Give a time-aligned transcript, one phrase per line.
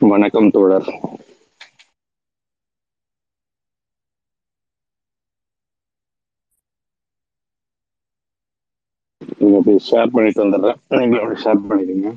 [0.00, 0.88] வணக்கம் தோழர்.
[9.38, 10.78] நீங்க போய் ஷேர் பண்ணிட்டு வந்துடுறேன்.
[10.88, 12.10] நீங்களும் ஷேர் பண்ணிடுங்க.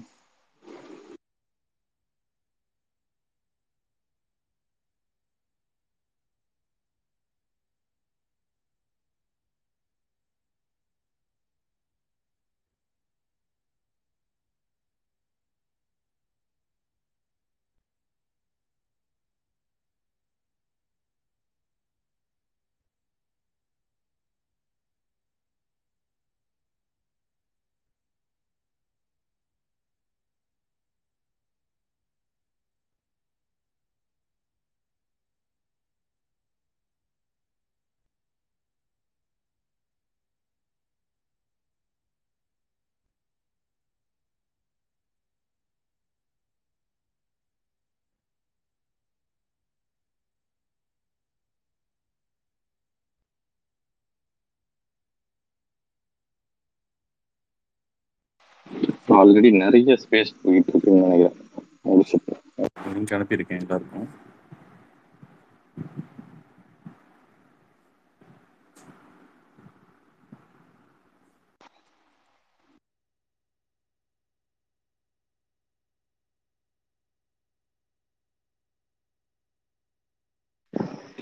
[59.10, 61.38] ஆல்ரெடி நிறைய ஸ்பேஸ் போயிட்டு இருக்குன்னு நினைக்கிறேன்.
[61.86, 62.34] முடிச்சுட்டு
[62.94, 64.08] லிங்க் அனுப்பியிருக்கேன் எல்லாருக்கும்.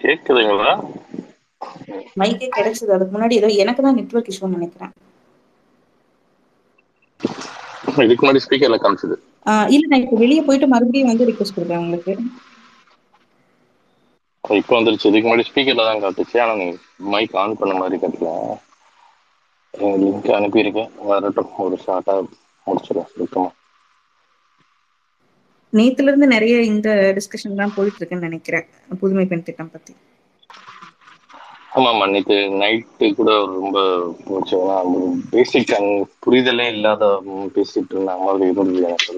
[0.01, 0.71] கேக்குதுங்களா?
[2.19, 2.91] மைக்கே கிடைச்சது.
[2.95, 4.93] அதுக்கு முன்னாடி ஏதோ எனக்கு தான் நெட்வொர்க் இஷ்யூன்னு நினைக்கிறேன்.
[8.05, 9.15] இதுக்கு முன்னாடி ஸ்பீக்கர்ல காமிச்சது.
[9.75, 12.13] இல்ல நான் இப்போ வெளியே போயிட்டு மறுபடியும் வந்து ரிக்வஸ்ட் கொடுக்குறேன் உங்களுக்கு.
[14.43, 15.09] இப்போ வந்துருச்சு.
[15.09, 16.37] இதுக்கு முன்னாடி ஸ்பீக்கர்ல தான் காட்டுச்சு.
[16.43, 16.75] ஆனா நீங்க
[17.13, 18.31] மைக் ஆன் பண்ண மாதிரி காட்டல.
[20.03, 20.91] லிங்க் அனுப்பியிருக்கேன்.
[21.11, 21.51] வரட்டும்.
[21.65, 22.15] ஒரு ஷார்ட்டா
[22.67, 23.49] முடிச்சிடும் சுத்தமா.
[25.73, 28.67] நேத்துல இருந்து நிறைய இந்த டிஸ்கஷன் தான் போயிட்டு இருக்குன்னு நினைக்கிறேன்.
[29.01, 29.93] புதுமை பெண் திட்டம் பத்தி.
[31.77, 33.79] ஆமா ஆமா நேற்று நைட்டு கூட ரொம்ப
[34.27, 35.73] முடிச்சோம்னா ஒரு பேசிக்
[36.23, 37.09] புரிதலே இல்லாத
[37.55, 39.17] பேசிட்டு இருந்த மாதிரி இருந்தது எனக்கு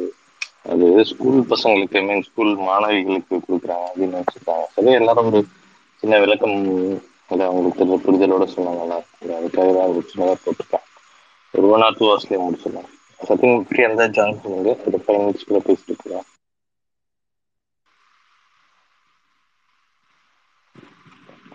[0.66, 0.88] அது.
[1.12, 4.66] ஸ்கூல் பசங்களுக்கு மீன் ஸ்கூல் மாணவிகளுக்கு கொடுக்குறாங்க அப்படின்னு நினைச்சிருக்காங்க.
[4.76, 5.42] சரி எல்லாரும் ஒரு
[6.04, 6.58] சின்ன விளக்கம்
[7.32, 10.86] இல்லை அவங்களுக்கு தெரிஞ்ச புரிதலோட சொன்னாங்களா சரி, அதுக்காக தான் ஒரு சின்னதாக போட்டிருக்கேன்
[11.54, 12.90] ஒரு ஒன் ஆர் டூ ஹவர்ஸ்லேயே முடிச்சிடலாம்.
[13.20, 14.74] சத்தியம் ஃப்ரீ எந்த ஜாயின் பண்ணுங்க.
[14.88, 16.26] ஒரு ஃபைவ் மினிட்ஸ் கூட பேசிட்டு இருக்கிறேன்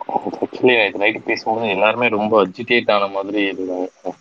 [0.09, 4.15] ஆக்சுவலி நேற்று நைட்டு பேசும்போது எல்லாருமே ரொம்ப அஜிடேட் ஆன மாதிரி இருந்தாங்க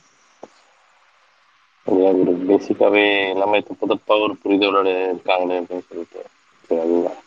[1.88, 6.22] ஒரு பேசிக்காவே எல்லாமே தப்பு தப்பா ஒரு புரிதலோட இருக்காங்களே அப்படின்னு சொல்லிட்டு.
[6.70, 7.20] அதுதான்.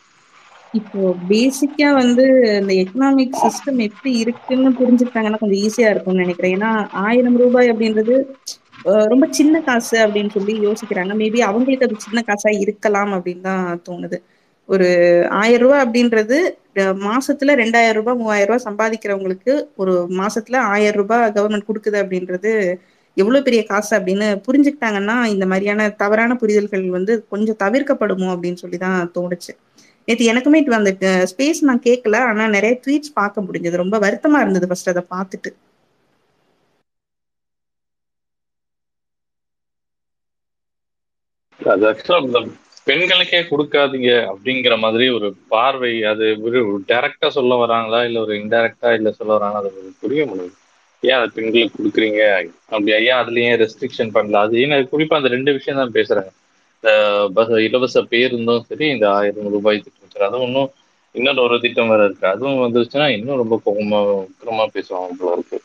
[0.73, 2.23] இப்போ பேசிக்கா வந்து
[2.61, 6.55] இந்த எக்கனாமிக் சிஸ்டம் எப்படி இருக்குன்னு புரிஞ்சுக்கிட்டாங்கன்னா கொஞ்சம் ஈஸியா இருக்கும்னு நினைக்கிறேன்.
[6.57, 6.71] ஏன்னா
[7.07, 8.15] ஆயிரம் ரூபாய் அப்படின்றது
[9.13, 11.13] ரொம்ப சின்ன காசு அப்படின்னு சொல்லி யோசிக்கிறாங்க.
[11.21, 14.17] மேபி அவங்களுக்கு அது சின்ன காசா இருக்கலாம் அப்படின்னு தான் தோணுது.
[14.69, 14.87] ஒரு
[15.41, 16.37] ஆயிரம் ரூபாய் அப்படின்றது
[17.05, 22.51] மாசத்துல ரெண்டாயிரம் ரூபாய் மூவாயிரம் ரூபாய் சம்பாதிக்கிறவங்களுக்கு ஒரு மாசத்துல ஆயிரம் ரூபாய் கவர்மெண்ட் கொடுக்குது அப்படின்றது
[23.17, 29.11] எவ்வளவு பெரிய காசு அப்படின்னு புரிஞ்சுக்கிட்டாங்கன்னா இந்த மாதிரியான தவறான புரிதல்கள் வந்து கொஞ்சம் தவிர்க்கப்படுமோ அப்படின்னு சொல்லி தான்
[29.15, 29.53] தோணுச்சு.
[30.07, 30.91] நேத்து எனக்குமே அந்த
[31.31, 33.81] ஸ்பேஸ் நான் கேட்கல ஆனா நிறைய ட்வீட்ஸ் பார்க்க முடிஞ்சது.
[33.83, 35.51] ரொம்ப வருத்தமா இருந்தது ஃபர்ஸ்ட் அதை பார்த்துட்டு.
[41.59, 42.41] அது ஆக்சுவலா
[42.87, 46.59] பெண்களுக்கே கொடுக்காதீங்க அப்படிங்கிற மாதிரி ஒரு பார்வை அது ஒரு
[46.89, 47.99] டைரக்டா சொல்ல வராங்களா?
[48.07, 49.61] இல்ல ஒரு இன்டைரக்டா இல்ல சொல்ல வராங்களா?
[49.63, 50.55] அது புரிய முடியுது
[51.03, 52.21] ஏன் அது பெண்களுக்கு கொடுக்குறீங்க?
[52.67, 54.41] அப்படி ஏன் அதுலயும் ரெஸ்ட்ரிக்ஷன் பண்ணல?
[54.45, 56.31] அது ஏன்னா குறிப்பா அந்த ரெண்டு விஷயம் தான் பேசுறாங்க.
[56.77, 56.89] இந்த
[57.35, 60.71] பஸ் இலவச பேருந்தும் சரி இந்த ஆயிரம் ரூபாய் திட்டம் சரி அதுவும் இன்னும்
[61.15, 62.25] இன்னொரு ஒரு திட்டம் வேற இருக்கு.
[62.27, 65.59] அதுவும் வந்துருச்சுன்னா இன்னும் ரொம்ப கோபமா உக்கிரமா பேசுவாங்க போல இருக்கு.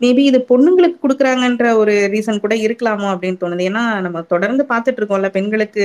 [0.00, 3.62] மேபி இது பொண்ணுங்களுக்கு கொடுக்குறாங்கன்ற ஒரு ரீசன் கூட இருக்கலாமோ அப்படின்னு தோணுது.
[3.70, 5.84] ஏன்னா நம்ம தொடர்ந்து பார்த்துட்டு இருக்கோம்ல பெண்களுக்கு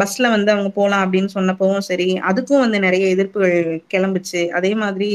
[0.00, 3.56] பஸ்ல வந்து அவங்க போகலாம் அப்படின்னு சொன்னப்பவும் சரி அதுக்கும் வந்து நிறைய எதிர்ப்புகள்
[3.92, 4.42] கிளம்புச்சு.
[4.58, 5.10] அதே மாதிரி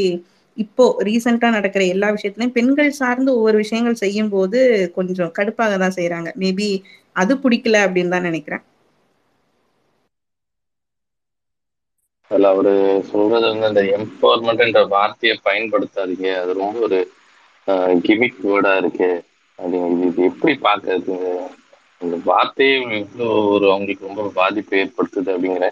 [0.58, 4.60] இப்போ ரீசெண்டா நடக்கிற எல்லா விஷயத்துலயும் பெண்கள் சார்ந்து ஒவ்வொரு விஷயங்கள் செய்யும் போது
[4.98, 6.70] கொஞ்சம் கடுப்பாக தான் செய்யறாங்க மேபி
[7.16, 8.64] அது பிடிக்கல அப்படின்னு தான் நினைக்கிறேன்.
[12.32, 12.72] அதுல அவரு
[13.10, 16.30] சொல்றது வந்து அந்த எம்பவர்மெண்ட்ன்ற வார்த்தையை பயன்படுத்தாதீங்க.
[16.44, 17.00] அது ரொம்ப ஒரு
[17.68, 19.24] கிமிக் வேர்டா இருக்கு
[19.58, 21.48] அப்படிங்கிறது இது எப்படி பாக்குறது?
[22.00, 25.70] இந்த வார்த்தையே இவ்வளோ ஒரு அவங்களுக்கு ரொம்ப பாதிப்பு ஏற்படுத்துது அப்படிங்கிற.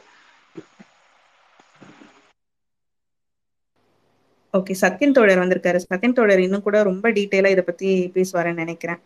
[4.57, 5.80] ஓகே சத்யன் தோழர் வந்திருக்காரு.
[5.90, 9.00] சத்யன் தோழர் இன்னும் கூட ரொம்ப டீட்டெயிலா இதை பத்தி பேசுவாருன்னு நினைக்கிறேன்.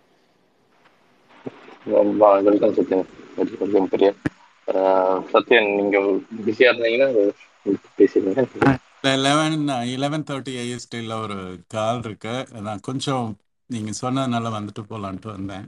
[1.86, 3.06] வெல்கம் சத்யன்.
[3.60, 4.14] வெல்கம் பெரிய.
[4.68, 6.00] ஆஹ் சத்யன் நீங்க
[6.46, 7.30] பிஸியா இருந்தீங்கன்னா
[7.98, 8.46] பேசிடுங்க.
[9.04, 9.58] லெவன்
[10.04, 11.38] லெவன் தேர்ட்டி ஐஎஸ்டியில் ஒரு
[11.76, 12.36] கால் இருக்கு.
[12.68, 13.28] நான் கொஞ்சம்
[13.70, 15.68] நீங்கள் சொன்னதுனால வந்துட்டு போகலான்ட்டு வந்தேன்.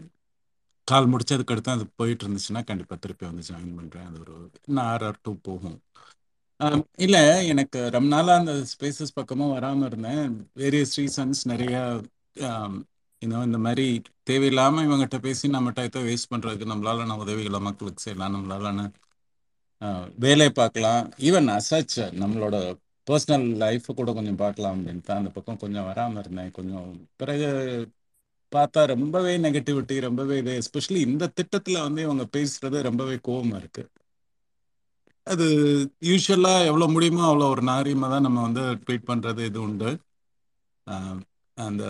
[0.88, 4.36] கால் முடிச்சதுக்கு அடுத்து அது போயிட்டு இருந்துச்சுன்னா கண்டிப்பாக திருப்பி வந்து ஜாயின் பண்ணுறேன் அது ஒரு
[4.68, 5.78] இன்னும் ஆறு ஆர் டூ போகும்.
[7.06, 7.22] இல்லை
[7.52, 10.32] எனக்கு ரொம்ப நாளாக அந்த ஸ்பேசஸ் பக்கமும் வராமல் இருந்தேன்.
[10.62, 11.84] வேரியஸ் ரீசன்ஸ் நிறையா
[13.22, 13.86] இன்னும் இந்த மாதிரி
[14.24, 18.36] தேவையில்லாமல் இவங்ககிட்ட பேசி நம்ம டயத்தை வேஸ்ட் பண்ணுறதுக்கு நம்மளால நான் உதவிகளை மக்களுக்கு செய்யலாம்.
[18.38, 18.92] நம்மளால
[20.26, 21.04] வேலையை பார்க்கலாம்.
[21.28, 22.56] ஈவன் அசச் நம்மளோட
[23.10, 26.52] பர்சனல் லைஃப் கூட கொஞ்சம் பார்க்கலாம் அப்படின்ட்டு அந்த பக்கம் கொஞ்சம் வராமல் இருந்தேன்.
[26.52, 27.48] கொஞ்சம் பிறகு
[28.52, 33.84] பார்த்தா ரொம்பவே நெகட்டிவிட்டி ரொம்பவே இது எஸ்பெஷலி இந்த திட்டத்தில் வந்து இவங்க பேசுறது ரொம்பவே கோபமாக இருக்கு.
[35.28, 35.46] அது
[36.10, 39.90] யூஸ்வலாக எவ்வளோ முடியுமோ அவ்வளோ ஒரு நாரியமா தான் நம்ம வந்து ட்வீட் பண்ணுறது இது உண்டு.
[41.58, 41.84] அந்த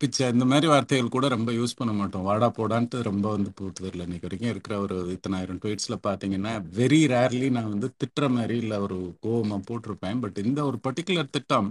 [0.00, 2.22] பிச்சை இந்த மாதிரி வார்த்தைகள் கூட ரொம்ப யூஸ் பண்ண மாட்டோம்.
[2.22, 4.50] வாடா போடான்ட்டு ரொம்ப வந்து பூத்துவரில் இன்னைக்கு வரைக்கும்.
[4.50, 10.20] இருக்கிற ஒரு இத்தனாயிரம் ட்வீட்ஸில் பார்த்தீங்கன்னா வெரி ரேர்லி நான் வந்து திட்டுற மாதிரி இல்லை ஒரு கோவமாக போட்டிருப்பேன்.
[10.20, 11.70] பட் இந்த ஒரு பர்டிகுலர் திட்டம்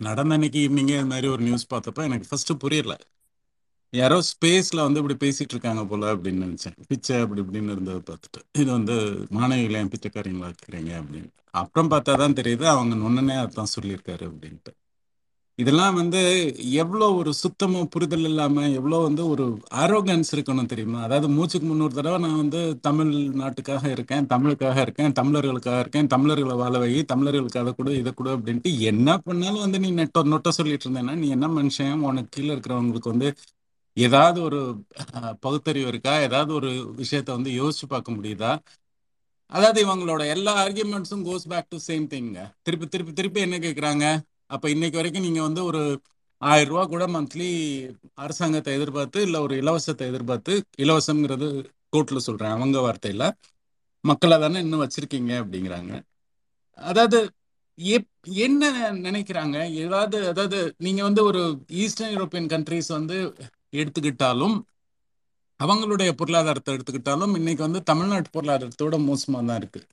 [0.00, 2.94] நடந்த அன்னைக்கு ஈவினிங்கே இது மாதிரி ஒரு நியூஸ் பார்த்தப்ப எனக்கு ஃபஸ்ட்டு புரியல.
[3.92, 6.76] யாரோ ஸ்பேஸில் வந்து இப்படி பேசிகிட்டு இருக்காங்க போல அப்படின்னு நினச்சேன்.
[6.88, 8.96] பிச்சை அப்படி இப்படின்னு இருந்ததை பார்த்துட்டு இது வந்து
[9.36, 11.30] மாணவிகளை பிச்சைக்காரங்களா இருக்கிறீங்க அப்படின்னு.
[11.62, 14.72] அப்புறம் பார்த்தா தான் தெரியுது அவங்க நொன்னனே அதான் சொல்லியிருக்காரு அப்படின்ட்டு.
[15.58, 16.20] இதெல்லாம் வந்து
[16.82, 19.44] எவ்வளோ ஒரு சுத்தமும் புரிதல் இல்லாமல் எவ்வளோ வந்து ஒரு
[19.82, 20.98] ஆரோகன்ஸ் இருக்கணும் தெரியுமா?
[21.02, 26.74] அதாவது மூச்சுக்கு முன்னூறு தடவை நான் வந்து தமிழ் நாட்டுக்காக இருக்கேன் தமிழுக்காக இருக்கேன் தமிழர்களுக்காக இருக்கேன் தமிழர்களை வாழ
[26.78, 31.16] வை தமிழர்களுக்கு அதை கூட இதை கூட அப்படின்ட்டு என்ன பண்ணாலும் வந்து நீ நெட்டோ நொட்டை சொல்லிட்டு இருந்தேன்னா
[31.22, 31.96] நீ என்ன மனுஷன்?
[32.10, 33.30] உனக்கு கீழே இருக்கிறவங்களுக்கு வந்து
[33.96, 34.60] ஏதாவது ஒரு
[35.44, 36.14] பகுத்தறிவு இருக்கா?
[36.26, 36.70] ஏதாவது ஒரு
[37.02, 38.52] விஷயத்த வந்து யோசிச்சு பார்க்க முடியுதா?
[39.52, 44.06] அதாவது இவங்களோட எல்லா ஆர்கியூமெண்ட்ஸும் goes back to same thing திருப்பி திருப்பி திருப்பி என்ன கேட்குறாங்க
[44.46, 46.00] அப்ப இன்னைக்கு வரைக்கும் நீங்க வந்து ஒரு
[46.38, 47.48] ஆயிரம் ரூபா கூட மந்த்லி
[48.14, 53.30] அரசாங்கத்தை எதிர்பார்த்து இல்ல ஒரு இலவசத்தை எதிர்பார்த்து இலவசம்ங்கிறது கோர்ட்டில் சொல்றேன் அவங்க வார்த்தையில.
[54.00, 56.02] மக்களை தானே இன்னும் வச்சிருக்கீங்க அப்படிங்கிறாங்க.
[56.70, 57.30] அதாவது
[57.78, 59.72] எப்- என்ன நினைக்கிறாங்க?
[59.72, 63.34] ஏதாவது அதாவது நீங்க வந்து ஒரு ஈஸ்டர்ன் யூரோப்பியன் கண்ட்ரிஸ் வந்து
[63.72, 64.62] எடுத்துக்கிட்டாலும்
[65.64, 69.86] அவங்களுடைய பொருளாதாரத்தை எடுத்துக்கிட்டாலும் இன்னைக்கு வந்து தமிழ்நாட்டு பொருளாதாரத்தோட மோசமா தான் இருக்கு.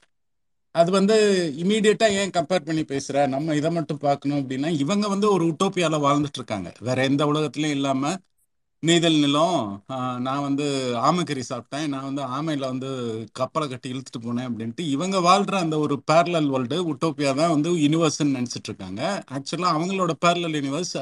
[0.76, 1.16] அது வந்து
[1.58, 3.28] இமீடியட்டா ஏன் கம்பேர் பண்ணி பேசுற?
[3.28, 8.14] நம்ம இதை மட்டும் பார்க்கணும் அப்படின்னா இவங்க வந்து ஒரு உட்டோப்பியால வாழ்ந்துட்டு இருக்காங்க வேற எந்த உலகத்திலயும் இல்லாம
[8.84, 9.60] நெய்தல் நிலம்
[10.20, 10.66] நான் வந்து
[11.02, 12.90] ஆமைக்கறி சாப்பிட்டேன் நான் வந்து ஆமையில வந்து
[13.34, 18.36] கப்பலை கட்டி இழுத்துட்டு போனேன் அப்படின்ட்டு இவங்க வாழ்ற அந்த ஒரு பேரலல் வேர்ல்டு உட்டோப்பியா தான் வந்து யூனிவர்ஸ்ன்னு
[18.36, 20.96] நினைச்சிட்டு இருக்காங்க ஆக்சுவலா அவங்களோட பேரலல் யூனிவர்ஸ்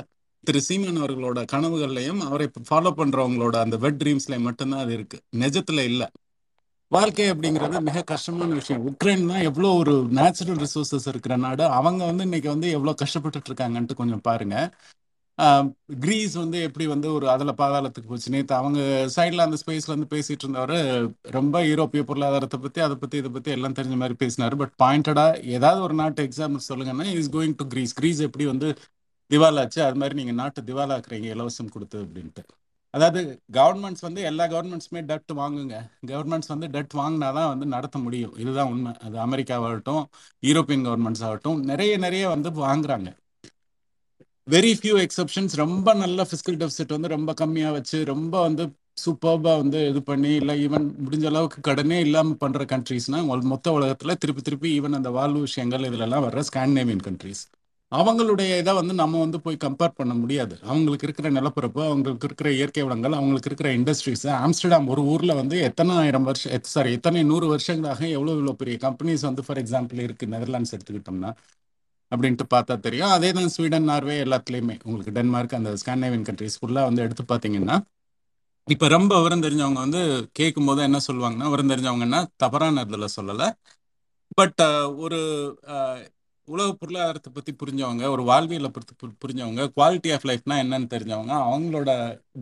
[0.44, 5.18] திரு சீமன் அவர்களோட கனவுகள்லையும் அவரை ஃபாலோ பண்றவங்களோட அந்த வெட் ட்ரீம்ஸ்லயும் மட்டும்தான் அது இருக்கு.
[5.40, 6.08] நிஜத்துல இல்லை.
[6.92, 8.82] வாழ்க்கை அப்படிங்கிறது மிக கஷ்டமான விஷயம்.
[8.90, 11.64] உக்ரைன் தான் எவ்வளோ ஒரு நேச்சுரல் ரிசோர்சஸ் இருக்கிற நாடு.
[11.80, 14.56] அவங்க வந்து இன்னைக்கு வந்து எவ்வளோ கஷ்டப்பட்டுட்டு இருக்காங்கன்ட்டு கொஞ்சம் பாருங்க.
[16.04, 18.80] கிரீஸ் வந்து எப்படி வந்து ஒரு அதில் பாதாளத்துக்கு போச்சு நேற்று அவங்க
[19.16, 20.76] சைடில் அந்த ஸ்பேஸ்ல வந்து பேசிட்டு இருந்தவர்
[21.38, 24.56] ரொம்ப யூரோப்பிய பொருளாதாரத்தை பற்றி அதை பற்றி இதை பற்றி எல்லாம் தெரிஞ்ச மாதிரி பேசினார்.
[24.62, 28.70] பட் பாயிண்டடாக ஏதாவது ஒரு நாட்டு எக்ஸாம்பிள் சொல்லுங்கன்னா is going to Greece Greece எப்படி வந்து
[29.32, 29.80] திவாலாச்சு?
[29.88, 32.44] அது மாதிரி நீங்கள் நாட்டு திவாலாக்குறீங்க இலவசம் கொடுத்து அப்படின்ட்டு.
[32.94, 33.20] அதாவது
[33.58, 35.76] கவர்மெண்ட்ஸ் வந்து எல்லா கவர்மெண்ட்ஸுமே டெட் வாங்குங்க.
[36.12, 38.34] கவர்மெண்ட்ஸ் வந்து டெட் வாங்கினா தான் வந்து நடத்த முடியும்.
[38.44, 38.92] இதுதான் உண்மை.
[39.06, 40.04] அது அமெரிக்காவாகட்டும்
[40.44, 43.10] யூரோப்பியன் கவர்மெண்ட்ஸ் ஆகட்டும் நிறைய நிறைய வந்து வாங்குறாங்க.
[44.48, 48.64] வெரி ஃபியூ எக்ஸப்ஷன்ஸ் ரொம்ப நல்ல ஃபிஸ்கல் டெபிசிட் வந்து ரொம்ப கம்மியாக வச்சு ரொம்ப வந்து
[49.04, 53.20] சூப்பர்பா வந்து இது பண்ணி இல்லை ஈவன் முடிஞ்ச அளவுக்கு கடனே இல்லாமல் பண்ணுற கண்ட்ரீஸ்னா
[53.54, 57.44] மொத்த உலகத்தில் திருப்பி திருப்பி ஈவன் அந்த வாழ்வு விஷயங்கள் இதுலலாம் வர்ற ஸ்காண்டினேவியன் கண்ட்ரீஸ்
[57.92, 60.56] அவங்களுடைய இதை வந்து நம்ம வந்து போய் கம்பேர் பண்ண முடியாது.
[60.70, 65.96] அவங்களுக்கு இருக்கிற நிலப்பரப்பு அவங்களுக்கு இருக்கிற இயற்கை வளங்கள் அவங்களுக்கு இருக்கிற இண்டஸ்ட்ரீஸ் ஆம்ஸ்டர்டாம் ஒரு ஊரில் வந்து எத்தனை
[66.04, 70.76] ஆயிரம் வருஷம் சாரி எத்தனை நூறு வருஷங்களாக எவ்வளோ இவ்வளோ பெரிய கம்பெனிஸ் வந்து ஃபார் எக்ஸாம்பிள் இருக்குது நெதர்லாண்ட்ஸ்
[70.78, 71.32] எடுத்துக்கிட்டோம்னா
[72.12, 73.12] அப்படின்ட்டு பார்த்தா தெரியும்.
[73.18, 74.76] அதே தான் ஸ்வீடன் நார்வே எல்லாத்துலேயுமே.
[74.88, 77.78] உங்களுக்கு டென்மார்க் அந்த ஸ்காண்டினேவியன் கண்ட்ரிஸ் ஃபுல்லாக வந்து எடுத்து பார்த்தீங்கன்னா
[78.68, 80.02] இப்போ ரொம்ப விவரம் தெரிஞ்சவங்க வந்து
[80.40, 83.48] கேட்கும் போது என்ன சொல்லுவாங்கன்னா விவரம் தெரிஞ்சவங்கன்னா தவறான இதில் சொல்லலை.
[84.40, 84.62] பட்
[85.06, 85.20] ஒரு
[86.48, 88.94] உலக பொருளாதாரத்தை பற்றி புரிஞ்சவங்க ஒரு வாழ்வியலை பற்றி
[89.24, 91.92] புரிஞ்சவங்க குவாலிட்டி ஆஃப் லைஃப்னா என்னன்னு தெரிஞ்சவங்க அவங்களோட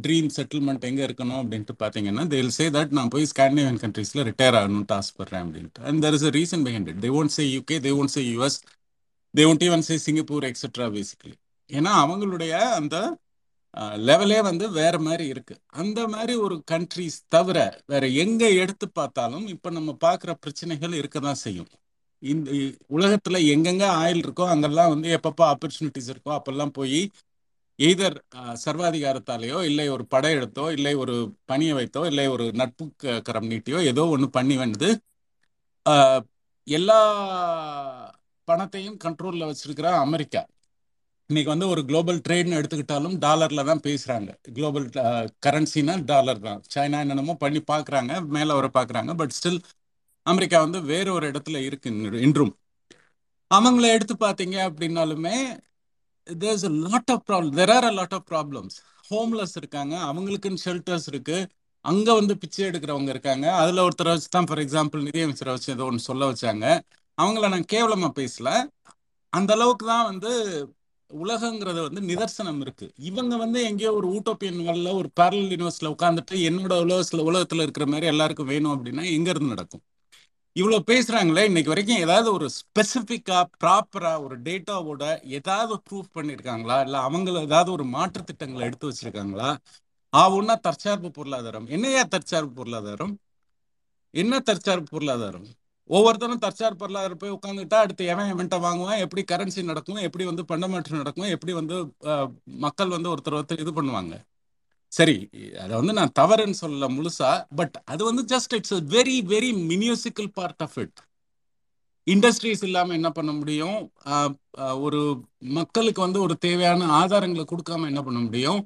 [0.06, 4.96] ட்ரீம் செட்டில்மெண்ட் எங்கே இருக்கணும் அப்படின்ட்டு பார்த்தீங்கன்னா தேல் சே தட் நான் போய் ஸ்காண்டினேவியன் கண்ட்ரீஸில் ரிட்டையர் ஆகணும்னு
[5.00, 5.84] ஆசைப்படுறேன் அப்படின்ட்டு.
[5.90, 8.60] And there is a reason behind it they won't say UK they won't say US
[9.34, 11.36] they won't even say Singapore etcetera basically
[11.70, 12.98] ஏன்னா அவங்களுடைய அந்த
[14.10, 15.56] லெவலே வந்து வேற மாதிரி இருக்கு.
[15.82, 17.58] அந்த மாதிரி ஒரு கண்ட்ரிஸ் தவிர
[17.92, 21.70] வேற எங்க எடுத்து பார்த்தாலும் இப்ப நம்ம பார்க்குற பிரச்சனைகள் இருக்க தான் செய்யும்.
[22.24, 22.50] இந்த
[22.90, 27.00] உலகத்துல எங்கெங்க ஆயில் இருக்கோ அங்கெல்லாம் வந்து எப்பப்போ ஆப்பர்ச்சுனிட்டிஸ் இருக்கோ அப்பெல்லாம் போய்
[27.80, 28.18] எய்தர்
[28.66, 34.04] சர்வாதிகாரத்தாலேயோ இல்லை ஒரு படையெடுத்தோ இல்லை ஒரு பணியை வைத்தோ இல்லை ஒரு நட்பு க- கரம் நீட்டியோ ஏதோ
[34.16, 34.90] ஒன்று பண்ணி வந்து
[36.68, 36.98] எல்லா
[38.48, 40.42] பணத்தையும் கண்ட்ரோலில் வச்சிருக்கிற அமெரிக்கா.
[41.30, 44.88] இன்னைக்கு வந்து ஒரு குளோபல் ட்ரேட்னு எடுத்துக்கிட்டாலும் டாலரில் தான் பேசுகிறாங்க குளோபல்
[45.46, 46.62] கரன்சினா டாலர் தான்.
[46.76, 49.60] சைனா என்னென்னமோ பண்ணி பார்க்குறாங்க மேலே வர பார்க்குறாங்க பட் ஸ்டில்
[50.30, 51.90] அமெரிக்கா வந்து வேற ஒரு இடத்துல இருக்கு
[52.28, 52.54] இன்றும்.
[53.52, 55.36] அவங்கள எடுத்து பார்த்தீங்க அப்படின்னாலுமே
[56.28, 58.76] there's a lot of problem there are a lot of problems
[59.12, 61.38] homeless இருக்காங்க அவங்களுக்குன்னு ஷெல்டர்ஸ் இருக்கு.
[61.86, 63.46] அங்க வந்து பிச்சை எடுக்கிறவங்க இருக்காங்க.
[63.62, 66.66] அதுல ஒருத்தரை வச்சு தான் ஃபார் எக்ஸாம்பிள் நிதியமைச்சரை வச்சு ஏதோ ஒன்று சொல்ல வச்சாங்க.
[67.18, 68.50] அவங்கள நான் கேவலமா பேசல.
[69.34, 70.32] அந்த அளவுக்கு தான் வந்து
[71.12, 72.88] உலகங்கிறது வந்து நிதர்சனம் இருக்கு.
[73.10, 78.08] இவங்க வந்து எங்கேயோ ஒரு ஊட்டோப்பியன் வேர்ல்ட்ல ஒரு பேரல் யூனிவர்ஸ்ல உட்காந்துட்டு என்னோட உலகத்துல உலகத்துல இருக்கிற மாதிரி
[78.08, 79.84] எல்லாருக்கும் வேணும் அப்படின்னா எங்க இருந்து நடக்கும்.
[80.56, 85.04] இவ்வளவு பேசுறாங்களே இன்னைக்கு வரைக்கும் ஏதாவது ஒரு ஸ்பெசிபிக்கா ப்ராப்பரா ஒரு டேட்டாவோட
[85.38, 86.78] ஏதாவது ப்ரூஃப் பண்ணிருக்காங்களா?
[86.86, 89.50] இல்ல அவங்கள ஏதாவது ஒரு மாற்று திட்டங்களை எடுத்து வச்சிருக்காங்களா?
[90.14, 91.68] ஆவுன்னா தற்சார்பு பொருளாதாரம்.
[91.76, 93.14] என்னையா தற்சார்பு பொருளாதாரம்?
[94.14, 95.48] என்ன தற்சார்பு பொருளாதாரம்?
[95.90, 99.02] ஒவ்வொருத்தரும் தற்சார்பு பொருளாதாரம் போய் உட்காந்துட்டா அடுத்து எவன் எவன்ட்ட வாங்குவான்?
[99.06, 100.02] எப்படி கரன்சி நடக்கும்?
[100.08, 101.32] எப்படி வந்து பண்டமாற்றம் நடக்கும்?
[101.36, 101.78] எப்படி வந்து
[102.66, 104.16] மக்கள் வந்து ஒருத்தர் ஒருத்தர் இது பண்ணுவாங்க?
[104.94, 105.18] சரி
[105.64, 110.64] அதை வந்து நான் தவறுன்னு சொல்லல முழுசா பட் அது வந்து just it's very very minuscule part
[110.68, 111.00] of it
[112.08, 113.80] industries இல்லாம என்ன பண்ண முடியும்?
[114.86, 115.00] ஒரு
[115.58, 118.62] மக்களுக்கு வந்து ஒரு தேவையான ஆதாரங்களை கொடுக்காம என்ன பண்ண முடியும்?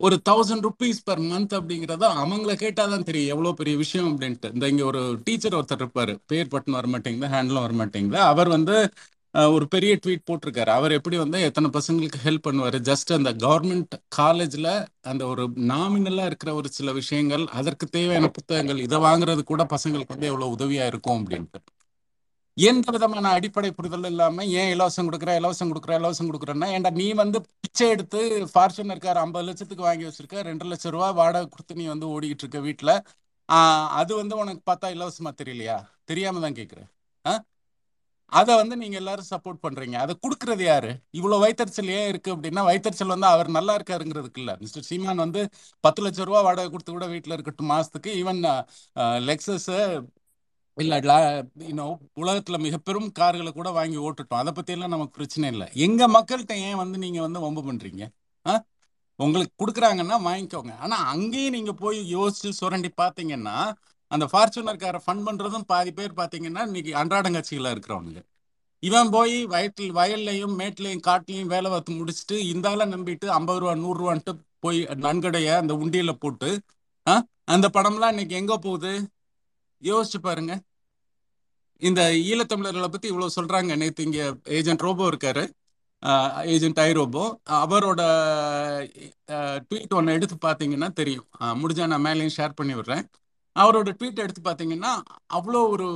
[0.00, 4.48] ஒரு தௌசண்ட் ருபீஸ் பர் மந்த் அப்படிங்கிறத அவங்கள கேட்டாதான் தெரியும் எவ்வளோ பெரிய விஷயம் அப்படின்ட்டு.
[4.54, 8.76] இந்த இங்கே ஒரு டீச்சர் ஒருத்தர் இருப்பார் பேர் பட்டன் வர மாட்டேங்குது ஹேண்ட்லும் வர மாட்டேங்குது அவர் வந்து
[9.34, 10.68] ஒரு பெரிய ட்வீட் போட்டிருக்காரு.
[10.68, 12.78] அவர் எப்படி வந்து எத்தனை பசங்களுக்கு ஹெல்ப் பண்ணுவாரு?
[12.90, 18.98] ஜஸ்ட் அந்த கவர்மெண்ட் காலேஜ்ல அந்த ஒரு நாமினலா இருக்கிற ஒரு சில விஷயங்கள் அதற்கு தேவையான புத்தகங்கள் இதை
[18.98, 21.60] வாங்குறது கூட பசங்களுக்கு வந்து எவ்வளவு உதவியா இருக்கும் அப்படின்ட்டு.
[22.54, 25.30] எந்த விதமான அடிப்படை புரிதல் இல்லாம ஏன் இலவசம் கொடுக்குற?
[25.40, 25.92] இலவசம் கொடுக்குற?
[26.00, 30.40] இலவசம் கொடுக்குறேன்னா ஏன்டா நீ வந்து பிச்சை எடுத்து ஃபார்ச்சுனர் கார் ஐம்பது லட்சத்துக்கு வாங்கி வச்சிருக்க.
[30.40, 32.92] ரெண்டு லட்சம் ரூபா வாடகை கொடுத்து நீ வந்து ஓடிக்கிட்டு இருக்க வீட்டுல
[33.52, 35.84] ஆஹ் அது வந்து உனக்கு பார்த்தா இலவசமா தெரியலையா?
[36.04, 36.88] தெரியாம தான் கேக்குறேன்.
[38.30, 39.94] அதை வந்து நீங்க எல்லாரும் சப்போர்ட் பண்றீங்க.
[39.94, 40.90] அதை கொடுக்கறது யாரு?
[41.10, 44.56] இவ்வளவு வைத்தறிச்சல் ஏன் இருக்கு அப்படின்னா வைத்தறிச்சல் வந்து அவர் நல்லா இருக்காருங்கிறதுக்கு இல்ல.
[44.60, 45.48] மிஸ்டர் சீமான் வந்து
[45.80, 47.70] பத்து லட்சம் ரூபா வாடகை கொடுத்து கூட வீட்டுல இருக்கட்டும்.
[47.70, 48.40] மாசத்துக்கு ஈவன்
[49.28, 50.06] லெக்ஸஸ்
[50.74, 54.40] இல்ல இன்னும் உலகத்துல மிக பெரும் கார்களை கூட வாங்கி ஓட்டுட்டோம்.
[54.42, 55.68] அதை பத்தி எல்லாம் நமக்கு பிரச்சனை இல்லை.
[55.86, 58.08] எங்க மக்கள்கிட்ட ஏன் வந்து நீங்க வந்து வம்பு பண்றீங்க?
[58.46, 58.64] ஆ?
[59.16, 60.78] உங்களுக்கு கொடுக்குறாங்கன்னா வாங்கிக்கோங்க.
[60.78, 63.56] ஆனா அங்கேயும் நீங்க போய் யோசிச்சு சுரண்டி பாத்தீங்கன்னா
[64.10, 68.20] அந்த ஃபார்ச்சுனர் காரை ஃபண்ட் பண்ணுறதும் பாதி பேர் பார்த்தீங்கன்னா இன்னைக்கு அன்றாடங்கட்சிகளா இருக்கிறவங்க
[68.82, 74.80] இவன் போய் வயற்றில் வயல்லையும் மேட்லையும் காட்டிலையும் வேலை பார்த்து முடிச்சுட்டு இந்தால நம்பிட்டு ஐம்பது ரூபா நூறுரூவான்ட்டு போய்
[75.06, 76.50] நன்கடைய அந்த உண்டியில் போட்டு
[77.54, 78.90] அந்த படம்லாம் இன்னைக்கு எங்க போகுது?
[79.82, 80.52] யோசிச்சு பாருங்க.
[81.82, 82.00] இந்த
[82.30, 83.76] ஈழத்தமிழர்களை பத்தி இவ்வளவு சொல்றாங்க.
[83.76, 84.20] நேற்று இங்க
[84.58, 85.44] ஏஜென்ட் ரோபோ இருக்காரு.
[86.54, 87.22] Agent I robo.
[87.60, 88.02] அவரோட
[89.68, 91.26] ட்வீட் ஒன்று எடுத்து பார்த்தீங்கன்னா தெரியும்.
[91.60, 93.04] முடிஞ்சா நான் மேலேயும் ஷேர் பண்ணி விடுறேன்.
[93.62, 94.92] அவரோட ட்வீட் எடுத்து பார்த்தீங்கன்னா
[95.34, 95.88] அவ்வளோ ஒரு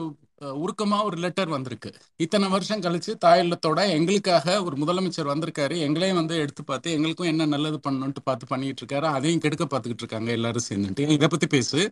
[0.63, 1.91] உருக்கமாக ஒரு லெட்டர் வந்திருக்கு.
[2.17, 5.77] இத்தனை வருஷம் கழிச்சு தாயல்லத்தோட எங்களுக்காக ஒரு முதலமைச்சர் வந்திருக்காரு.
[5.87, 10.31] எங்களையும் வந்து எடுத்து பார்த்து எங்களுக்கும் என்ன நல்லது பண்ணணும்ட்டு பார்த்து பண்ணிட்டு இருக்காரு அதையும் கெடுக்க பார்த்துக்கிட்டு இருக்காங்க
[10.31, 11.83] எல்லாரும் சேர்ந்துட்டு இதை பத்தி பேசு.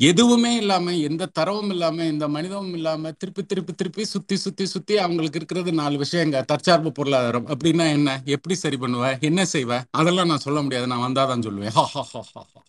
[0.00, 5.38] எதுவுமே இல்லாம எந்த தரவும் இல்லாம எந்த மனிதமும் இல்லாம திருப்பி திருப்பி திருப்பி சுத்தி சுத்தி சுத்தி அவங்களுக்கு
[5.38, 6.44] இருக்கிறது நாலு விஷயங்க.
[6.44, 7.46] தற்சார்பு பொருளாதாரம்.
[7.46, 8.22] அப்படின்னா என்ன?
[8.24, 9.20] எப்படி சரி பண்ணுவ?
[9.20, 9.82] என்ன செய்வ?
[9.90, 10.86] அதெல்லாம் நான் சொல்ல முடியாது.
[10.86, 11.74] நான் வந்தாதான் சொல்லுவேன்.
[11.78, 12.62] ஹா, ஹா, ஹா, ஹா, ஹா.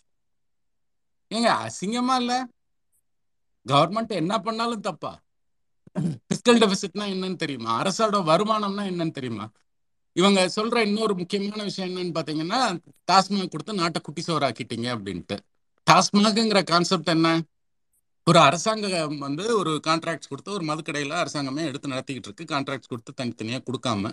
[1.32, 2.46] ஏங்க அசிங்கமா இல்ல?
[3.66, 5.22] கவர்மெண்ட் என்ன பண்ணாலும் தப்பா?
[6.00, 7.82] பிஸ்கல் டெபிசிட்னா என்னன்னு தெரியுமா?
[7.82, 9.50] அரசோட வருமானம்னா என்னன்னு தெரியுமா?
[10.12, 12.80] இவங்க சொல்ற இன்னொரு முக்கியமான விஷயம் என்னன்னு பாத்தீங்கன்னா
[13.12, 15.38] டாஸ்மாக் கொடுத்து நாட்டை குட்டி சோறாக்கிட்டீங்க அப்படின்ட்டு.
[15.90, 17.42] டாஸ்மாக்ங்கிற கான்செப்ட் என்ன?
[18.24, 22.44] ஒரு அரசாங்கம் வந்து ஒரு கான்ட்ராக்ட் கொடுத்து ஒரு மதுக்கடையில அரசாங்கமே எடுத்து நடத்திக்கிட்டு இருக்கு.
[22.44, 24.12] கான்ட்ராக்ட் கொடுத்து தனித்தனியா கொடுக்காம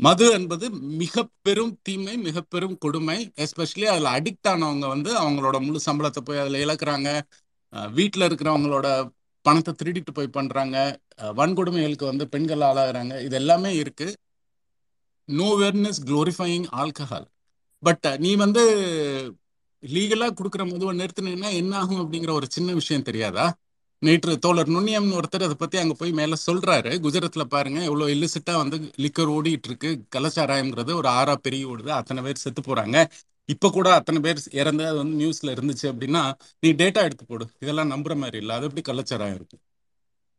[0.00, 0.66] மது என்பது
[1.00, 3.18] மிக பெரும் தீமை மிக பெரும் கொடுமை.
[3.44, 7.10] எஸ்பெஷலி அதுல அடிக்ட் ஆனவங்க வந்து அவங்களோட முழு சம்பளத்தை போய் அதுல இழக்கிறாங்க.
[7.98, 8.88] வீட்டில் இருக்கிறவங்களோட
[9.46, 10.76] பணத்தை திருடிட்டு போய் பண்றாங்க.
[11.38, 13.14] வன்கொடுமைகளுக்கு வந்து பெண்கள் ஆளாகிறாங்க.
[13.26, 14.08] இது எல்லாமே இருக்கு.
[15.28, 17.26] No awareness glorifying alcohol
[17.82, 18.62] but நீ வந்து
[19.82, 23.46] லீகலா கொடுக்குற மதுவை நிறுத்தினீங்கன்னா என்ன ஆகும் அப்படிங்கிற ஒரு சின்ன விஷயம் தெரியாதா?
[24.02, 26.90] நேற்று தோழர் நுண்ணியம்னு ஒருத்தர் அதை பத்தி அங்க போய் மேல சொல்றாரு.
[27.04, 32.36] குஜராத்ல பாருங்க எவ்வளவு இல்லிசிட்டா வந்து லிக்கர் ஓடிட்டு இருக்கு கலாச்சாரம்ங்கிறது ஒரு ஆறா பெரிய ஓடுது அத்தனை பேர்
[32.36, 32.96] செத்து போறாங்க.
[33.48, 36.22] இப்ப கூட அத்தனை பேர் இறந்து அது வந்து நியூஸ்ல இருந்துச்சு அப்படின்னா
[36.60, 37.46] நீ டேட்டா எடுத்து போடு.
[37.60, 38.56] இதெல்லாம் நம்புற மாதிரி இல்லை.
[38.56, 39.56] அது எப்படி கலாச்சாரம் இருக்கு?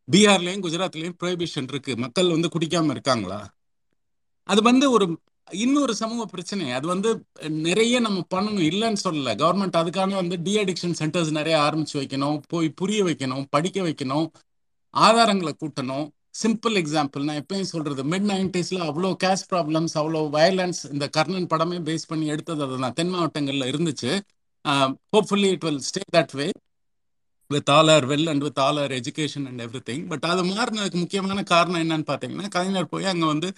[0.08, 1.96] பீகார்லயும் குஜராத்லயும் ப்ரொஹிபிஷன் இருக்கு.
[1.96, 3.40] மக்கள் வந்து குடிக்காம இருக்காங்களா?
[4.48, 5.06] அது வந்து ஒரு
[5.62, 7.10] இன்னொரு சமூக பிரச்சனை அது வந்து
[7.66, 9.34] நிறைய நம்ம பண்ணணும் இல்லைன்னு சொல்லல.
[9.42, 14.26] கவர்மெண்ட் அதுக்கான வந்து டி அடிக்ஷன் சென்டர்ஸ் நிறைய ஆரம்பிச்சு வைக்கணும் போய் புரிய வைக்கணும் படிக்க வைக்கணும்
[14.94, 16.06] ஆதாரங்களை கூட்டணும்.
[16.42, 21.78] சிம்பிள் எக்ஸாம்பிள் நான் எப்பயும் சொல்றது மிட் நைன்டிஸ்ல அவ்வளோ கேஷ் ப்ராப்ளம்ஸ் அவ்வளோ வயலன்ஸ் இந்த கர்ணன் படமே
[21.88, 22.96] பேஸ் பண்ணி எடுத்தது அதுதான்.
[23.00, 24.10] தென் மாவட்டங்கள்ல இருந்துச்சு.
[25.14, 26.46] Hopefully it will stay that way
[27.50, 31.42] with all our wealth and with all our education and everything but அது மாறினதுக்கு முக்கியமான
[31.52, 33.48] காரணம் என்னன்னு பார்த்தீங்கன்னா கலைஞர் போய் அங்கே வந்து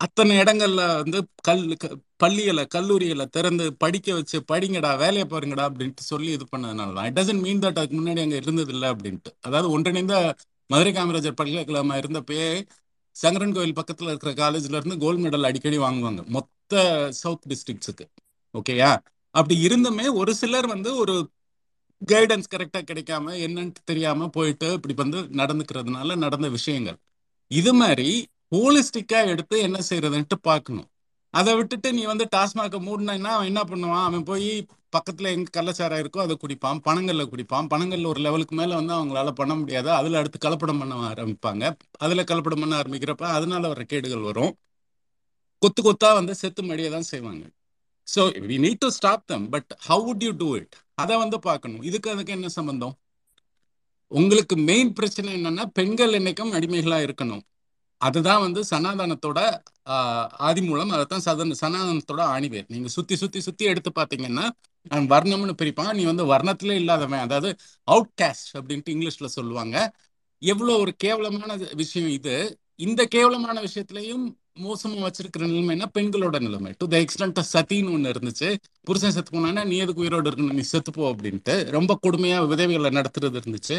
[0.00, 6.30] அத்தனை இடங்கள்ல வந்து கல் க- பள்ளிகளை கல்லூரிகளை திறந்து படிக்க வச்சு படிங்கடா வேலையை பாருங்கடா அப்படின்ட்டு சொல்லி
[6.32, 9.30] இது பண்ணதுனால தான் இட் டசன்ட் மீன் தட் அதுக்கு முன்னாடி அங்கே இருந்தது இல்லை அப்படின்ட்டு.
[9.40, 10.14] அதாவது ஒன்றிணைந்த
[10.70, 12.48] மதுரை காமராஜர் பல்கலைக்கழகமா இருந்தப்பயே
[13.16, 16.22] சங்கரன் கோயில் பக்கத்தில் இருக்கிற காலேஜ்ல இருந்து கோல்டு மெடல் அடிக்கடி வாங்குவாங்க.
[16.28, 16.74] மொத்த
[17.22, 18.06] சவுத் டிஸ்ட்ரிக்ட்ஸுக்கு
[18.54, 18.90] ஓகேயா
[19.34, 21.14] அப்படி இருந்துமே ஒரு சிலர் வந்து ஒரு
[22.02, 26.98] கைடன்ஸ் கரெக்டாக கிடைக்காம என்னன்னு தெரியாம போயிட்டு இப்படி வந்து நடந்துக்கிறதுனால நடந்த விஷயங்கள்.
[27.50, 28.08] இது மாதிரி
[28.52, 30.88] ஹோலிஸ்டிக்கா எடுத்து என்ன செய்யறதுன்ட்டு பார்க்கணும்.
[31.30, 34.04] அதை விட்டுட்டு நீ வந்து டாஸ்மாக மூடினா அவன் என்ன பண்ணுவான்?
[34.04, 36.78] அவன் போய் பக்கத்துல எங்க கள்ளச்சாரம் இருக்கோ அதை குடிப்பான்.
[36.88, 37.66] பணங்கள்ல குடிப்பான்.
[37.72, 39.90] பணங்கள்ல ஒரு லெவலுக்கு மேல வந்து அவங்களால பண்ண முடியாது.
[39.90, 41.64] அதுல அடுத்து கலப்படம் பண்ண ஆரம்பிப்பாங்க.
[41.98, 44.52] அதுல கலப்படம் பண்ண ஆரம்பிக்கிறப்ப அதனால வர கேடுகள் வரும்.
[45.62, 47.44] கொத்து கொத்தா வந்து செத்து மடியை தான் செய்வாங்க.
[48.08, 51.82] So we need to stop them but how would you do it அதை வந்து பார்க்கணும்.
[51.82, 52.94] இதுக்கு அதுக்கு என்ன சம்பந்தம்?
[54.12, 57.44] உங்களுக்கு மெயின் பிரச்சனை என்னன்னா பெண்கள் என்னைக்கும் அடிமைகளா இருக்கணும்.
[58.00, 59.40] அதுதான் வந்து சனாதனத்தோட
[60.48, 60.92] ஆதிமூலம்.
[60.94, 64.46] அதைத்தான் சதன சனாதனத்தோட ஆணிவேர் நீங்க சுத்தி சுத்தி சுத்தி எடுத்து பாத்தீங்கன்னா
[65.12, 67.50] வர்ணம்னு பிரிப்பான் நீ வந்து வர்ணத்திலே இல்லாதவன் அதாவது
[67.94, 69.76] அவுட் கேஸ்ட் அப்படின்ட்டு இங்கிலீஷ்ல சொல்லுவாங்க.
[70.42, 72.34] எவ்வளோ ஒரு கேவலமான விஷயம் இது.
[72.86, 74.24] இந்த கேவலமான விஷயத்திலையும்
[74.64, 76.70] மோசமா வச்சிருக்கிற நிலைமைனா பெண்களோட நிலைமை.
[76.78, 78.48] டு த எக்ஸ்டன்ட் சத்தின்னு ஒன்று இருந்துச்சு.
[78.88, 80.58] புருஷன் செத்து போனானா நீ எதுக்கு உயிரோடு இருக்கணும்?
[80.60, 81.54] நீ செத்துப்போ அப்படின்ட்டு.
[81.76, 83.78] ரொம்ப கொடுமையா விதவைகளை நடத்துறது இருந்துச்சு.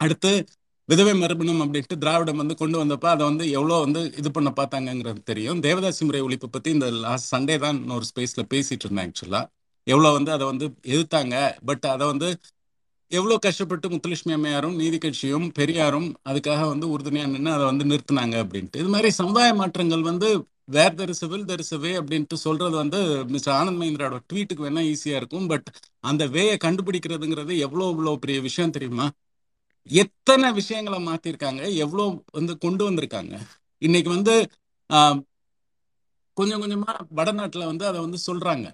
[0.00, 0.32] அடுத்து
[0.88, 5.60] விதவை மறுபணம் அப்படின்ட்டு திராவிடம் வந்து கொண்டு வந்தப்ப அதை வந்து எவ்வளோ வந்து இது பண்ண பார்த்தாங்கங்கிறது தெரியும்.
[5.66, 9.42] தேவதாசி முறை ஒழிப்பு பத்தி இந்த லாஸ்ட் சண்டே தான் ஒரு ஸ்பேஸ்ல பேசிட்டு இருந்தேன் ஆக்சுவலா
[9.86, 11.36] எவ்வளோ வந்து அதை வந்து எதிர்த்தாங்க.
[11.68, 12.28] பட் அதை வந்து
[13.12, 18.80] எவ்வளோ கஷ்டப்பட்டு முத்துலட்சுமி அம்மையாரும் நீதி கட்சியும் பெரியாரும் அதுக்காக வந்து உறுதுணையா நின்று அதை வந்து நிறுத்தினாங்க அப்படின்ட்டு.
[18.82, 20.28] இது மாதிரி சமுதாய மாற்றங்கள் வந்து
[20.76, 22.98] where there civil there way அப்படின்ட்டு சொல்றது வந்து
[23.32, 25.48] மிஸ்டர் ஆனந்த் மஹிந்திராவோட ட்வீட்டுக்கு வேணா ஈஸியா இருக்கும்.
[25.52, 25.68] பட்
[26.10, 29.06] அந்த வேயை கண்டுபிடிக்கிறதுங்கிறது எவ்வளோ இவ்வளோ பெரிய விஷயம் தெரியுமா?
[29.90, 31.62] எத்தனை விஷயங்களை மாத்திருக்காங்க?
[31.84, 33.34] எவ்வளோ வந்து கொண்டு வந்திருக்காங்க?
[33.82, 34.34] இன்னைக்கு வந்து
[34.90, 35.18] ஆஹ்,
[36.36, 38.66] கொஞ்சம் கொஞ்சமா வடநாட்டுல வந்து அதை வந்து சொல்றாங்க.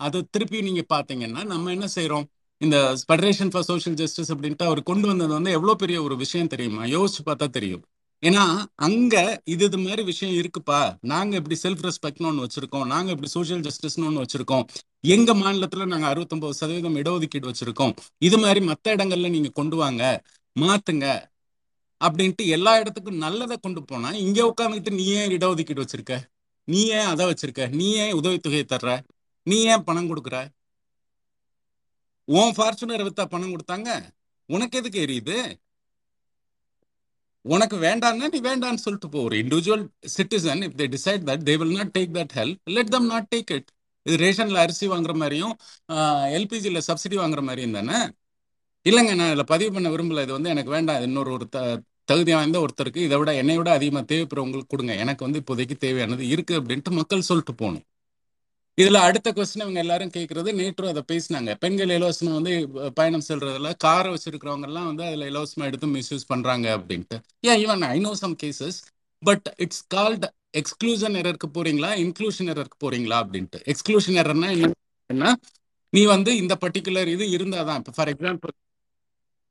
[0.00, 2.26] அதை திருப்பி நீங்க பாத்தீங்கன்னா நம்ம என்ன செய்யறோம்
[2.60, 2.76] இந்த
[3.08, 6.84] ஃபெடரேஷன் ஃபார் சோஷியல் ஜஸ்டிஸ் அப்படின்ட்டு அவர் கொண்டு வந்தது வந்து எவ்வளவு பெரிய ஒரு விஷயம் தெரியுமா?
[6.96, 7.84] யோசிச்சு பார்த்தா தெரியும்.
[8.22, 8.44] ஏன்னா
[8.86, 9.14] அங்க
[9.46, 10.80] இது இது மாதிரி விஷயம் இருக்குப்பா.
[11.12, 12.86] நாங்க இப்படி செல்ஃப் ரெஸ்பெக்ட்னு ஒன்று வச்சிருக்கோம்.
[12.86, 14.64] நாங்க இப்படி சோஷியல் ஜஸ்டிஸ்னு ஒன்று வச்சிருக்கோம்.
[15.08, 17.94] எங்க மாநிலத்துல நாங்க அறுபத்தொன்பது சதவீதம் இடஒதுக்கீடு வச்சிருக்கோம்.
[18.28, 20.02] இது மாதிரி மத்த இடங்கள்ல நீங்க கொண்டு வாங்க.
[20.56, 21.06] மாத்துங்க
[22.00, 26.14] அப்படின்ட்டு எல்லா இடத்துக்கும் நல்லதை கொண்டு போனா இங்க உட்காந்துக்கிட்டு நீ ஏன் இடஒதுக்கீடு வச்சிருக்க?
[26.68, 27.62] நீ ஏன் அதை வச்சிருக்க?
[27.78, 28.90] நீ ஏன் உதவித்தொகையை தர்ற?
[29.46, 30.36] நீ ஏன் பணம் கொடுக்குற?
[32.28, 33.90] உன் ஃபார்ச்சுனர் வித்தா பணம் கொடுத்தாங்க.
[34.48, 35.36] உனக்கு எதுக்கு எரியுது?
[37.44, 39.18] உனக்கு வேண்டாம்னா நீ வேண்டாம்னு சொல்லிட்டு போ.
[39.28, 39.84] ஒரு individual
[40.16, 43.52] citizen if they decide that they will not take that help let them not take
[43.58, 43.70] it
[44.06, 45.54] இது ரேஷன்ல அரிசி வாங்குற மாதிரியும்
[46.36, 47.98] எல்பிஜியில் சப்சிடி வாங்குற மாதிரியும் தானே?
[48.86, 50.22] இல்லைங்க நான் இதில் பதிவு பண்ண விரும்பல.
[50.26, 51.02] இது வந்து எனக்கு வேண்டாம்.
[51.06, 51.58] இன்னொரு ஒரு த
[52.10, 53.00] தகுதி வாய்ந்த ஒருத்தருக்கு.
[53.06, 54.94] இதை விட என்னை விட அதிகமாக தேவைப்படுறவங்களுக்கு கொடுங்க.
[55.02, 57.84] எனக்கு வந்து இப்போதைக்கு தேவையானது இருக்கு அப்படின்ட்டு மக்கள் சொல்லிட்டு போகணும்.
[58.78, 61.50] இதுல அடுத்த கொஸ்டின் இவங்க எல்லாரும் கேட்குறது நேற்று அதை பேசினாங்க.
[61.64, 62.52] பெண்கள் இலவசமா வந்து
[62.98, 67.16] பயணம் செல்றதுல காரை வச்சிருக்கிறவங்க எல்லாம் வந்து அதுல இலவசமாக எடுத்து மிஸ்யூஸ் பண்றாங்க அப்படின்ட்டு.
[67.50, 68.78] ஏன் even I know some cases
[69.22, 70.26] but it's called
[70.60, 71.90] exclusion எரருக்கு போறீங்களா?
[72.04, 73.60] இன்க்ளூஷன் எரருக்கு போறீங்களா அப்படின்ட்டு.
[73.72, 74.50] எக்ஸ்க்ளூஷன் எரர்னா
[75.10, 75.34] என்ன?
[75.92, 77.78] நீ வந்து இந்த பர்டிகுலர் இது இருந்தாதான்.
[77.82, 78.52] இப்போ ஃபார் எக்ஸாம்பிள்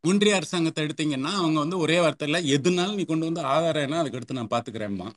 [0.04, 4.54] ஒன்றிய அரசாங்கத்தை எடுத்தீங்கன்னா அவங்க வந்து ஒரே வார்த்தையில் எதுனாலும் நீ கொண்டு வந்து ஆதாரம் என்ன அதுக்கு நான்
[4.54, 5.08] பார்த்துக்கிறேம்மா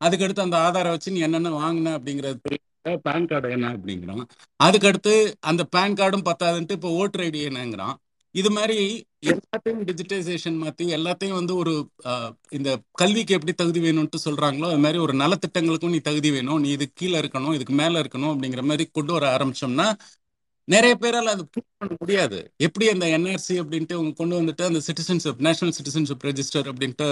[0.00, 2.58] அதுக்கடுத்து அந்த ஆதாரம் வச்சு நீ என்னென்ன வாங்கின அப்படிங்கிறது
[3.04, 4.24] பேன் கார்டு என்ன அப்படிங்கிறான்.
[4.60, 5.12] அதுக்கடுத்து
[5.50, 7.94] அந்த பேன் கார்டும் பத்தாதுன்ட்டு இப்போ ஓட்டர் ஐடி என்னங்கிறான்
[8.34, 8.76] இது மாதிரி
[9.32, 11.72] எல்லாத்தையும் டிஜிட்டைசேஷன் மாத்தி எல்லாத்தையும் வந்து ஒரு
[12.10, 12.70] ஆஹ், இந்த
[13.00, 16.60] கல்விக்கு எப்படி தகுதி வேணும்ட்டு சொல்றாங்களோ அது மாதிரி ஒரு நலத்திட்டங்களுக்கும் நீ தகுதி வேணும்.
[16.64, 19.88] நீ இது கீழே இருக்கணும் இதுக்கு மேல இருக்கணும் அப்படிங்கிற மாதிரி கொண்டு வர ஆரம்பிச்சோம்னா
[20.68, 22.38] நிறைய பேரால் அது ப்ரூவ் பண்ண முடியாது.
[22.56, 27.06] எப்படி அந்த என்ஆர்சி அப்படின்ட்டு அவங்க கொண்டு வந்துட்டு அந்த சிட்டிசன்ஷிப் நேஷனல் சிட்டிசன்ஷிப் ரெஜிஸ்டர் அப்படின்ட்டு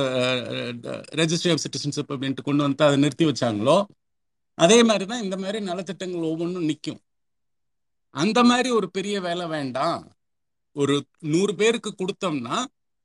[1.21, 3.77] ரெஜிஸ்ட்ரி ஆஃப் சிட்டிசன்ஷிப் அப்படின்ட்டு கொண்டு வந்து அதை நிறுத்தி வச்சாங்களோ
[4.59, 7.01] அதே மாதிரி தான் இந்த மாதிரி நலத்திட்டங்கள் ஒவ்வொன்றும் நிற்கும்
[8.15, 10.01] அந்த மாதிரி ஒரு பெரிய வேலை வேண்டாம்.
[10.77, 10.95] ஒரு
[11.33, 12.57] நூறு பேருக்கு கொடுத்தோம்னா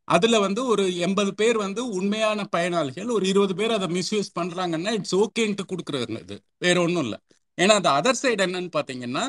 [0.08, 5.16] அதுல வந்து ஒரு எண்பது பேர் வந்து உண்மையான பயனாளிகள் ஒரு இருபது பேர் அதை மிஸ்யூஸ் பண்றாங்கன்னா இட்ஸ்
[5.16, 6.36] ஓகேன்ட்டு கொடுக்குறது இது.
[6.66, 7.20] வேற ஒன்றும் இல்லை.
[7.58, 9.24] ஏன்னா அது அதர் சைடு என்னன்னு பாத்தீங்கன்னா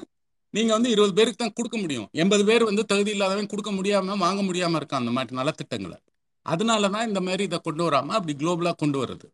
[0.54, 2.08] நீங்க வந்து இருபது பேருக்கு தான் கொடுக்க முடியும்.
[2.12, 5.98] எண்பது பேர் வந்து தகுதி இல்லாதவன் கொடுக்க முடியாம வாங்க முடியாம இருக்கான் அந்த மாதிரி நலத்திட்டங்களை
[6.46, 9.26] அதனாலதான் இந்த மாதிரி இதை கொண்டு வராம அப்படி குளோபலா கொண்டு வருது.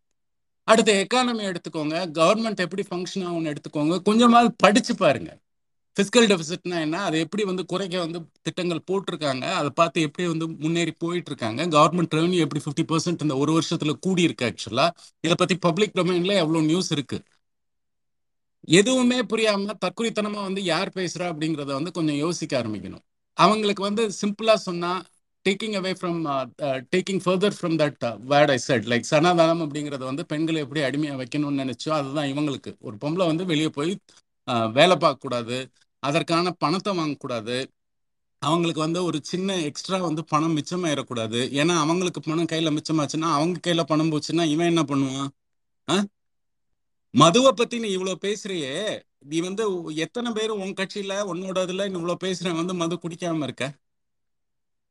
[0.68, 1.96] அடுத்த எக்கானமி எடுத்துக்கோங்க.
[2.18, 3.96] கவர்மெண்ட் எப்படி ஃபங்க்ஷன் ஆகும்னு எடுத்துக்கோங்க.
[4.03, 5.31] கொஞ்சமாவது படிச்சு பாருங்க.
[5.96, 7.03] ஃபிஸ்கல் டெபிசிட்னா என்ன?
[7.03, 9.44] அதை எப்படி வந்து குறைக்க வந்து திட்டங்கள் போட்டிருக்காங்க?
[9.59, 13.92] அதை பார்த்து எப்படி வந்து முன்னேறி போயிட்டு இருக்காங்க கவர்மெண்ட் ரெவன்யூ எப்படி ஃபிஃப்டி பர்சன்ட் இந்த ஒரு வருஷத்துல
[14.07, 14.87] கூடி இருக்கு ஆக்சுவலா
[15.20, 17.18] இதை பத்தி பப்ளிக் டொமைன்ல எவ்வளவு நியூஸ் இருக்கு?
[18.68, 23.05] எதுவுமே புரியாம தற்குறித்தனமா வந்து யார் பேசுறா அப்படிங்கிறத வந்து கொஞ்சம் யோசிக்க ஆரம்பிக்கணும்.
[23.38, 24.92] அவங்களுக்கு வந்து சிம்பிளா சொன்னா
[25.46, 26.20] taking away from
[26.92, 31.62] taking further from that word I said like Sanatana அப்படிங்கறத வந்து பெண்களை எப்படி அடிமையா வைக்கணும்னு
[31.64, 32.72] நினைச்சோ அதுதான் இவங்களுக்கு.
[32.81, 33.92] ஒரு பொம்பளை வந்து வெளியே போய்
[34.48, 35.59] uh, வேலை பார்க்கக்கூடாது
[36.03, 37.57] அதற்கான பணத்தை வாங்கக்கூடாது
[38.42, 43.83] அவங்களுக்கு வந்து ஒரு சின்ன எக்ஸ்ட்ரா வந்து பணம் மிச்சமாயிடக்கூடாது ஏன்னா அவங்களுக்கு பணம் கையில மிச்சமாச்சுன்னா அவங்க கையில
[43.92, 45.31] பணம் போச்சுன்னா இவன் என்ன பண்ணுவான்?
[45.88, 45.96] ஆ?
[47.14, 48.74] மதுவை பத்தி நீ இவ்வளவு பேசுறியே.
[49.18, 53.66] நீ வந்து எத்தனை பேர் உன் கட்சியில உன்னோட இதுல இவ்வளவு பேசுறேன் வந்து மது குடிக்காம இருக்க?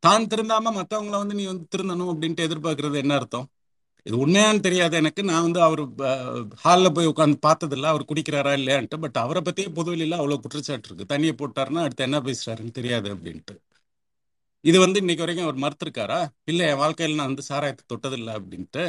[0.03, 3.47] தான் திருந்தாம மத்தவங்கள வந்து நீ வந்து திருந்தணும் அப்படின்ட்டு எதிர்பார்க்கறது என்ன அர்த்தம்?
[4.05, 5.23] இது உண்மையான்னு தெரியாது எனக்கு.
[5.23, 5.81] நான் வந்து அவர்
[6.63, 7.91] ஹாலில் போய் உட்காந்து பார்த்ததில்ல.
[7.93, 8.99] அவர் குடிக்கிறாரா இல்லையான்ட்டு.
[8.99, 11.11] பட் அவரை பத்தியே பொதுவெளியில அவ்வளவு குற்றச்சாட்டு இருக்கு.
[11.13, 13.55] தண்ணியை போட்டாருன்னா அடுத்து என்ன பேசுறாருன்னு தெரியாது அப்படின்ட்டு.
[14.65, 16.19] இது வந்து இன்னைக்கு வரைக்கும் அவர் மறுத்திருக்காரா?
[16.51, 18.83] இல்லை என் வாழ்க்கையில நான் வந்து சாராயத்தை தொட்டதில்லை அப்படின்ட்டு.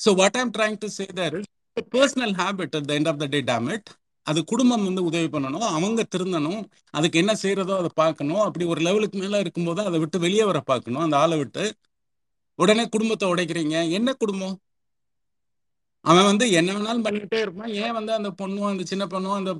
[0.00, 1.38] So what I'm trying to say their
[1.94, 3.88] personal habit at the end of the day damn it
[4.26, 6.62] அது குடும்பம் வந்து உதவி பண்ணணும் அவங்க திருந்தணும்
[6.94, 11.04] அதுக்கு என்ன செய்யறதோ அதை பார்க்கணும் அப்படி ஒரு லெவலுக்கு மேல இருக்கும்போது அதை விட்டு வெளியே வர பார்க்கணும்
[11.06, 11.64] அந்த ஆளை விட்டு.
[12.58, 14.56] உடனே குடும்பத்தை உடைக்கிறீங்க என்ன குடும்பம்?
[16.04, 19.52] அவன் வந்து என்ன வேணாலும் பண்ணிட்டே இருப்பான் ஏன் வந்து அந்த பொண்ணும் அந்த சின்ன பொண்ணும் அந்த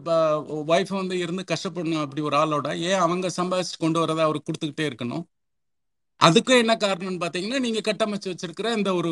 [0.73, 5.25] ஒய்ஃப் வந்து இருந்து கஷ்டப்படணும் அப்படி ஒரு ஆளோட ஏன் அவங்க சம்பாதிச்சு கொண்டு வரதை அவருக்கு கொடுத்துக்கிட்டே இருக்கணும்?
[6.21, 9.11] அதுக்கும் என்ன காரணம்னு பார்த்தீங்கன்னா நீங்க கட்டமைச்சு வச்சிருக்கிற இந்த ஒரு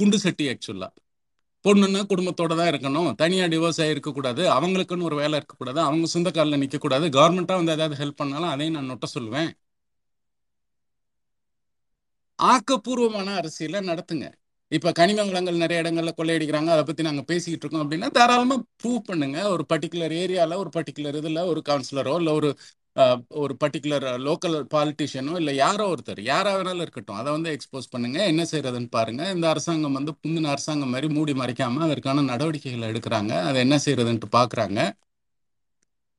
[0.00, 0.88] குண்டு சட்டி ஆக்சுவலா
[1.64, 3.08] பொண்ணுன்னா குடும்பத்தோட தான் இருக்கணும்.
[3.22, 5.80] தனியாக டிவோர்ஸ் ஆகிருக்கக்கூடாது அவங்களுக்குன்னு ஒரு வேலை இருக்கக்கூடாது.
[5.88, 9.50] அவங்க சொந்த காலில் நிற்கக்கூடாது கவர்மெண்ட்டாக வந்து ஏதாவது ஹெல்ப் பண்ணாலும் அதையும் நான் நொட்ட சொல்லுவேன்.
[12.38, 14.26] ஆக்கப்பூர்வமான அரசியலை நடத்துங்க.
[14.72, 16.70] இப்போ கனிம வளங்கள் நிறைய இடங்களில் கொள்ளையடிக்கிறாங்க.
[16.74, 19.38] அதை பற்றி நாங்கள் பேசிக்கிட்டு இருக்கோம் அப்படின்னா தாராளமாக ப்ரூவ் பண்ணுங்க.
[19.54, 22.50] ஒரு பர்டிகுலர் ஏரியாவில் ஒரு பர்டிகுலர் இதில் ஒரு கவுன்சிலரோ இல்லை ஒரு
[23.42, 28.42] ஒரு பர்டிகுலர் லோக்கல் பாலிட்டிஷியனோ இல்லை யாரோ ஒருத்தர் யாராக வேணாலும் இருக்கட்டும் அதை வந்து எக்ஸ்போஸ் பண்ணுங்க என்ன
[28.52, 29.22] செய்யறதுன்னு பாருங்க.
[29.34, 33.32] இந்த அரசாங்கம் வந்து முந்தின அரசாங்கம் மாதிரி மூடி மறைக்காம அதற்கான நடவடிக்கைகளை எடுக்கிறாங்க.
[33.48, 34.80] அதை என்ன செய்யறதுன்ட்டு பாக்குறாங்க.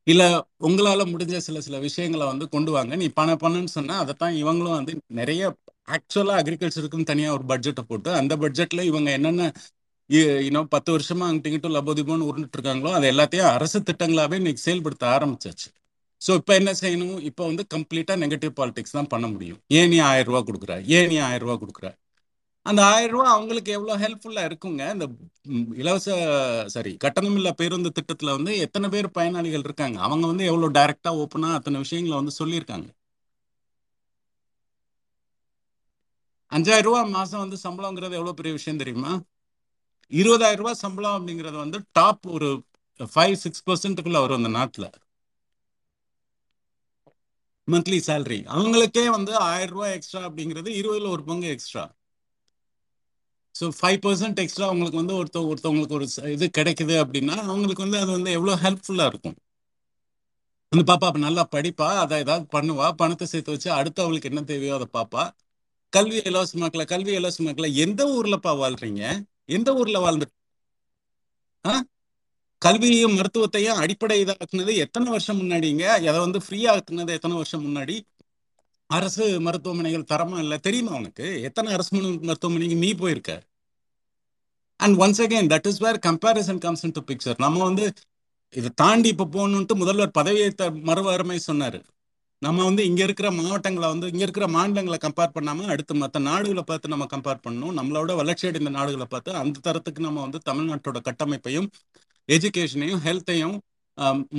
[0.07, 0.27] இல்லை
[0.67, 2.93] உங்களால முடிஞ்ச சில சில விஷயங்களை வந்து கொண்டு வாங்க.
[2.95, 5.41] நீ பண பணம்னு சொன்னா அதைத்தான் இவங்களும் வந்து நிறைய
[5.95, 9.43] ஆக்சுவலாக அக்ரிகல்ச்சருக்குன்னு தனியாக ஒரு பட்ஜெட்டை போட்டு அந்த பட்ஜெட்ல இவங்க என்னென்ன
[10.47, 15.67] இன்னும் பத்து வருஷமா அங்கிட்டு இங்கிட்டும் லபோதிபோன்னு உருண்டுட்டு இருக்காங்களோ அது எல்லாத்தையும் அரசு திட்டங்களாவே இன்னைக்கு செயல்படுத்த ஆரம்பிச்சாச்சு.
[16.21, 17.17] ஸோ இப்போ என்ன செய்யணும்?
[17.29, 19.59] இப்போ வந்து கம்ப்ளீட்டாக நெகட்டிவ் பாலிடிக்ஸ் தான் பண்ண முடியும்.
[19.79, 20.73] ஏன் நீ ஆயிரம் ரூபா கொடுக்குற?
[20.97, 21.87] ஏன் நீ ஆயிரம் ரூபா கொடுக்குற?
[22.65, 24.83] அந்த ஆயிரம் ரூபா அவங்களுக்கு எவ்வளோ ஹெல்ப்ஃபுல்லாக இருக்குங்க?
[24.95, 25.05] இந்த
[25.81, 26.07] இலவச
[26.73, 29.97] சாரி கட்டணமில்லா பேருந்து திட்டத்தில் வந்து எத்தனை பேர் பயனாளிகள் இருக்காங்க?
[30.07, 32.87] அவங்க வந்து எவ்வளோ டைரெக்டாக ஓப்பனாக அத்தனை விஷயங்களை வந்து சொல்லியிருக்காங்க.
[36.57, 39.11] அஞ்சாயிரம் ரூபா மாதம் வந்து சம்பளங்கிறது எவ்வளோ பெரிய விஷயம் தெரியுமா?
[40.11, 42.49] இருபதாயிரம் ரூபா சம்பளம் அப்படிங்கிறது வந்து டாப் ஒரு
[42.99, 44.89] ஃபைவ் சிக்ஸ் பர்சன்ட்டுக்குள்ளே வரும் அந்த நாட்டில்.
[47.69, 51.85] மந்த்லி சேலரி அவங்களுக்கே வந்து ஆயிரம் ரூபாய் எக்ஸ்ட்ரா அப்படிங்கிறது இருபதுல ஒரு பங்கு extra
[53.55, 58.11] so five percent extra அவங்களுக்கு வந்து ஒருத்த ஒருத்தவங்களுக்கு ஒரு இது கிடைக்குது அப்படின்னா அவங்களுக்கு வந்து அது
[58.17, 59.37] வந்து எவ்வளோ ஹெல்ப்ஃபுல்லாக இருக்கும்.
[60.71, 64.75] அந்த பாப்பா அப்போ நல்லா படிப்பா அதை ஏதாவது பண்ணுவா பணத்தை சேர்த்து வச்சு அடுத்து அவளுக்கு என்ன தேவையோ
[64.79, 65.23] அதை பாப்பா.
[65.93, 69.03] கல்வி இலவசமாக்கல கல்வி இலவசமாக்கல எந்த ஊர்லப்பா வாழ்றீங்க?
[69.57, 70.27] எந்த ஊர்ல வாழ்ந்து
[71.65, 71.73] ஆ?
[72.65, 75.83] கல்வியையும் மருத்துவத்தையும் அடிப்படை இதாக்குனது எத்தனை வருஷம் முன்னாடிங்க?
[76.09, 77.95] அதை வந்து ஃப்ரீயா ஆக்குனது எத்தனை வருஷம் முன்னாடி?
[78.97, 80.57] அரசு மருத்துவமனைகள் தரமா இல்லை?
[80.67, 81.25] தெரியுமா உனக்கு?
[81.47, 81.91] எத்தனை அரசு
[82.29, 83.33] மருத்துவமனைக்கு நீ போயிருக்க?
[84.85, 87.85] And once again that is where comparison comes into picture நம்ம வந்து
[88.59, 91.79] இதை தாண்டி இப்போ போகணுன்ட்டு முதல்வர் பதவியேற்ற மறுவாரமே சொன்னார்.
[92.41, 96.93] நம்ம வந்து இங்கே இருக்கிற மாவட்டங்களை வந்து இங்கே இருக்கிற மாநிலங்களை கம்பேர் பண்ணாமல் அடுத்து மற்ற நாடுகளை பார்த்து
[96.93, 97.75] நம்ம கம்பேர் பண்ணணும்.
[97.79, 101.69] நம்மளோட வளர்ச்சி அடைந்த நாடுகளை பார்த்து அந்த தரத்துக்கு நம்ம வந்து தமிழ்நாட்டோட கட்டமைப்பையும்
[102.33, 103.57] எஜுகேஷனையும் ஹெல்த்தையும்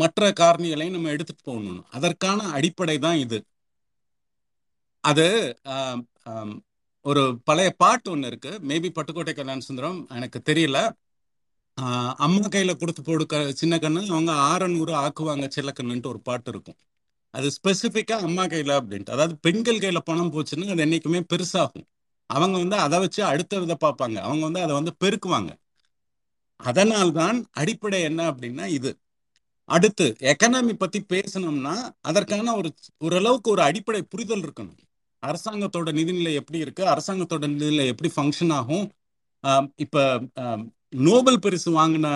[0.02, 1.84] மற்ற காரணிகளையும் நம்ம எடுத்துட்டு போகணும்.
[1.90, 3.38] அதற்கான அடிப்படை தான் இது.
[5.04, 5.26] அது
[7.04, 8.50] ஒரு பழைய பாட்டு ஒன்று இருக்கு.
[8.68, 10.78] மேபி பட்டுக்கோட்டை கல்யாண சுந்தரம் எனக்கு தெரியல.
[12.26, 16.78] அம்மா கையில கொடுத்து போடு க- சின்ன கண்ணு அவங்க ஆறநூறு ஆக்குவாங்க சில்லக்கண்ணுன்ட்டு ஒரு பாட்டு இருக்கும்.
[17.34, 19.12] அது ஸ்பெசிஃபிக்கா அம்மா கையில அப்படின்ட்டு.
[19.16, 21.86] அதாவது பெண்கள் கையில பணம் போச்சுன்னா அது என்னைக்குமே பெருசாகும்.
[22.30, 24.18] அவங்க வந்து அதை வச்சு அடுத்த வித பார்ப்பாங்க.
[24.28, 25.50] அவங்க வந்து அதை வந்து பெருக்குவாங்க.
[26.68, 28.90] அதனால்தான் அடிப்படை என்ன அப்படின்னா இது.
[29.68, 34.80] அடுத்து எக்கனாமி பத்தி பேசணும்னா அதற்கான ஒரு ஓரளவுக்கு ஒரு அடிப்படை புரிதல் இருக்கணும்.
[35.22, 36.82] அரசாங்கத்தோட நிதிநிலை எப்படி இருக்கு?
[36.84, 38.86] அரசாங்கத்தோட நிதிநிலை எப்படி ஃபங்க்ஷன் ஆகும்?
[39.76, 40.20] இப்ப
[41.08, 42.06] நோபல் பரிசு வாங்கின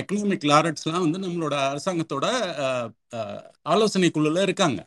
[0.00, 2.24] எக்கனாமிக் லாரட்ஸ்லாம் வந்து நம்மளோட அரசாங்கத்தோட
[3.62, 4.80] ஆலோசனை குழுல இருக்காங்க.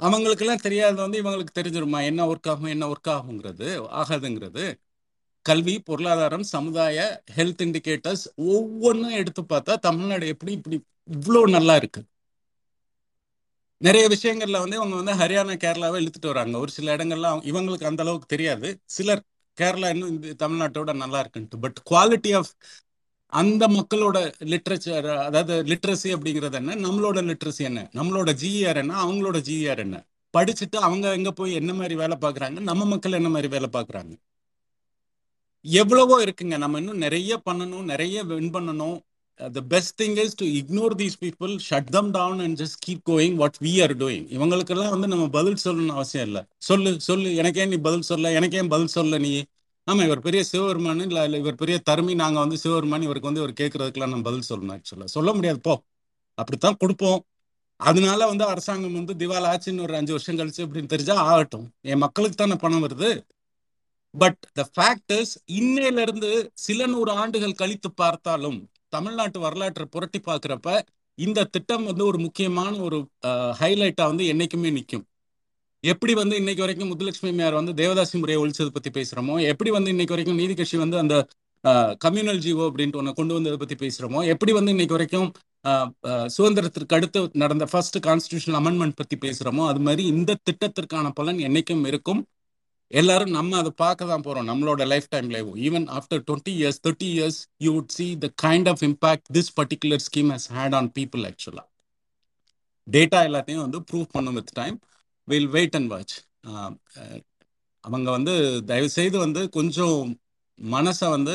[0.00, 2.00] அவங்களுக்கெல்லாம் தெரியாத வந்து இவங்களுக்கு தெரிஞ்சிருமா?
[2.10, 2.72] என்ன ஒர்க் ஆகும்?
[2.74, 3.68] என்ன ஒர்க் ஆகுங்கிறது
[4.00, 4.64] ஆகாதுங்கிறது.
[5.42, 10.76] கல்வி பொருளாதாரம் சமுதாய ஹெல்த் இண்டிகேட்டர்ஸ் ஒவ்வொன்றும் எடுத்து பார்த்தா தமிழ்நாடு எப்படி இப்படி
[11.10, 12.00] இவ்வளோ நல்லா இருக்கு.
[13.80, 16.58] நிறைய விஷயங்கள்ல வந்து இவங்க வந்து ஹரியானா கேரளாவை இழுத்துட்டு வராங்க.
[16.58, 18.80] ஒரு சில இடங்கள்ல இவங்களுக்கு அந்த அளவுக்கு தெரியாது.
[18.84, 19.22] சிலர்
[19.58, 21.60] கேரளா இன்னும் இந்த தமிழ்நாட்டோட நல்லா இருக்குன்ட்டு.
[21.60, 22.52] பட் குவாலிட்டி ஆஃப்
[23.32, 24.18] அந்த மக்களோட
[24.52, 26.74] லிட்ரேச்சர் அதாவது லிட்ரஸி அப்படிங்கிறது என்ன?
[26.74, 27.90] நம்மளோட லிட்ரஸி என்ன?
[27.94, 28.94] நம்மளோட ஜிஇஆர் என்ன?
[29.04, 29.96] அவங்களோட ஜிஇஆர் என்ன?
[30.34, 32.60] படிச்சுட்டு அவங்க எங்க போய் என்ன மாதிரி வேலை பார்க்கறாங்க?
[32.60, 34.14] நம்ம மக்கள் என்ன மாதிரி வேலை பார்க்கறாங்க?
[35.70, 36.56] எவ்வளவோ இருக்குங்க.
[36.58, 38.98] நம்ம இன்னும் நிறைய பண்ணணும் நிறைய வின் பண்ணணும்.
[39.52, 43.34] The best thing is to ignore these people shut them down and just keep going
[43.34, 46.42] what we are doing இவங்களுக்கெல்லாம் வந்து நம்ம பதில் சொல்லணும்னு அவசியம் இல்லை.
[46.58, 47.34] சொல்லு சொல்லு.
[47.34, 49.32] எனக்கே நீ பதில் சொல்ல எனக்கே பதில் சொல்ல நீ.
[49.90, 53.58] ஆமா இவர் பெரிய சிவபெருமான் இல்ல இல்ல இவர் பெரிய தருமி நாங்க வந்து சிவபெருமான் இவருக்கு வந்து இவர்
[53.60, 55.74] கேட்கறதுக்கெல்லாம் நம்ம பதில் சொல்லணும் ஆக்சுவலா சொல்ல முடியாது போ.
[56.38, 57.20] அப்படித்தான் கொடுப்போம்.
[57.80, 61.66] அதனால வந்து அரசாங்கம் வந்து திவால் ஆச்சுன்னு ஒரு அஞ்சு வருஷம் கழிச்சு அப்படின்னு தெரிஞ்சா ஆகட்டும்.
[61.80, 63.10] என் மக்களுக்கு தானே பணம் வருது.
[64.14, 66.30] பட் த ஃபேக்டர்ஸ் இன்னையிலிருந்து இன்னையில இருந்து
[66.66, 68.58] சில நூறு ஆண்டுகள் கழித்து பார்த்தாலும்
[68.92, 70.68] தமிழ்நாட்டு வரலாற்றை புரட்டி பார்க்குறப்ப
[71.18, 72.98] இந்த திட்டம் வந்து ஒரு முக்கியமான ஒரு
[73.60, 75.04] ஹைலைட்டா வந்து என்னைக்குமே நிற்கும்
[75.84, 80.14] எப்படி வந்து இன்னைக்கு வரைக்கும் முத்துலட்சுமி மேயர் வந்து தேவதாசி முறையை ஒழிச்சதை பத்தி பேசுறோமோ எப்படி வந்து இன்னைக்கு
[80.14, 81.16] வரைக்கும் நீதி கட்சி வந்து அந்த
[82.04, 85.28] கம்யூனல் ஜீவோ அப்படின்ட்டு ஒன்று கொண்டு வந்ததை பத்தி பேசுறோமோ எப்படி வந்து இன்னைக்கு வரைக்கும்
[85.64, 85.90] ஆஹ்,
[86.34, 92.20] சுதந்திரத்திற்கு அடுத்து நடந்த ஃபர்ஸ்ட் கான்ஸ்டியூஷனல் அமெண்ட்மெண்ட் பத்தி பேசுறோமோ அது மாதிரி இந்த திட்டத்திற்கான பலன் என்னைக்கும் இருக்கும்.
[92.90, 94.48] எல்லாரும் நம்ம அதை பார்க்க தான் போறோம்.
[94.50, 98.82] நம்மளோட லைஃப் டைம்ல even after twenty years thirty years you would see the kind of
[98.88, 101.64] impact this particular scheme has had on people ஆக்சுவலா
[102.88, 104.76] டேட்டா எல்லாத்தையும் வந்து ப்ரூவ் பண்ணும் with time
[105.28, 106.16] will wait and watch
[107.84, 108.34] அவங்க வந்து
[108.70, 109.98] தயவு செய்து வந்து கொஞ்சம்
[110.58, 111.34] மனசை வந்து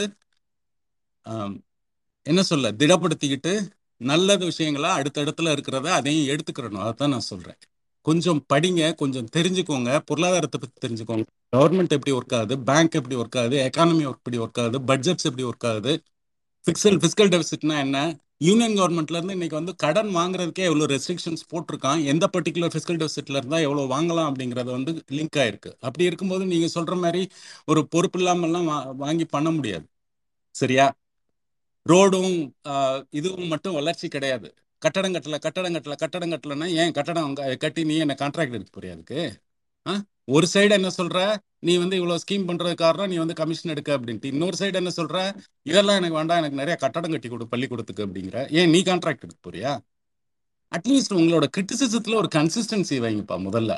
[2.25, 3.53] என்ன சொல்ல திடப்படுத்திக்கிட்டு
[4.01, 6.83] நல்லது விஷயங்களா அடுத்தடுத்துல இருக்கிறத அதையும் எடுத்துக்கிறணும்.
[6.83, 7.59] அதை தான் நான் சொல்றேன்.
[8.07, 9.91] கொஞ்சம் படிங்க கொஞ்சம் தெரிஞ்சுக்கோங்க.
[10.05, 11.25] பொருளாதாரத்தை பத்தி தெரிஞ்சுக்கோங்க.
[11.55, 12.55] கவர்மெண்ட் எப்படி ஒர்க் ஆகுது?
[12.69, 13.57] பேங்க் எப்படி ஒர்க் ஆகுது?
[13.67, 14.79] எக்கானமி எப்படி ஒர்க் ஆகுது?
[14.89, 15.93] பட்ஜெட்ஸ் எப்படி ஒர்க் ஆகுது?
[16.65, 18.01] ஃபிக்சல் ஃபிஸ்கல் டெபிசிட்னா என்ன?
[18.47, 22.01] யூனியன் கவர்மெண்ட்ல இருந்து இன்னைக்கு வந்து கடன் வாங்குறதுக்கே எவ்வளவு ரெஸ்ட்ரிக்ஷன்ஸ் போட்டிருக்கான்.
[22.11, 25.71] எந்த பர்டிகுலர் ஃபிஸ்கல் டெபிசிட்ல இருந்தா எவ்வளவு வாங்கலாம் அப்படிங்கறது வந்து லிங்க் ஆயிருக்கு.
[25.79, 27.23] அப்படி இருக்கும்போது நீங்க சொல்ற மாதிரி
[27.65, 29.85] ஒரு பொறுப்பு இல்லாமல்லாம் வாங்கி பண்ண முடியாது.
[30.61, 30.87] சரியா?
[31.91, 32.35] ரோடும்
[33.19, 34.49] இதுவும் மட்டும் வளர்ச்சி கிடையாது.
[34.83, 39.41] கட்டடம் கட்டல கட்டடம் கட்டல கட்டடம் கட்டலன்னா ஏன் கட்டடம் கட்டி நீ என்ன கான்ட்ராக்ட் எடுக்க போறியா அதுக்கு?
[39.87, 40.01] ஆ?
[40.25, 41.35] ஒரு சைடு என்ன சொல்ற?
[41.59, 44.25] நீ வந்து இவ்வளவு ஸ்கீம் பண்றது காரணம் நீ வந்து கமிஷன் எடுக்க அப்படின்ட்டு.
[44.25, 45.35] இன்னொரு சைடு என்ன சொல்ற?
[45.61, 48.51] இதெல்லாம் எனக்கு வேண்டாம் எனக்கு நிறைய கட்டடம் கட்டி கொடு பள்ளிக்கூடத்துக்கு அப்படிங்கிற.
[48.51, 49.79] ஏன் நீ கான்ட்ராக்ட் எடுக்க போறியா?
[50.75, 53.73] அட்லீஸ்ட் உங்களோட கிரிட்டிசிசத்துல ஒரு கன்சிஸ்டன்சி வைங்கப்பா முதல்ல.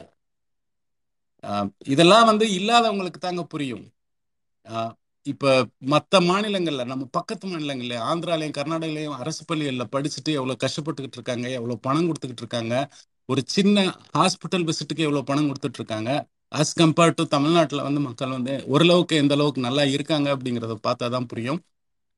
[1.85, 3.91] இதெல்லாம் வந்து இல்லாதவங்களுக்கு தாங்க புரியும்.
[5.25, 5.51] இப்ப
[5.91, 12.07] மத்த மாநிலங்கள்ல நம்ம பக்கத்து மாநிலங்கள்ல ஆந்திராலையும் கர்நாடகாலையும் அரசு பள்ளிகள்ல படிச்சுட்டு எவ்வளவு கஷ்டப்பட்டுக்கிட்டு இருக்காங்க எவ்வளவு பணம்
[12.09, 12.75] கொடுத்துக்கிட்டு இருக்காங்க
[13.29, 13.85] ஒரு சின்ன
[14.17, 16.09] ஹாஸ்பிட்டல் விசிட்டுக்கு எவ்வளவு பணம் கொடுத்துட்டு இருக்காங்க
[16.59, 21.29] அஸ் கம்பேர்ட் டு தமிழ்நாட்டில் வந்து மக்கள் வந்து ஓரளவுக்கு எந்த அளவுக்கு நல்லா இருக்காங்க அப்படிங்கிறத பார்த்தா தான்
[21.31, 21.59] புரியும்.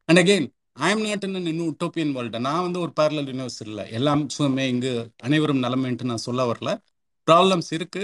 [0.09, 0.47] And again
[0.85, 3.85] I am not in இன்னும் உட்டோப்பியன் வேர்ல்டு நான் வந்து ஒரு பேரலல் யூனிவர்ஸ் இல்லை.
[3.97, 4.91] எல்லாம் சுமே இங்கு
[5.27, 6.71] அனைவரும் நலமேன்ட்டு நான் சொல்ல வரல.
[7.27, 8.03] ப்ராப்ளம்ஸ் இருக்கு.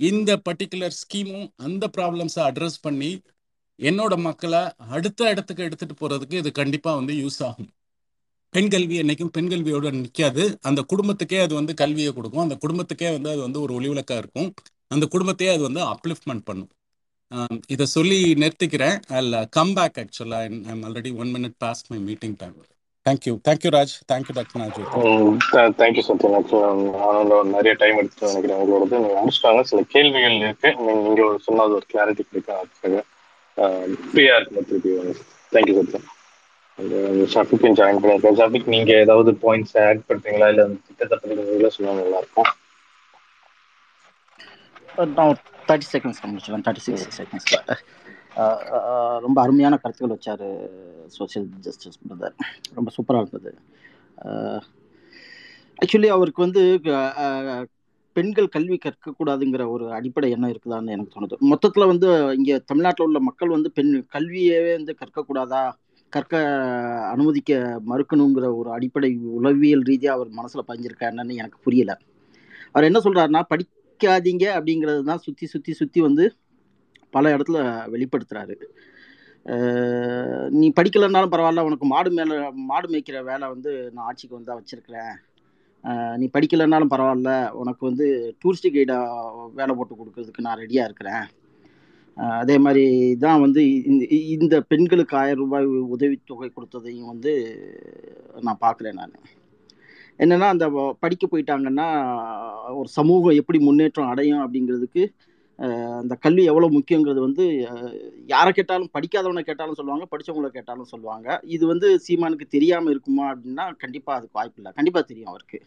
[0.00, 3.10] இந்த பர்டிகுலர் ஸ்கீமும் அந்த ப்ராப்ளம்ஸை அட்ரஸ் பண்ணி
[3.88, 4.60] என்னோட மக்களை
[4.96, 7.70] அடுத்த இடத்துக்கு எடுத்துட்டு போறதுக்கு இது கண்டிப்பா வந்து யூஸ் ஆகும்.
[8.54, 12.44] பெண் கல்வி என்னைக்கும் பெண் கல்வியோட நிற்காது அந்த குடும்பத்துக்கே அது வந்து கல்வியை கொடுக்கும்.
[12.46, 14.48] அந்த குடும்பத்துக்கே வந்து அது வந்து ஒரு ஒளிவிளக்கா இருக்கும்.
[14.94, 16.70] அந்த குடும்பத்தையே அது வந்து அப்லிஃப்ட்மெண்ட் பண்ணும்.
[17.74, 18.96] இதை சொல்லி நிறுத்திக்கிறேன்.
[19.18, 20.40] அல்ல கம் பேக் ஆக்சுவலா
[20.72, 22.56] I'm already one minute past my meeting time
[23.06, 29.62] thank you thank you Raj thank you doctor Naj thank you Sathyan நானும் நிறைய டைம் எடுத்து நினைக்கிறேன் உங்களோட முடிச்சிட்டாங்க
[29.70, 30.70] சில கேள்விகள் இருக்கு.
[30.88, 33.06] நீங்க சொன்னது ஒரு கிளாரிட்டி கிடைக்கும்
[33.56, 34.92] அதுக்காக ஃப்ரீயா இருக்கும் திருப்பி.
[35.52, 36.08] தேங்க்யூ சத்யன்
[37.32, 38.38] ஷாஃபிக்கும் ஜாயின் பண்ணியிருக்கேன்.
[38.38, 40.48] ஷாஃபிக் நீங்க ஏதாவது பாயிண்ட்ஸ் ஆட் பண்றீங்களா?
[40.48, 42.50] இல்ல திட்டத்தை பத்தி நீங்களே சொன்னா நல்லா இருக்கும்
[45.16, 45.36] நான்
[45.68, 47.60] தேர்ட்டி செகண்ட்ஸ் முடிச்சுவேன் தேர்ட்டி சிக்ஸ் செகண்ட்ஸில்
[49.20, 50.44] ரொம்ப அருமையான கருத்துக்கள் வச்சார்
[51.08, 52.36] சோஷியல் ஜஸ்டிஸ் பிரதர்
[52.74, 53.52] ரொம்ப சூப்பராக இருந்தது.
[55.78, 56.62] ஆக்சுவலி அவருக்கு வந்து
[56.94, 57.64] அஹ்,
[58.20, 61.36] பெண்கள் கல்வி கற்கக்கூடாதுங்கிற ஒரு அடிப்படை எண்ணம் இருக்குதான்னு எனக்கு தோணுது.
[61.52, 65.62] மொத்தத்தில் வந்து இங்கே தமிழ்நாட்டில் உள்ள மக்கள் வந்து பெண் கல்வியவே வந்து கற்கக்கூடாதா?
[66.12, 66.34] கற்க
[67.12, 67.58] அனுமதிக்க
[67.90, 71.92] மறுக்கணுங்கிற ஒரு அடிப்படை உளவியல் ரீதியாக அவர் மனசில் பதிஞ்சிருக்காருன்னு எனக்கு புரியல.
[72.72, 76.26] அவர் என்ன சொல்கிறாருன்னா படிக்காதீங்க அப்படிங்கிறது தான் சுற்றி சுற்றி சுற்றி வந்து
[77.14, 77.58] பல இடத்துல
[77.94, 78.56] வெளிப்படுத்துகிறாரு
[80.58, 82.36] நீ படிக்கலைன்னாலும் பரவாயில்ல உனக்கு மாடு மேலே
[82.70, 85.14] மாடு மேய்க்கிற வேலை வந்து நான் ஆட்சிக்கு வந்தால் வச்சுருக்கிறேன்.
[86.20, 87.32] நீ படிக்கலைன்னாலும் பரவாயில்ல.
[87.60, 88.06] உனக்கு வந்து
[88.42, 91.26] டூரிஸ்ட் கைடாக வேலை போட்டு கொடுக்கறதுக்கு நான் ரெடியாக இருக்கிறேன்.
[92.40, 92.84] அதே மாதிரி
[93.24, 95.66] தான் வந்து இந்த இந்த பெண்களுக்கு ஆயிரம் ரூபாய்
[95.96, 97.32] உதவித்தொகை கொடுத்ததையும் வந்து
[98.46, 99.14] நான் பார்க்குறேன் நான்.
[100.22, 100.66] என்னென்னா அந்த
[101.04, 101.86] படிக்க போயிட்டாங்கன்னா
[102.80, 105.04] ஒரு சமூகம் எப்படி முன்னேற்றம் அடையும் அப்படிங்கிறதுக்கு
[106.00, 107.44] அந்த கல்வி எவ்வளோ முக்கியங்கிறது வந்து
[108.32, 111.28] யாரை கேட்டாலும் படிக்காதவனை கேட்டாலும் சொல்லுவாங்க படித்தவங்கள கேட்டாலும் சொல்லுவாங்க.
[111.56, 114.72] இது வந்து சீமானுக்கு தெரியாமல் இருக்குமா அப்படின்னா கண்டிப்பாக அதுக்கு வாய்ப்பு இல்லை.
[114.78, 115.58] கண்டிப்பாக தெரியும் அவருக்கு.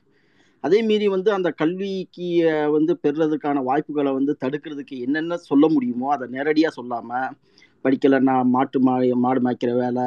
[0.64, 2.28] அதே மீறி வந்து அந்த கல்விக்கு
[2.76, 7.34] வந்து பெறுறதுக்கான வாய்ப்புகளை வந்து தடுக்கிறதுக்கு என்னென்ன சொல்ல முடியுமோ அதை நேரடியாக சொல்லாமல்
[7.86, 10.06] படிக்கலைன்னா மாட்டு மா மாடு மாய்க்கிற வேலை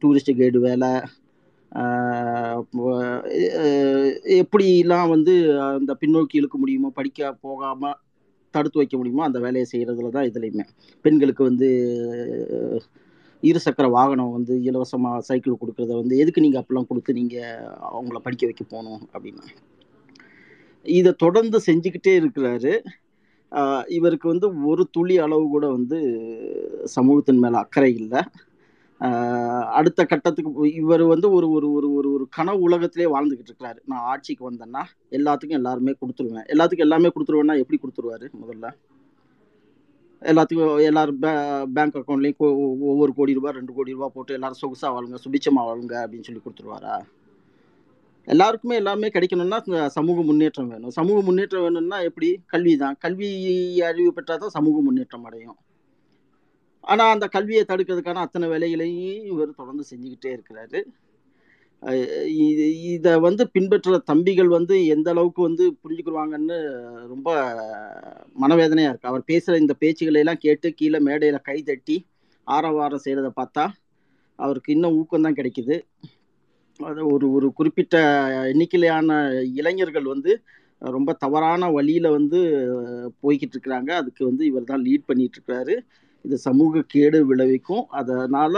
[0.00, 0.90] டூரிஸ்ட் கைடு வேலை
[4.42, 5.34] எப்படிலாம் வந்து
[5.78, 7.98] அந்த பின்னோக்கி இழுக்க முடியுமோ படிக்க போகாமல்
[8.52, 10.64] தடுத்து வைக்க முடியுமோ அந்த வேலையை செய்கிறதுல தான் இதுலையுமே.
[11.04, 11.68] பெண்களுக்கு வந்து
[13.42, 17.60] இருசக்கர வாகனம் வந்து இலவசமாக சைக்கிள் கொடுக்குறத வந்து எதுக்கு நீங்கள் அப்பெல்லாம் கொடுத்து நீங்கள்
[17.92, 19.44] அவங்கள படிக்க வைக்க போகணும் அப்படின்னு.
[20.86, 22.72] இதை தொடர்ந்து செஞ்சுக்கிட்டே இருக்கிறாரு.
[23.52, 25.98] ஆஹ் இவருக்கு வந்து ஒரு துளி அளவு கூட வந்து
[26.84, 28.22] சமூகத்தின் மேல அக்கறை இல்லை.
[29.64, 33.78] அடுத்த கட்டத்துக்கு இவர் வந்து ஒரு ஒரு ஒரு ஒரு ஒரு கனவு உலகத்திலே வாழ்ந்துகிட்டு இருக்கிறாரு.
[33.86, 36.46] நான் ஆட்சிக்கு வந்தேன்னா எல்லாத்துக்கும் எல்லாருமே கொடுத்துருவேன்.
[36.46, 38.72] எல்லாத்துக்கும் எல்லாமே கொடுத்துருவேன்னா எப்படி கொடுத்துருவாரு முதல்ல?
[40.22, 45.14] எல்லாத்துக்கும் எல்லாரும் பே- பேங்க் அக்கௌண்ட்லேயும் ஒவ்வொரு கோடி ரூபாய் ரெண்டு கோடி ரூபாய் போட்டு எல்லாரும் சொகுசாக வாழுங்க
[45.14, 47.02] சுபிச்சமாக வாழுங்க அப்படின்னு சொல்லி கொடுத்துருவாரா?
[48.24, 50.90] எல்லாருக்குமே எல்லாமே கிடைக்கணும்னா சமூக முன்னேற்றம் வேணும்.
[50.90, 52.40] சமூக முன்னேற்றம் வேணும்னா எப்படி?
[52.46, 55.56] கல்வி தான் கல்வி அறிவு பெற்றால் தான் சமூக முன்னேற்றம் அடையும்.
[56.90, 60.80] ஆனால் அந்த கல்வியை தடுக்கிறதுக்கான அத்தனை வேலைகளையும் இவர் தொடர்ந்து செஞ்சுக்கிட்டே இருக்கிறாரு.
[62.46, 62.64] இது
[62.94, 66.58] இதை வந்து பின்பற்றுற தம்பிகள் வந்து எந்த அளவுக்கு வந்து புரிஞ்சுக்கிடுவாங்கன்னு
[67.12, 67.28] ரொம்ப
[68.42, 71.96] மனவேதனையாக இருக்குது அவர் பேசுகிற இந்த பேச்சுகளையெல்லாம் கேட்டு கீழே மேடையில் கை தட்டி
[72.46, 73.64] ஆரவாரம் செய்கிறத பார்த்தா
[74.38, 75.76] அவருக்கு இன்னும் ஊக்கம் தான் கிடைக்குது.
[76.80, 77.96] அது ஒரு ஒரு குறிப்பிட்ட
[78.52, 79.18] எண்ணிக்கையிலான
[79.60, 80.32] இளைஞர்கள் வந்து
[80.96, 82.38] ரொம்ப தவறான வழியில் வந்து
[83.22, 83.90] போய்கிட்டு இருக்கிறாங்க.
[84.00, 85.74] அதுக்கு வந்து இவர் தான் லீட் பண்ணிட்டு இருக்கிறாரு.
[86.24, 87.84] இது சமூக கேடு விளைவிக்கும்.
[88.00, 88.54] அதனால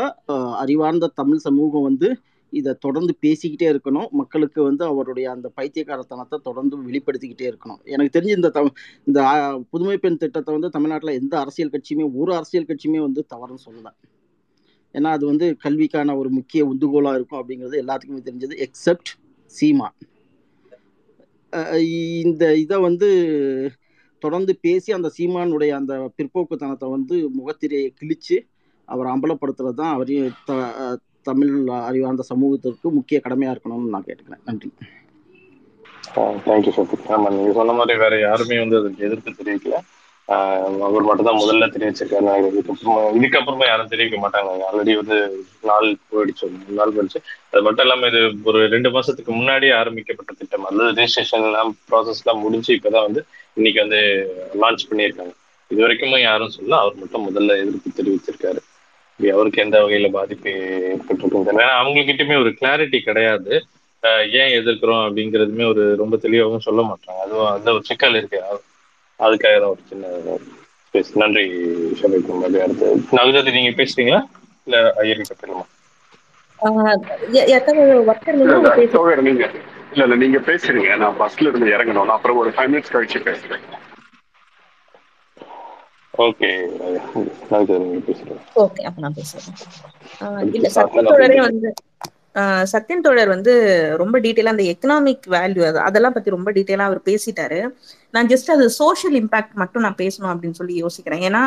[0.63, 2.09] அறிவார்ந்த தமிழ் சமூகம் வந்து
[2.53, 4.09] இதை தொடர்ந்து பேசிக்கிட்டே இருக்கணும்.
[4.21, 7.81] மக்களுக்கு வந்து அவருடைய அந்த பைத்தியக்காரத்தனத்தை தொடர்ந்து வெளிப்படுத்திக்கிட்டே இருக்கணும்.
[7.95, 8.73] எனக்கு தெரிஞ்சு இந்த தம்
[9.09, 9.21] இந்த
[9.73, 13.93] புதுமை பெண் திட்டத்தை வந்து தமிழ்நாட்டில் எந்த அரசியல் கட்சியுமே ஒரு அரசியல் கட்சியுமே வந்து தவறுன்னு சொல்லலை.
[14.95, 19.13] ஏன்னா அது வந்து கல்விக்கான ஒரு முக்கிய உந்துகோலாக இருக்கும் அப்படிங்கிறது எல்லாத்துக்குமே தெரிஞ்சது எக்ஸப்ட்
[19.55, 19.89] சீமா.
[22.27, 23.09] இந்த இதை வந்து
[24.25, 28.37] தொடர்ந்து பேசி அந்த சீமானுடைய அந்த பிற்போக்குத்தனத்தை வந்து முகத்திரையை கிழிச்சு
[28.89, 30.53] அவர் அம்பலப்படுத்துறது தான் அவரையும் த
[31.27, 34.45] தமிழ் அறிவார்ந்த சமூகத்திற்கு முக்கிய கடமையாக இருக்கணும்னு நான் கேட்டுக்கிறேன்.
[34.45, 34.71] நன்றி.
[36.45, 39.79] தேங்க்யூ சத்திக் ஆமா நீங்கள் சொன்ன மாதிரி வேற யாருமே வந்து அதுக்கு எதிர்ப்பு தெரிவிக்கல
[40.29, 42.21] அவர் மட்டும் தான் முதல்ல தெரிவிச்சிருக்காரு.
[42.21, 44.51] நான் இதுக்கப்புறமா இதுக்கப்புறமா யாரும் தெரிவிக்க மாட்டாங்க.
[44.69, 45.17] ஆல்ரெடி வந்து
[45.63, 46.43] நாள் போயிடுச்சு.
[46.43, 47.21] ஒரு மூணு நாள் போயிடுச்சு.
[47.51, 50.65] அது மட்டும் இல்லாம இது ஒரு ரெண்டு மாசத்துக்கு முன்னாடி ஆரம்பிக்கப்பட்ட திட்டம்.
[50.65, 53.23] அது ரெஜிஸ்ட்ரேஷன் எல்லாம் ப்ராசஸ் எல்லாம் முடிஞ்சு இப்பதான் வந்து
[53.57, 54.01] இன்னைக்கு வந்து
[54.61, 55.35] லான்ச் பண்ணியிருக்காங்க.
[55.71, 58.61] இது வரைக்குமே யாரும் சொல்ல அவர் மட்டும் முதல்ல எதிர்ப்பு தெரிவிச்சிருக்காரு.
[59.21, 60.51] அவருக்கு எந்த வகையில பாதிப்பு
[60.91, 63.53] ஏற்பட்டிருக்கும் ஏன்னா அவங்ககிட்டயுமே ஒரு கிளாரிட்டி கிடையாது.
[64.03, 67.21] ஆஹ் ஏன் எதிர்க்கிறோம் அப்படிங்கிறதுமே ஒரு ரொம்ப தெளிவாகவும் சொல்ல மாட்டாங்க.
[67.25, 68.41] அதுவும் அந்த ஒரு சிக்கல் இருக்கு.
[69.21, 70.37] அதுக்காக தான் ஒரு சின்ன
[70.87, 71.11] space.
[71.15, 71.45] நன்றி
[72.01, 72.89] ஷபிக் மாதிரி அடுத்து.
[73.17, 74.21] நகுஜாதி நீங்க பேசுறீங்களா?
[74.67, 75.55] இல்ல ஐயர் ஒருத்தர்
[78.37, 78.73] இல்ல நீங்க
[79.07, 79.45] இல்ல நீங்க
[79.93, 80.91] இல்ல இல்ல நீங்க பேசுறீங்க.
[81.03, 82.15] நான் பஸ்ல இருந்து இறங்கணும்.
[82.17, 83.65] அப்புறம் ஒரு ஃபைவ் மினிட்ஸ் கழிச்சு பேசுறேன்.
[86.15, 86.49] ஓகே.
[87.51, 89.57] நகுஜாதி நீங்க பேசுறீங்க ஓகே அப்ப நான் பேசுறேன்.
[90.51, 91.69] இல்ல சாத்தன் சத்யன் தோழரே வந்து
[92.35, 93.53] ஆஹ் சத்யன் தோழர் வந்து
[94.01, 97.61] ரொம்ப டீட்டெயிலா அந்த எக்கனாமிக் வேல்யூ அது அதெல்லாம் பத்தி ரொம்ப டீட்டெயிலா அவர் பேசிட்டாரு.
[98.15, 101.23] நான் ஜஸ்ட் அது சோஷியல் இம்பாக்ட் மட்டும் நான் பேசணும் அப்படின்னு சொல்லி யோசிக்கிறேன்.
[101.29, 101.43] ஏன்னா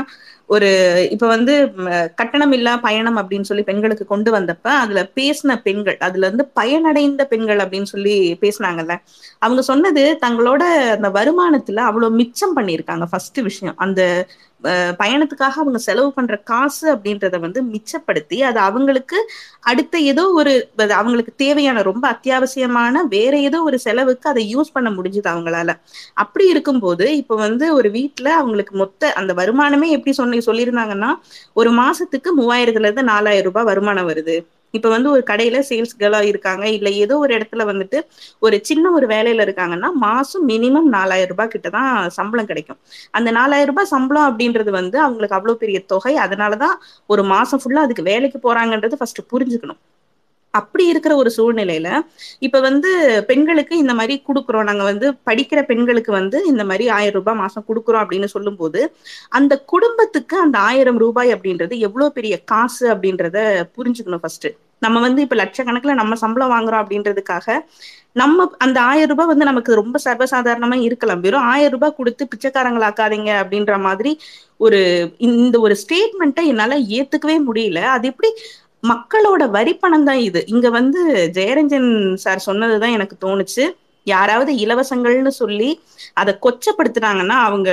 [0.50, 0.70] ஒரு
[1.12, 1.54] இப்ப வந்து
[2.16, 7.64] கட்டணம் இல்லா பயணம் அப்படின்னு சொல்லி பெண்களுக்கு கொண்டு வந்தப்ப அதுல பேசின பெண்கள் அதுல இருந்து பயனடைந்த பெண்கள்
[7.64, 8.96] அப்படின்னு சொல்லி பேசினாங்கல்ல.
[9.40, 10.64] அவங்க சொன்னது தங்களோட
[10.98, 13.78] அந்த வருமானத்துல அவ்வளவு மிச்சம் பண்ணியிருக்காங்க ஃபர்ஸ்ட் விஷயம்.
[13.78, 14.02] அந்த
[15.00, 19.18] பயணத்துக்காக அவங்க செலவு பண்ற காசு அப்படின்றத வந்து மிச்சப்படுத்தி அது அவங்களுக்கு
[19.72, 20.54] அடுத்த ஏதோ ஒரு
[21.00, 25.70] அவங்களுக்கு தேவையான ரொம்ப அத்தியாவசியமான வேற ஏதோ ஒரு செலவுக்கு அதை யூஸ் பண்ண முடிஞ்சது அவங்களால.
[26.24, 31.10] அப்படி இருக்கும்போது இப்ப வந்து ஒரு வீட்டுல அவங்களுக்கு மொத்த அந்த வருமானமே எப்படி சொன்ன சொல்லியிருந்தாங்கன்னா
[31.56, 34.36] ஒரு மாசத்துக்கு மூவாயிரத்துல இருந்து நாலாயிரம் ரூபாய் வருமானம் வருது.
[34.74, 37.98] இப்ப வந்து ஒரு கடையில சேல்ஸ் கேர்ளா இருக்காங்க இல்ல ஏதோ ஒரு இடத்துல வந்துட்டு
[38.42, 42.80] ஒரு சின்ன ஒரு வேலையில இருக்காங்கன்னா மாசம் மினிமம் நாலாயிரம் ரூபாய் கிட்ட தான் சம்பளம் கிடைக்கும்.
[43.12, 46.16] அந்த நாலாயிரம் ரூபாய் சம்பளம் அப்படின்றது வந்து அவங்களுக்கு அவ்வளவு பெரிய தொகை.
[46.26, 46.76] அதனாலதான்
[47.10, 49.82] ஒரு மாசம் ஃபுல்லா அதுக்கு வேலைக்கு போறாங்கன்றது ஃபர்ஸ்ட் புரிஞ்சுக்கணும்.
[50.62, 51.90] அப்படி இருக்கிற ஒரு சூழ்நிலையில
[52.48, 52.92] இப்ப வந்து
[53.30, 54.68] பெண்களுக்கு இந்த மாதிரி கொடுக்குறோம்.
[54.70, 58.82] நாங்க வந்து படிக்கிற பெண்களுக்கு வந்து இந்த மாதிரி ஆயிரம் ரூபாய் மாசம் கொடுக்குறோம் அப்படின்னு சொல்லும்போது
[59.40, 63.38] அந்த குடும்பத்துக்கு அந்த ஆயிரம் ரூபாய் அப்படின்றது எவ்வளவு பெரிய காசு அப்படின்றத
[63.78, 64.50] புரிஞ்சுக்கணும் ஃபர்ஸ்ட்
[64.86, 67.56] நம்ம வந்து இப்ப லட்சக்கணக்குல நம்ம சம்பளம் வாங்குறோம் அப்படின்றதுக்காக
[68.22, 71.24] நம்ம அந்த ஆயிரம் ரூபாய் வந்து நமக்கு ரொம்ப சர்வசாதாரணமா இருக்கலாம்.
[71.26, 74.12] வெறும் ஆயிரம் ரூபாய் கொடுத்து பிச்சைக்காரங்களாக்காதீங்க அப்படின்ற மாதிரி
[74.66, 74.80] ஒரு
[75.28, 77.82] இந்த ஒரு ஸ்டேட்மெண்ட்டை என்னால ஏத்துக்கவே முடியல.
[77.96, 78.30] அது எப்படி
[78.84, 80.44] மக்களோட வரிப்பணம் தான் இது.
[80.48, 81.02] இங்க வந்து
[81.34, 83.66] ஜெயரஞ்சன் சார் சொன்னதுதான் எனக்கு தோணுச்சு.
[84.04, 85.70] யாராவது இலவசங்கள்னு சொல்லி
[86.14, 87.70] அதை கொச்சப்படுத்துனாங்கன்னா அவங்க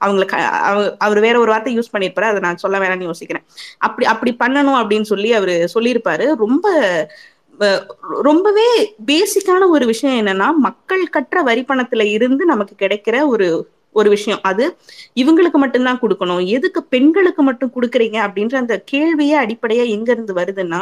[0.00, 0.36] அவங்களுக்கு
[0.98, 3.44] அவர் வேற ஒரு வார்த்தை யூஸ் பண்ணிருப்பாரு அதை நான் சொல்ல வேணாம்னு யோசிக்கிறேன்.
[3.78, 6.26] அப்படி அப்படி பண்ணணும் அப்படின்னு சொல்லி அவரு சொல்லியிருப்பாரு.
[6.34, 6.66] ரொம்ப
[8.20, 13.48] ரொம்பவே பேசிக்கான ஒரு விஷயம் என்னன்னா மக்கள் கற்ற வரிப்பணத்துல இருந்து நமக்கு கிடைக்கிற ஒரு
[13.94, 14.40] ஒரு விஷயம்.
[14.50, 14.64] அது
[15.22, 16.42] இவங்களுக்கு மட்டும்தான் கொடுக்கணும்.
[16.56, 20.80] எதுக்கு பெண்களுக்கு மட்டும் கொடுக்குறீங்க அப்படின்ற அந்த கேள்வியே அடிப்படையா எங்க இருந்து வருதுன்னா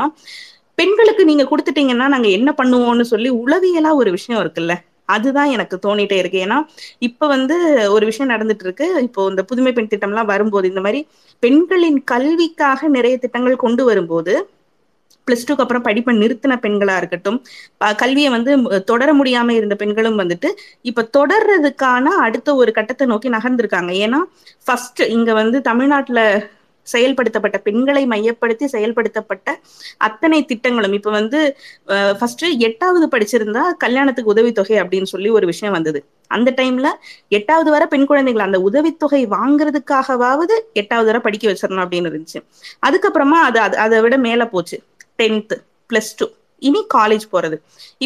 [0.79, 4.75] பெண்களுக்கு நீங்க கொடுத்துட்டீங்கன்னா நாங்க என்ன பண்ணுவோம்னு சொல்லி உளவியலா ஒரு விஷயம் இருக்குல்ல.
[5.15, 6.39] அதுதான் எனக்கு தோணிட்டே இருக்கு.
[6.47, 6.59] ஏன்னா
[6.99, 7.57] இப்ப வந்து
[7.93, 11.01] ஒரு விஷயம் நடந்துட்டு இருக்கு இப்போ இந்த புதுமை பெண் திட்டம்லாம் வரும்போது இந்த மாதிரி
[11.43, 14.35] பெண்களின் கல்விக்காக நிறைய திட்டங்கள் கொண்டு வரும்போது
[15.27, 17.39] பிளஸ் டூக்கு அப்புறம் படிப்பை நிறுத்தின பெண்களா இருக்கட்டும்
[18.03, 18.53] கல்வியை வந்து
[18.91, 20.51] தொடர முடியாம இருந்த பெண்களும் வந்துட்டு
[20.91, 23.93] இப்ப தொடர்றதுக்கான அடுத்த ஒரு கட்டத்தை நோக்கி நகர்ந்திருக்காங்க.
[24.05, 24.21] ஏன்னா
[24.65, 26.23] ஃபர்ஸ்ட் இங்க வந்து தமிழ்நாட்டுல
[26.87, 29.49] செயல்படுத்தப்பட்ட பெண்களை மையப்படுத்தி செயல்படுத்தப்பட்ட
[30.07, 31.41] அத்தனை திட்டங்களும் இப்ப வந்து
[32.19, 36.01] ஃபர்ஸ்ட் எட்டாவது படிச்சிருந்தா கல்யாணத்துக்கு உதவித்தொகை அப்படின்னு சொல்லி ஒரு விஷயம் வந்தது.
[36.27, 36.89] அந்த டைம்ல
[37.29, 42.41] எட்டாவது வரை பெண் குழந்தைகள் அந்த உதவித்தொகை வாங்குறதுக்காகவாவது எட்டாவது வர படிக்க வச்சிடணும் அப்படின்னு இருந்துச்சு.
[42.87, 44.79] அதுக்கப்புறமா அது அதை விட மேல போச்சு.
[45.21, 45.59] டென்த்து
[45.91, 46.27] பிளஸ் டூ
[46.69, 47.57] இனி காலேஜ் போறது.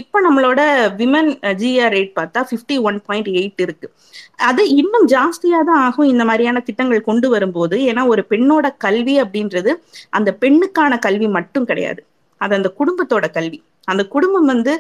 [0.01, 0.61] இப்ப நம்மளோட
[0.99, 3.87] விமன் ஜிஆர் ரேட் பார்த்தா ஃபிஃப்டி ஒன் பாயிண்ட் எயிட் இருக்கு.
[4.49, 7.79] அது இன்னும் ஜாஸ்தியா தான் ஆகும் இந்த மாதிரியான திட்டங்கள் கொண்டு வரும்போது.
[7.91, 9.73] ஏன்னா ஒரு பெண்ணோட கல்வி அப்படின்றது
[10.19, 12.01] அந்த பெண்ணுக்கான கல்வி மட்டும் கிடையாது.
[12.41, 13.61] அது அந்த குடும்பத்தோட கல்வி.
[13.93, 14.73] அந்த குடும்பம் வந்து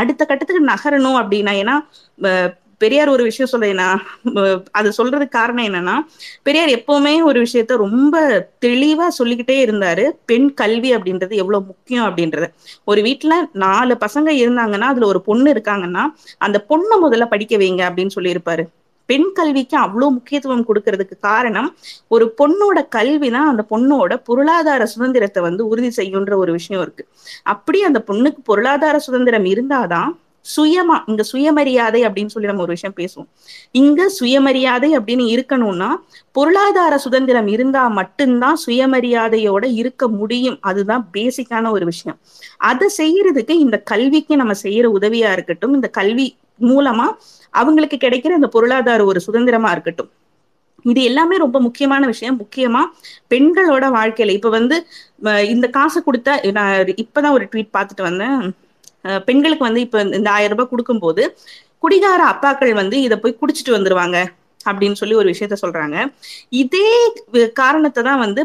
[0.00, 1.74] அடுத்த கட்டத்துக்கு நகரணும் அப்படின்னா ஏன்னா
[2.82, 3.88] பெரியார் ஒரு விஷயம் சொல்றேன்னா
[4.70, 5.94] அது சொல்றதுக்கு காரணம் என்னன்னா
[6.42, 8.16] பெரியார் எப்பவுமே ஒரு விஷயத்த ரொம்ப
[8.64, 10.04] தெளிவா சொல்லிக்கிட்டே இருந்தாரு.
[10.30, 12.48] பெண் கல்வி அப்படின்றது எவ்வளவு முக்கியம் அப்படின்றது.
[12.84, 16.04] ஒரு வீட்டுல நாலு பசங்க இருந்தாங்கன்னா அதுல ஒரு பொண்ணு இருக்காங்கன்னா
[16.38, 18.64] அந்த பொண்ணை முதல்ல படிக்க வைங்க அப்படின்னு சொல்லியிருப்பாரு.
[19.08, 21.68] பெண் கல்விக்கு அவ்வளவு முக்கியத்துவம் கொடுக்கறதுக்கு காரணம்
[22.14, 27.04] ஒரு பொண்ணோட கல்வி தான் அந்த பொண்ணோட பொருளாதார சுதந்திரத்தை வந்து உறுதி செய்யுன்ற ஒரு விஷயம் இருக்கு.
[27.54, 30.10] அப்படி அந்த பொண்ணுக்கு பொருளாதார சுதந்திரம் இருந்தாதான்
[30.54, 33.28] சுயமா இங்க சுயமரியாதை அப்படின்னு சொல்லி நம்ம ஒரு விஷயம் பேசுவோம்.
[33.82, 35.88] இங்க சுயமரியாதை அப்படின்னு இருக்கணும்னா
[36.32, 40.58] பொருளாதார சுதந்திரம் இருந்தா மட்டும்தான் சுயமரியாதையோட இருக்க முடியும்.
[40.60, 42.18] அதுதான் பேசிக்கான ஒரு விஷயம்.
[42.70, 46.28] அதை செய்யறதுக்கு இந்த கல்விக்கு நம்ம செய்யற உதவியா இருக்கட்டும் இந்த கல்வி
[46.60, 47.06] மூலமா
[47.50, 50.10] அவங்களுக்கு கிடைக்கிற இந்த பொருளாதார ஒரு சுதந்திரமா இருக்கட்டும்.
[50.82, 52.36] இது எல்லாமே ரொம்ப முக்கியமான விஷயம்.
[52.42, 52.82] முக்கியமா
[53.30, 54.30] பெண்களோட வாழ்க்கையில.
[54.38, 54.76] இப்ப வந்து
[55.54, 58.54] இந்த காசு கொடுத்தா நான் இப்பதான் ஒரு ட்வீட் பார்த்துட்டு வந்தேன்.
[59.28, 61.24] பெண்களுக்கு வந்து இப்ப இந்த ஆயிரம் ரூபாய் கொடுக்கும்போது
[61.84, 64.18] குடிகார அப்பாக்கள் வந்து இதை போய் குடிச்சிட்டு வந்துருவாங்க
[64.68, 65.96] அப்படின்னு சொல்லி ஒரு விஷயத்த சொல்றாங்க.
[66.60, 66.88] இதே
[67.60, 68.42] காரணத்தை தான் வந்து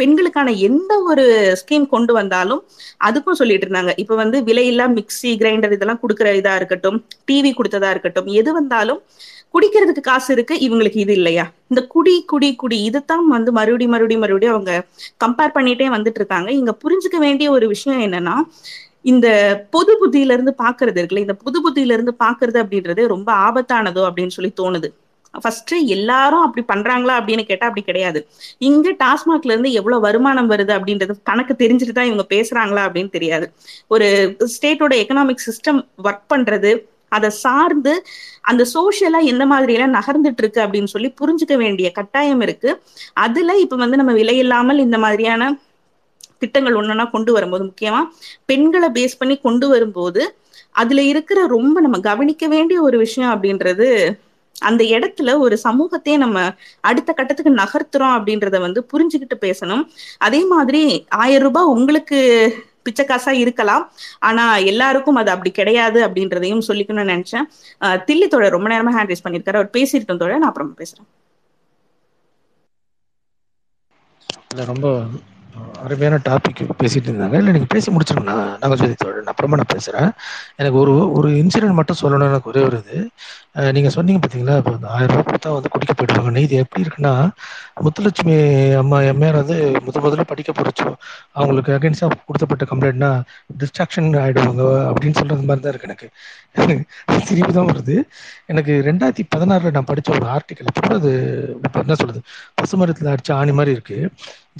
[0.00, 1.24] பெண்களுக்கான எந்த ஒரு
[1.60, 2.60] ஸ்கீம் கொண்டு வந்தாலும்
[3.06, 3.92] அதுக்கும் சொல்லிட்டு இருந்தாங்க.
[4.02, 6.98] இப்ப வந்து விலையில்லா மிக்சி கிரைண்டர் இதெல்லாம் கொடுக்குற இதா இருக்கட்டும்
[7.30, 9.00] டிவி கொடுத்ததா இருக்கட்டும் எது வந்தாலும்
[9.56, 11.44] குடிக்கிறதுக்கு காசு இருக்கு இவங்களுக்கு இது இல்லையா?
[11.70, 14.72] இந்த குடி குடி குடி இதுதான் வந்து மறுபடி மறுபடி மறுபடியும் அவங்க
[15.24, 16.48] கம்பேர் பண்ணிட்டே வந்துட்டு இருக்காங்க.
[16.60, 18.36] இங்க புரிஞ்சுக்க வேண்டிய ஒரு விஷயம் என்னன்னா
[19.04, 19.28] இந்த
[19.70, 24.52] பொது புத்தியில இருந்து பாக்குறது இருக்குல்ல இந்த பொது புத்தியில இருந்து பாக்குறது அப்படின்றது ரொம்ப ஆபத்தானதோ அப்படின்னு சொல்லி
[24.60, 24.88] தோணுது.
[25.34, 28.20] ஃபர்ஸ்ட் எல்லாரும் அப்படி பண்றாங்களா அப்படின்னு கேட்டா அப்படி கிடையாது.
[28.58, 33.48] இங்க டாஸ்மாக்ல இருந்து எவ்வளவு வருமானம் வருது அப்படின்றது கணக்கு தெரிஞ்சுட்டு தான் இவங்க பேசுறாங்களா அப்படின்னு தெரியாது.
[33.88, 34.06] ஒரு
[34.54, 36.72] ஸ்டேட்டோட எக்கனாமிக் சிஸ்டம் ஒர்க் பண்றது
[37.08, 37.92] அதை சார்ந்து
[38.40, 42.70] அந்த சோசியலா எந்த மாதிரி எல்லாம் நகர்ந்துட்டு இருக்கு அப்படின்னு சொல்லி புரிஞ்சுக்க வேண்டிய கட்டாயம் இருக்கு.
[43.26, 45.48] அதுல இப்ப வந்து நம்ம விலையில்லாமல் இந்த மாதிரியான
[46.38, 48.00] திட்டங்கள் ஒன்னொன்னா கொண்டு வரும்போது முக்கியமா
[48.50, 50.22] பெண்களை பேஸ் பண்ணி கொண்டு வரும்போது
[50.82, 53.88] அதுல இருக்கிற ரொம்ப நம்ம கவனிக்க வேண்டிய ஒரு விஷயம் அப்படின்றது
[54.68, 56.38] அந்த இடத்துல ஒரு சமூகத்தையே நம்ம
[56.80, 59.84] அடுத்த கட்டத்துக்கு நகர்த்துறோம் அப்படின்றத வந்து புரிஞ்சுக்கிட்டு பேசணும்.
[60.26, 60.82] அதே மாதிரி
[61.22, 62.18] ஆயிரம் ரூபாய் உங்களுக்கு
[62.86, 63.84] பிச்சை காசா இருக்கலாம்.
[64.28, 67.46] ஆனா எல்லாருக்கும் அது அப்படி கிடையாது அப்படின்றதையும் சொல்லிக்கணும்னு நினைச்சேன்.
[68.08, 70.42] தில்லி தோழர் ரொம்ப நேரமா ஹேண்ட் ரைஸ் பண்ணிருக்காரு அவர் பேசிருக்கோம் தோழர்.
[70.42, 71.08] நான் அப்புறமா பேசுறேன்.
[74.72, 74.88] ரொம்ப
[75.84, 77.36] அருமையான டாபிக் பேசிட்டு இருந்தாங்க.
[77.40, 80.08] இல்லை நீங்கள் பேசி முடிச்சிருங்கண்ணா நான் நாகஜோதி தோழன் அப்புறமா நான் பேசுகிறேன்
[80.60, 82.96] எனக்கு ஒரு ஒரு இன்சிடென்ட் மட்டும் சொல்லணும்னு எனக்கு ஒரே வருது
[83.76, 87.12] நீங்கள் சொன்னீங்க பார்த்தீங்களா இப்போ அந்த ஆயிரம் ரூபாய் கொடுத்தா வந்து குடிக்க போயிடுவாங்கன்னு இது எப்படி இருக்குன்னா
[87.86, 88.36] முத்துலட்சுமி
[88.82, 90.88] அம்மா எம்ஏஆர் வந்து முத முதல்ல படிக்க போகிறச்சோ
[91.38, 93.10] அவங்களுக்கு அகேன்ஸ்டாக கொடுத்தப்பட்ட கம்ப்ளைண்ட்னா
[93.62, 96.08] டிஸ்ட்ராக்ஷன் ஆகிடுவாங்க அப்படின்னு சொல்கிறது மாதிரி தான் இருக்குது எனக்கு.
[97.28, 97.96] சிரிப்பு தான் வருது.
[98.52, 101.10] எனக்கு ரெண்டாயிரத்தி பதினாறில் நான் படித்த ஒரு ஆர்டிக்கல் அப்புறம் அது
[101.66, 102.20] இப்போ என்ன சொல்கிறது
[102.60, 104.10] பசுமரத்தில் அடித்த ஆணி மாதிரி இருக்குது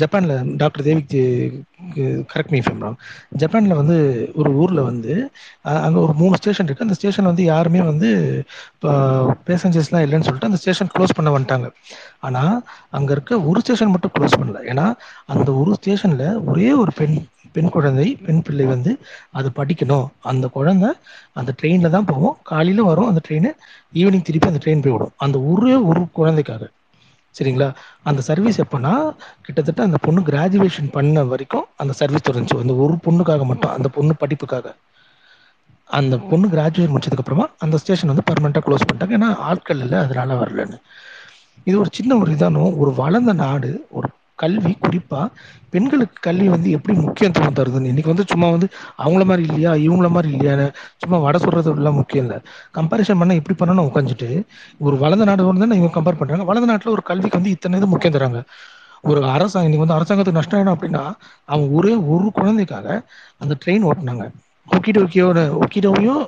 [0.00, 1.14] ஜப்பானில் டாக்டர் தேவிக்
[2.32, 2.82] கரெக்ட் மீ ஃபேம்
[3.42, 3.96] ஜப்பானில் வந்து
[4.40, 5.14] ஒரு ஊரில் வந்து
[5.84, 8.10] அங்கே ஒரு மூணு ஸ்டேஷன் இருக்குது அந்த ஸ்டேஷன் வந்து யாருமே வந்து
[9.48, 11.68] பேசஞ்சர்ஸ்லாம் இல்லைன்னு சொல்லிட்டு அந்த ஸ்டேஷன் க்ளோஸ் பண்ண வந்துட்டாங்க.
[12.28, 12.54] ஆனால்
[12.98, 14.60] அங்கே இருக்க ஒரு ஸ்டேஷன் மட்டும் க்ளோஸ் பண்ணல.
[14.72, 14.86] ஏன்னா
[15.34, 17.18] அந்த ஒரு ஸ்டேஷனில் ஒரே ஒரு பெண்
[17.56, 18.90] பெண் குழந்தை பெண் பிள்ளை வந்து
[19.38, 20.08] அது படிக்கணும்.
[20.30, 20.90] அந்த குழந்தை
[21.40, 23.08] அந்த ட்ரெயினில் தான் போவோம் காலையில் வரும்.
[23.10, 23.48] அந்த ட்ரெயின்
[24.00, 26.64] ஈவினிங் திருப்பி அந்த ட்ரெயின் போய்விடும் அந்த ஒரே ஒரு குழந்தைக்காக.
[27.38, 27.68] சரிங்களா?
[28.02, 28.92] அந்த சர்வீஸ் எப்போனா
[29.42, 32.60] கிட்டத்தட்ட அந்த பொண்ணு கிராஜுவேஷன் பண்ண வரைக்கும் அந்த சர்வீஸ் தொடர்ந்துச்சு.
[32.60, 34.74] அந்த ஒரு பொண்ணுக்காக மட்டும் அந்த பொண்ணு படிப்புக்காக.
[35.90, 39.16] அந்த பொண்ணு கிராஜுவேஷன் முடிச்சதுக்கப்புறமா அந்த ஸ்டேஷன் வந்து பர்மனெண்ட்டாக க்ளோஸ் பண்ணிட்டாங்க.
[39.18, 40.78] ஏன்னா ஆட்கள் இல்லை அதனால வரலன்னு.
[41.64, 45.30] இது ஒரு சின்ன ஒரு இதானும் ஒரு வளர்ந்த நாடு ஒரு கல்வி குறிப்பாக
[45.70, 47.90] பெண்களுக்கு கல்வி வந்து எப்படி முக்கியத்துவம் தருதுன்னு?
[47.92, 50.66] இன்னைக்கு வந்து சும்மா வந்து அவங்கள மாதிரி இல்லையா இவங்கள மாதிரி இல்லையான்னு
[50.96, 52.38] சும்மா வடை சொல்றது எல்லாம் முக்கியம் இல்லை.
[52.74, 54.30] கம்பாரிசன் பண்ண எப்படி பண்ணணும் உட்காந்துட்டு
[54.78, 56.44] ஒரு வளர்ந்த நாடு வந்து இவங்க கம்பேர் பண்றாங்க.
[56.44, 58.42] வளர்ந்த நாட்டில் ஒரு கல்விக்கு வந்து இத்தனை இது முக்கியம் தராங்க.
[59.02, 61.02] ஒரு அரசாங்கம் இன்னைக்கு வந்து அரசாங்கத்துக்கு நஷ்டம் ஆயிடும் அப்படின்னா
[61.44, 62.86] அவங்க ஒரே ஒரு குழந்தைக்காக
[63.38, 64.24] அந்த ட்ரெயின் ஓட்டினாங்க.
[64.68, 66.22] ஒக்கிடோக்கியோட ஒக்கிடோவையும்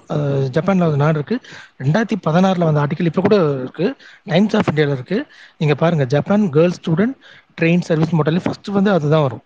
[0.48, 1.36] ஜப்பானில் வந்து நாடு இருக்கு.
[1.82, 3.86] ரெண்டாயிரத்தி பதினாறில் வந்த ஆர்டிக்கல் இப்போ கூட இருக்கு.
[4.24, 5.18] டைம்ஸ் ஆஃப் இந்தியாவில் இருக்கு.
[5.58, 7.16] நீங்க பாருங்க Japan girls student
[7.58, 9.44] train service model first வந்து அதுதான் வரும்.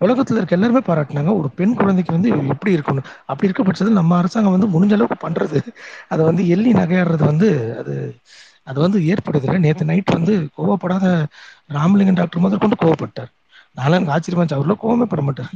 [0.00, 1.32] உலகத்தில் இருக்க எல்லாருமே பாராட்டினாங்க.
[1.40, 3.08] ஒரு பெண் குழந்தைக்கு வந்து எப்படி இருக்கணும்.
[3.26, 5.58] அப்படி இருக்க பட்சத்தில் நம்ம அரசாங்கம் வந்து முடிஞ்ச அளவுக்கு பண்றது.
[6.08, 7.48] அதை வந்து எள்ளி நகையாடுறது வந்து
[7.80, 7.94] அது
[8.70, 11.06] அது வந்து ஏற்படுதில்லை நேற்று நைட் வந்து கோவப்படாத
[11.68, 13.30] ராமலிங்கம் டாக்டர் முதல் கொண்டு கோவப்பட்டார்.
[13.76, 14.58] நானும் எனக்கு ஆச்சரியமா இருந்துச்சு.
[14.58, 15.54] அவர்லாம் கோவமே பட மாட்டார்.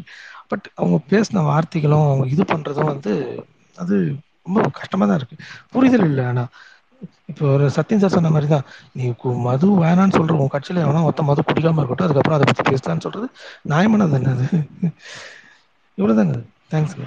[0.49, 3.45] பட் அவங்க பேசின வார்த்தைகளும் அவங்க இது பண்றதும் வந்து
[3.79, 5.37] அது ரொம்ப கஷ்டமா தான் இருக்கு.
[5.73, 6.49] புரிதல் இல்லை ஆனா.
[7.31, 9.15] இப்போ ஒரு சத்யன் சார் சொன்ன மாதிரி தான் நீ
[9.47, 13.29] மது வேணான்னு சொல்ற உன் கட்சியில எவனா ஒருத்த மது குடிக்காம இருக்கட்டும் அதுக்கப்புறம் அதை பத்தி பேசலாம்னு சொல்றது
[13.71, 14.47] நியாயமானது என்ன அது?
[15.99, 16.37] இவ்வளவுதாங்க
[16.73, 17.07] தேங்க்ஸ்ங்க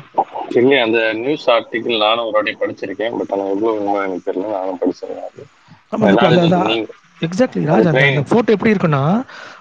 [0.58, 3.16] இல்லையா அந்த நியூஸ் ஆர்டிக்கிள் நானும் ஒரு வாட்டி படிச்சிருக்கேன்.
[3.20, 4.51] பட் ஆனால் எவ்வளவு உண்மை எனக்கு தெரியல.
[4.58, 6.88] நானும் படிச்சிருக்கேன்.
[7.22, 9.01] எக்ஸாக்ட்லி ராஜ் அந்த போட்டோ எப்படி இருக்குன்னா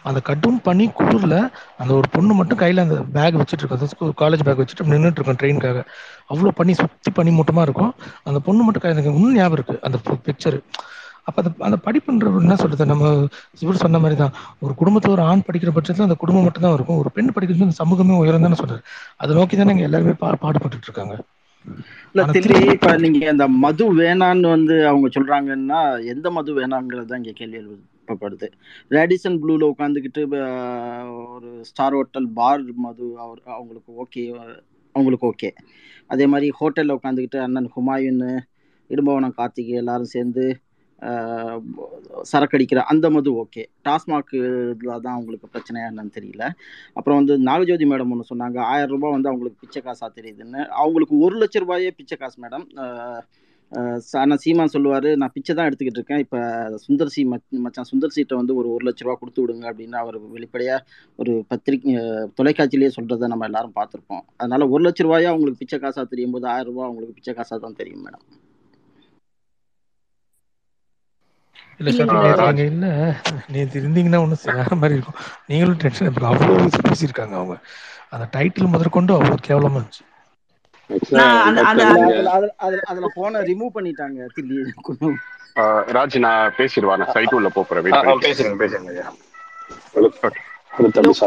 [0.09, 1.37] அந்த கடும் பனி குளிர்ல
[1.83, 5.81] அந்த ஒரு பொண்ணு மட்டும் கையில அந்த பேக் வச்சுட்டு இருக்கும் காலேஜ் பேக் வச்சுட்டு நின்றுட்டு இருக்கும் ட்ரெயினுக்காக
[6.33, 7.93] அவ்வளோ பனி சுத்தி பனி மூட்டமா இருக்கும்.
[8.29, 9.99] அந்த பொண்ணு மட்டும் கையில இன்னும் ஞாபகம் இருக்கு அந்த
[10.29, 10.59] பிக்சர்
[11.29, 12.85] அப்ப அந்த அந்த படிப்புன்ற என்ன சொல்றது?
[12.91, 13.07] நம்ம
[13.65, 14.35] இவர் சொன்ன மாதிரி தான்
[14.65, 16.99] ஒரு குடும்பத்துல ஒரு ஆண் படிக்கிற பட்சத்துல அந்த குடும்பம் மட்டும் தான் இருக்கும்.
[17.03, 18.83] ஒரு பெண் படிக்கிறது அந்த சமூகமே உயரம் தானே சொல்றாரு.
[19.23, 21.17] அதை நோக்கி தானே எல்லாருமே பாடுபட்டு இருக்காங்க.
[22.11, 25.81] இல்ல திருப்பி இப்ப நீங்க அந்த மது வேணான்னு வந்து அவங்க சொல்றாங்கன்னா
[26.12, 28.47] எந்த மது வேணாங்கிறது தான் இங்க கேள்வி எழுப்பப்படுது.
[28.91, 30.23] ரேடிசன் ப்ளூல உட்காந்துக்கிட்டு
[31.35, 34.23] ஒரு ஸ்டார் ஹோட்டல் பார் மது அவர் அவங்களுக்கு ஓகே
[34.95, 35.51] அவங்களுக்கு ஓகே
[36.11, 38.23] அதே மாதிரி ஹோட்டல்ல உட்காந்துக்கிட்டு அண்ணன் ஹுமாயூன்
[38.91, 40.45] இடும்பவனம் கார்த்திகை எல்லாரும் சேர்ந்து
[42.33, 43.63] சரக்கடிக்கிற அந்த மது ஓகே.
[43.87, 46.45] டாஸ்மாக் இதில் தான் அவங்களுக்கு பிரச்சனையா என்னன்னு தெரியல.
[46.99, 50.63] அப்புறம் வந்து நாகஜோதி மேடம் ஒன்று சொன்னாங்க ஆயிரம் ரூபாய் வந்து அவங்களுக்கு பிச்சை காசாக தெரியுதுன்னு.
[50.83, 52.67] அவங்களுக்கு ஒரு லட்ச ரூபாயே பிச்சை காசு மேடம்.
[54.21, 56.23] ஆனால் சீமான் சொல்லுவார் நான் பிச்சை தான் எடுத்துக்கிட்டு இருக்கேன்.
[56.25, 56.39] இப்போ
[56.85, 57.23] சுந்தர் சி
[57.65, 60.85] மச்சான் சுந்தர் சீட்டை வந்து ஒரு ஒரு லட்ச ரூபா கொடுத்து விடுங்க அப்படின்னு அவர் வெளிப்படையாக
[61.23, 61.95] ஒரு பத்திரிக்கை
[62.41, 64.25] தொலைக்காட்சியிலேயே சொல்கிறத நம்ம எல்லாரும் பார்த்துருப்போம்.
[64.43, 67.79] அதனால் ஒரு லட்ச ரூபாயா அவங்களுக்கு பிச்சை காசாக தெரியும் போது ஆயிரம் ரூபா அவங்களுக்கு பிச்சை காசாக தான்
[67.83, 68.27] தெரியும் மேடம்.
[71.81, 72.87] இல்ல சார் இல்ல நேற்று ராஜ் நீங்க இல்ல.
[73.49, 75.18] நேற்று இருந்தீங்கன்னா ஒன்றும் வேற மாதிரி இருக்கும்.
[75.47, 77.57] நீங்களும் டென்ஷன் இப்போ அவ்வளோ பேசியிருக்காங்க அவங்க.
[78.12, 80.05] அந்த டைட்டில் முதற்கொண்டு அவ்வளோ கேவலமா இருந்துச்சு.
[82.87, 84.18] அதுல போன ரிமூவ் பண்ணிட்டாங்க
[85.57, 86.95] ஆஹ் ராஜ் நான் பேசிடுவா?
[87.01, 87.85] நான் சைட் உள்ள போறேன்.
[87.93, 88.16] ஆ வெயிட்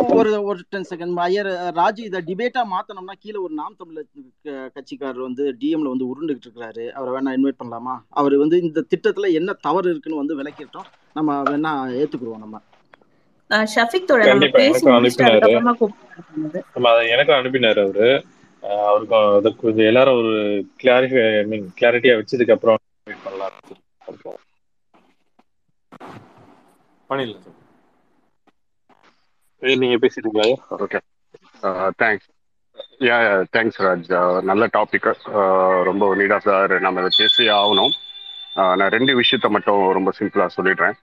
[0.09, 4.05] ஒரு ஒரு டென் செகண்ட் ஐயர் ராஜு இதை டிபேட்டா மாத்தணும்னா கீழே ஒரு நாம் தமிழர்
[4.43, 6.89] கட்சிக்காரர் வந்து டிஎம்ல வந்து உருண்டுகிட்டு இருக்கிறாரு.
[6.89, 8.01] அவரை வேணா இன்வைட் பண்ணலாமா?
[8.09, 10.85] அவர் வந்து இந்த திட்டத்துல என்ன தவறு இருக்குன்னு வந்து விளக்கிட்டோம்.
[11.13, 12.61] நம்ம வேணா ஏத்துக்குருவோம் நம்ம.
[13.49, 14.05] ஷஃபிக்
[17.09, 17.83] எனக்கும் அனுப்பினாரு.
[17.83, 18.23] அவரு.
[18.61, 22.77] அஹ் அவருக்கும் அதை கொஞ்சம் எல்லாரும் ஒரு கிளாரிஃபை ஐ மீன் கிளாரிட்டியா வச்சதுக்கு அப்புறம்
[23.23, 23.51] பண்ணலாம்.
[27.09, 27.58] பண்ணிடலாம்
[29.61, 30.49] நீங்க பேசிட்டீங்களா
[30.83, 30.99] okay
[32.01, 32.27] thanks
[33.07, 33.17] ya
[33.55, 34.09] thanks Raj
[34.41, 35.07] நல்ல டாபிக்
[35.39, 37.93] uh, ரொம்ப நீட் ஆஃப் தார் நம்ம இதை பேசி ஆகணும்.
[38.59, 40.95] Uh, நான் ரெண்டு விஷயத்த மட்டும் ரொம்ப சிம்பிளாக சொல்லிடுறேன்.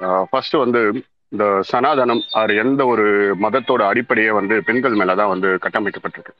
[0.00, 0.80] Uh, ஃபர்ஸ்ட் வந்து
[1.28, 3.04] இந்த சனாதனம் அது எந்த ஒரு
[3.40, 6.34] மதத்தோட அடிப்படையே வந்து பெண்கள் மேலே தான் வந்து கட்டமைக்கப்பட்டிருக்கு.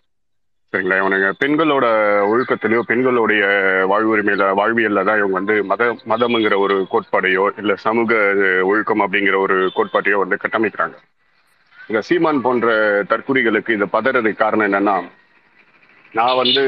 [0.73, 0.99] சரிங்களா?
[1.03, 1.87] இவனுங்க பெண்களோட
[2.33, 3.45] ஒழுக்கத்திலையோ பெண்களுடைய
[3.93, 8.21] வாழ்வுரிமையில வாழ்வியல்ல தான் இவங்க வந்து மத மதம்ங்கிற ஒரு கோட்பாடையோ இல்லை சமூக
[8.73, 10.99] ஒழுக்கம் அப்படிங்கிற ஒரு கோட்பாட்டையோ வந்து கட்டமைக்கிறாங்க.
[11.91, 12.67] இந்த சீமான் போன்ற
[13.03, 15.09] தற்குறிகளுக்கு இதை பதறதுக்கு காரணம் என்னன்னா
[16.13, 16.63] நான் வந்து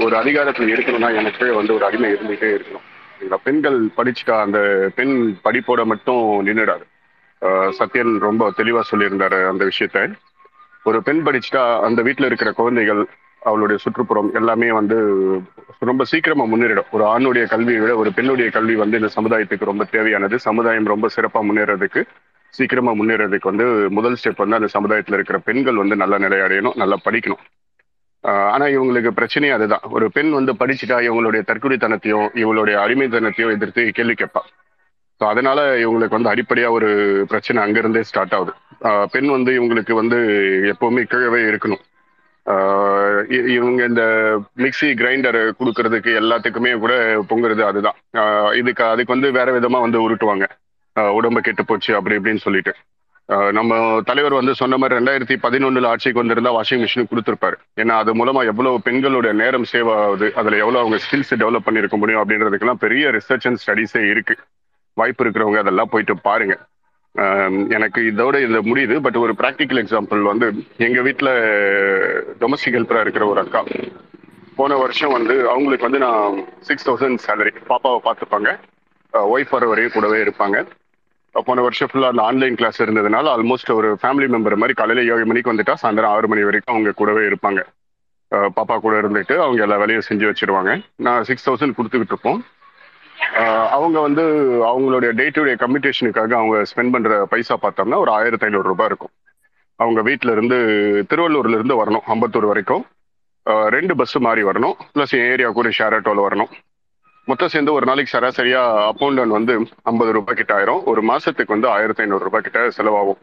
[0.00, 2.84] ஒரு அதிகாரத்தில் இருக்கணும்னா எனக்கு வந்து ஒரு அடிமை இருந்துகிட்டே இருக்கணும்.
[3.22, 6.82] இந்த பெண்கள் படிச்சுட்டா அந்த பெண் படிப்போட மட்டும் நின்றுடாது
[7.40, 10.12] ஆஹ் சத்யன் ரொம்ப தெளிவா சொல்லியிருந்தாரு அந்த விஷயத்த.
[10.84, 13.06] ஒரு பெண் படிச்சுட்டா அந்த வீட்டில் இருக்கிற குழந்தைகள்
[13.40, 14.96] அவளுடைய சுற்றுப்புறம் எல்லாமே வந்து
[15.78, 16.90] ரொம்ப சீக்கிரமா முன்னேறிடும்.
[16.90, 20.38] ஒரு ஆணுடைய கல்வியை விட ஒரு பெண்ணுடைய கல்வி வந்து இந்த சமுதாயத்துக்கு ரொம்ப தேவையானது.
[20.38, 22.04] சமுதாயம் ரொம்ப சிறப்பா முன்னேறதுக்கு
[22.54, 26.96] சீக்கிரமா முன்னேறதுக்கு வந்து முதல் ஸ்டெப் வந்து அந்த சமுதாயத்துல இருக்கிற பெண்கள் வந்து நல்ல நிலை அடையணும் நல்லா
[27.04, 27.42] படிக்கணும்.
[28.20, 29.80] ஆனா இவங்களுக்கு பிரச்சனையே அதுதான்.
[29.90, 34.40] ஒரு பெண் வந்து படிச்சுட்டா இவங்களுடைய தற்கொலைத்தனத்தையும் இவங்களுடைய அடிமைத்தனத்தையும் எதிர்த்து கேள்வி கேட்பா.
[35.20, 36.86] ஸோ அதனால இவங்களுக்கு வந்து அடிப்படையா ஒரு
[37.28, 38.52] பிரச்சனை அங்கிருந்தே ஸ்டார்ட் ஆகுது.
[39.10, 40.16] பெண் வந்து இவங்களுக்கு வந்து
[40.62, 41.82] எப்பவுமே கீழவே இருக்கணும்.
[42.46, 44.02] ஆஹ் இ- இவங்க இந்த
[44.56, 48.54] மிக்ஸி கிரைண்டர் கொடுக்கறதுக்கு எல்லாத்துக்குமே கூட பொங்குறது அதுதான்.
[48.54, 50.46] இதுக்கு அதுக்கு வந்து வேற விதமா வந்து உருட்டுவாங்க.
[51.16, 52.74] உடம்பு கெட்டு போச்சு அப்படி இப்படின்னு சொல்லிட்டு.
[53.58, 57.56] நம்ம தலைவர் வந்து சொன்ன மாதிரி ரெண்டாயிரத்தி பதினொன்னுல ஆட்சிக்கு வந்திருந்தா வாஷிங் மிஷின் கொடுத்துருப்பாரு.
[57.80, 62.22] ஏன்னா அது மூலமா எவ்வளவு பெண்களோட நேரம் சேவ் ஆகுது அதுல எவ்வளவு அவங்க ஸ்கில்ஸ் டெவலப் பண்ணிருக்க முடியும்
[62.22, 64.36] அப்படின்றதுக்கெல்லாம் பெரிய ரிசர்ச் அண்ட் ஸ்டடிஸே இருக்கு.
[64.94, 66.56] வாய்ப்பு இருக்கிறவங்க அதெல்லாம் போயிட்டு பாருங்க.
[67.76, 70.46] எனக்கு இதோட இது முடியுது பட் ஒரு ப்ராக்டிக்கல் எக்ஸாம்பிள் வந்து
[70.86, 71.32] எங்க வீட்டில்
[72.40, 73.62] டொமஸ்டிக் ஹெல்ப்பரா இருக்கிற ஒரு அக்கா.
[74.56, 78.50] போன வருஷம் வந்து அவங்களுக்கு வந்து நான் சிக்ஸ் தௌசண்ட் சேலரி பாப்பாவை பார்த்துப்பாங்க.
[79.34, 80.58] ஒய்ஃப் வர வரையும் கூடவே இருப்பாங்க.
[81.46, 85.52] போன வருஷம் ஃபுல்லாக அந்த ஆன்லைன் கிளாஸ் இருந்ததுனால ஆல்மோஸ்ட் ஒரு ஃபேமிலி மெம்பர் மாதிரி காலையில் ஏழு மணிக்கு
[85.52, 87.62] வந்துட்டா சாயந்தரம் ஆறு மணி வரைக்கும் அவங்க கூடவே இருப்பாங்க.
[88.56, 90.72] பாப்பா கூட இருந்துட்டு அவங்க எல்லா வேலையும் செஞ்சு வச்சிருவாங்க.
[91.06, 92.40] நான் சிக்ஸ் தௌசண்ட் கொடுத்துக்கிட்டு இருப்போம்.
[93.76, 94.24] அவங்க வந்து
[94.70, 99.12] அவங்களுடைய டே டு டே கம்யூனிகேஷனுக்காக அவங்க ஸ்பெண்ட் பண்ணுற பைசா பார்த்தோம்னா ஒரு ஆயிரத்தி ஐநூறு ரூபாய் இருக்கும்.
[99.80, 100.58] அவங்க வீட்டில இருந்து
[101.10, 102.84] திருவள்ளூர்ல இருந்து வரணும் அம்பத்தூர் வரைக்கும்.
[103.76, 106.52] ரெண்டு பஸ் மாறி வரணும் ப்ளஸ் ஏரியாவுக்கு ஒரு ஷேர் ஆட்டோவில் வரணும்.
[107.26, 110.84] மொத்தம் சேர்ந்து ஒரு நாளைக்கு சராசரியா அப் டவுன் வந்து ஐம்பது ரூபாய் கிட்ட ஆயிரும்.
[110.84, 113.18] ஒரு மாசத்துக்கு வந்து ஆயிரத்தி ஐநூறு ரூபாய் கிட்ட செலவாகும்.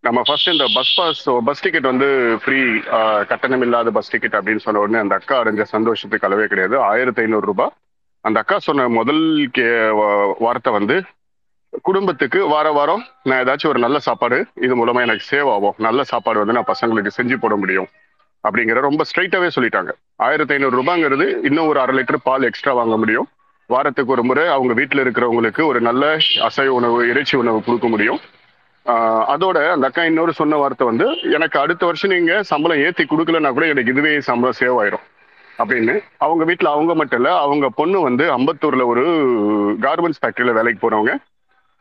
[0.00, 2.80] நம்ம ஃபர்ஸ்ட் இந்த பஸ் பாஸ் பஸ் டிக்கெட் வந்து ஃப்ரீ
[3.26, 6.78] கட்டணம் இல்லாத பஸ் டிக்கெட் அப்படின்னு சொன்ன உடனே அந்த அக்கா அடைஞ்ச சந்தோஷத்துக்கு அளவே கிடையாது.
[6.78, 7.70] ஆயிரத்தி ஐநூறு ரூபாய்.
[8.20, 11.02] அந்த அக்கா சொன்ன முதல் கே வா- வார்த்தை வந்து
[11.82, 15.74] குடும்பத்துக்கு வார வாரம் நான் ஏதாச்சும் ஒரு நல்ல சாப்பாடு இது மூலமா எனக்கு சேவ் ஆகும்.
[15.78, 17.86] நல்ல சாப்பாடு வந்து நான் பசங்களுக்கு செஞ்சு போட முடியும்.
[18.48, 19.90] அப்படிங்கிற ரொம்ப ஸ்ட்ரைட்டாவே சொல்லிட்டாங்க.
[20.16, 23.28] ஆயிரத்தி ஐநூறு ரூபாங்கிறது இன்னும் ஒரு அரை லிட்டர் பால் எக்ஸ்ட்ரா வாங்க முடியும்.
[23.66, 28.20] வாரத்துக்கு ஒரு முறை அவங்க வீட்டில் இருக்கிறவங்களுக்கு ஒரு நல்ல அசைவ உணவு இறைச்சி உணவு கொடுக்க முடியும்.
[28.86, 33.52] ஆஹ் அதோட அந்த அக்கா இன்னொரு சொன்ன வார்த்தை வந்து எனக்கு அடுத்த வருஷம் நீங்க சம்பளம் ஏத்தி கொடுக்கலன்னா
[33.52, 35.18] கூட எனக்கு இதுவே சம்பளம் சேவ் ஆயிரும்.
[35.58, 36.02] அப்படின்னு.
[36.16, 39.06] அவங்க வீட்ல அவங்க மட்டும் இல்ல அவங்க பொண்ணு வந்து அம்பத்தூர்ல ஒரு
[39.80, 41.16] கார்மெண்ட்ஸ் ஃபேக்டரியில வேலைக்கு போறவங்க.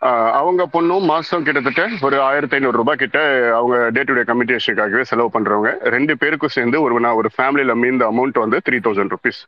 [0.02, 3.20] அவங்க பொண்ணும் மாசம் கிட்டத்தட்ட ஒரு ஆயிரத்தி ஐநூறு ரூபாய் கிட்ட
[3.56, 5.72] அவங்க டே டு டே கம்யூனிகேஷனுக்காகவே செலவு பண்றவங்க.
[5.96, 9.42] ரெண்டு பேருக்கும் சேர்ந்து ஒரு நான் ஒரு ஃபேமிலியில மீந்த அமௌண்ட் வந்து three thousand rupees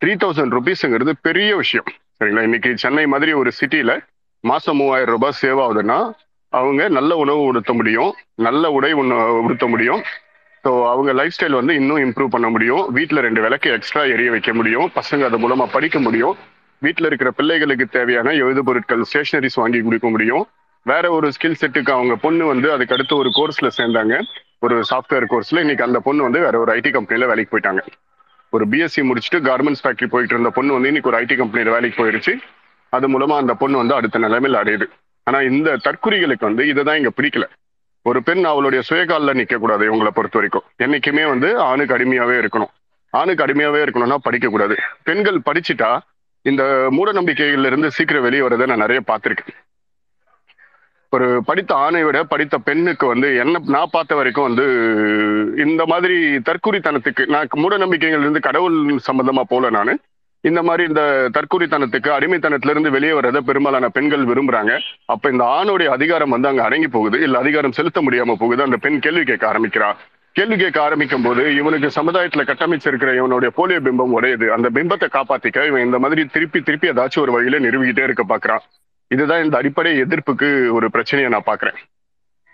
[0.00, 1.88] three thousand ருபீஸ்ங்கிறது பெரிய விஷயம்.
[2.18, 2.46] சரிங்களா?
[2.48, 3.92] இன்னைக்கு சென்னை மாதிரி ஒரு சிட்டியில
[4.40, 5.98] மாசம் மூவாயிரம் ரூபாய் சேவ் ஆகுதுன்னா
[6.48, 10.02] அவங்க நல்ல உணவு உடுத்த முடியும் நல்ல உடை ஒன்று உடுத்த முடியும்.
[10.64, 12.82] ஸோ அவங்க லைஃப் ஸ்டைல் வந்து இன்னும் இம்ப்ரூவ் பண்ண முடியும்.
[12.92, 14.90] வீட்டில் ரெண்டு விளக்கு எக்ஸ்ட்ரா எரிய வைக்க முடியும்.
[14.94, 16.36] பசங்க அது மூலமாக படிக்க முடியும்.
[16.82, 20.48] வீட்டில் இருக்கிற பிள்ளைகளுக்கு தேவையான எழுது பொருட்கள் ஸ்டேஷனரிஸ் வாங்கி கொடுக்க முடியும்.
[20.82, 24.22] வேற ஒரு ஸ்கில் செட்டுக்கு அவங்க பொண்ணு வந்து அதுக்கு அடுத்து ஒரு கோர்ஸ்ல சேர்ந்தாங்க.
[24.58, 27.78] ஒரு சாஃப்ட்வேர் கோர்ஸ்ல இன்னைக்கு அந்த பொண்ணு வந்து வேற ஒரு ஐடி கம்பெனில வேலைக்கு போயிட்டாங்க.
[28.50, 32.38] ஒரு பிஎஸ்சி முடிச்சுட்டு கார்மெண்ட்ஸ் ஃபேக்டரி போயிட்டு இருந்த பொண்ணு வந்து இன்னைக்கு ஒரு ஐடி கம்பெனில வேலைக்கு போயிருச்சு.
[32.88, 34.86] அது மூலமா அந்த பொண்ணு வந்து அடுத்த நிலைமையில் அடையுது.
[35.22, 37.42] ஆனா இந்த தற்குறிகளுக்கு வந்து இதுதான் இங்க பிடிக்கல.
[38.02, 40.62] ஒரு பெண் அவளுடைய சுயகாலில் நிக்க கூடாது இவங்களை பொறுத்த வரைக்கும்.
[40.78, 42.72] என்னைக்குமே வந்து ஆணுக்கு அடிமையாவே இருக்கணும்.
[43.10, 44.76] ஆணுக்கு அடிமையாவே இருக்கணும்னா படிக்க கூடாது.
[45.02, 45.98] பெண்கள் படிச்சுட்டா
[46.42, 49.58] இந்த மூட நம்பிக்கைகள்ல இருந்து சீக்கிரம் வெளியே வரதை நான் நிறைய பார்த்திருக்கேன்.
[51.10, 54.66] ஒரு படித்த ஆணை விட படித்த பெண்ணுக்கு வந்து என்ன நான் பார்த்த வரைக்கும் வந்து
[55.56, 58.78] இந்த மாதிரி தற்கூரித்தனத்துக்கு நான் மூட நம்பிக்கைகள் இருந்து கடவுள்
[59.12, 59.98] சம்பந்தமா போல நான்
[60.40, 64.78] இந்த மாதிரி இந்த தற்கூரித்தனத்துக்கு அடிமைத்தனத்துல இருந்து வெளியே வர்றத பெரும்பாலான பெண்கள் விரும்புறாங்க.
[65.04, 67.20] அப்ப இந்த ஆணுடைய அதிகாரம் வந்து அங்க அடங்கி போகுது.
[67.20, 68.62] இல்ல அதிகாரம் செலுத்த முடியாம போகுது.
[68.62, 69.90] அந்த பெண் கேள்வி கேட்க ஆரம்பிக்கிறா.
[70.32, 74.46] கேள்வி கேட்க ஆரம்பிக்கும் போது இவனுக்கு சமுதாயத்துல கட்டமைச்சிருக்கிற இவனுடைய போலியோ பிம்பம் உடையுது.
[74.46, 78.58] அந்த பிம்பத்தை காப்பாத்திக்க இவன் இந்த மாதிரி திருப்பி திருப்பி ஏதாச்சும் ஒரு வழியில நிறுவிக்கிட்டே இருக்க பாக்குறான்.
[79.08, 81.74] இதுதான் இந்த அடிப்படை எதிர்ப்புக்கு ஒரு பிரச்சனையை நான் பாக்குறேன்.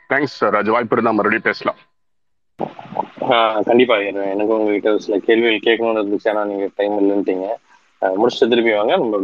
[0.08, 1.76] தேங்க்ஸ் சார் ராஜ் வாய்ப்பு இருந்தா மறுபடியும் பேசலாம்.
[3.64, 3.96] கண்டிப்பா.
[3.96, 6.28] எனக்கு- உங்ககிட்ட சில கேள்விகள் கேட்கணும்னு இருந்துச்சு.
[6.28, 7.46] ஆனா நீங்க டைம் இல்லைன்ட்டீங்க.
[8.00, 8.96] ஆஹ் முடிச்சுட்டு திருப்பி வாங்க.
[8.96, 9.18] நம்ம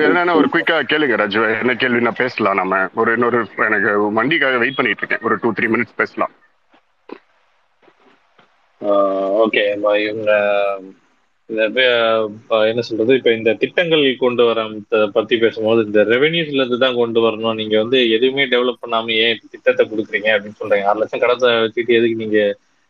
[0.00, 1.42] என்னன்னா ஒரு குயிக்கா கேளுங்க ராஜு.
[1.42, 2.88] என்ன கேள்வி நான் பேசலாம் நம்ம.
[2.94, 5.18] ஒரு இன்னொரு எனக்கு வண்டிக்காக வெயிட் பண்ணிட்டு இருக்கேன்.
[5.22, 6.30] ஒரு டூ த்ரீ மினிட்ஸ் பேசலாம்.
[9.42, 10.34] ஓகே இவங்க
[11.50, 11.80] இந்த
[12.70, 13.12] என்ன சொல்றது?
[13.18, 14.60] இப்ப இந்த திட்டங்கள் கொண்டு வர
[15.16, 17.58] பத்தி பேசும்போது இந்த ரெவென்யூஸ்ல இருந்து தான் கொண்டு வரணும்.
[17.60, 20.86] நீங்க வந்து எதுவுமே டெவலப் பண்ணாம ஏன் திட்டத்தை கொடுக்குறீங்க அப்படின்னு சொல்றீங்க.
[20.86, 22.40] ஆறு லட்சம் கடத்தை வச்சுட்டு எதுக்கு நீங்க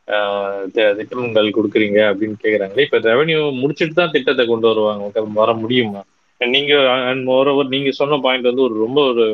[0.09, 0.63] ஆஹ்,
[0.99, 2.87] திட்டங்கள் கொடுக்குறீங்க அப்படின்னு கேக்குறாங்களே.
[2.87, 5.05] இப்ப ரெவென்யூ முடிச்சிட்டு தான் திட்டத்தை கொண்டு வருவாங்க.
[5.41, 6.01] வர முடியுமா?
[6.41, 6.73] நீங்க
[7.09, 9.25] அண்ட் மோரோவர் நீங்க சொன்ன பாயிண்ட் வந்து ஒரு ரொம்ப ஒரு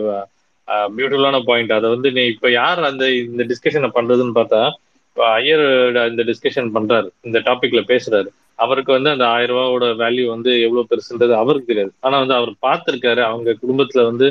[0.94, 4.60] பியூட்டிஃபுல்லான பாயிண்ட் அதை வந்து நீ இப்ப யார் அந்த இந்த டிஸ்கஷனை பண்றதுன்னு பார்த்தா
[5.36, 5.64] ஐயர்
[6.12, 8.28] இந்த டிஸ்கஷன் பண்றாரு இந்த டாபிக்ல பேசுறாரு.
[8.64, 11.92] அவருக்கு வந்து அந்த ஆயிரம் ரூபாவோட வேல்யூ வந்து எவ்வளவு பெருசுன்றது அவருக்கு தெரியாது.
[12.00, 14.28] ஆனா வந்து அவர் பார்த்திருக்காரு அவங்க குடும்பத்துல வந்து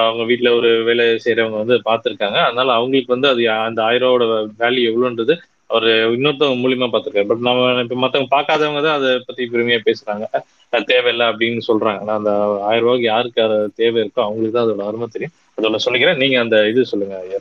[0.00, 2.38] அவங்க வீட்டுல ஒரு வேலை செய்யறவங்க வந்து பார்த்திருக்காங்க.
[2.48, 4.26] அதனால அவங்களுக்கு வந்து அது அந்த ஆயிரம் ரூபாவோட
[4.62, 5.34] வேல்யூ எவ்வளவுன்றது
[5.70, 7.28] அவர் இன்னொருத்தவங்க மூலியமா பார்த்திருக்காரு.
[7.30, 10.24] பட் நம்ம இப்ப மத்தவங்க பார்க்காதவங்க தான் அதை பத்தி பெருமையா பேசுறாங்க.
[10.92, 12.00] தேவையில்லை அப்படின்னு சொல்றாங்க.
[12.04, 12.32] ஆனா அந்த
[12.68, 15.34] ஆயிரம் ரூபாய்க்கு யாருக்கு அது தேவை இருக்கோ அவங்களுக்கு தான் அதோட அருமை தெரியும்.
[15.58, 16.20] அதோட சொல்லிக்கிறேன்.
[16.22, 17.40] நீங்க அந்த இது சொல்லுங்க ஐயா.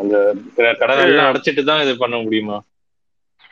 [0.00, 0.34] அந்த
[0.78, 2.62] கடன் எல்லாம் அடைச்சிட்டு தான் இது பண்ண முடியுமா?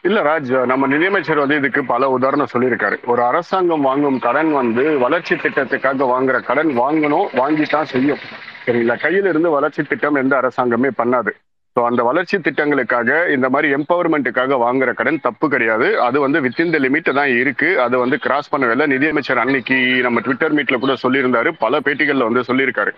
[0.05, 2.97] இல்ல ராஜ் நம்ம நிதியமைச்சர் வந்து இதுக்கு பல உதாரணம் சொல்லியிருக்காரு.
[3.05, 8.19] ஒரு அரசாங்கம் வாங்கும் கடன் வந்து வளர்ச்சி திட்டத்துக்காக வாங்குற கடன் வாங்கணும் வாங்கித்தான் செய்யும்.
[8.67, 8.97] சரிங்களா?
[8.97, 11.33] கையில இருந்து வளர்ச்சி திட்டம் எந்த அரசாங்கமே பண்ணாது.
[11.77, 16.01] ஸோ அந்த வளர்ச்சி திட்டங்களுக்காக இந்த மாதிரி எம்பவர்மெண்ட்டுக்காக வாங்குற கடன் தப்பு கிடையாது.
[16.01, 17.81] அது வந்து வித்தின் த லிமிட் தான் இருக்கு.
[17.81, 18.87] அது வந்து கிராஸ் பண்ணவே இல்லை.
[18.87, 21.49] நிதியமைச்சர் அன்னைக்கு நம்ம ட்விட்டர் மீட்ல கூட சொல்லியிருந்தாரு.
[21.49, 22.95] பல பேட்டிகள்ல வந்து சொல்லியிருக்காரு.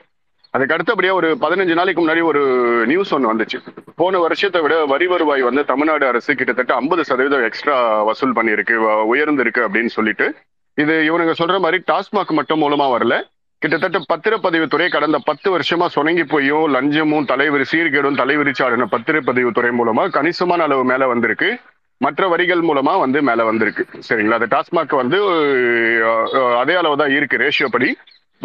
[0.55, 2.41] அதுக்கு அடுத்தபடியா ஒரு பதினஞ்சு நாளைக்கு முன்னாடி ஒரு
[2.87, 3.59] நியூஸ் ஒன்று வந்துச்சு.
[4.01, 7.77] போன வருஷத்தை விட வரி வருவாய் வந்து தமிழ்நாடு அரசு கிட்டத்தட்ட ஐம்பது சதவீதம் எக்ஸ்ட்ரா
[8.09, 8.77] வசூல் பண்ணியிருக்கு
[9.13, 10.35] உயர்ந்திருக்கு அப்படின்னு சொல்லிட்டு.
[10.75, 13.17] இது இவனுங்க சொல்ற மாதிரி டாஸ்மாக் மட்டும் மூலமா வரல.
[13.59, 20.85] கிட்டத்தட்ட பத்திரப்பதிவுத்துறை கடந்த பத்து வருஷமா சுணங்கி போயும் லஞ்சமும் தலைவரி சீர்கேடும் தலைவிரிச்சாடின பத்திரப்பதிவுத்துறை மூலமா கணிசமான அளவு
[20.85, 21.51] மேல வந்திருக்கு.
[22.05, 23.85] மற்ற வரிகள் மூலமா வந்து மேல வந்திருக்கு.
[24.09, 24.39] சரிங்களா?
[24.39, 25.19] அது டாஸ்மாக் வந்து
[26.63, 27.91] அதே அளவு தான் இருக்கு ரேஷியோ படி.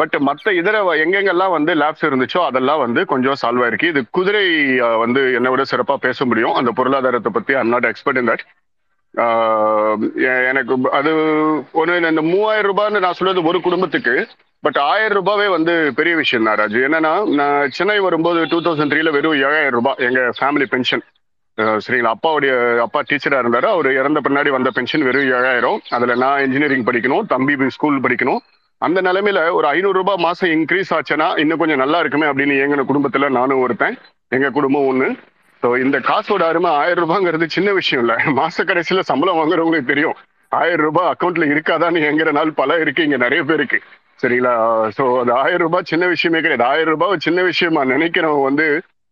[0.00, 3.90] பட் மற்ற இதர எங்கெங்கெல்லாம் வந்து லேப்ஸ் இருந்துச்சோ அதெல்லாம் வந்து கொஞ்சம் சால்வ் ஆயிருக்கு.
[3.92, 4.44] இது குதிரை
[5.04, 6.56] வந்து என்னை விட சிறப்பா பேச முடியும்.
[6.60, 8.44] அந்த பொருளாதாரத்தை பத்தி I'm not expert in that
[10.50, 11.12] எனக்கு அது
[11.80, 14.14] ஒன்று இந்த மூவாயிரம் ரூபான்னு நான் சொல்றது ஒரு குடும்பத்துக்கு.
[14.64, 16.78] பட் ஆயிரம் ரூபாவே வந்து பெரிய விஷயம் தான் ராஜு.
[16.88, 21.04] என்னன்னா நான் சென்னை வரும்போது டூ தௌசண்ட் த்ரீல வெறும் ஏழாயிரம் ரூபாய் எங்க ஃபேமிலி பென்ஷன்
[21.84, 22.10] சரிங்களா?
[22.16, 22.52] அப்பாவுடைய
[22.84, 23.68] அப்பா டீச்சரா இருந்தாரு.
[23.74, 25.78] அவர் இறந்த பின்னாடி வந்த பென்ஷன் வெறும் ஏழாயிரம்.
[25.96, 28.42] அதுல நான் இன்ஜினியரிங் படிக்கணும் தம்பி ஸ்கூல் படிக்கணும்.
[28.82, 33.28] அந்த நிலைமையில ஒரு ஐநூறு ரூபாய் மாசம் இன்க்ரீஸ் ஆச்சுன்னா இன்னும் கொஞ்சம் நல்லா இருக்குமே அப்படின்னு எங்க குடும்பத்துல
[33.28, 33.96] நானும் ஒருத்தன்
[34.32, 35.08] எங்க குடும்பம் ஒண்ணு.
[35.62, 38.14] ஸோ இந்த காசோட அருமை ஆயிரம் ரூபாங்கிறது சின்ன விஷயம் இல்ல.
[38.40, 40.16] மாச கடைசியில சம்பளம் வாங்குறவங்களுக்கு தெரியும்.
[40.52, 43.78] ஆயிரம் ரூபாய் அக்கௌண்ட்ல இருக்காதான்னு எங்கிற நாள் பல இருக்கு இங்க நிறைய பேருக்கு
[44.22, 44.52] சரிங்களா?
[44.98, 46.64] ஸோ அது ஆயிரம் ரூபாய் சின்ன விஷயமே கிடையாது.
[46.72, 48.66] ஆயிரம் ரூபாய் சின்ன விஷயமா நினைக்கிறவன் வந்து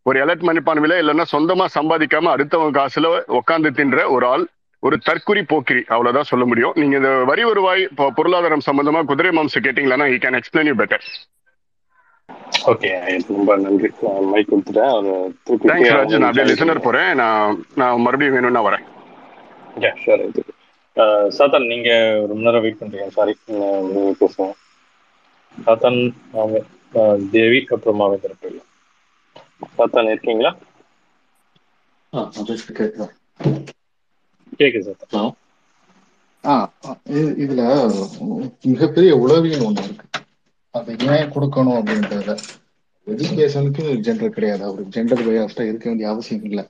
[0.06, 3.08] ஒரு எலக்ட் மதிப்பான்மையில இல்லைன்னா சொந்தமா சம்பாதிக்காம அடுத்தவங்க காசுல
[3.40, 4.44] உட்காந்து தின்ற ஒரு ஆள்
[4.86, 6.74] ஒரு தற்குறி போக்கிரி அவ்வளவுதான் சொல்ல முடியும்.
[6.80, 7.82] நீங்க இந்த வரி வருவாய்
[8.18, 11.06] பொருளாதாரம் சம்பந்தமா குதிரை மாம்சம் கேட்டீங்களா he can explain you better
[12.70, 12.90] okay
[13.30, 13.88] ரொம்ப நன்றி.
[14.32, 15.08] மைக் கொடுத்துட்டேன்
[15.70, 17.10] தேங்க்ஸ் நான் அப்படியே லிசனர் போறேன்.
[17.20, 18.84] நான் நான் மறுபடியும் வேணும்னா வரேன்.
[20.04, 20.42] ஷூர் இது
[21.36, 21.90] சாத்தன் நீங்க
[22.30, 23.08] ரொம்ப நேரம் வெயிட் பண்றீங்க.
[23.16, 24.50] சாரி நீங்க பேசுங்க.
[25.66, 26.00] சாத்தன்
[27.34, 28.62] தேவி அப்புறம் மாவேந்திர பிள்ளை
[29.78, 30.52] சாத்தான் இருக்கீங்களா?
[32.12, 33.06] ஆ பேசுறது
[34.60, 34.86] கேக்குது.
[34.88, 35.30] சாத்தன் ஹலோ
[37.44, 37.62] இதுல
[38.72, 40.06] மிகப்பெரிய உளவியல் ஒண்ணு இருக்கு.
[40.74, 42.34] அதை ஏன் கொடுக்கணும் அப்படின்றதுல
[43.06, 44.62] எஜுகேஷனுக்கு ஜெண்டர் கிடையாது.
[44.68, 46.64] அவருக்கு ஜெண்டர் பயாஸ்டா இருக்க வேண்டிய அவசியம் இல்லை.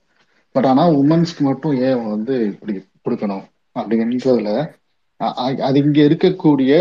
[0.55, 2.75] பட் ஆனா உமன்ஸ்க்கு மட்டும் ஏன் வந்து இப்படி
[3.05, 3.45] கொடுக்கணும்
[3.81, 4.51] அப்படின்றதுல
[5.69, 6.73] அது இங்க இருக்கக்கூடிய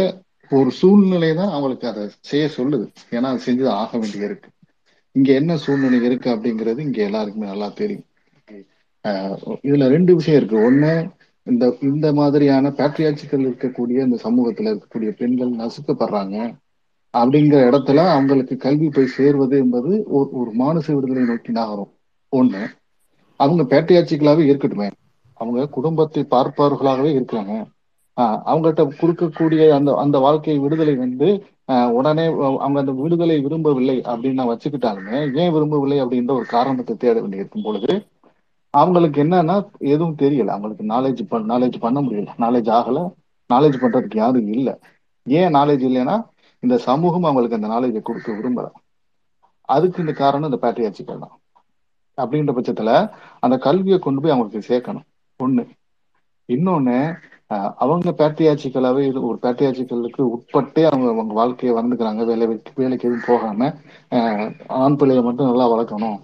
[0.51, 2.86] ஒரு சூழ்நிலை தான் அவங்களுக்கு அதை செய்ய சொல்லுது.
[3.16, 4.49] ஏன்னா அது செஞ்சு ஆக வேண்டிய இருக்கு.
[5.16, 8.08] இங்க என்ன சூழ்நிலை இருக்கு அப்படிங்கிறது இங்க எல்லாருக்குமே நல்லா தெரியும்.
[9.64, 10.72] இதுல ரெண்டு விஷயம் இருக்கு.
[10.72, 11.10] ஒண்ணு
[11.43, 16.38] இந்த இந்த மாதிரியான பேட்ரியாட்சிகள் இருக்கக்கூடிய இந்த சமூகத்துல இருக்கக்கூடிய பெண்கள் நசுக்கப்படுறாங்க
[17.18, 21.91] அப்படிங்கிற இடத்துல அவங்களுக்கு கல்வி போய் சேர்வது என்பது ஒரு ஒரு மானுச விடுதலை நோக்கி நகரும்.
[22.36, 22.62] ஒண்ணு
[23.36, 24.91] அவங்க பேட்ரியாட்சிகளாவே இருக்கட்டுமே.
[25.34, 27.54] அவங்க குடும்பத்தை பார்ப்பவர்களாகவே இருக்கிறாங்க.
[28.22, 34.34] ஆஹ் அவங்ககிட்ட கொடுக்கக்கூடிய அந்த அந்த வாழ்க்கை விடுதலை வந்து ஆஹ் உடனே அவங்க அந்த விடுதலை விரும்பவில்லை அப்படின்னு
[34.34, 38.06] நான் வச்சுக்கிட்டாலுமே ஏன் விரும்பவில்லை அப்படின்ற ஒரு காரணத்தை தேட வேண்டியிருக்கும் பொழுது
[38.74, 40.48] அவங்களுக்கு என்னன்னா எதுவும் தெரியல.
[40.48, 42.30] அவங்களுக்கு நாலேஜ் பண் நாலேஜ் பண்ண முடியல.
[42.38, 43.00] நாலேஜ் ஆகல.
[43.54, 44.70] நாலேஜ் பண்றதுக்கு யாரும் இல்ல.
[45.26, 46.16] ஏன் நாலேஜ் இல்லைன்னா
[46.64, 48.68] இந்த சமூகம் அவங்களுக்கு அந்த நாலேஜை கொடுக்க விரும்பல.
[49.70, 51.36] அதுக்கு இந்த காரணம் இந்த பேட்ரியாட்சிகள் தான்.
[52.18, 52.92] அப்படின்ற பட்சத்துல
[53.40, 55.06] அந்த கல்வியை கொண்டு போய் அவங்களுக்கு சேர்க்கணும்.
[55.44, 55.64] ஒண்ணு.
[56.48, 56.98] இன்னொன்னு
[57.84, 63.74] அவங்க பேட்ரியாட்சிகளாவே இது ஒரு பேட்ரியாட்சிகளுக்கு உட்பட்டே அவங்க அவங்க வாழ்க்கையை வந்துக்கிறாங்க வேலை வேலைக்கு எதுவும் போகாம
[64.68, 66.18] ஆண் பிள்ளையை மட்டும் நல்லா வளர்க்கணும்.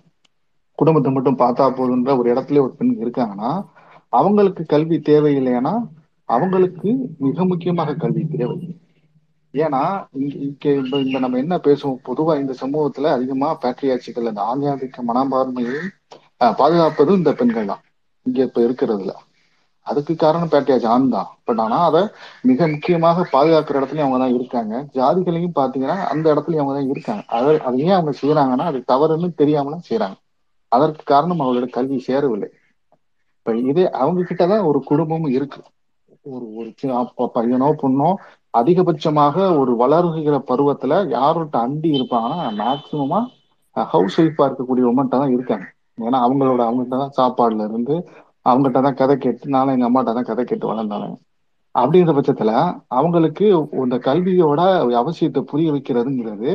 [0.80, 3.52] குடும்பத்தை மட்டும் பார்த்தா போதுன்ற ஒரு இடத்துல ஒரு பெண் இருக்காங்கன்னா
[4.14, 5.74] அவங்களுக்கு கல்வி தேவையில்லைன்னா
[6.30, 6.90] அவங்களுக்கு
[7.26, 8.58] மிக முக்கியமாக கல்வி தேவை.
[9.54, 9.82] ஏன்னா
[10.20, 12.00] இங்க இங்க இந்த இந்த நம்ம என்ன பேசுவோம்?
[12.08, 15.80] பொதுவா இந்த சமூகத்துல அதிகமா பேட்ரியாட்சிகள் அந்த ஆங்கியாதிக்க மனப்பான்மையை
[16.60, 17.82] பாதுகாப்பதும் இந்த பெண்கள் தான்.
[18.26, 19.14] இங்க இப்ப இருக்கிறதுல.
[19.88, 21.30] அதுக்கு காரணம் பேட்ரியாட்சி ஆண் தான்.
[21.48, 22.02] பட் ஆனா அதை
[22.50, 24.74] மிக முக்கியமாக பாதுகாக்கிற இடத்துலயும் அவங்க தான் இருக்காங்க.
[24.98, 27.24] ஜாதிகளையும் பாத்தீங்கன்னா அந்த இடத்துலயும் அவங்க தான் இருக்காங்க.
[27.38, 30.18] அதை அதை ஏன் அவங்க செய்யறாங்கன்னா அது தவறுன்னு தெரியாமலாம் செய்யறாங்க
[30.72, 32.50] அதற்கு காரணம் அவங்களோட கல்வி சேரவில்லை.
[33.36, 35.60] இப்ப இதே அவங்க கிட்டதான் ஒரு குடும்பமும் இருக்கு.
[36.26, 36.70] ஒரு ஒரு
[37.36, 38.10] பையனோ பொண்ணோ
[38.54, 43.20] அதிகபட்சமாக ஒரு வளர்கிற பருவத்துல யார்கிட்ட அண்டி இருப்பாங்கன்னா மேக்சிமமா
[43.76, 45.66] ஹவுஸ் ஒய்ஃபா இருக்கக்கூடிய உமன்ட்ட தான் இருக்காங்க.
[45.98, 47.96] ஏன்னா அவங்களோட அவங்ககிட்ட தான் சாப்பாடுல இருந்து
[48.46, 51.08] அவங்ககிட்ட தான் கதை கேட்டு நானும் எங்க அம்மாட்ட தான் கதை கேட்டு வளர்ந்தாங்க
[51.76, 52.52] அப்படிங்கிற பட்சத்துல
[52.98, 53.46] அவங்களுக்கு
[53.84, 54.62] இந்த கல்வியோட
[55.02, 56.52] அவசியத்தை புரிய வைக்கிறதுங்கிறது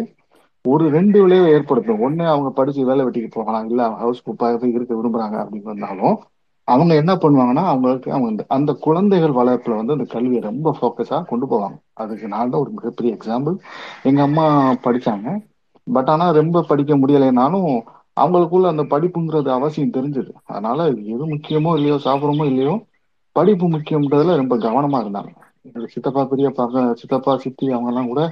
[0.64, 2.00] ஒரு ரெண்டு விளைவை ஏற்படுத்தும்.
[2.00, 3.66] ஒன்னு அவங்க படிச்சு வேலை வெட்டிக்கு போகலாம்.
[3.70, 6.16] இல்ல ஹவுஸ் குப்பாக இருக்க விரும்புறாங்க அப்படின்னு வந்தாலும்
[6.68, 11.76] அவங்க என்ன பண்ணுவாங்கன்னா அவங்களுக்கு அவங்க அந்த குழந்தைகள் வளர்ப்புல வந்து அந்த கல்வியை ரொம்ப ஃபோக்கஸா கொண்டு போவாங்க.
[11.94, 13.56] அதுக்கு நான் தான் ஒரு மிகப்பெரிய எக்ஸாம்பிள்
[14.04, 14.44] எங்க அம்மா
[14.86, 15.26] படிச்சாங்க.
[15.86, 17.68] பட் ஆனா ரொம்ப படிக்க முடியலைனாலும்
[18.16, 20.30] அவங்களுக்குள்ள அந்த படிப்புங்கிறது அவசியம் தெரிஞ்சது.
[20.46, 20.78] அதனால
[21.12, 22.74] எது முக்கியமோ இல்லையோ சாப்பிடுறோமோ இல்லையோ
[23.36, 25.32] படிப்பு முக்கியம்ன்றதுல ரொம்ப கவனமா இருந்தாங்க.
[25.94, 26.64] சித்தப்பா பெரியப்பா
[27.00, 28.22] சித்தப்பா சித்தி அவங்க எல்லாம் கூட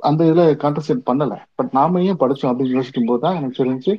[0.00, 1.34] அந்த இதுல கான்சன்ட்ரேட் பண்ணல.
[1.54, 3.92] பட் நாம ஏன் படிச்சோம் அப்படின்னு யோசிக்கும் போது தான் எனக்கு தெரிஞ்சு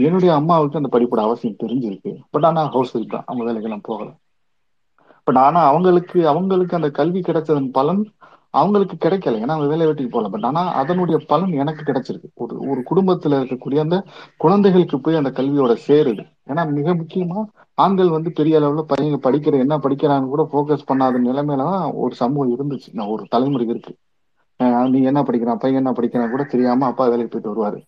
[0.00, 2.12] என்னுடைய அம்மாவுக்கு அந்த படிப்போட அவசியம் தெரிஞ்சிருக்கு.
[2.30, 3.24] பட் ஆனா ஹவுஸ் ஒய்ஃப் தான்.
[3.26, 4.08] அவங்க வேலைக்கெல்லாம் போகல.
[5.26, 8.02] பட் ஆனா அவங்களுக்கு அவங்களுக்கு அந்த கல்வி கிடைச்சதன் பலன்
[8.54, 9.40] அவங்களுக்கு கிடைக்கல.
[9.40, 10.28] ஏன்னா அவங்க வேலை வெட்டிக்கு போகல.
[10.28, 12.28] பட் ஆனா அதனுடைய பலன் எனக்கு கிடைச்சிருக்கு.
[12.36, 13.96] ஒரு ஒரு குடும்பத்துல இருக்கக்கூடிய அந்த
[14.36, 16.22] குழந்தைகளுக்கு போய் அந்த கல்வியோட சேருது.
[16.46, 17.40] ஏன்னா மிக முக்கியமா
[17.78, 22.54] ஆண்கள் வந்து பெரிய அளவுல பையன் படிக்கிற என்ன படிக்கிறாங்கன்னு கூட ஃபோக்கஸ் பண்ணாத நிலைமையில தான் ஒரு சமூகம்
[22.54, 22.90] இருந்துச்சு.
[22.92, 23.92] நான் ஒரு தலைமுறை இருக்கு.
[24.90, 25.60] நீ என்ன படிக்கிறான்?
[25.60, 27.78] பையன் என்ன படிக்கிறான் கூட தெரியாம அப்பா வேலைக்கு போயிட்டு வருவாரு.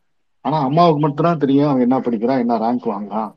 [0.44, 3.30] ஆனா அம்மாவுக்கு மட்டும்தான் தெரியும் அவன் என்ன படிக்கிறான் என்ன ரேங்க் வாங்குறான்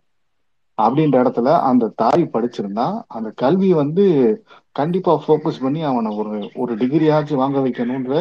[0.77, 4.05] அப்படின்ற இடத்துல அந்த தாய் படிச்சிருந்தா அந்த கல்வி வந்து
[4.75, 6.31] கண்டிப்பா ஃபோக்கஸ் பண்ணி அவனை ஒரு
[6.61, 8.15] ஒரு டிகிரியாச்சும் வாங்க வைக்கணும்ன்ற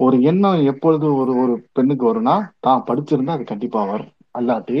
[0.00, 4.10] ஒரு எண்ணம் எப்பொழுது ஒரு ஒரு பெண்ணுக்கு வரும்னா தான் படிச்சிருந்தா அது கண்டிப்பா வரும்.
[4.34, 4.80] அல்லாட்டி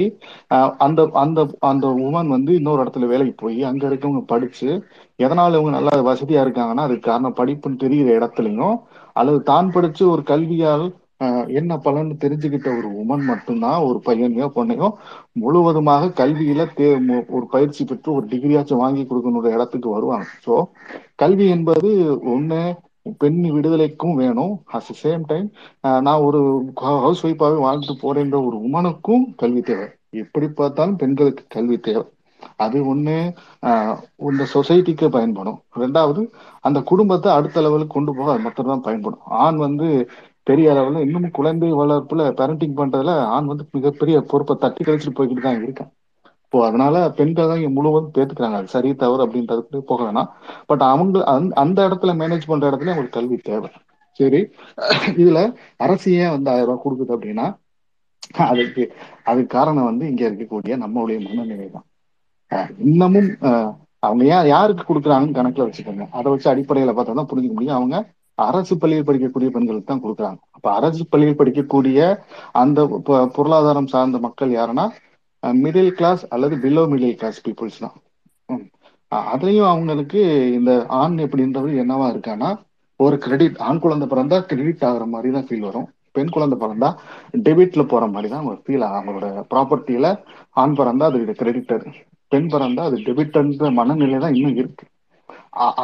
[0.50, 4.68] ஆஹ் அந்த அந்த அந்த உமன் வந்து இன்னொரு இடத்துல வேலைக்கு போய் அங்க இருக்கவங்க படிச்சு
[5.18, 8.74] எதனால இவங்க நல்லா வசதியா இருக்காங்கன்னா அதுக்கு காரணம் படிப்புன்னு தெரிகிற இடத்துலயும்
[9.16, 10.86] அல்லது தான் படிச்சு ஒரு கல்வியால்
[11.24, 14.88] ஆஹ் என்ன பலன்னு தெரிஞ்சுக்கிட்ட ஒரு உமன் மட்டும்தான் ஒரு பையனையோ பொண்ணையோ
[15.42, 16.88] முழுவதுமாக கல்வியில தே
[17.36, 20.26] ஒரு பயிற்சி பெற்று ஒரு டிகிரியாச்சும் வாங்கி கொடுக்கணுன்ற இடத்துக்கு வருவாங்க.
[20.46, 20.54] ஸோ
[21.16, 21.90] கல்வி என்பது
[22.34, 22.60] ஒண்ணு
[23.22, 24.54] பெண் விடுதலைக்கும் வேணும்.
[24.72, 25.48] அட் த சேம் டைம்
[26.06, 26.40] நான் ஒரு
[27.04, 29.86] ஹவுஸ் ஒய்ஃபாகவே வாழ்ந்துட்டு போறேன்ற ஒரு உமனுக்கும் கல்வி தேவை.
[30.22, 32.04] எப்படி பார்த்தாலும் பெண்களுக்கு கல்வி தேவை.
[32.56, 33.16] அது ஒண்ணு
[33.68, 33.96] ஆஹ்
[34.30, 35.58] இந்த சொசைட்டிக்கு பயன்படும்.
[35.82, 36.22] ரெண்டாவது
[36.64, 39.24] அந்த குடும்பத்தை அடுத்த லெவலுக்கு கொண்டு போக அது மட்டும் தான் பயன்படும்.
[39.44, 39.86] ஆண் வந்து
[40.46, 45.60] பெரிய அளவுல இன்னும் குழந்தை வளர்ப்புல பேரண்டிங் பண்றதுல ஆண் வந்து மிகப்பெரிய பொறுப்பை தட்டி கழிச்சுட்டு போய்கிட்டு தான்
[45.62, 45.90] இருக்கான்.
[46.44, 48.58] இப்போ அதனால பெண்கள் தான் இங்க முழுவதும் பேத்துக்கிறாங்க.
[48.60, 50.28] அது சரி தவறு அப்படின்றது போக வேணாம்.
[50.66, 53.70] பட் அவங்க அந்த அந்த இடத்துல மேனேஜ் பண்ற இடத்துல அவங்களுக்கு கல்வி தேவை.
[54.20, 54.40] சரி
[55.22, 55.38] இதுல
[55.86, 57.46] அரசு ஏன் வந்து ஆயிரம் ரூபாய் கொடுக்குது அப்படின்னா
[58.44, 58.84] அதுக்கு
[59.30, 61.86] அதுக்கு காரணம் வந்து இங்க இருக்கக்கூடிய நம்மளுடைய மனநிலை தான்.
[62.86, 63.72] இன்னமும் ஆஹ்
[64.06, 66.04] அவங்க ஏன் யாருக்கு கொடுக்குறாங்கன்னு கணக்குல வச்சுக்கோங்க.
[66.10, 67.74] அதை வச்சு அடிப்படையில பார்த்தா தான் புரிஞ்சுக்க முடியும்.
[67.74, 67.96] அவங்க
[68.38, 70.38] அரசு பள்ளியில் படிக்கக்கூடிய பெண்களுக்கு தான் கொடுக்குறாங்க.
[70.50, 71.98] அப்ப அரசு பள்ளியில் படிக்கக்கூடிய
[72.52, 74.86] அந்த பொ- பொருளாதாரம் சார்ந்த மக்கள் யாருன்னா
[75.42, 77.96] மிடில் கிளாஸ் அல்லது பிலோ மிடில் கிளாஸ் பீப்புள்ஸ் தான்.
[78.48, 78.66] ம்.
[79.32, 80.20] அதுலயும் அவங்களுக்கு
[80.52, 82.50] இந்த ஆண் எப்படின்றது என்னவா இருக்கான்னா
[83.00, 85.86] ஒரு கிரெடிட் ஆண் குழந்தை பிறந்தா கிரெடிட் ஆகுற மாதிரி தான் ஃபீல் வரும்.
[86.12, 86.88] பெண் குழந்தை பிறந்தா
[87.46, 90.08] டெபிட்ல போற மாதிரி தான் அவங்க ஃபீல் ஆகும் அவங்களோட ப்ராப்பர்ட்டியில
[90.54, 91.86] ஆண் பிறந்தா அது கிரெடிட்டர்
[92.32, 94.84] பெண் பிறந்தா அது டெபிட்ன்ற மனநிலை தான் இன்னும் இருக்கு.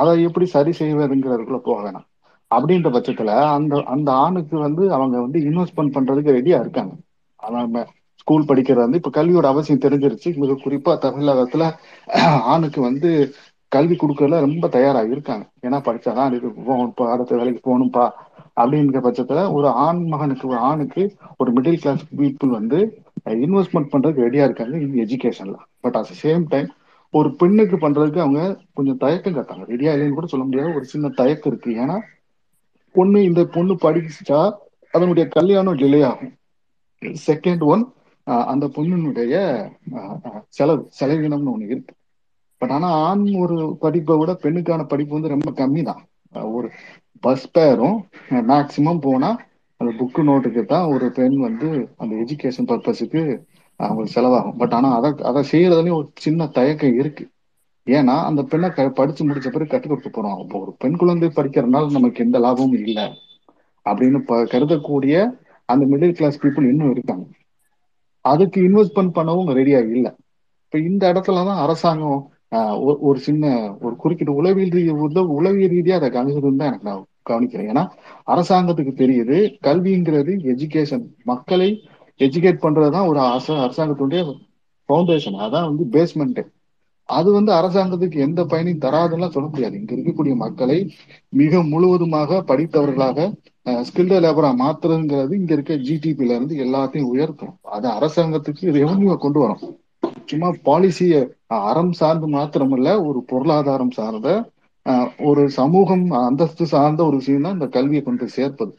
[0.01, 2.07] அதை எப்படி சரி செய்வதுங்கிறதுக்குள்ள போக வேணாம்.
[2.51, 6.95] அப்படின்ற பட்சத்துல அந்த அந்த ஆணுக்கு வந்து அவங்க வந்து இன்வெஸ்ட்மெண்ட் பண்றதுக்கு ரெடியா இருக்காங்க.
[7.43, 7.61] ஆனா
[8.23, 10.31] ஸ்கூல் படிக்கிறது வந்து இப்ப கல்வியோட அவசியம் தெரிஞ்சிருச்சு.
[10.43, 11.65] மிக குறிப்பா தமிழகத்துல
[12.53, 13.11] ஆணுக்கு வந்து
[13.73, 15.45] கல்வி கொடுக்கறதுல ரொம்ப தயாரா இருக்காங்க.
[15.67, 18.07] ஏன்னா படிச்சாதான் இது போகணும் அடுத்த வேலைக்கு போகணும்ப்பா
[18.61, 21.03] அப்படிங்கிற பட்சத்துல ஒரு ஆண் மகனுக்கு ஒரு ஆணுக்கு
[21.37, 22.79] ஒரு மிடில் கிளாஸ் பீப்புள் வந்து
[23.27, 26.69] இன்வெஸ்ட்மெண்ட் பண்றதுக்கு ரெடியா இருக்காங்க இன் எஜுகேஷன்ல பட் அட் சேம் டைம்
[27.15, 28.43] ஒரு பெண்ணுக்கு பண்றதுக்கு அவங்க
[28.79, 30.75] கொஞ்சம் தயக்கம் காட்டாங்க ரெடியா இல்லைன்னு கூட சொல்ல முடியாது.
[30.75, 31.71] ஒரு சின்ன தயக்கம் இருக்கு.
[31.83, 31.97] ஏன்னா
[32.95, 34.41] பொண்ணு இந்த பொண்ணு படிச்சா
[34.95, 36.33] அதனுடைய கல்யாணம் டிலே ஆகும்.
[37.27, 37.83] செகண்ட் ஒன்
[38.27, 39.35] அந்த பொண்ணினுடைய
[40.49, 41.95] செலவு செலவினம்னு ஒண்ணு இருக்கு.
[42.59, 46.03] பட் ஆனா ஆண் ஒரு படிப்பை விட பெண்ணுக்கான படிப்பு வந்து ரொம்ப கம்மி தான்
[46.57, 46.69] ஒரு
[47.21, 47.97] பஸ் பேரும்
[48.51, 49.31] மேக்சிமம் போனா
[49.81, 53.43] அந்த புக்கு நோட்டுக்கு தான் ஒரு பெண் வந்து அந்த எஜுகேஷன் பர்பஸுக்கு
[53.77, 54.57] அவங்களுக்கு செலவாகும்.
[54.57, 57.29] பட் ஆனால் அதை அதை செய்யறதுலயும் ஒரு சின்ன தயக்கம் இருக்கு.
[57.87, 60.41] ஏன்னா அந்த பெண்ணை க- படிச்சு முடிச்ச பிறகு கற்றுக் கொடுக்க போறோம்.
[60.41, 63.13] இப்போ ஒரு பெண் குழந்தை படிக்கிறதுனால நமக்கு எந்த லாபமும் இல்லை.
[63.85, 67.25] அப்படின்னு ப- கருதக்கூடிய அந்த மிடில் கிளாஸ் பீப்புள் இன்னும் இருக்காங்க.
[68.21, 70.13] அதுக்கு இன்வெஸ்ட்மெண்ட் பண்ணவும் ரெடியா இல்லை.
[70.65, 72.33] இப்போ இந்த இடத்துல தான் அரசாங்கம்
[73.01, 77.71] ஒரு சின்ன ஒரு குறிக்கிட்ட உளவியல் ரீ உத- உளவியல் ரீதியாக அதை கணிச்சதுன்னு தான் எனக்கு நான் கவனிக்கிறேன்.
[77.73, 77.85] ஏன்னா
[78.35, 81.71] அரசாங்கத்துக்கு தெரியுது கல்விங்கிறது எஜுகேஷன் மக்களை
[82.21, 84.23] எஜுகேட் பண்றதுதான் ஒரு அரச அரசாங்கத்துடைய
[84.89, 86.41] ஃபவுண்டேஷன் அதான் வந்து பேஸ்மெண்ட்
[87.09, 89.75] அது வந்து அரசாங்கத்துக்கு எந்த பயனையும் தராதுலாம் சொல்ல முடியாது.
[89.79, 90.77] இங்க இருக்கக்கூடிய மக்களை
[91.41, 93.19] மிக முழுவதுமாக படித்தவர்களாக
[93.89, 99.65] ஸ்கில்டு லேபரா மாத்துறதுங்கிறது இங்க இருக்க ஜிடிபில இருந்து எல்லாத்தையும் உயர்த்தும் அது அரசாங்கத்துக்கு ரெவன்யூ கொண்டு வரும்.
[100.31, 101.21] சும்மா பாலிசியை
[101.69, 104.29] அறம் சார்ந்து மாத்திரமில்ல ஒரு பொருளாதாரம் சார்ந்த
[105.19, 108.73] ஒரு சமூகம் அந்தஸ்து சார்ந்த ஒரு விஷயம் தான் இந்த கல்வியை கொண்டு சேர்ப்பது.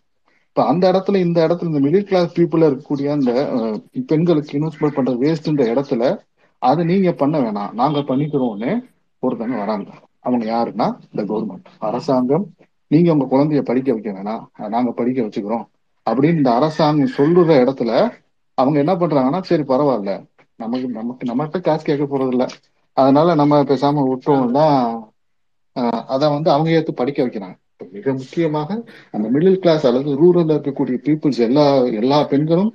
[0.47, 3.31] இப்ப அந்த இடத்துல இந்த இடத்துல இந்த மிடில் கிளாஸ் பீப்புள இருக்கக்கூடிய அந்த
[4.07, 6.03] பெண்களுக்கு இன்வெஸ்ட்மெண்ட் பண்ற வேஸ்ட்ன்ற இடத்துல
[6.61, 7.71] அதை நீங்க பண்ண வேணாம்.
[7.71, 8.71] நாங்க பண்ணிக்கிறோம்னு
[9.23, 9.89] ஒருத்தங்க வராங்க.
[10.19, 12.45] அவங்க யாருன்னா இந்த கவர்மெண்ட் அரசாங்கம்
[12.87, 14.43] நீங்க உங்க குழந்தைய படிக்க வைக்க வேணாம்.
[14.69, 15.65] நாங்க படிக்க வச்சுக்கிறோம்.
[16.09, 17.91] அப்படின்னு இந்த அரசாங்கம் சொல்ற இடத்துல
[18.57, 20.11] அவங்க என்ன பண்றாங்கன்னா சரி பரவாயில்ல.
[20.55, 22.47] நமக்கு நமக்கு நம்மகிட்ட காசு கேட்க போறது இல்லை
[22.97, 24.65] அதனால நம்ம பேசாம விட்டோம்னா
[26.05, 27.55] அதை வந்து அவங்க ஏத்து படிக்க வைக்கிறாங்க.
[27.91, 28.69] மிக முக்கியமாக
[29.11, 31.65] அந்த மிடில் கிளாஸ் அல்லது ரூரல்ல இருக்கக்கூடிய பீப்புள்ஸ் எல்லா
[32.01, 32.71] எல்லா பெண்களும்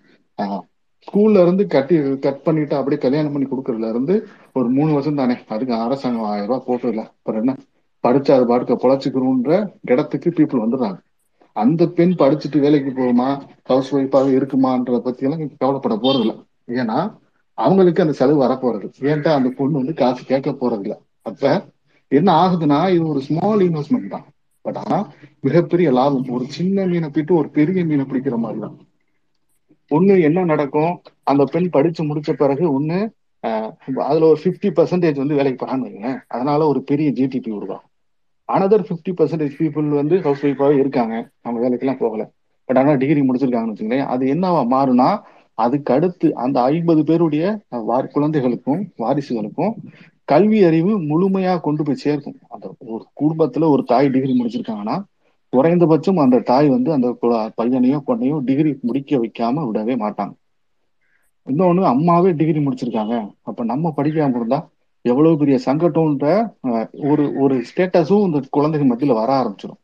[1.08, 4.14] ஸ்கூல்ல இருந்து கட்டி கட் பண்ணிட்டு அப்படியே கல்யாணம் பண்ணி கொடுக்கறதுல இருந்து
[4.52, 5.36] ஒரு மூணு வருஷம் தானே.
[5.46, 7.52] அதுக்கு அரசாங்கம் ஆயிரம் ரூபாய் போட்டுல அப்புறம் என்ன?
[8.04, 9.52] படிச்சு அது பாட்டுக்க பொழைச்சிக்கணுன்ற
[9.84, 10.98] இடத்துக்கு பீப்புள் வந்துடுறாங்க.
[11.56, 13.28] அந்த பெண் படிச்சுட்டு வேலைக்கு போகுமா?
[13.64, 16.32] ஹவுஸ் ஒய்ஃபாக இருக்குமான்றத பத்தி எல்லாம் கவலைப்பட போறது
[16.74, 16.98] ஏன்னா
[17.58, 20.90] அவங்களுக்கு அந்த செலவு வரப்போறது ஏன்டா அந்த பொண்ணு வந்து காசு கேட்க போறது
[21.22, 21.44] அப்ப
[22.12, 24.26] என்ன ஆகுதுன்னா இது ஒரு ஸ்மால் இன்வெஸ்ட்மெண்ட் தான்.
[24.64, 24.98] பட் ஆனா
[25.40, 26.28] மிகப்பெரிய லாபம்.
[26.36, 28.76] ஒரு சின்ன மீனை பிடிட்டு ஒரு பெரிய மீனை பிடிக்கிற மாதிரி தான்.
[29.90, 30.92] ஒண்ணு என்ன நடக்கும்?
[31.30, 32.98] அந்த பெண் படிச்சு முடிச்ச பிறகு ஒண்ணு
[33.44, 33.70] ஆஹ்
[34.08, 37.90] அதுல ஒரு 50% பர்சன்டேஜ் வந்து வேலைக்கு போறான்னு வைங்களேன் அதனால ஒரு பெரிய ஜிடிபி உருவாகும்.
[38.48, 41.14] அனதர் 50% பர்சன்டேஜ் பீப்புள் வந்து ஹவுஸ் ஒய்ஃபாவே இருக்காங்க.
[41.42, 42.24] நம்ம வேலைக்கெல்லாம் போகல.
[42.68, 44.06] பட் ஆனா டிகிரி முடிச்சிருக்காங்கன்னு வச்சுங்களேன்.
[44.14, 45.08] அது என்னவா மாறுனா
[45.58, 47.44] அதுக்கு அடுத்து அந்த ஐம்பது பேருடைய
[48.14, 49.74] குழந்தைகளுக்கும் வாரிசுகளுக்கும்
[50.28, 52.38] கல்வி அறிவு முழுமையா கொண்டு போய் சேர்க்கும்.
[52.54, 54.96] அந்த ஒரு குடும்பத்துல ஒரு தாய் டிகிரி முடிச்சிருக்காங்கன்னா
[55.52, 57.08] குறைந்தபட்சம் அந்த தாய் வந்து அந்த
[57.58, 60.34] பையனையோ பொண்ணையோ டிகிரி முடிக்க வைக்காம விடவே மாட்டாங்க.
[61.46, 63.14] இன்னொன்னு அம்மாவே டிகிரி முடிச்சிருக்காங்க.
[63.42, 64.58] அப்ப நம்ம படிக்காம இருந்தா
[65.04, 66.28] எவ்வளவு பெரிய சங்கடம்ன்ற
[67.10, 69.80] ஒரு ஒரு ஸ்டேட்டஸும் இந்த குழந்தைகள் மத்தியில வர ஆரம்பிச்சிடும்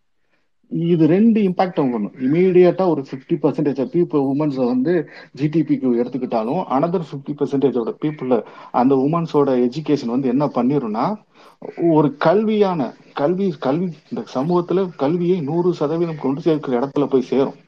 [0.93, 2.15] இது ரெண்டு இம்பாக்ட் பண்ணணும்.
[2.27, 4.93] இமீடியட்டா ஒரு ஃபிஃப்டி பர்சன்டேஜ் பீப்புள் உமன்ஸ் வந்து
[5.41, 8.33] ஜிடிபிக்கு எடுத்துக்கிட்டாலும் அனதர் ஃபிஃப்டி பர்சன்டேஜோட பீப்புள்
[8.81, 11.07] அந்த உமன்ஸோட எஜுகேஷன் வந்து என்ன பண்ணிரும்னா
[11.97, 17.59] ஒரு கல்வியான கல்வி கல்வி இந்த சமூகத்துல கல்வியை நூறு சதவீதம் கொண்டு சேர்க்கிற இடத்துல போய் சேரும்.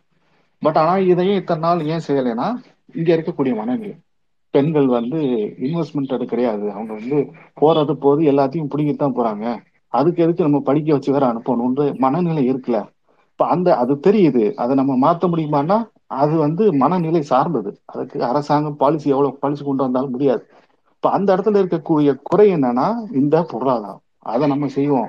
[0.63, 2.49] பட் ஆனா இதையும் இத்தனை நாள் ஏன் செய்யலைன்னா
[2.95, 3.95] இங்க இருக்கக்கூடிய மனநிலை
[4.51, 5.21] பெண்கள் வந்து
[5.67, 6.67] இன்வெஸ்ட்மெண்ட் அது கிடையாது.
[6.73, 7.19] அவங்க வந்து
[7.61, 9.47] போறது போது எல்லாத்தையும் பிடிக்கிட்டு தான் போறாங்க.
[9.93, 12.79] அதுக்கு எதுக்கு நம்ம படிக்க வச்சு வேற அனுப்பணும்ன்ற மனநிலை இருக்குல்ல.
[13.35, 14.55] இப்ப அந்த அது தெரியுது.
[14.55, 17.81] அதை நம்ம மாத்த முடியுமான்னா அது வந்து மனநிலை சார்ந்தது.
[17.85, 20.47] அதுக்கு அரசாங்கம் பாலிசி எவ்வளவு பாலிசி கொண்டு வந்தாலும் முடியாது.
[20.95, 24.01] இப்ப அந்த இடத்துல இருக்கக்கூடிய குறை என்னன்னா இந்த பொருளாதாரம்.
[24.19, 25.09] அதை நம்ம செய்வோம்.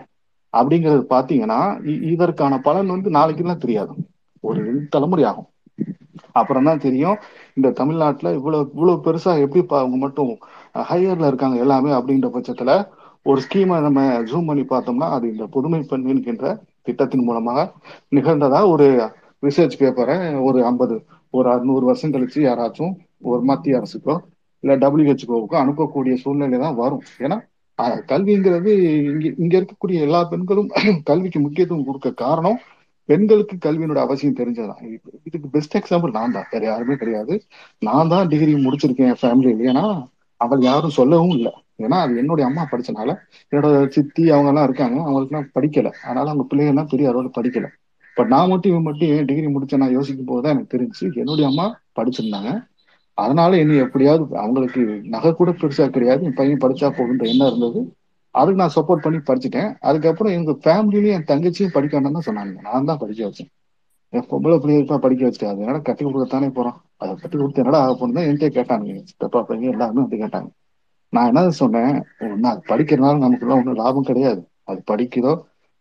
[0.58, 3.94] அப்படிங்கிறது பாத்தீங்கன்னா இ- இதற்கான பலன் வந்து நாளைக்குலாம் தெரியாது.
[4.40, 5.46] ஒரு தலைமுறை ஆகும்.
[6.32, 7.18] அப்புறம் தான் தெரியும்
[7.54, 10.38] இந்த தமிழ்நாட்டுல இவ்வளவு இவ்வளவு பெருசா எப்படி பா- அவங்க மட்டும்
[10.74, 12.88] ஹையர்ல இருக்காங்க எல்லாமே அப்படின்ற பட்சத்துல
[13.24, 17.60] ஒரு ஸ்கீமை நம்ம ஜூம் பண்ணி பார்த்தோம்னா அது இந்த புதுமை பெண் என்கின்ற திட்டத்தின் மூலமாக
[18.16, 18.60] நிகழ்ந்ததா?
[18.70, 18.86] ஒரு
[19.42, 20.96] ரிசர்ச் பேப்பரை ஒரு ஐம்பது
[21.32, 24.16] ஒரு அறுநூறு வருஷம் கழிச்சு யாராச்சும் ஒரு மத்திய அரசுக்கோ
[24.64, 27.02] இல்லை டபிள்யூஹெச்ஓவுக்கோ அனுப்பக்கூடிய சூழ்நிலை தான் வரும்.
[27.20, 27.38] ஏன்னா
[28.12, 28.72] கல்விங்கிறது
[29.12, 30.70] இங்க இங்க இருக்கக்கூடிய எல்லா பெண்களும்
[31.10, 32.60] கல்விக்கு முக்கியத்துவம் கொடுக்க காரணம்
[33.10, 34.82] பெண்களுக்கு கல்வியினோட அவசியம் தெரிஞ்சதுதான்.
[34.86, 36.48] இது- இதுக்கு பெஸ்ட் எக்ஸாம்பிள் நான் தான்.
[36.52, 37.34] வேற யாருமே கிடையாது.
[37.80, 39.86] நான் தான் டிகிரி முடிச்சிருக்கேன் என் ஃபேமிலியில் ஏன்னா
[40.42, 41.54] அவள் யாரும் சொல்லவும் இல்லை.
[41.80, 43.10] ஏன்னா அது என்னுடைய அம்மா படிச்சனால
[43.52, 44.98] என்னோட சித்தி அவங்க எல்லாம் இருக்காங்க.
[45.00, 45.92] அவங்களுக்குலாம் படிக்கல.
[46.04, 47.68] அதனால அவங்க பிள்ளைங்க எல்லாம் பெரிய அளவில் படிக்கல.
[48.18, 51.48] பட் நான் மட்டும் இவன் மட்டும் ஏன் டிகிரி முடிச்ச நான் யோசிக்கும் போது தான் எனக்கு தெரிஞ்சு என்னுடைய
[51.48, 52.52] அம்மா படிச்சிருந்தாங்க.
[53.14, 56.24] அதனால என்னை எப்படியாவது அவங்களுக்கு நகை கூட பெருசா கிடையாது.
[56.24, 57.82] என் பையன் படிச்சா போகுன்ற எண்ணம் இருந்தது.
[58.32, 59.76] அதுக்கு நான் சப்போர்ட் பண்ணி படிச்சுட்டேன்.
[59.80, 62.62] அதுக்கப்புறம் எங்க ஃபேமிலியிலயும் என் தங்கச்சியும் படிக்க வேண்டாம்னு தான் சொன்னாங்க.
[62.62, 63.50] நான் தான் படிக்க வச்சேன்.
[64.14, 67.94] என் பொம்பளை பிள்ளைகளுக்கு படிக்க வச்சுட்டு அது என்னடா கட்டி கொடுக்கத்தானே போறோம் அதை கட்டி கொடுத்து என்னடா ஆக
[68.00, 70.50] போனதான் என்கிட்ட கேட்டாங்க சித்தப்பா பையன் எல்லாருமே வந்து கேட்டாங்க.
[71.14, 74.42] நான் என்ன சொன்னேன் நான் அது படிக்கிறனால நமக்குலாம் ஒன்றும் லாபம் கிடையாது.
[74.70, 75.34] அது படிக்குதோ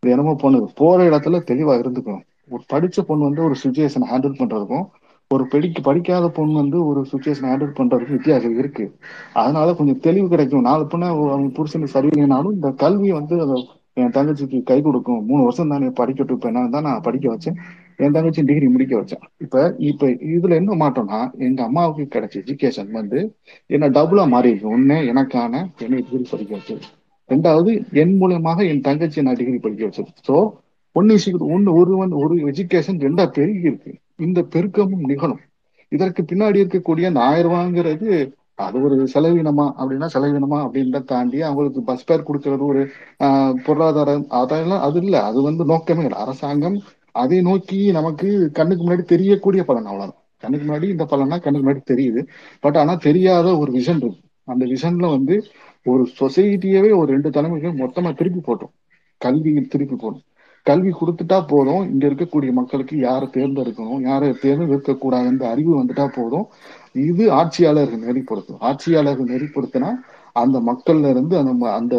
[0.03, 2.25] இது என்னமோ பொண்ணு போற இடத்துல தெளிவா இருந்துக்கணும்.
[2.55, 4.87] ஒரு படிச்ச பொண்ணு வந்து ஒரு சுச்சுவேஷன் ஹேண்டில் பண்றதுக்கும்
[5.31, 8.85] ஒரு படிக்க படிக்காத பொண்ணு வந்து ஒரு சுச்சுவேஷன் ஹேண்டில் பண்ணுறதுக்கும் வித்தியாசம் இருக்கு.
[9.33, 10.67] அதனால கொஞ்சம் தெளிவு கிடைக்கும்.
[10.69, 13.57] நாலு பொண்ணு அவங்க புருஷனுக்கு சரியில்லைனாலும் இந்த கல்வி வந்து அதை
[14.03, 15.25] என் தங்கச்சிக்கு கை கொடுக்கும்.
[15.31, 16.39] மூணு வருஷம் தானே படிக்கட்டும்.
[16.39, 17.59] இப்போ என்ன தான் நான் படிக்க வச்சேன்.
[17.99, 19.25] என் தங்கச்சி டிகிரி முடிக்க வச்சான்.
[19.39, 19.57] இப்ப
[19.89, 23.19] இப்ப இதுல என்ன மாட்டோம்னா எங்க அம்மாவுக்கு கிடைச்ச எஜுகேஷன் வந்து
[23.71, 25.53] என்ன டபுளா மாறி இருக்கு ஒண்ணு எனக்கான
[25.85, 26.85] என்னை டிகிரி படிக்க வச்சது.
[27.31, 27.71] ரெண்டாவது
[28.03, 30.11] என் மூலியமாக என் தங்கச்சி நான் டிகிரி படிக்க வச்சது.
[30.27, 30.37] சோ
[30.97, 33.93] ஒன்னு விஷயம் ஒன்னு ஒரு வந்து ஒரு எஜுகேஷன் ரெண்டா பெருகி இருக்கு.
[34.19, 35.43] இந்த பெருக்கமும் நிகழும்.
[35.93, 38.09] இதற்கு பின்னாடி இருக்கக்கூடிய அந்த ஆயிரம் ரூபாங்கிறது
[38.65, 42.83] அது ஒரு செலவீனமா அப்படின்னா செலவீனமா அப்படின்றத தாண்டி அவங்களுக்கு பஸ் பேர் கொடுக்கறது ஒரு
[43.21, 45.17] ஆஹ், பொருளாதாரம் அதெல்லாம் அது இல்ல.
[45.29, 46.19] அது வந்து நோக்கமே இல்லை.
[46.25, 46.77] அரசாங்கம்
[47.15, 50.23] அதை நோக்கி நமக்கு கண்ணுக்கு முன்னாடி தெரியக்கூடிய பலன் அவ்வளவுதான்.
[50.39, 52.27] கண்ணுக்கு முன்னாடி இந்த பலன்னா கண்ணுக்கு முன்னாடி தெரியுது.
[52.61, 54.17] பட் ஆனா தெரியாத ஒரு விஷன் இருக்கு.
[54.45, 55.43] அந்த விஷன்ல வந்து
[55.85, 58.73] ஒரு சொசைட்டியவே ஒரு ரெண்டு தலைமுறைகள் மொத்தமா திருப்பி போட்டோம்.
[59.17, 60.23] கல்வியில் திருப்பி போடும்.
[60.63, 61.91] கல்வி கொடுத்துட்டா போதும்.
[61.91, 66.47] இங்க இருக்கக்கூடிய மக்களுக்கு யாரை தேர்ந்தெடுக்கணும் யாரை தேர்ந்தெடுக்க கூடாதுன்ற அறிவு வந்துட்டா போதும்.
[66.93, 68.61] இது ஆட்சியாளர்கள் நெறிப்படுத்தும்.
[68.61, 69.91] ஆட்சியாளர்கள் நெறிப்படுத்தினா
[70.43, 71.97] அந்த மக்கள்ல இருந்து அந்த அந்த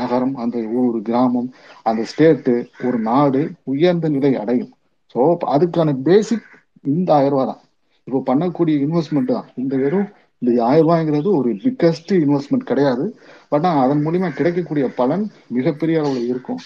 [0.00, 1.50] நகரம் அந்த ஊர் கிராமம்
[1.82, 2.54] அந்த ஸ்டேட்டு
[2.86, 3.40] ஒரு நாடு
[3.72, 4.72] உயர்ந்த நிலை அடையும்.
[5.14, 5.20] ஸோ
[5.56, 6.48] அதுக்கான பேசிக்
[6.84, 7.62] இந்த ஆயிரம் ரூபா தான்.
[8.04, 9.48] இப்போ பண்ணக்கூடிய இன்வெஸ்ட்மெண்ட் தான்.
[9.62, 10.08] இந்த வெறும்
[10.42, 13.06] இந்த ஆயிரம் ரூபாய்ங்கிறது ஒரு பிக்கஸ்ட் இன்வெஸ்ட்மெண்ட் கிடையாது.
[13.48, 16.60] பட் ஆனால் அதன் மூலியமா கிடைக்கக்கூடிய பலன் மிகப்பெரிய அளவில் இருக்கும்.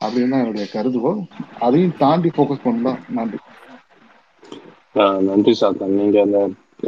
[0.00, 1.20] அப்படின்னு தான் என்னுடைய கருதுகோள்
[1.58, 3.00] அதையும் தாண்டி ஃபோக்கஸ் பண்ணலாம்.
[3.08, 3.38] நன்றி.
[4.94, 5.96] ஆஹ் நன்றி சாத்தன்.
[6.00, 6.38] நீங்க அந்த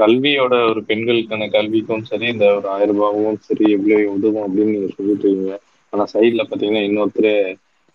[0.01, 5.27] கல்வியோட ஒரு பெண்களுக்கான கல்விக்கும் சரி இந்த ஒரு ஆயிரம் ரூபாவும் சரி எவ்வளவு உதவும் அப்படின்னு நீங்க சொல்லிட்டு
[5.29, 5.57] இருக்கீங்க.
[5.93, 7.33] ஆனா சைட்ல பாத்தீங்கன்னா இன்னொருத்தர்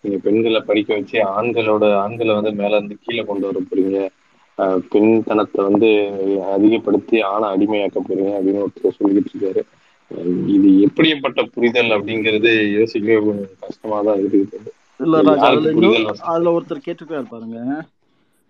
[0.04, 3.98] நீங்க பெண்களை படிக்க வச்சு ஆண்களோட ஆண்களை வந்து மேல இருந்து கீழே கொண்டு வர போறீங்க.
[4.92, 5.88] பெண்தனத்தை வந்து
[6.54, 9.62] அதிகப்படுத்தி ஆணை அடிமையாக்க போறீங்க அப்படின்னு ஒருத்தர் சொல்லிட்டு இருக்காரு.
[10.56, 14.72] இது எப்படிப்பட்ட புரிதல் அப்படிங்கிறது யோசிக்கவே கொஞ்சம் கஷ்டமா தான் இருக்குது.
[15.00, 15.18] இல்ல
[16.30, 17.58] அதுல ஒருத்தர் கேட்டிருக்காரு பாருங்க.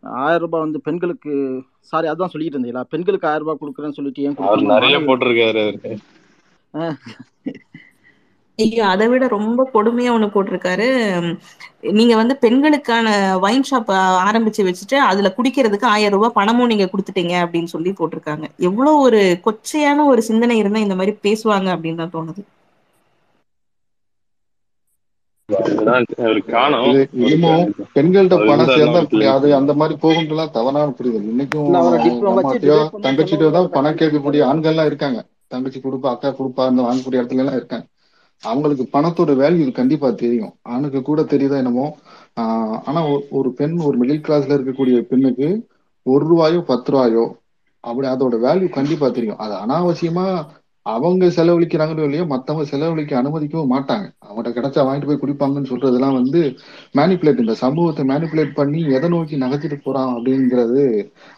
[0.03, 1.33] ஆயிரம் ரூபாய் வந்து பெண்களுக்கு
[1.93, 4.39] சாரி அதான் சொல்லிட்டு இருந்தீங்களா பெண்களுக்கு ஆயிரம் ரூபாய் கொடுக்குறேன்னு சொல்லிட்டு ஏன்
[4.75, 5.65] நிறைய போட்டிருக்காரு
[8.59, 10.87] ஐயோ அதை விட ரொம்ப கொடுமையா ஒண்ணு போட்டிருக்காரு.
[11.99, 13.09] நீங்க வந்து பெண்களுக்கான
[13.45, 13.91] வைன் ஷாப்
[14.29, 18.47] ஆரம்பிச்சு வச்சுட்டு அதுல குடிக்கிறதுக்கு ஆயிரம் ரூபாய் பணமும் நீங்க கொடுத்துட்டீங்க அப்படின்னு சொல்லி போட்டிருக்காங்க.
[18.69, 22.57] எவ்வளவு ஒரு கொச்சையான ஒரு சிந்தனை இருந்தா இந்த மாதிரி பேசுவாங்க அப்படின்னு தான் தோணுது அதுதான்
[23.73, 24.07] அவர் காணும் இது
[24.59, 25.38] அவருக்கு இன்னமும்
[27.95, 31.23] பெண்கள்கிட்ட பணம் சேர்ந்தா அது அந்த மாதிரி போகும்லாம் தவறான புரிதல்.
[31.23, 31.71] இன்னைக்கும்
[33.03, 35.27] தங்கச்சிட்டோ தான் பணம் கேட்கக்கூடிய சொல்லுவாரு ஆண்கள்லாம் இருக்காங்க.
[35.47, 37.87] தங்கச்சி கொடுப்பா அக்கா கொடுப்பா அந்த வாங்கக்கூடிய இடத்துல எல்லாம் இருக்காங்க.
[38.43, 40.55] அவங்களுக்கு பணத்தோட வேல்யூ கண்டிப்பா தெரியும்.
[40.63, 41.97] ஆணுக்கு கூட தெரியுதா என்னமோ.
[42.41, 45.67] ஆஹ் ஆனா ஒரு ஒரு பெண் ஒரு மிடில் கிளாஸ்ல இருக்கக்கூடிய பெண்ணுக்கு
[46.03, 47.37] ஒரு ரூபாயோ பத்து ரூபாயோ
[47.81, 49.39] அப்படி அதோட வேல்யூ கண்டிப்பா தெரியும்.
[49.39, 50.27] அது அனாவசியமா
[50.89, 54.07] அவங்க செலவழிக்கிறாங்களோ இல்லையோ மத்தவங்க செலவழிக்க அனுமதிக்கவும் மாட்டாங்க.
[54.23, 56.41] அவங்கள்ட்ட கிடைச்சா வாங்கிட்டு போய் குடிப்பாங்கன்னு சொல்றதெல்லாம் வந்து
[56.95, 60.85] மேனிப்புலேட் இந்த சமூகத்தை மேனிப்புலேட் பண்ணி எதை நோக்கி நகர்த்திட்டு போறான் அப்படிங்கிறது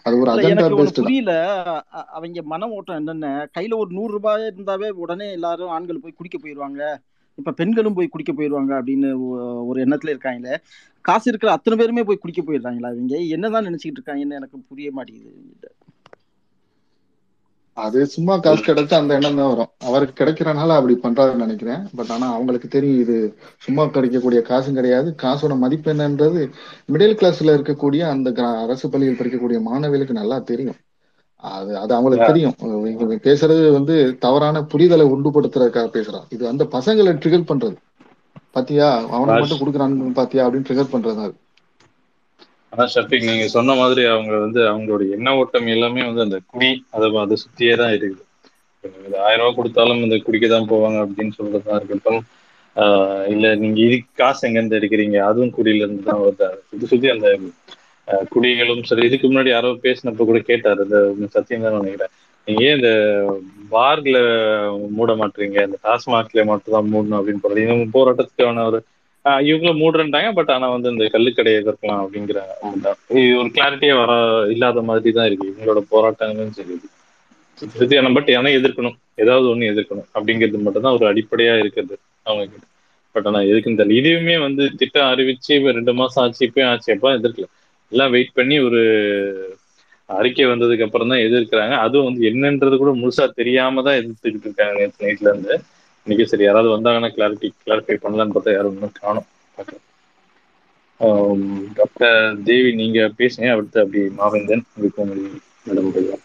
[0.07, 1.35] அது ஒரு அஜெண்டா பேஸ்டு புரியல.
[2.17, 3.27] அவங்க மன ஓட்டம் என்னென்ன?
[3.57, 6.83] கையில ஒரு நூறு ரூபாய் இருந்தாவே உடனே எல்லாரும் ஆண்கள் போய் குடிக்க போயிடுவாங்க
[7.39, 9.11] இப்ப பெண்களும் போய் குடிக்க போயிடுவாங்க அப்படின்னு
[9.69, 10.55] ஒரு எண்ணத்துல இருக்காங்களே.
[11.05, 13.15] காசு இருக்கிற அத்தனை பேருமே போய் குடிக்க போயிடுறாங்களா இவங்க?
[13.37, 15.69] என்னதான் நினைச்சுக்கிட்டு இருக்காங்கன்னு எனக்கு புரிய மாட்டேங்குது
[17.81, 19.67] அது சும்மா காசு கிடைச்சா அந்த எண்ணம் தான் வரும்.
[19.79, 21.89] அவருக்கு கிடைக்கிறனால அப்படி பண்றாருன்னு நினைக்கிறேன்.
[21.97, 25.15] பட் ஆனா அவங்களுக்கு தெரியும் இது சும்மா கிடைக்கக்கூடிய காசும் கிடையாது.
[25.23, 26.51] காசோட மதிப்பு என்னன்றது
[26.93, 30.75] மிடில் கிளாஸ்ல இருக்கக்கூடிய அந்த கிரா- அரசு பள்ளியில் படிக்கக்கூடிய மாணவிகளுக்கு நல்லா தெரியும்.
[31.37, 32.27] அது அது அவங்களுக்கு.
[32.27, 32.55] தெரியும்.
[33.23, 37.77] பேசுறது வந்து தவறான புரிதலை உண்டுபடுத்துறதுக்காக பேசுறான் இது வந்து பசங்களை ட்ரிகர் பண்றது.
[38.51, 39.09] பாத்தியா?
[39.09, 40.49] அவனுக்கு ராஜ் மட்டும் கொடுக்குறான்னு பாத்தியா?
[40.49, 41.35] அப்படின்னு ட்ரிகர் பண்றது அது.
[42.73, 47.07] ஆனா ஷஃபிக் நீங்க சொன்ன மாதிரி அவங்க வந்து அவங்களோட எண்ண ஓட்டம் எல்லாமே வந்து அந்த குடி அதை
[47.25, 48.23] அதை சுத்தியே தான் இருக்குது.
[49.29, 52.21] ஆயிரம் ரூபாய் கொடுத்தாலும் இந்த குடிக்க தான் போவாங்க அப்படின்னு சொல்றதா இருக்கட்டும்.
[52.77, 55.19] ஆஹ் இல்ல நீங்க இது காசு எங்க இருந்து எடுக்கிறீங்க?
[55.29, 56.49] அதுவும் குடியில இருந்து தான் வருது.
[56.71, 57.29] சுத்தி சுத்தி அந்த
[58.33, 60.83] குடிகளும் சரி இதுக்கு முன்னாடி யாரோ பேசினப்ப கூட கேட்டாரு.
[61.15, 62.13] இந்த சத்தியம் தான் நினைக்கிறேன்.
[62.47, 62.91] நீங்க ஏன் இந்த
[63.75, 64.17] பார்ல
[64.97, 65.59] மூட மாட்டீங்க?
[65.69, 68.81] இந்த டாஸ்மாக்ல மட்டும் தான் மூடணும் அப்படின்னு போறது இவங்க போராட்டத்துக்கான ஒரு
[69.45, 72.53] இவங்களும் மூடுறேன்ட்டாங்க பட் ஆனா வந்து இந்த கல்லுக்கடையை எதிர்க்கலாம் அப்படிங்கிறாங்க
[73.17, 74.13] இது ஒரு கிளாரிட்டியே வர
[74.55, 75.49] இல்லாத மாதிரி தான் இருக்கு.
[75.51, 76.77] இவங்களோட போராட்டங்களும் சரி.
[77.99, 78.95] ஆனா பட் ஆனா எதிர்க்கணும்.
[79.23, 80.09] ஏதாவது ஒண்ணு எதிர்க்கணும்.
[80.17, 81.95] அப்படிங்கிறது மட்டும்தான் ஒரு அடிப்படையா இருக்குது
[82.27, 82.67] அவங்க கிட்ட
[83.15, 87.13] பட் ஆனா எதுக்குன்னு தெரியல இதுவுமே வந்து திட்டம் அறிவிச்சு இப்ப ரெண்டு மாசம் ஆச்சு இப்பயும் ஆச்சு எப்ப
[87.19, 87.47] எதிர்க்கல.
[87.93, 88.81] எல்லாம் வெயிட் பண்ணி ஒரு
[90.09, 91.75] அறிக்கை வந்ததுக்கு அப்புறம் தான் எதிர்க்கிறாங்க.
[91.85, 95.55] அதுவும் வந்து என்னன்றது கூட முழுசா தெரியாம தான் எதிர்த்துக்கிட்டு இருக்காங்க நேற்று நைட்ல இருந்து.
[96.07, 99.29] இன்னைக்கு சரி யாராவது வந்தாங்கன்னா கிளாரிட்டி கிளாரிஃபை பண்ணலான்னு பார்த்தா யாரும் இன்னும் காணும்.
[101.79, 102.17] டாக்டர்
[102.49, 103.49] தேவி நீங்க பேசுங்க.
[103.55, 106.25] அடுத்து அப்படி மாவேந்தன் அதுக்கு மேடம்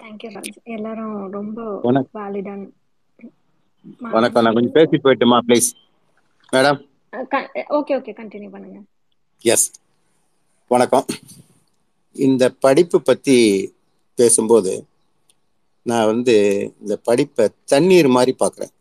[0.00, 2.14] தேங்க்யூ ராஜ் எல்லாரும் ரொம்ப வணக்கம்.
[2.18, 2.60] வேலிடான
[4.16, 5.68] வணக்கம் நான் கொஞ்சம் பேசி போயிட்டுமா please
[6.52, 6.80] madam
[7.78, 8.78] okay okay continue பண்ணுங்க.
[9.52, 9.66] எஸ்
[10.70, 11.06] வணக்கம்.
[12.16, 13.36] இந்த படிப்பு பற்றி
[14.18, 14.72] பேசும்போது
[15.86, 16.34] நான் வந்து
[16.82, 18.72] இந்த படிப்பை தண்ணீர் மாதிரி பார்க்குறேன்.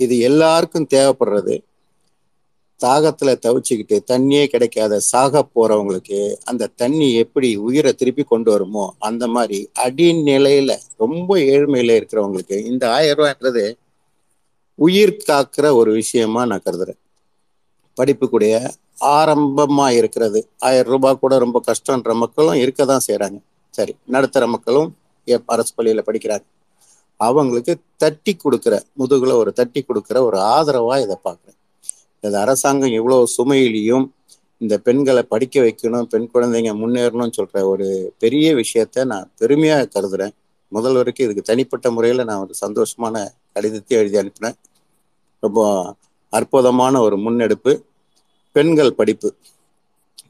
[0.00, 1.56] இது எல்லாருக்கும் தேவைப்படுறது.
[2.80, 9.58] தாகத்தில் தவிச்சுக்கிட்டு தண்ணியே கிடைக்காத சாக போகிறவங்களுக்கு அந்த தண்ணி எப்படி உயிரை திருப்பி கொண்டு வருமோ அந்த மாதிரி
[9.86, 13.64] அடிநிலையில் ரொம்ப ஏழ்மையில் இருக்கிறவங்களுக்கு இந்த ஆயிரம் ரூபாய்ன்றது
[14.78, 17.00] உயிர் காக்கிற ஒரு விஷயமா நான் கருதுறேன்.
[17.96, 18.54] படிப்புக்குடைய
[19.18, 20.40] ஆரம்பமாக இருக்கிறது.
[20.68, 23.38] ஆயிரம் ரூபாய் கூட ரொம்ப கஷ்டன்ற மக்களும் இருக்க தான் செய்கிறாங்க
[23.74, 24.90] சரி நடுத்தர மக்களும்
[25.46, 26.46] அரசு பள்ளியில் படிக்கிறாங்க
[27.20, 31.58] அவங்களுக்கு தட்டி கொடுக்குற முதுகுல ஒரு தட்டி கொடுக்குற ஒரு ஆதரவா இதை பார்க்குறேன்.
[32.24, 34.06] இது அரசாங்கம் இவ்வளோ சுமையிலையும்
[34.60, 37.86] இந்த பெண்களை படிக்க வைக்கணும் பெண் குழந்தைங்க முன்னேறணும்னு சொல்ற ஒரு
[38.18, 40.34] பெரிய விஷயத்த நான் பெருமையா கருதுறேன்.
[40.72, 43.14] முதல்வருக்கு இதுக்கு தனிப்பட்ட முறையில் நான் ஒரு சந்தோஷமான
[43.52, 44.58] கடிதத்தை எழுதி அனுப்பினேன்.
[45.42, 45.60] ரொம்ப
[46.32, 47.72] அற்புதமான ஒரு முன்னெடுப்பு.
[48.56, 49.28] பெண்கள் படிப்பு.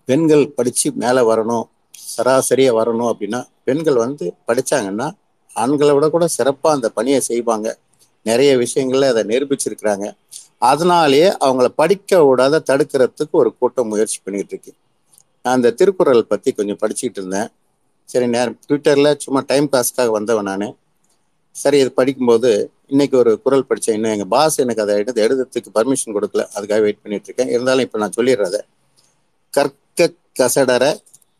[0.05, 1.67] பெண்கள் படித்து மேலே வரணும்
[2.15, 3.41] சராசரியாக வரணும் அப்படின்னா
[3.71, 5.09] பெண்கள் வந்து படிச்சாங்கன்னா
[5.57, 7.69] ஆண்களை விட கூட சிறப்பாக அந்த பணியை செய்வாங்க.
[8.27, 10.07] நிறைய விஷயங்கள்ல அதை நிரூபிச்சிருக்கிறாங்க.
[10.71, 14.73] அதனாலேயே அவங்கள படிக்க விடாத தடுக்கிறதுக்கு ஒரு கூட்டம் முயற்சி பண்ணிட்டு இருக்கு.
[15.45, 17.49] நான் அந்த திருக்குறள் பத்தி கொஞ்சம் படிச்சுக்கிட்டு இருந்தேன்.
[18.09, 18.59] சரி நேரம்.
[18.67, 20.67] ட்விட்டர்ல சும்மா டைம் பாஸ்க்காக வந்தவன் நான்.
[21.57, 22.51] சரி இது படிக்கும்போது
[22.87, 26.43] இன்னைக்கு ஒரு குரல் படித்தேன் இன்னும் எங்கள் பாஸ் எனக்கு அதை எடுத்து எழுதுறதுக்கு பர்மிஷன் கொடுக்கல.
[26.57, 27.51] அதுக்காக வெயிட் பண்ணிட்டு இருக்கேன்.
[27.55, 28.59] இருந்தாலும் இப்போ நான் சொல்லிடுறத
[29.55, 30.09] கற்க
[30.41, 30.85] கசடர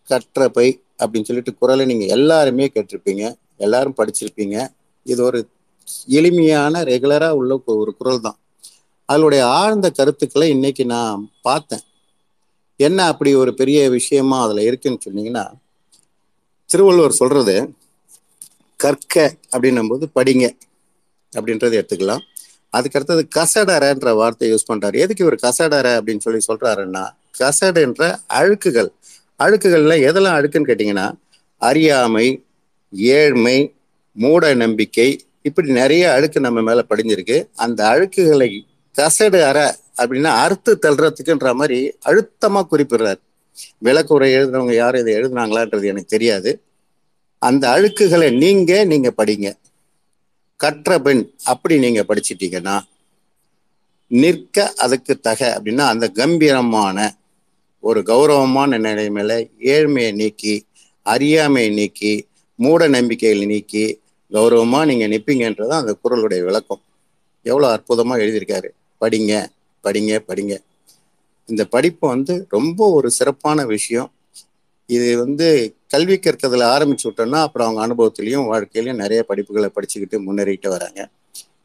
[0.09, 0.69] கற்ற பை
[1.03, 3.25] அப்படின்னு சொல்லிட்டு குரலை நீங்க எல்லாருமே கேட்டிருப்பீங்க.
[3.57, 4.57] எல்லாரும் படிச்சிருப்பீங்க.
[5.07, 5.41] இது ஒரு
[6.19, 7.53] எளிமையான ரெகுலரா உள்ள
[7.83, 8.39] ஒரு குரல் தான்.
[9.05, 11.85] அதனுடைய ஆழ்ந்த கருத்துக்களை இன்னைக்கு நான் பார்த்தேன்.
[12.77, 15.45] என்ன அப்படி ஒரு பெரிய விஷயமா அதுல இருக்குன்னு சொன்னீங்கன்னா
[16.71, 17.55] திருவள்ளுவர் சொல்றது
[18.81, 19.15] கற்க
[19.55, 20.45] அப்படின்னும் போது படிங்க
[21.33, 22.23] அப்படின்றத எடுத்துக்கலாம்.
[22.77, 24.97] அதுக்கு அடுத்தது கசடரன்ற வார்த்தை யூஸ் பண்றாரு.
[25.05, 27.05] எதுக்கு இவர் கசடர அப்படின்னு சொல்லி சொல்றாருன்னா
[27.39, 28.05] கசடுன்ற
[28.39, 28.91] அழுக்குகள்
[29.41, 31.07] அழுக்குகள்ல எதெல்லாம் அழுக்குன்னு கேட்டீங்கன்னா
[31.57, 32.27] அறியாமை
[32.93, 33.75] ஏழ்மை
[34.17, 35.09] மூட நம்பிக்கை
[35.43, 37.49] இப்படி நிறைய அழுக்கு நம்ம மேல படிஞ்சிருக்கு.
[37.55, 38.49] அந்த அழுக்குகளை
[38.95, 39.59] கசடு அற
[39.97, 43.21] அப்படின்னா அறுத்து தள்ளுறதுக்குன்ற மாதிரி அழுத்தமா குறிப்பிடுறாரு.
[43.85, 46.51] விளக்குறை எழுதுனவங்க யாரும் இதை எழுதுனாங்களான்றது எனக்கு தெரியாது.
[47.39, 49.49] அந்த அழுக்குகளை நீங்க நீங்க படிங்க.
[50.61, 52.77] கற்ற பெண் அப்படி நீங்க படிச்சிட்டீங்கன்னா
[54.11, 56.99] நிற்க அதுக்கு தக அப்படின்னா அந்த கம்பீரமான
[57.85, 59.33] ஒரு கௌரவமான நிலைமையில
[59.75, 60.55] ஏழ்மையை நீக்கி
[61.07, 62.13] அறியாமையை நீக்கி
[62.59, 63.85] மூட நம்பிக்கைகளை நீக்கி
[64.33, 66.83] கௌரவமாக நீங்கள் நிற்பீங்கன்றது அந்த குரலுடைய விளக்கம்.
[67.47, 68.69] எவ்வளோ அற்புதமாக எழுதியிருக்காரு.
[69.01, 69.33] படிங்க
[69.85, 70.55] படிங்க படிங்க.
[71.49, 74.11] இந்த படிப்பு வந்து ரொம்ப ஒரு சிறப்பான விஷயம்.
[74.89, 75.47] இது வந்து
[75.87, 81.01] கல்வி கற்கிறதுல ஆரம்பிச்சு விட்டோம்னா அப்புறம் அவங்க அனுபவத்திலையும் வாழ்க்கையிலையும் நிறைய படிப்புகளை படிச்சுக்கிட்டு முன்னேறிட்டு வராங்க.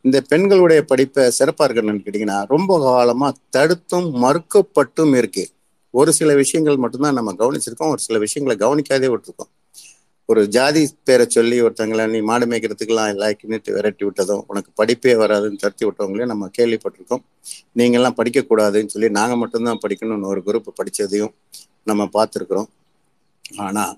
[0.01, 5.51] இந்த பெண்களுடைய படிப்பை சிறப்பாக இருக்கணும்னு கேட்டிங்கன்னா ரொம்ப காலமாக தடுத்தும் மறுக்கப்பட்டும் இருக்குது
[5.99, 9.51] ஒரு சில விஷயங்கள் மட்டும்தான் நம்ம கவனிச்சிருக்கோம் ஒரு சில விஷயங்களை கவனிக்காதே விட்டுருக்கோம்.
[10.29, 15.83] ஒரு ஜாதி பேரை சொல்லி ஒருத்தங்களை நீ மாடு மேய்க்கிறதுக்கெல்லாம் லாய்க்குன்னுட்டு விரட்டி விட்டதும் உனக்கு படிப்பே வராதுன்னு தடுத்தி
[15.85, 17.23] விட்டவங்களையும் நம்ம கேள்விப்பட்டிருக்கோம்.
[17.77, 21.33] நீங்கள்லாம் படிக்கக்கூடாதுன்னு சொல்லி நாங்கள் மட்டும்தான் படிக்கணும்னு ஒரு குரூப் படித்ததையும்
[21.83, 22.69] நம்ம பார்த்துருக்குறோம்.
[23.65, 23.93] ஆனால்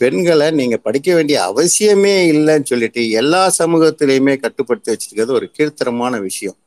[0.00, 6.58] பெண்களை நீங்கள் படிக்க வேண்டிய அவசியமே இல்லைன்னு சொல்லிட்டு எல்லா சமூகத்திலையுமே கட்டுப்படுத்தி வச்சிருக்கிறது ஒரு கீழ்த்தரமான விஷயம்.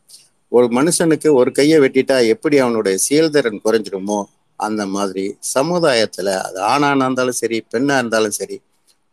[0.51, 4.19] ஒரு மனுஷனுக்கு ஒரு கையை வெட்டிட்டா எப்படி அவனுடைய செயல்திறன் குறைஞ்சிருமோ
[4.55, 5.25] அந்த மாதிரி
[5.55, 8.57] சமுதாயத்துல அது ஆணானா இருந்தாலும் சரி பெண்ணா இருந்தாலும் சரி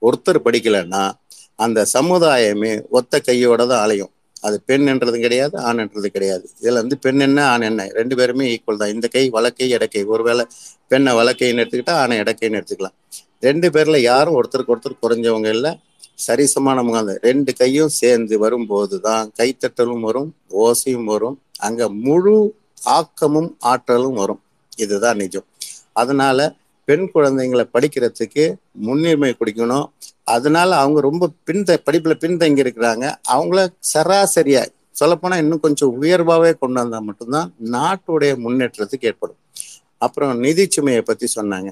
[0.03, 1.05] ஒருத்தர் படிக்கலைன்னா
[1.65, 4.13] அந்த சமுதாயமே ஒத்த கையோட தான் அலையும்.
[4.43, 6.45] அது பெண்ன்றது கிடையாது ஆண்ன்றது கிடையாது.
[6.61, 7.85] இதுல வந்து பெண் என்ன ஆண் என்ன?
[7.99, 8.93] ரெண்டு பேருமே ஈக்குவல் தான்.
[8.95, 10.45] இந்த கை வழக்கை இடக்கை ஒருவேளை
[10.89, 12.97] பெண்ணை வழக்கைன்னு எடுத்துக்கிட்டா ஆணை இடக்கைன்னு எடுத்துக்கலாம்.
[13.41, 15.73] ரெண்டு பேர்ல யாரும் ஒருத்தருக்கு ஒருத்தர் குறைஞ்சவங்க இல்லை.
[16.27, 21.43] சரிசமானவங்க அந்த ரெண்டு கையும் சேர்ந்து வரும்போது தான் கைத்தட்டலும் வரும் ஓசையும் வரும்.
[21.59, 22.37] அங்க முழு
[22.99, 24.41] ஆக்கமும் ஆற்றலும் வரும்.
[24.77, 25.45] இதுதான் நிஜம்.
[25.93, 26.55] அதனால
[26.85, 29.87] பெண் குழந்தைங்களை படிக்கிறதுக்கு முன்னுரிமை கொடுக்கணும்.
[30.25, 34.67] அதனால அவங்க ரொம்ப பின்த படிப்புல பின்தங்கி இருக்கிறாங்க அவங்கள சராசரியா
[35.01, 39.37] சொல்லப்போனா இன்னும் கொஞ்சம் உயர்வாவே கொண்டு வந்தா மட்டும்தான் நாட்டுடைய முன்னேற்றத்துக்கு ஏற்படும்.
[39.99, 41.71] அப்புறம் நிதி சுமையை பத்தி சொன்னாங்க.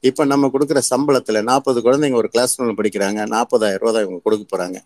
[0.00, 3.26] இப்ப நம்ம கொடுக்குற சம்பளத்துல நாற்பது குழந்தைங்க ஒரு கிளாஸ் ரூம்ல படிக்கிறாங்க.
[3.26, 4.78] நாற்பதாயிரம் ரூபாய் தான் இவங்க கொடுக்க போறாங்க.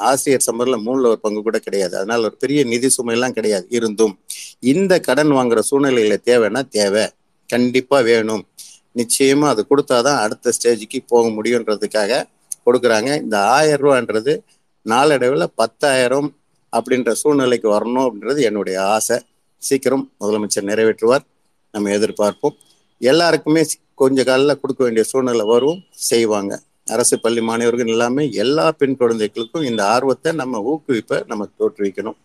[0.00, 1.96] ஆசிரியர் சம்பளம்ல மூணுல ஒரு பங்கு கூட கிடையாது.
[1.96, 3.66] அதனால ஒரு பெரிய நிதி சுமையெல்லாம் கிடையாது.
[3.68, 4.18] இருந்தும்
[4.58, 7.08] இந்த கடன் வாங்குற சூழ்நிலையில தேவைன்னா தேவை.
[7.46, 8.46] கண்டிப்பா வேணும்.
[8.94, 12.24] நிச்சயமா அது கொடுத்தாதான் அடுத்த ஸ்டேஜுக்கு போக முடியுன்றதுக்காக
[12.66, 13.22] கொடுக்குறாங்க.
[13.22, 14.38] இந்த ஆயிரம் ரூபான்றது
[14.82, 16.36] நாளடைவில் பத்தாயிரம்
[16.72, 19.18] அப்படின்ற சூழ்நிலைக்கு வரணும் அப்படின்றது என்னுடைய ஆசை.
[19.58, 21.24] சீக்கிரம் முதலமைச்சர் நிறைவேற்றுவார்.
[21.72, 22.56] நம்ம எதிர்பார்ப்போம்.
[22.98, 23.64] எல்லாருக்குமே
[23.94, 25.82] கொஞ்ச காலில் கொடுக்க வேண்டிய சூழ்நிலை வரும்.
[25.90, 26.60] செய்வாங்க.
[26.90, 32.18] அரசு பள்ளி மாணவர்கள் எல்லாமே எல்லா பெண் குழந்தைகளுக்கும் இந்த ஆர்வத்தை நம்ம ஊக்குவிப்பை நம்ம தோற்றுவிக்கணும்.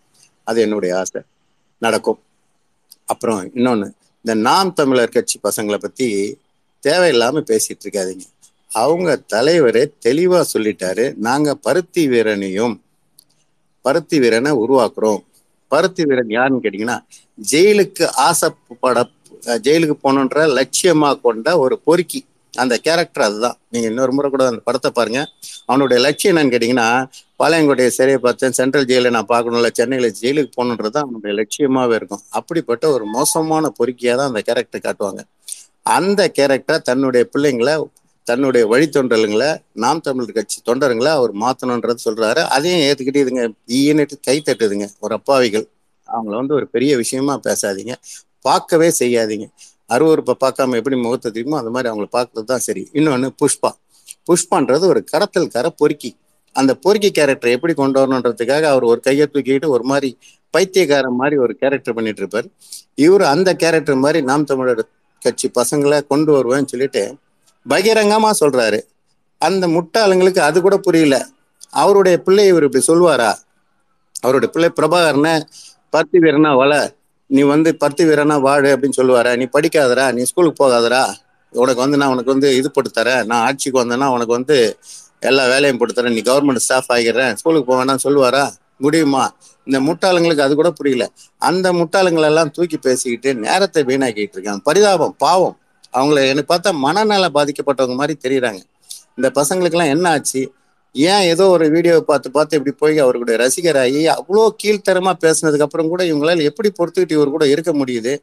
[0.44, 1.22] அது என்னுடைய ஆசை.
[1.82, 2.20] நடக்கும்.
[3.06, 3.88] அப்புறம் இன்னொன்று
[4.26, 6.08] இந்த நாம் தமிழர் கட்சி பசங்களை பற்றி
[6.84, 8.26] தேவையில்லாமல் பேசிகிட்டு இருக்காதீங்க.
[8.72, 11.06] அவங்க தலைவரே தெளிவாக சொல்லிட்டாரு.
[11.28, 12.76] நாங்கள் பருத்தி வீரனையும்
[13.86, 15.22] பருத்தி வீரனை உருவாக்குறோம்.
[15.72, 16.98] பருத்தி வீரன் யாருன்னு கேட்டிங்கன்னா
[17.52, 19.08] ஜெயிலுக்கு ஆசைப்பட
[19.66, 22.22] ஜெயிலுக்கு போகணுன்ற லட்சியமாக கொண்ட ஒரு பொறுக்கி.
[22.56, 23.58] அந்த கேரக்டர் அதுதான்.
[23.70, 25.26] நீங்க இன்னொரு முறை கூட அந்த படத்தை பாருங்க.
[25.66, 27.06] அவனுடைய லட்சியம் என்னன்னு கேட்டீங்கன்னா
[27.40, 32.22] பாளையங்கோட்டையை சிறையை பார்த்தேன் சென்ட்ரல் ஜெயில நான் பார்க்கணும்ல சென்னையில ஜெயிலுக்கு போகணுன்றது அவனுடைய லட்சியமாவே இருக்கும்.
[32.30, 35.20] அப்படிப்பட்ட ஒரு மோசமான பொறுக்கியா தான் அந்த கேரக்டர் காட்டுவாங்க.
[35.82, 37.86] அந்த கேரக்டர் தன்னுடைய பிள்ளைங்களை
[38.24, 42.40] தன்னுடைய வழித்தொண்டலுங்களை நாம் தமிழர் கட்சி தொண்டருங்களை அவர் மாத்தணுன்றது சொல்றாரு.
[42.40, 44.88] அதையும் ஏத்துக்கிட்டு இதுங்க ஈனிட்டு கை தட்டுதுங்க.
[45.00, 45.68] ஒரு அப்பாவிகள்.
[46.14, 47.94] அவங்கள வந்து ஒரு பெரிய விஷயமா பேசாதீங்க.
[48.42, 49.46] பார்க்கவே செய்யாதீங்க.
[49.90, 52.84] அருவறுப்பை பார்க்காம எப்படி முகத்தை தெரியுமோ அந்த மாதிரி அவங்கள பார்க்கறது தான் சரி.
[52.92, 53.70] இன்னொன்று புஷ்பா.
[54.28, 56.12] புஷ்பான்றது ஒரு கரத்தல் கர பொறுக்கி.
[56.56, 60.10] அந்த பொறுக்கி கேரக்டர் எப்படி கொண்டு வரணுன்றதுக்காக அவர் ஒரு கையை தூக்கிட்டு ஒரு மாதிரி
[60.54, 62.48] பைத்தியக்காரன் மாதிரி ஒரு கேரக்டர் பண்ணிட்டு இருப்பார்
[62.96, 64.84] இவர் அந்த கேரக்டர் மாதிரி நாம் தமிழர்
[65.22, 67.04] கட்சி பசங்களை கொண்டு வருவேன்னு சொல்லிட்டு
[67.66, 68.80] பகிரங்கமா சொல்றாரு.
[69.42, 71.16] அந்த முட்டாளுங்களுக்கு அது கூட புரியல.
[71.82, 73.32] அவருடைய பிள்ளை இவர் இப்படி சொல்வாரா
[74.24, 75.34] அவருடைய பிள்ளை பிரபாகரனை
[75.94, 76.74] பருத்தி வீரனா வள
[77.30, 81.04] நீ வந்து பருத்தி வீரனா வாழு அப்படின்னு சொல்லுவார நீ படிக்காதரா நீ ஸ்கூலுக்கு போகாதரா
[81.54, 83.26] உனக்கு வந்து நான் உனக்கு வந்து இது போட்டு தரேன்.
[83.26, 84.78] நான் ஆட்சிக்கு வந்தேன்னா உனக்கு வந்து
[85.20, 86.14] எல்லா வேலையும் போட்டு தரேன்.
[86.14, 87.34] நீ கவர்மெண்ட் ஸ்டாஃப் ஆகிடுறேன்.
[87.34, 88.54] ஸ்கூலுக்கு போவேன்னா சொல்லுவாரா?
[88.78, 89.36] முடியுமா?
[89.64, 91.12] இந்த முட்டாளுங்களுக்கு அது கூட புரியல.
[91.38, 94.62] அந்த முட்டாளுங்களெல்லாம் தூக்கி பேசிக்கிட்டு நேரத்தை வீணாக்கிட்டு இருக்காங்க.
[94.64, 95.58] பரிதாபம் பாவம்.
[95.94, 98.62] அவங்கள எனக்கு பார்த்தா மனநல பாதிக்கப்பட்டவங்க மாதிரி தெரியுறாங்க.
[99.16, 100.54] இந்த பசங்களுக்கெல்லாம் என்ன ஆச்சு?
[100.96, 106.04] ஏன் ஏதோ ஒரு வீடியோவை பார்த்து பார்த்து இப்படி போய் அவர்களுடைய ரசிகராகி அவ்வளோ கீழ்த்தரமா பேசினதுக்கு அப்புறம் கூட
[106.04, 108.14] இவங்களால எப்படி பொறுத்துக்கிட்டு இவர் கூட இருக்க முடியுது?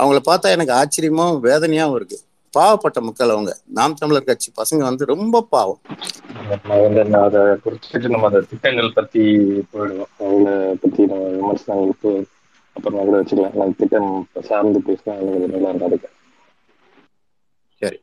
[0.00, 2.18] அவங்கள பார்த்தா எனக்கு ஆச்சரியமும் வேதனையாவும் இருக்கு.
[2.54, 3.50] பாவப்பட்ட மக்கள் அவங்க.
[3.78, 5.80] நாம் தமிழர் கட்சி பசங்க வந்து ரொம்ப பாவம்.
[7.26, 9.22] அதை குறிச்சிட்டு நம்ம அந்த திட்டங்கள் பத்தி
[9.72, 10.12] போயிடுவோம்.
[10.20, 10.50] அவங்கள
[10.82, 12.12] பத்தி நம்ம விமர்சனங்களுக்கு
[12.76, 13.58] அப்புறமா கூட வச்சுக்கலாம்.
[13.60, 14.10] நான் திட்டம்
[14.48, 15.14] சார்ந்து பேசினா
[15.54, 16.14] நல்லா இருக்கும்.
[17.82, 17.98] சரி.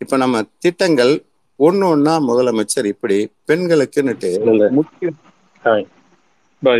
[0.00, 1.14] இப்ப நம்ம திட்டங்கள்
[1.60, 3.18] ஒண்ணு ஒண்ணா முதலமைச்சர் இப்படி
[3.50, 4.30] பெண்களுக்குன்னுட்டு
[4.80, 5.10] முக்கிய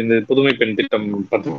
[0.02, 1.50] இந்த புதுமை பெண் திட்டம் பத்தி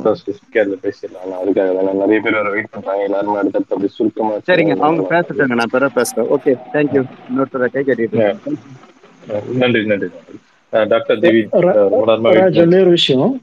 [0.60, 1.26] அதுல பேசிடலாம்.
[1.30, 3.02] நான் அதுக்காக தான் நிறைய பேர் வெயிட் பண்றாங்க.
[3.08, 6.28] எல்லாருமே அடுத்தடுத்து அப்படி சுருக்கமா சரிங்க அவங்க பேசிட்டாங்க நான் பிற பேசுறேன்.
[6.36, 8.56] ஓகே தேங்க்யூ இன்னொருத்தர கை கட்டிட்டு
[9.62, 10.08] நன்றி நன்றி
[10.92, 11.42] டாக்டர் தேவி
[12.64, 13.34] ஒரே விஷயம்.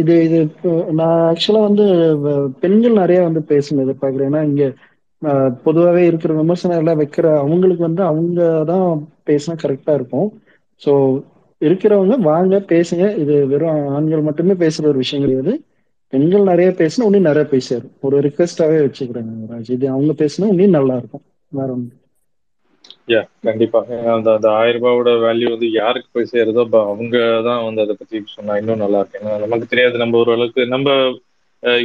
[0.00, 0.38] இது இது
[1.00, 1.86] நான் ஆக்சுவலா வந்து
[2.64, 4.64] பெண்கள் நிறைய வந்து பேசணும் எதிர்பார்க்கிறேன் ஏன்னா இங்க
[5.64, 6.68] பொதுவாகவே இருக்கிற விமர்சனம்
[7.00, 8.40] வைக்கிற அவங்களுக்கு வந்து அவங்க
[8.70, 8.86] தான்
[9.28, 10.28] பேசினா கரெக்டா இருக்கும்.
[10.82, 10.92] ஸோ
[11.62, 13.04] இருக்கிறவங்க வாங்க பேசுங்க.
[13.22, 13.66] இது வெறும்
[13.96, 15.52] ஆண்கள் மட்டுமே பேசுற ஒரு விஷயம் கிடையாது.
[16.12, 19.70] பெண்கள் நிறைய பேசினா இன்னும் நிறைய பேசாரு ஒரு ரிக்வெஸ்டாகவே வச்சுக்கிறேங்க ராஜ்.
[19.70, 21.24] இது அவங்க பேசினா இன்னும் நல்லா இருக்கும்.
[21.52, 21.94] வேற ஒன்று
[23.08, 23.78] யா கண்டிப்பா.
[24.14, 27.16] அந்த அந்த ஆயிரம் ரூபாவோட வேல்யூ வந்து யாருக்கு போய் சேருதோ அவங்க
[27.46, 30.88] தான் வந்து அதை பத்தி சொன்னா இன்னும் நல்லா இருக்கு ஏன்னா நமக்கு தெரியாது நம்ம ஓரளவுக்கு நம்ம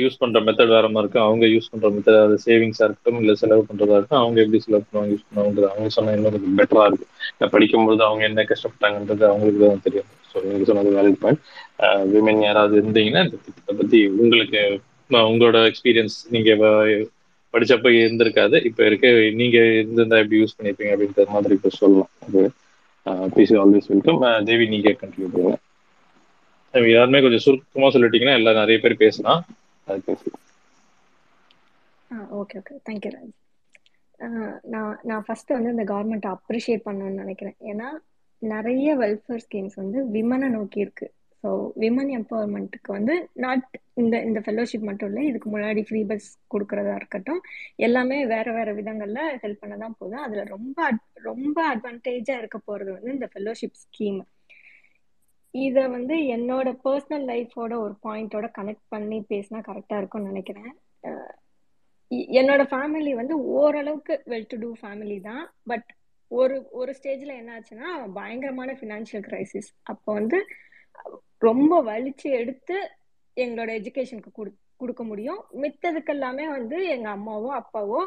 [0.01, 1.27] யூஸ் பண்ற மெத்தட் வேற மாதிரி இருக்கும்.
[1.27, 5.13] அவங்க யூஸ் பண்ற மெத்தட் அது சேவிங்ஸா இருக்கட்டும் இல்ல செலவு பண்றதா இருக்கட்டும் அவங்க எப்படி செலவு பண்ணுவாங்க
[5.13, 7.11] யூஸ் பண்ணுவாங்க அவங்க சொன்னா இன்னும் கொஞ்சம் பெட்டரா இருக்கும்.
[7.39, 10.09] நான் படிக்கும்போது அவங்க என்ன கஷ்டப்பட்டாங்கன்றது அவங்களுக்கு தான் தெரியும்.
[10.31, 11.41] ஸோ நீங்க சொன்னது வேலிட் பாயிண்ட்
[12.13, 14.61] விமன் யாராவது இருந்தீங்கன்னா இந்த திட்டத்தை பத்தி உங்களுக்கு
[15.29, 16.51] உங்களோட எக்ஸ்பீரியன்ஸ் நீங்க
[17.53, 18.57] படிச்சப்ப இருந்திருக்காது.
[18.69, 19.07] இப்ப இருக்க
[19.41, 22.11] நீங்க இருந்திருந்தா எப்படி யூஸ் பண்ணிருப்பீங்க அப்படின்ற மாதிரி இப்ப சொல்லலாம்.
[22.25, 22.41] அது
[23.33, 24.19] ப்ளீஸ் ஆல்வேஸ் வெல்கம்
[24.49, 25.55] தேவி நீங்க கண்டினியூ பண்ணுங்க.
[26.93, 29.41] யாருமே கொஞ்சம் சுருக்கமா சொல்லிட்டீங்கன்னா எல்லாம் நிறைய பேர் பேசலாம்.
[29.87, 30.13] அது
[32.11, 33.33] ஆ okay okay thank you Raj
[34.19, 34.35] ஆஹ்
[34.73, 37.57] நான் நான் ஃபர்ஸ்ட் வந்து இந்த கவர்மெண்ட்டை அப்ரிஷியேட் பண்ணணும்னு நினைக்கிறேன்.
[37.71, 37.87] ஏன்னா
[38.41, 41.07] நிறைய வெல்ஃபேர் ஸ்கீம்ஸ் வந்து விமனை நோக்கி இருக்கு.
[41.43, 41.49] ஸோ
[41.81, 43.65] விமன் எம்பவர்மெண்ட்டுக்கு வந்து நாட்
[44.01, 47.41] இந்த இந்த ஃபெல்லோஷிப் மட்டும் இல்லை இதுக்கு முன்னாடி ஃப்ரீ பஸ் கொடுக்கறதா இருக்கட்டும்
[47.87, 50.77] எல்லாமே வேற வேற விதங்கள்ல ஹெல்ப் பண்ண தான் போதும் அதுல ரொம்ப
[51.27, 54.19] ரொம்ப அட்வான்டேஜாக இருக்க போறது வந்து இந்த ஃபெல்லோஷிப் ஸ்கீம்
[55.53, 60.71] இத வந்து என்னோட பர்சனல் லைஃபோட ஒரு பாயிண்டோட கனெக்ட் பண்ணி பேசினா கரெக்டா இருக்கும்னு நினைக்கிறேன்.
[62.11, 65.43] இ- என்னோட ஃபேமிலி வந்து ஓரளவுக்கு வெல் டு டூ ஃபேமிலி தான்.
[65.65, 65.89] பட்
[66.31, 70.37] ஒரு ஒரு ஸ்டேஜ்ல என்ன ஆச்சுன்னா பயங்கரமான ஃபினான்ஷியல் கிரைசிஸ் அப்போ வந்து
[71.39, 72.77] ரொம்ப வலிச்சு எடுத்து
[73.37, 75.41] எங்களோட எஜுகேஷனுக்கு கொடு கொடுக்க முடியும்.
[75.61, 78.01] மித்ததுக்கு எல்லாமே வந்து எங்க அம்மாவோ அப்பாவோ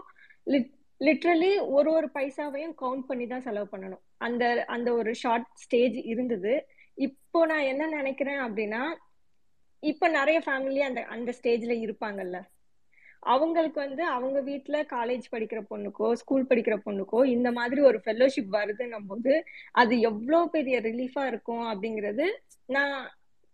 [1.01, 4.03] லிட்ரலி ஒரு ஒரு பைசாவையும் கவுண்ட் பண்ணி தான் செலவு பண்ணணும்.
[4.19, 6.55] அந்த அந்த ஒரு ஷார்ட் ஸ்டேஜ் இருந்தது.
[6.99, 8.83] இப்போ நான் என்ன நினைக்கிறேன் அப்படின்னா
[9.83, 12.39] இப்ப நிறைய ஃபேமிலி அந்த அந்த ஸ்டேஜ்ல இருப்பாங்கல்ல.
[13.23, 19.07] அவங்களுக்கு வந்து அவங்க வீட்டுல காலேஜ் படிக்கிற பொண்ணுக்கோ ஸ்கூல் படிக்கிற பொண்ணுக்கோ இந்த மாதிரி ஒரு ஃபெல்லோஷிப் வருதுன்னும்
[19.07, 19.33] போது
[19.73, 22.27] அது எவ்வளவு பெரிய ரிலீஃபா இருக்கும் அப்படிங்கிறது
[22.69, 22.95] நான்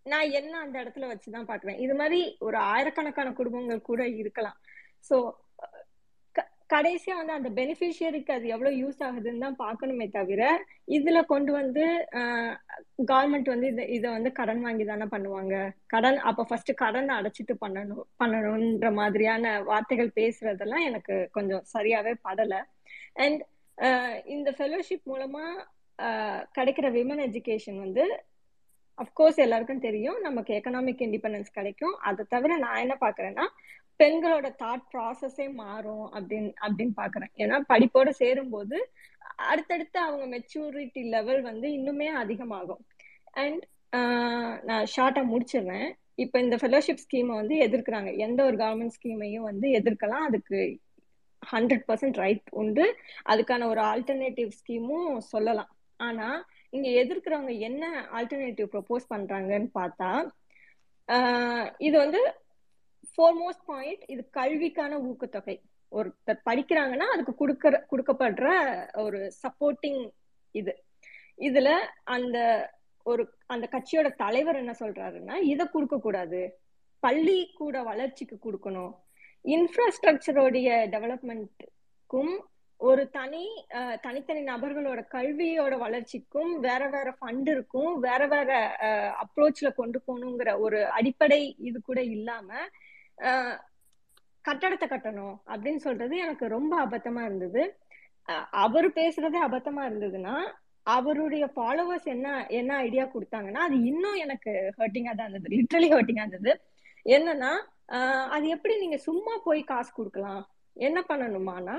[0.06, 4.59] நான் என்ன அந்த இடத்துல வச்சுதான் பாக்குறேன் இது மாதிரி ஒரு ஆயிரக்கணக்கான குடும்பங்கள் கூட இருக்கலாம்.
[5.10, 5.16] சோ
[6.74, 10.42] கடைசியா வந்து அந்த பெனிஃபிஷியரிக்கு அது எவ்வளவு யூஸ் ஆகுதுன்னு தான் பார்க்கணுமே தவிர
[10.96, 11.84] இதுல கொண்டு வந்து
[13.10, 15.54] கவர்மெண்ட் வந்து இதை இதை வந்து கடன் வாங்கி தானே பண்ணுவாங்க.
[15.86, 22.54] கடன் அப்ப ஃபர்ஸ்ட் கடன் அடைச்சிட்டு பண்ணணும் பண்ணணும்ன்ற மாதிரியான வார்த்தைகள் பேசுறதெல்லாம் எனக்கு கொஞ்சம் சரியாவே படல.
[23.24, 23.42] அண்ட்
[24.34, 25.44] இந்த ஃபெலோஷிப் மூலமா
[25.98, 28.04] ஆஹ் கிடைக்கிற விமன் எஜுகேஷன் வந்து
[28.98, 30.18] அஃப்கோர்ஸ் எல்லாருக்கும் தெரியும்.
[30.20, 31.94] நமக்கு எக்கனாமிக் இண்டிபெண்டன்ஸ் கிடைக்கும்.
[32.08, 33.46] அதை தவிர நான் என்ன பாக்குறேன்னா
[34.01, 38.78] பெண்களோட தாட் ப்ராசஸே மாறும் அப்படின்னு அப்படின்னு பாக்குறேன் ஏன்னா படிப்போட சேரும்போது
[39.51, 42.82] அடுத்தடுத்து அவங்க மெச்சூரிட்டி லெவல் வந்து இன்னுமே அதிகமாகும்.
[43.43, 43.62] அண்ட்
[44.69, 45.89] நான் ஷார்ட்டா முடிச்சிடுறேன்.
[46.14, 48.10] இப்போ இந்த ஃபெலோஷிப் ஸ்கீமை வந்து எதிர்க்கிறாங்க.
[48.27, 50.27] எந்த ஒரு கவர்மெண்ட் ஸ்கீமையும் வந்து எதிர்க்கலாம்.
[50.28, 50.59] அதுக்கு
[51.52, 52.85] ஹண்ட்ரட் பர்சன்ட் ரைட் உண்டு.
[53.32, 55.70] அதுக்கான ஒரு ஆல்டர்னேட்டிவ் ஸ்கீமும் சொல்லலாம்.
[56.01, 56.28] ஆனா
[56.77, 57.85] இங்க எதிர்க்கிறவங்க என்ன
[58.19, 60.10] ஆல்டர்னேட்டிவ் ப்ரொப்போஸ் பண்றாங்கன்னு பார்த்தா
[61.78, 62.20] இது வந்து
[63.14, 65.56] ஃபோர்மோஸ்ட் பாயிண்ட் இது கல்விக்கான ஊக்கத்தொகை.
[65.93, 68.47] ஒருத்தர் படிக்கிறாங்கன்னா அதுக்கு கொடுக்கற கொடுக்கப்படுற
[69.05, 70.02] ஒரு சப்போர்ட்டிங்
[70.55, 70.72] இது.
[71.48, 71.68] இதுல
[72.16, 72.39] அந்த
[73.06, 73.22] ஒரு
[73.52, 76.40] அந்த கட்சியோட தலைவர் என்ன சொல்றாருன்னா இதை கொடுக்க கூடாது
[77.02, 78.93] பள்ளி கூட வளர்ச்சிக்கு கொடுக்கணும்.
[79.44, 82.32] இன்ஃப்ராஸ்ட்ரக்சரோடைய டெவலப்மெண்ட்டுக்கும்
[82.80, 83.43] ஒரு தனி
[84.05, 88.51] தனித்தனி நபர்களோட கல்வியோட வளர்ச்சிக்கும் வேற வேற ஃபண்ட் இருக்கும் வேற வேற
[89.24, 92.48] அப்ரோச்ல கொண்டு போகணுங்கிற ஒரு அடிப்படை இது கூட இல்லாம
[94.44, 97.62] கட்டடத்தை கட்டணும் அப்படின்னு சொல்றது எனக்கு ரொம்ப அபத்தமா இருந்தது.
[98.64, 100.34] அவர் பேசுறதே அபத்தமா இருந்ததுன்னா
[100.86, 102.28] அவருடைய ஃபாலோவர்ஸ் என்ன
[102.60, 105.52] என்ன ஐடியா கொடுத்தாங்கன்னா அது இன்னும் எனக்கு ஹர்ட்டிங்கா தான் இருந்தது.
[105.56, 106.52] லிட்ரலி ஹர்ட்டிங்கா இருந்தது.
[107.06, 107.52] என்னன்னா
[108.34, 110.43] அது எப்படி நீங்க சும்மா போய் காசு கொடுக்கலாம்?
[110.76, 111.76] என்ன பண்ணணுமானா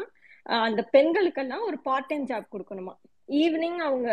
[0.67, 2.93] அந்த பெண்களுக்கெல்லாம் ஒரு பார்ட் டைம் ஜாப் கொடுக்கணுமா?
[3.29, 4.09] ஈவினிங் அவங்க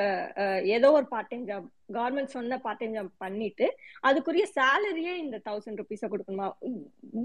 [0.76, 1.66] ஏதோ ஒரு பார்ட் டைம் ஜாப்
[1.96, 3.66] கவர்மெண்ட் சொன்ன பார்ட் டைம் ஜாப் பண்ணிட்டு
[4.08, 6.48] அதுக்குரிய சேலரியே இந்த தௌசண்ட் ருபீஸ கொடுக்கணுமா?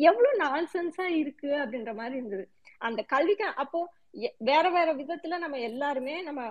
[0.10, 2.45] எவ்வளவு நான்சென்ஸா இருக்கு அப்படின்ற மாதிரி இருந்தது.
[2.88, 3.82] அந்த கல்விக்கு அப்போ
[4.49, 6.41] வேற வேற விதத்துல நம்ம எல்லாருமே நம்ம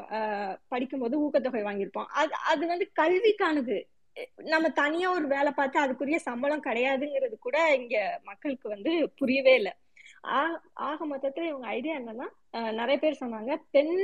[0.73, 2.11] படிக்கும்போது ஊக்கத்தொகை வாங்கியிருப்போம்.
[2.21, 3.77] அது அது வந்து கல்விக்கானது.
[4.53, 9.73] நம்ம தனியா ஒரு வேலை பார்த்து அதுக்குரிய சம்பளம் கிடையாதுங்கிறது கூட இங்க மக்களுக்கு வந்து புரியவே இல்லை.
[10.89, 12.29] ஆக மொத்தத்துல இவங்க ஐடியா என்னன்னா
[12.79, 13.97] நிறைய பேர் சொன்னாங்க பெண்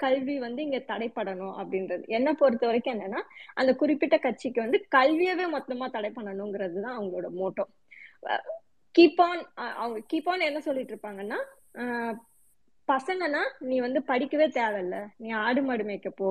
[0.00, 2.04] கல்வி வந்து இங்க தடைப்படணும் அப்படின்றது.
[2.18, 3.20] என்ன பொறுத்த வரைக்கும் என்னன்னா
[3.60, 7.64] அந்த குறிப்பிட்ட கட்சிக்கு வந்து கல்வியவே மொத்தமா தடை பண்ணணுங்கிறது தான் அவங்களோட மோட்டோ.
[8.94, 9.42] கீப் ஆன்
[9.82, 11.40] அவங்க கீப் ஆன் என்ன சொல்லிட்டு இருப்பாங்கன்னா
[12.88, 14.96] பசங்கன்னா நீ வந்து படிக்கவே தேவையில்ல.
[15.22, 16.30] நீ ஆடு மாடு மேய்க்க போ.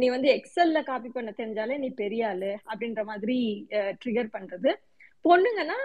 [0.00, 3.38] நீ வந்து எக்ஸல்ல காப்பி பண்ண தெரிஞ்சாலே நீ பெரிய ஆளு அப்படின்ற மாதிரி
[4.02, 4.72] ட்ரிகர் பண்றது.
[5.24, 5.78] பொண்ணுங்கன்னா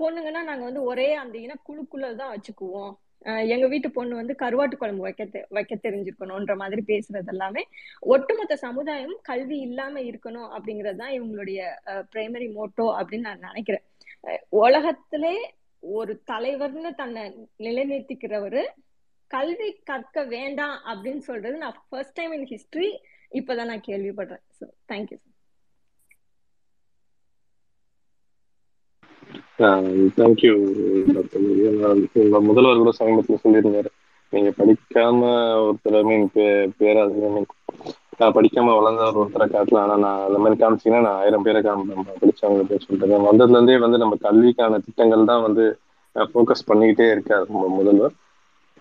[0.00, 2.92] பொண்ணுங்கன்னா நாங்க வந்து ஒரே அந்த இன குழுக்குள்ள தான் வச்சுக்குவோம்.
[3.52, 7.62] எங்க வீட்டு பொண்ணு வந்து கருவாட்டு குழம்பு வைக்க வைக்க தெரிஞ்சிருக்கணும்ன்ற மாதிரி பேசுறது எல்லாமே
[8.14, 11.60] ஒட்டுமொத்த சமுதாயம் கல்வி இல்லாம இருக்கணும் அப்படிங்கிறது தான் இவங்களுடைய
[12.12, 13.84] பிரைமரி மோட்டோ அப்படின்னு நான் நினைக்கிறேன்.
[14.62, 15.34] உலகத்திலே
[15.82, 17.22] ஒரு தலைவர்னு தன்னை
[17.66, 18.64] நிலைநிறுத்திக்கிறவரு
[19.30, 22.90] கல்வி கற்க வேண்டாம் அப்படின்னு சொல்றது நான் ஃபர்ஸ்ட் டைம் இன் ஹிஸ்டரி
[23.32, 24.44] இப்பதான் நான் கேள்விப்படுறேன்.
[24.58, 25.18] ஸோ தேங்க்யூ
[30.18, 30.54] தேங்க்யூ
[31.14, 33.90] டாக்டர் முதல்வர் கூட சமீபத்தில் சொல்லியிருந்தாரு.
[34.32, 35.20] நீங்க படிக்காம
[35.62, 36.28] ஒருத்தர் மீன்
[36.78, 37.50] பேராசிரியர்
[38.20, 42.64] நான் படிக்காம வளர்ந்தவர் ஒருத்தரை காட்டலாம் ஆனா நான் அந்த மாதிரி காமிச்சீங்கன்னா நான் ஆயிரம் பேரை காமிப்பேன் படிச்சவங்க
[42.70, 45.64] பேர் சொல்லிட்டு வந்ததுல இருந்தே வந்து நம்ம கல்விக்கான திட்டங்கள் தான் வந்து
[46.16, 48.14] ஃபோக்கஸ் பண்ணிக்கிட்டே இருக்காரு நம்ம முதல்வர்.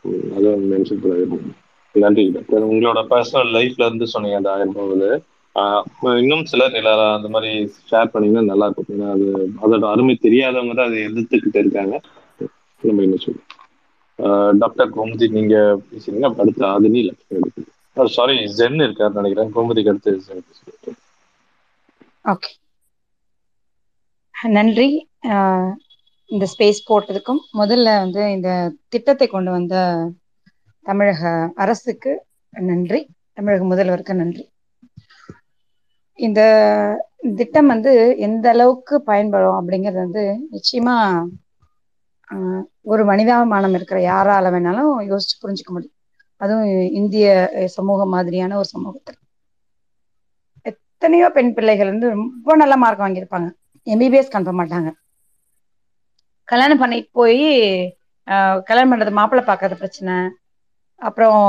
[0.05, 1.57] உம் அதை மென்ஷன் பண்ண விரும்புகிறேன்
[1.95, 5.17] நன்றி டாக்டர் உங்களோட பர்சனல் லைஃப்ல இருந்து சொன்னீங்க அந்த ஆயிரம் ரூபாய்
[6.21, 7.51] இன்னும் சிலர் எல்லாரும் அந்த மாதிரி
[7.89, 8.91] ஷேர் பண்ணீங்கன்னா நல்லா இருக்கும்.
[8.95, 9.25] ஏன்னா அது
[9.63, 11.95] அதோட அருமை தெரியாதவங்க தான் அதை எதிர்த்துக்கிட்டு இருக்காங்க.
[12.83, 13.49] நம்ம என்ன சொல்லுவோம்
[14.59, 15.55] டாக்டர் கோமதி நீங்க
[15.89, 16.25] பேசுறீங்க.
[16.29, 17.69] அப்ப அடுத்து ஆதினி லட்சுமி
[18.17, 19.53] சாரி ஜென் இருக்காரு நினைக்கிறேன்.
[19.55, 20.11] கோமதிக்கு அடுத்து
[22.31, 22.51] ஓகே
[24.35, 24.87] நன்றி.
[25.33, 25.71] ஆஹ்
[26.29, 28.49] இந்த ஸ்பேஸ் போட்டதுக்கும் முதல்ல வந்து இந்த
[28.89, 29.75] திட்டத்தை கொண்டு வந்த
[30.85, 32.13] தமிழக அரசுக்கு
[32.53, 33.01] நன்றி.
[33.33, 34.43] தமிழக முதல்வருக்கு நன்றி.
[36.27, 36.41] இந்த
[37.39, 37.91] திட்டம் வந்து
[38.27, 40.23] எந்த அளவுக்கு பயன்படும் அப்படிங்கிறது வந்து
[40.55, 40.95] நிச்சயமா
[42.91, 45.97] ஒரு மனிதாபிமானம் இருக்கிற யாரால வேணாலும் யோசிச்சு புரிஞ்சுக்க முடியும்.
[46.41, 46.69] அதுவும்
[46.99, 47.25] இந்திய
[47.75, 49.19] சமூகம் மாதிரியான ஒரு சமூகத்தில்.
[50.69, 53.49] எத்தனையோ பெண் பிள்ளைகள் வந்து ரொம்ப நல்ல மார்க் வாங்கியிருப்பாங்க.
[53.87, 54.89] எம்பிபிஎஸ் கன்ஃபார்ம் மாட்டாங்க.
[56.49, 57.45] கல்யாணம் பண்ணி போய்
[58.67, 60.15] கல்யாணம் பண்றது மாப்பிள்ளை பார்க்கறது பிரச்சனை.
[61.01, 61.39] அப்புறம்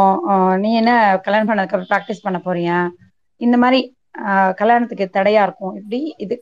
[0.63, 0.93] நீ என்ன
[1.25, 2.79] கல்யாணம் பண்ணதுக்கு அப்புறம் ப்ராக்டிஸ் பண்ண போறியா?
[3.41, 3.81] இந்த மாதிரி
[4.61, 5.75] கல்யாணத்துக்கு தடையா இருக்கும்.
[5.81, 6.35] இப்படி இது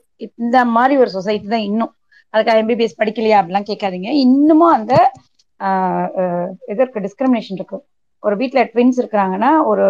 [0.44, 1.92] இந்த மாதிரி ஒரு சொசைட்டி தான் இன்னும்.
[2.34, 4.10] அதுக்காக எம்பிபிஎஸ் படிக்கலையா அப்படிலாம் கேட்காதீங்க.
[4.24, 4.94] இன்னமும் அந்த
[6.72, 7.78] இதற்கு டிஸ்கிரிமினேஷன் இருக்கு
[8.22, 9.86] ஒரு வீட்டில் ட்வின்ஸ் இருக்கிறாங்கன்னா ஒரு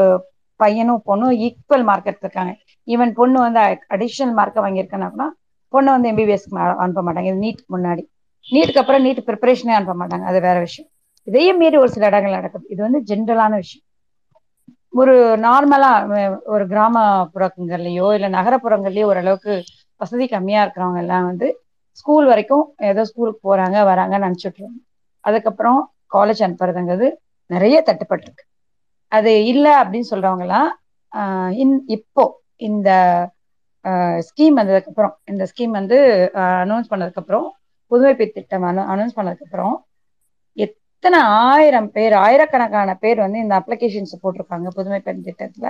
[0.61, 2.53] பையனும் பொண்ணும் ஈக்குவல் மார்க் எடுத்திருக்காங்க.
[2.89, 3.61] ஈவன் பொண்ணு வந்து
[3.97, 5.29] அடிஷனல் மார்க்கை வாங்கியிருக்கேன்னா
[5.75, 7.29] பொண்ணு வந்து எம்பிபிஎஸ்க்கு அனுப்ப மாட்டாங்க.
[7.33, 8.03] இது நீட்டுக்கு முன்னாடி.
[8.47, 10.25] நீட்டுக்கு அப்புறம் நீட் ப்ரிப்பரேஷனே அனுப்ப மாட்டாங்க.
[10.31, 10.89] அது வேற விஷயம்.
[11.29, 12.65] இதையும் மீறி ஒரு சில இடங்கள் நடக்குது.
[12.75, 13.85] இது வந்து ஜென்ரலான விஷயம்.
[14.93, 15.91] ஒரு நார்மலா
[16.45, 19.53] ஒரு கிராமப்புறங்கள்லயோ இல்ல நகரப்புறங்கள்லயோ ஓரளவுக்கு
[20.01, 21.49] வசதி கம்மியா இருக்கிறவங்க எல்லாம் வந்து
[21.93, 24.79] ஸ்கூல் வரைக்கும் ஏதோ ஸ்கூலுக்கு போறாங்க வராங்கன்னு நினைச்சுட்ருவாங்க
[25.25, 25.81] அதுக்கப்புறம்
[26.15, 27.09] காலேஜ் அனுப்புறதுங்கிறது
[27.51, 28.45] நிறைய தட்டுப்பட்டு இருக்கு
[29.13, 30.71] அது இல்லை அப்படின்னு சொல்றவங்க எல்லாம்
[31.57, 32.25] இன் இப்போ
[32.61, 32.91] இந்த
[34.21, 35.99] ஸ்கீம் வந்ததுக்கு அப்புறம் இந்த ஸ்கீம் வந்து
[36.65, 37.47] அனௌன்ஸ் பண்ணதுக்கு அப்புறம்
[37.93, 39.75] புதுமைப்பு திட்டம் அனௌன்ஸ் பண்ணதுக்கு அப்புறம்
[41.03, 41.21] எத்தனை
[41.51, 44.69] ஆயிரம் பேர் ஆயிரக்கணக்கான பேர் வந்து இந்த அப்ளிகேஷன்ஸ் போட்டிருக்காங்க.
[44.79, 45.69] புதுமை பெண் திட்டத்துல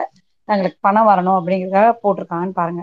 [0.49, 2.83] தங்களுக்கு பணம் வரணும் அப்படிங்கிறதுக்காக போட்டிருக்காங்கன்னு பாருங்க.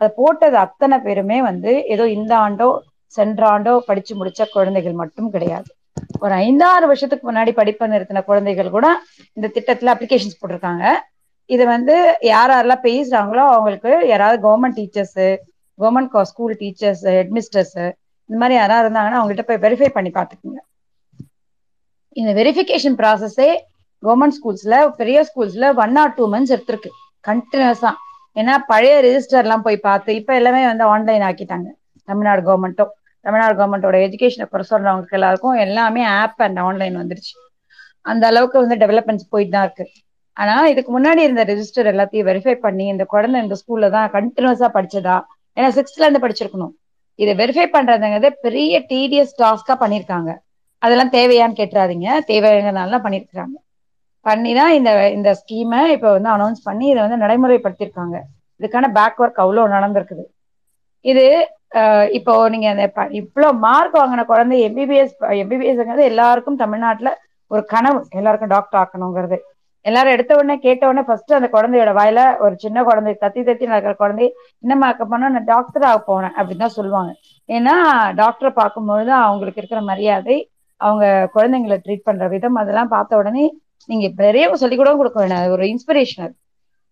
[0.00, 2.68] அதை போட்டது அத்தனை பேருமே வந்து ஏதோ இந்த ஆண்டோ
[3.16, 5.70] சென்ற ஆண்டோ படிச்சு முடிச்ச குழந்தைகள் மட்டும் கிடையாது.
[6.24, 8.90] ஒரு ஐந்தாறு வருஷத்துக்கு முன்னாடி படிப்பை நிறுத்தின குழந்தைகள் கூட
[9.38, 10.84] இந்த திட்டத்துல அப்ளிகேஷன்ஸ் போட்டிருக்காங்க.
[11.50, 11.96] இது வந்து
[12.32, 15.20] யார் யாரெல்லாம் பேசுறாங்களோ அவங்களுக்கு யாராவது government teachers
[15.78, 17.76] government school teachers headmistress
[18.30, 20.60] இந்த மாதிரி யாராவது இருந்தாங்கன்னா அவங்ககிட்ட போய் வெரிஃபை பண்ணி பார்த்துக்குங்க.
[22.20, 23.48] இந்த வெரிஃபிகேஷன் ப்ராசஸே
[24.02, 26.90] கவர்மெண்ட் ஸ்கூல்ஸ்ல பெரிய ஸ்கூல்ஸ்ல ஒன் ஆர் டூ மந்த்ஸ் எடுத்திருக்கு.
[27.28, 27.90] கண்டினியூஸா
[28.40, 31.68] ஏன்னா பழைய ரிஜிஸ்டர்லாம் போய் பார்த்து இப்போ எல்லாமே வந்து ஆன்லைன் ஆக்கிட்டாங்க.
[32.08, 32.92] தமிழ்நாடு கவர்மெண்ட்டும்
[33.26, 37.34] தமிழ்நாடு கவர்மெண்டோட எஜுகேஷனை குறை சொல்றவங்களுக்கு எல்லாருக்கும் எல்லாமே ஆப் அண்ட் ஆன்லைன் வந்துருச்சு.
[38.12, 39.86] அந்த அளவுக்கு வந்து டெவலப்மெண்ட்ஸ் போயிட்டு தான் இருக்கு.
[40.36, 45.16] ஆனா இதுக்கு முன்னாடி இருந்த ரெஜிஸ்டர் எல்லாத்தையும் வெரிஃபை பண்ணி இந்த குழந்தை இந்த ஸ்கூல்ல தான் கண்டினியூஸா படிச்சதா?
[45.56, 46.74] ஏன்னா சிக்ஸ்த்ல இருந்து படிச்சிருக்கணும்.
[47.22, 50.32] இதை வெரிஃபை பண்றதுங்கிறது பெரிய டிடிஎஸ் டாஸ்கா பண்ணிருக்காங்க
[50.82, 52.08] அதெல்லாம் தேவையான்னு கேட்டுறாதீங்க.
[52.30, 53.56] தேவைங்கிறதுனால பண்ணியிருக்கிறாங்க
[54.26, 58.16] பண்ணி தான் இந்த இந்த ஸ்கீமை இப்போ வந்து அனௌன்ஸ் பண்ணி இதை வந்து நடைமுறைப்படுத்தியிருக்காங்க.
[58.60, 60.24] இதுக்கான பேக் ஒர்க் அவ்வளோ நடந்திருக்குது.
[61.04, 61.24] இது
[62.18, 62.84] இப்போ நீங்க அந்த
[63.20, 67.12] இவ்வளோ மார்க் வாங்கின குழந்தை எம்பிபிஎஸ் எம்பிபிஎஸ்ங்கிறது எல்லாருக்கும் தமிழ்நாட்டில்
[67.50, 68.00] ஒரு கனவு.
[68.20, 69.38] எல்லாருக்கும் டாக்டர் ஆக்கணுங்கிறது.
[69.84, 73.92] எல்லாரும் எடுத்த உடனே கேட்ட உடனே ஃபர்ஸ்ட் அந்த குழந்தையோட வாயில ஒரு சின்ன குழந்தை தத்தி தத்தி நடக்கிற
[74.02, 74.26] குழந்தை
[74.64, 77.10] என்னம்மா ஆக்க போனா நான் டாக்டர் ஆக போனேன் அப்படின்னு தான் சொல்லுவாங்க.
[77.48, 77.74] ஏன்னா
[78.20, 80.36] டாக்டரை பார்க்கும்பொழுது அவங்களுக்கு இருக்கிற மரியாதை
[80.80, 83.44] அவங்க குழந்தைங்களை ட்ரீட் பண்ற விதம் அதெல்லாம் பார்த்த உடனே
[83.88, 85.48] நீங்க பெரியவங்க சொல்லி கூட கொடுக்க வேணாம்.
[85.48, 86.34] ஒரு இன்ஸ்பிரேஷன் அது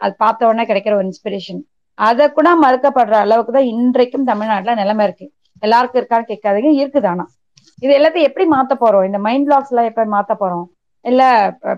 [0.00, 1.60] அது பார்த்த உடனே கிடைக்கிற ஒரு இன்ஸ்பிரேஷன்
[1.98, 5.26] அதை கூட மறுக்கப்படுற அளவுக்கு தான் இன்றைக்கும் தமிழ்நாட்டுல நிலைமை இருக்கு.
[5.60, 6.70] எல்லாருக்கும் இருக்கான்னு கேட்காதீங்க.
[6.84, 7.24] இருக்குது ஆனா.
[7.82, 9.06] இது எல்லாத்தையும் எப்படி மாத்த போறோம்?
[9.06, 10.66] இந்த மைண்ட் பிளாக்ஸ் எல்லாம் எப்ப மாத்த போறோம்?
[11.04, 11.22] இல்ல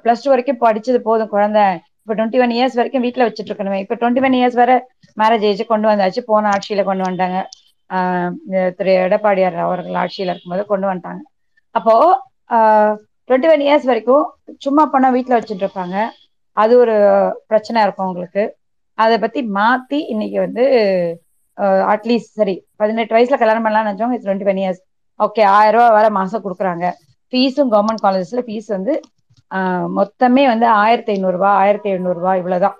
[0.04, 1.62] பிளஸ் டூ வரைக்கும் படிச்சது போதும் குழந்தை.
[2.00, 3.78] இப்ப டுவெண்ட்டி ஒன் இயர்ஸ் வரைக்கும் வீட்டுல வச்சுட்டு இருக்கணுமே.
[3.84, 4.76] இப்ப டுவெண்ட்டி ஒன் இயர்ஸ் வரை
[5.18, 6.20] மேரேஜ் ஏஜ் கொண்டு வந்தாச்சு.
[6.26, 7.38] போன ஆட்சியில கொண்டு வந்துட்டாங்க.
[7.90, 8.30] ஆஹ்
[8.78, 11.22] திரு எடப்பாடியார் அவர்கள் ஆட்சியில இருக்கும்போது கொண்டு வந்துட்டாங்க.
[11.76, 11.94] அப்போ
[13.28, 14.24] டுவெண்ட்டி ஒன் இயர்ஸ் வரைக்கும்
[14.64, 15.96] சும்மா பணம் வீட்டில் வச்சுட்டு இருப்பாங்க.
[16.56, 16.94] அது ஒரு
[17.50, 18.44] பிரச்சனை இருக்கும் உங்களுக்கு.
[18.98, 20.64] அதை பத்தி மாத்தி இன்னைக்கு வந்து
[21.94, 24.80] அட்லீஸ்ட் சரி பதினெட்டு வயசுல கல்யாணம் பண்ணலாம்னு நினைச்சவங்க டுவெண்ட்டி ஒன் இயர்ஸ்
[25.20, 26.86] ஓகே ஆயிரம் ரூபா வர மாசம் கொடுக்குறாங்க.
[27.32, 28.94] ஃபீஸும் கவர்மெண்ட் காலேஜஸ்ல ஃபீஸ் வந்து
[29.98, 32.76] மொத்தமே வந்து ஆயிரத்தி ஐநூறுரூவா ஆயிரத்தி எழுநூறுபா இவ்வளோதான்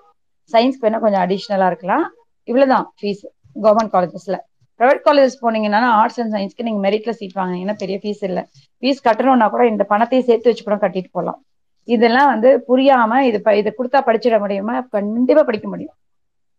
[0.51, 2.05] சயின்ஸ் வேணா கொஞ்சம் அடிஷ்னலாக இருக்கலாம்.
[2.47, 3.23] இவ்வளோதான் ஃபீஸ்
[3.65, 4.37] கவர்மெண்ட் காலேஜஸ்ல
[4.79, 8.45] ப்ரைவேட் காலேஜஸ் போனீங்கன்னா ஆர்ட்ஸ் அண்ட் சயின்ஸ்க்கு நீங்க மெரிட்ல சீட் வாங்கினீங்கன்னா பெரிய ஃபீஸ் இல்லை.
[8.81, 11.45] ஃபீஸ் கட்டணும்னா கூட இந்த பணத்தையும் சேர்த்து வச்சு கூட கட்டிட்டு போகலாம்
[11.83, 14.79] இதெல்லாம் வந்து புரியாம இது ப- கொடுத்தா படிச்சிட முடியுமா?
[14.79, 15.93] கண்டிப்பா படிக்க முடியும்.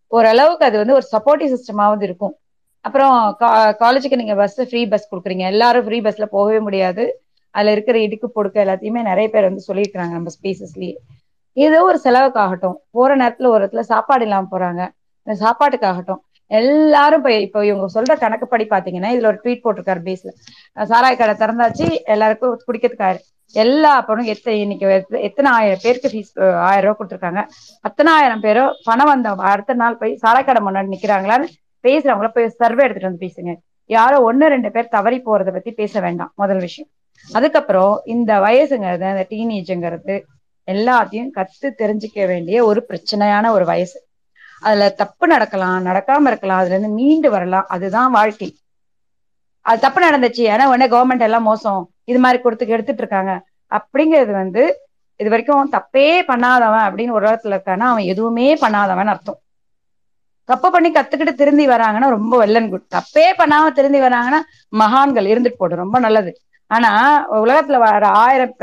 [0.06, 2.36] ஓரளவுக்கு அது வந்து ஒரு சப்போர்ட்டிவ் சிஸ்டமாவது இருக்கும்.
[2.80, 3.36] அப்புறம்
[3.80, 5.38] காலேஜுக்கு நீங்க பஸ் ஃப்ரீ பஸ் கொடுக்குறீங்க.
[5.38, 7.22] எல்லாரும் ஃப்ரீ பஸ்ல போகவே முடியாது.
[7.50, 10.94] அதுல இருக்கிற இடுக்கு பொடுக்க எல்லாத்தையுமே நிறைய பேர் வந்து சொல்லியிருக்கிறாங்க நம்ம ஸ்பேசஸ்லயே
[11.52, 12.74] ஏதோ ஒரு செலவுக்காகட்டும்.
[12.90, 14.88] போற நேரத்துல ஒரு இடத்துல சாப்பாடு இல்லாம போறாங்க.
[15.26, 16.18] சாப்பாட்டுக்காகட்டும்.
[16.50, 20.30] எல்லாரும் இப்ப இப்போ இவங்க சொல்ற கணக்குப்படி பாத்தீங்கன்னா இதுல ஒரு ட்வீட் போட்டிருக்காரு பேஸ்ல
[20.92, 23.20] சாராய் கடை திறந்தாச்சு எல்லாருக்கும் குடிக்கிறதுக்காரு
[23.54, 24.86] எல்லா பணம் எத்தனை இன்னைக்கு
[25.28, 26.32] எத்தனை ஆயிரம் பேருக்கு ஃபீஸ்
[26.68, 27.42] ஆயிரம் ரூபாய் கொடுத்துருக்காங்க.
[27.88, 31.48] அத்தனை ஆயிரம் பேரும் பணம் வந்த அடுத்த நாள் போய் சாராய கடை முன்னாடி நிக்கிறாங்களான்னு
[31.84, 33.52] பேசுறவங்கள போய் சர்வே எடுத்துட்டு வந்து பேசுங்க.
[33.90, 36.90] யாரோ ஒன்னு ரெண்டு பேர் தவறி போறதை பத்தி பேச வேண்டாம் முதல் விஷயம்.
[37.24, 40.16] அதுக்கப்புறம் இந்த வயசுங்கிறது அந்த டீனேஜுங்கிறது
[40.68, 43.98] எல்லாத்தையும் கத்து தெரிஞ்சுக்க வேண்டிய ஒரு பிரச்சனையான ஒரு வயசு.
[44.62, 48.48] அதுல தப்பு நடக்கலாம் நடக்காம இருக்கலாம் அதுல இருந்து மீண்டு வரலாம் அதுதான் வாழ்க்கை.
[49.66, 53.32] அது தப்பு நடந்துச்சு ஏன்னா உடனே கவர்மெண்ட் எல்லாம் மோசம் இது மாதிரி கொடுத்து எடுத்துட்டு இருக்காங்க.
[53.72, 54.62] அப்படிங்கிறது வந்து
[55.20, 59.38] இது வரைக்கும் தப்பே பண்ணாதவன் அப்படின்னு ஒரு இடத்துல இருக்கானா அவன் எதுவுமே பண்ணாதவன் அர்த்தம்.
[60.48, 64.40] தப்பு பண்ணி கத்துக்கிட்டு திருந்தி வராங்கன்னா ரொம்ப வெல்லன் குட் தப்பே பண்ணாம திருந்தி வராங்கன்னா
[64.72, 66.30] மகான்கள் இருந்துட்டு போடும் ரொம்ப நல்லது.
[66.70, 66.90] ஆனா
[67.42, 68.54] உலகத்துல வர ஆயிரம்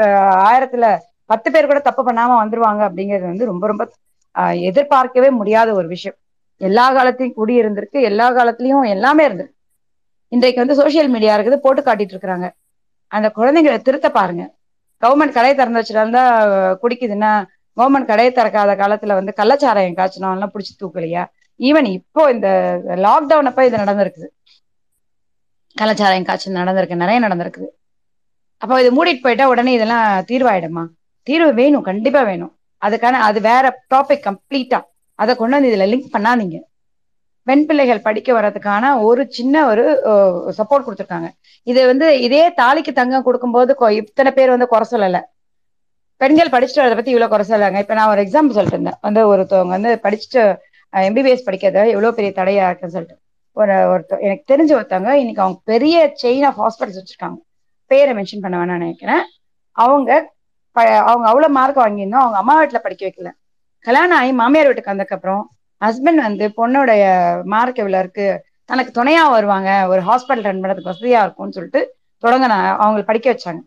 [0.48, 0.88] ஆயிரத்துல
[1.30, 3.84] பத்து பேர் கூட தப்பு பண்ணாம வந்துருவாங்க அப்படிங்கிறது வந்து ரொம்ப ரொம்ப
[4.70, 6.18] எதிர்பார்க்கவே முடியாத ஒரு விஷயம்.
[6.58, 9.56] எல்லா காலத்தையும் குடி இருந்திருக்கு எல்லா காலத்துலயும் எல்லாமே இருந்திருக்கு.
[10.28, 12.50] இன்றைக்கு வந்து சோசியல் மீடியா இருக்குது போட்டு காட்டிட்டு இருக்கிறாங்க.
[13.08, 14.56] அந்த குழந்தைங்களை திருத்த பாருங்க.
[15.02, 16.24] கவர்மெண்ட் கடையை திறந்து வச்சிருந்தா
[16.84, 17.32] குடிக்குதுன்னா
[17.78, 21.24] கவர்மெண்ட் கடையை திறக்காத காலத்துல வந்து கள்ளச்சாராயம் காய்ச்சணும் எல்லாம் பிடிச்சி தூக்கலையா?
[21.60, 22.48] ஈவன் இப்போ இந்த
[22.86, 24.28] லாக்டவுன் அப்ப இது நடந்திருக்குது.
[25.82, 27.68] கள்ளச்சாராயம் காய்ச்சல் நடந்திருக்கு நிறைய நடந்திருக்குது.
[28.58, 30.86] அப்போ இது மூடிட்டு போயிட்டா உடனே இதெல்லாம் தீர்வாயிடுமா?
[31.24, 32.54] தீர்வு வேணும் கண்டிப்பா வேணும்.
[32.86, 34.82] அதுக்கான அது வேற டாபிக் கம்ப்ளீட்டா
[35.16, 36.60] அதை கொண்டு வந்து இதுல லிங்க் பண்ணாதீங்க.
[37.44, 40.02] பெண் பிள்ளைகள் படிக்க வர்றதுக்கான ஒரு சின்ன ஒரு
[40.58, 41.30] சப்போர்ட் கொடுத்துருக்காங்க.
[41.64, 45.22] இது வந்து இதே தாலிக்கு தங்கம் கொடுக்கும்போது கொ- இத்தனை பேர் வந்து குறை சொல்லல.
[46.18, 47.78] பெண்கள் படிச்சுட்டு வரதை பத்தி இவ்வளவு குறை சொல்லாங்க.
[47.78, 48.94] இப்ப நான் ஒரு எக்ஸாம்பிள் சொல்லிட்டு இருந்தேன்.
[49.02, 50.58] வந்து ஒருத்தவங்க வந்து படிச்சுட்டு
[50.92, 53.20] எம்பிபிஎஸ் படிக்கிறத எவ்வளவு பெரிய தடையா இருக்குன்னு சொல்லிட்டு.
[53.52, 57.36] ஒரு ஒருத்த எனக்கு தெரிஞ்ச ஒருத்தவங்க இன்னைக்கு அவங்க பெரிய செயின் ஆஃப் ஹாஸ்பிட்டல்ஸ் வச்சிருக்காங்க.
[57.86, 59.22] பேரை மென்ஷன் பண்ண வேணாம்னு நினைக்கிறேன்.
[59.72, 60.34] அவங்க
[61.10, 62.24] அவங்க அவ்வளவு மார்க் வாங்கியிருந்தோம்.
[62.26, 63.30] அவங்க அம்மா வீட்டுல படிக்க வைக்கல.
[63.86, 65.44] கல்யாணம் ஆகி மாமியார் வீட்டுக்கு வந்ததுக்கப்புறம்
[65.82, 67.04] ஹஸ்பண்ட் வந்து பொண்ணுடைய
[67.54, 68.28] மார்க் இவ்வளவு இருக்கு?
[68.70, 69.72] தனக்கு துணையா வருவாங்க.
[69.92, 71.82] ஒரு ஹாஸ்பிட்டல் ரன் பண்றதுக்கு வசதியா இருக்கும்னு சொல்லிட்டு
[72.24, 73.62] தொடங்கின அவங்களை படிக்க வச்சாங்க.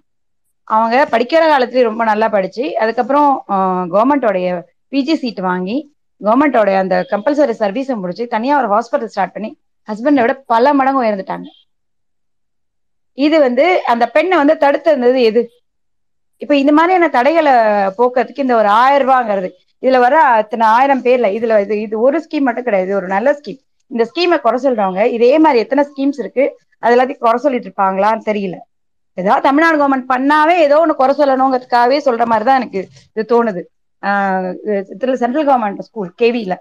[0.65, 3.31] அவங்க படிக்கிற காலத்துலயும் ரொம்ப நல்லா படிச்சு அதுக்கப்புறம்
[3.95, 4.49] கவர்மெண்டோடைய
[4.93, 5.77] பிஜி சீட் வாங்கி
[6.21, 9.51] கவர்மெண்டோடைய அந்த கம்பல்சரி சர்வீஸை முடிச்சு தனியா ஒரு ஹாஸ்பிட்டல் ஸ்டார்ட் பண்ணி
[9.89, 11.49] ஹஸ்பண்டை விட பல மடங்கு உயர்ந்துட்டாங்க.
[13.19, 15.41] இது வந்து அந்த பெண்ணை வந்து தடுத்து இருந்தது எது?
[16.43, 17.53] இப்ப இந்த மாதிரியான தடைகளை
[17.99, 19.49] போக்குறதுக்கு இந்த ஒரு ஆயிரம் ரூபாங்கிறது
[19.83, 23.33] இதுல வர அத்தனை ஆயிரம் பேர்ல இதுல இது இது ஒரு ஸ்கீம் மட்டும் கிடையாது இது ஒரு நல்ல
[23.33, 23.59] ஸ்கீம்
[23.91, 26.45] இந்த ஸ்கீமை குறை சொல்றவங்க இதே மாதிரி எத்தனை ஸ்கீம்ஸ் இருக்கு
[26.83, 28.57] அது எல்லாத்தையும் குறை சொல்லிட்டு இருப்பாங்களான்னு தெரியல.
[29.19, 32.81] ஏதாவது தமிழ்நாடு கவர்மெண்ட் பண்ணாவே ஏதோ ஒண்ணு குறை சொல்லணுங்கிறதுக்காகவே சொல்ற மாதிரி தான் எனக்கு
[33.17, 33.63] இது தோணுது.
[34.03, 34.53] ஆஹ்
[35.23, 36.55] சென்ட்ரல் கவர்மெண்ட் ஸ்கூல் கேவில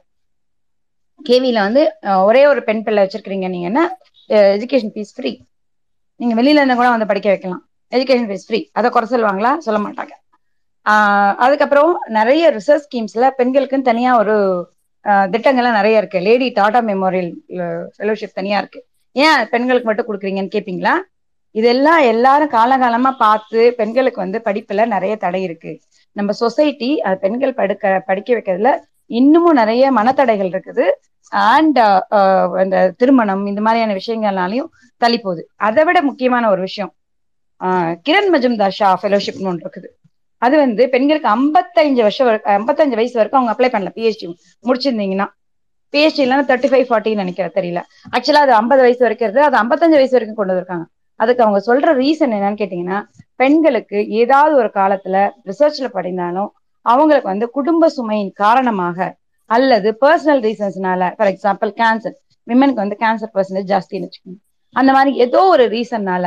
[1.20, 1.84] கேவில வந்து
[2.26, 3.84] ஒரே ஒரு பெண் பிள்ளை நீங்க நீங்கன்னா
[4.56, 5.32] எஜுகேஷன் ஃபீஸ் ஃப்ரீ
[6.20, 7.64] நீங்க வெளியில இருந்தா கூட வந்து படிக்க வைக்கலாம்.
[7.96, 9.58] எஜுகேஷன் ஃபீஸ் ஃப்ரீ அதை குறை சொல்லுவாங்களா?
[9.58, 10.14] சொல்ல மாட்டாங்க.
[10.90, 14.36] ஆஹ் அதுக்கப்புறம் நிறைய ரிசர்ச் ஸ்கீம்ஸ்ல பெண்களுக்குன்னு தனியா ஒரு
[15.06, 16.20] திட்டங்கள்லாம் நிறைய இருக்கு.
[16.20, 17.34] லேடி டாடா மெமோரியல்
[17.98, 18.86] ஃபெலோஷிப் தனியா இருக்கு.
[19.12, 20.94] ஏன் பெண்களுக்கு மட்டும் கொடுக்குறீங்கன்னு கேட்பீங்களா
[21.52, 25.80] இதெல்லாம் எல்லாரும் காலகாலமா பார்த்து பெண்களுக்கு வந்து படிப்புல நிறைய தடை இருக்கு.
[26.12, 28.70] நம்ம சொசைட்டி பெண்கள் படுக்க படிக்க வைக்கிறதுல
[29.06, 30.86] இன்னமும் நிறைய மனத்தடைகள் இருக்குது.
[31.30, 31.80] அண்ட்
[32.62, 35.44] அந்த திருமணம் இந்த மாதிரியான விஷயங்கள்னாலையும் தள்ளி போகுது.
[35.56, 36.94] அதை விட முக்கியமான ஒரு விஷயம்
[38.08, 39.90] கிரண் மஜும்தார் ஷா ஃபெலோஷிப்னு ஒன்று இருக்குது.
[40.42, 42.28] அது வந்து பெண்களுக்கு ஐம்பத்தஞ்சு வருஷம்
[42.58, 43.92] ஐம்பத்தஞ்சு வயசு வரைக்கும் அவங்க அப்ளை பண்ணல.
[43.98, 44.28] பிஹெச்டி
[44.68, 45.28] முடிச்சிருந்தீங்கன்னா
[45.94, 47.82] பிஹெச்டி இல்லைன்னா தேர்ட்டி ஃபைவ் ஃபார்ட்டின்னு நினைக்கிறேன் தெரியல.
[48.16, 50.86] ஆக்சுவலா அது ஐம்பது வயசு வரைக்கும் இருக்கு அது ஐம்பத்தஞ்சு வயசு வரைக்கும் கொண்டு வந்திருக்காங்க.
[51.20, 52.98] அதுக்கு அவங்க சொல்ற ரீசன் என்னன்னு கேட்டீங்கன்னா
[53.42, 55.18] பெண்களுக்கு ஏதாவது ஒரு காலத்துல
[55.50, 56.50] ரிசர்ச்ல படிந்தாலும்
[56.86, 59.08] அவங்களுக்கு வந்து குடும்ப சுமையின் காரணமாக
[59.50, 62.16] அல்லது பர்சனல் ரீசன்ஸ்னால ஃபார் எக்ஸாம்பிள் கேன்சர்
[62.48, 64.40] விமனுக்கு வந்து கேன்சர் பர்சன்டேஜ் ஜாஸ்தின்னு வச்சுக்கோங்க.
[64.78, 66.26] அந்த மாதிரி ஏதோ ஒரு ரீசன்னால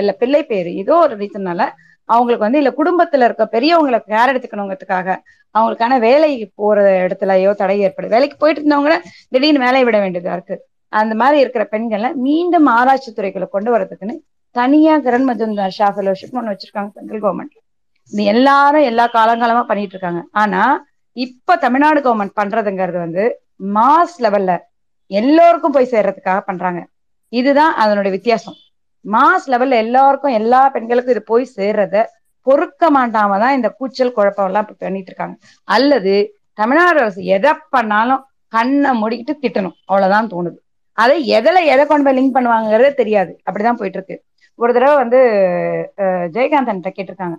[0.00, 1.62] இல்ல பிள்ளை பேரு ஏதோ ஒரு ரீசன்னால
[2.08, 5.08] அவங்களுக்கு வந்து இல்ல குடும்பத்துல இருக்க பெரியவங்களை கேர் எடுத்துக்கணுங்கிறதுக்காக
[5.54, 8.94] அவங்களுக்கான வேலைக்கு போற இடத்துலயோ தடை ஏற்படுது வேலைக்கு போயிட்டு இருந்தவங்கள
[9.32, 10.56] திடீர்னு வேலையை விட வேண்டியதா இருக்கு.
[10.92, 14.14] அந்த மாதிரி இருக்கிற பெண்களை மீண்டும் ஆராய்ச்சி துறைகளை கொண்டு வரதுக்குன்னு
[14.56, 17.54] தனியா கிரண் மஜும்தார் ஷா ஃபெலோஷிப் ஒன்று வச்சிருக்காங்க சென்ட்ரல் கவர்மெண்ட்
[18.12, 20.20] இது எல்லாரும் எல்லா காலங்காலமா பண்ணிட்டு இருக்காங்க.
[20.42, 20.62] ஆனா
[21.16, 23.24] இப்ப தமிழ்நாடு கவர்மெண்ட் பண்றதுங்கிறது வந்து
[23.76, 24.52] மாஸ் லெவல்ல
[25.10, 26.80] எல்லோருக்கும் போய் சேர்றதுக்காக பண்றாங்க.
[27.38, 28.56] இதுதான் அதனுடைய வித்தியாசம்.
[29.04, 32.04] மாஸ் லெவல்ல எல்லாருக்கும் எல்லா பெண்களுக்கும் இது போய் சேர்றத
[32.46, 35.36] பொறுக்க மாட்டாம தான் இந்த கூச்சல் குழப்பம் எல்லாம் பண்ணிட்டு இருக்காங்க.
[35.76, 36.14] அல்லது
[36.60, 38.22] தமிழ்நாடு அரசு எதை பண்ணாலும்
[38.54, 39.76] கண்ணை முடிக்கிட்டு திட்டணும்.
[39.90, 40.58] அவ்வளவுதான் தோணுது.
[41.02, 43.32] அதை எதில் எதை கொண்டு போய் லிங்க் பண்ணுவாங்கிறதே தெரியாது.
[43.46, 44.16] அப்படிதான் போயிட்டு இருக்கு
[44.62, 45.20] ஒரு தடவை வந்து
[46.34, 47.36] ஜெயகாந்தன் கேட்டிருக்காங்க.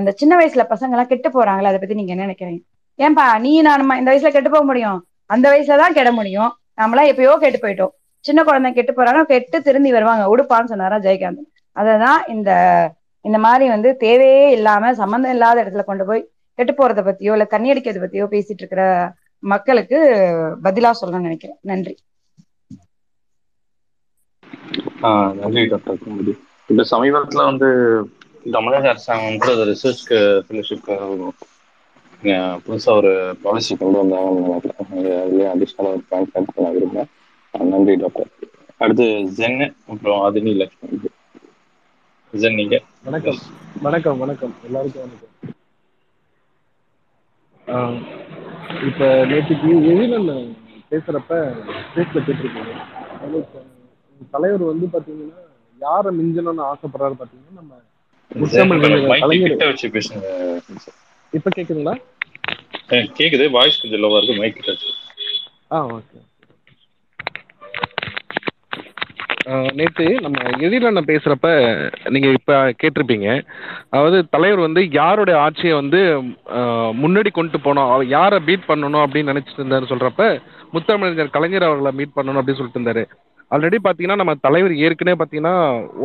[0.00, 2.60] இந்த சின்ன வயசுல பசங்க எல்லாம் கெட்டு போறாங்களே அதை பத்தி நீங்க என்ன நினைக்கிறீங்க?
[2.98, 4.98] ஏன்பா நீ நானுமா இந்த வயசுல கெட்டு போக முடியும்?
[5.34, 6.50] அந்த வயசுல தான் கெட முடியும்.
[6.80, 7.92] நம்மளாம் எப்பயோ கெட்டு போயிட்டோம்.
[8.26, 10.24] சின்ன குழந்தை கெட்டு போறாங்க கெட்டு திரும்பி வருவாங்க.
[10.32, 11.42] உடுப்பான்னு சொன்னாரா ஜெயகாந்த்.
[11.76, 12.50] அததான் இந்த
[13.24, 16.22] இந்த மாதிரி வந்து தேவையே இல்லாம சம்மந்தம் இல்லாத இடத்துல கொண்டு போய்
[16.58, 18.82] கெட்டு போறத பத்தியோ இல்ல தண்ணி அடிக்கிறத பத்தியோ பேசிட்டு இருக்கிற
[19.42, 19.98] மக்களுக்கு
[20.64, 21.40] பதிலா சொல்லணும்னு நினைக்கிறேன்.
[21.62, 21.94] நன்றி.
[25.06, 26.00] ஆஹ் நன்றி டாக்டர்.
[26.00, 26.32] குமுதி
[26.68, 27.68] இப்ப சமீபத்துல வந்து
[28.52, 30.88] தமிழக அரசாங்கம் வந்து அது ரிசர்ச்க்கு ஃபெலோஷிப்
[32.64, 33.12] புதுசா ஒரு
[33.42, 34.78] பாலிசி கொண்டு வந்தாங்க நினைக்கிறேன்.
[34.92, 37.10] அது அதுலயே அடிஷ்னலாக ஒரு பாயிண்ட் ஆட் பண்ண விரும்புறேன்.
[37.64, 38.28] நன்றி டாக்டர்
[38.78, 39.04] அடுத்து
[39.36, 40.98] ஜென் அப்புறம் அதினி லக்ஷ்மி.
[42.32, 42.82] ஜென் நீங்க.
[43.04, 43.38] வணக்கம்.
[43.82, 44.54] வணக்கம் வணக்கம்.
[44.64, 45.34] எல்லாருக்கும் வணக்கம்.
[48.86, 50.30] இப்ப நேற்றுக்கு எழிலன்
[50.90, 51.38] பேசுறப்ப
[51.94, 52.72] பேசல கேட்டிருக்கீங்க.
[54.30, 55.40] தலைவர் வந்து பாத்தீங்கன்னா
[55.80, 57.74] யாரை மிஞ்சணும்னு ஆசைப்படுறாரு பாத்தீங்கன்னா நம்ம
[59.18, 59.56] கலைஞர்.
[59.56, 60.22] வச்சு பேசுங்க.
[61.32, 61.94] இப்ப கேக்குதுங்களா?
[62.88, 63.50] கேக்குது.
[63.50, 64.40] வாய்ஸ் கொஞ்சம் லோவா இருக்கு.
[64.40, 64.72] மைக் கிட்ட
[65.72, 66.18] ஆ ஓகே.
[69.78, 71.48] நேற்று நம்ம எதிரண்ண பேசுறப்ப
[72.14, 73.28] நீங்க இப்ப கேட்டிருப்பீங்க.
[73.92, 76.00] அதாவது தலைவர் வந்து யாருடைய ஆட்சியை வந்து
[77.02, 80.26] முன்னாடி கொண்டு போனோம் யாரை பீட் பண்ணணும் அப்படின்னு நினைச்சிட்டு இருந்தாரு சொல்றப்ப
[80.74, 83.04] முத்தமிழர் கலைஞர் அவர்களை மீட் பண்ணணும் அப்படின்னு சொல்லிட்டு இருந்தாரு.
[83.50, 85.54] ஆல்ரெடி பாத்தீங்கன்னா நம்ம தலைவர் ஏற்கனவே பாத்தீங்கன்னா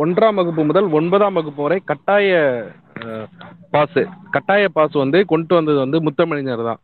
[0.02, 2.38] ஒன்றாம் வகுப்பு முதல் ஒன்பதாம் வகுப்பு வரை கட்டாய
[3.74, 4.00] பாஸ்
[4.36, 6.80] கட்டாய பாஸ் வந்து கொண்டு வந்தது வந்து முத்தமிழர் தான்.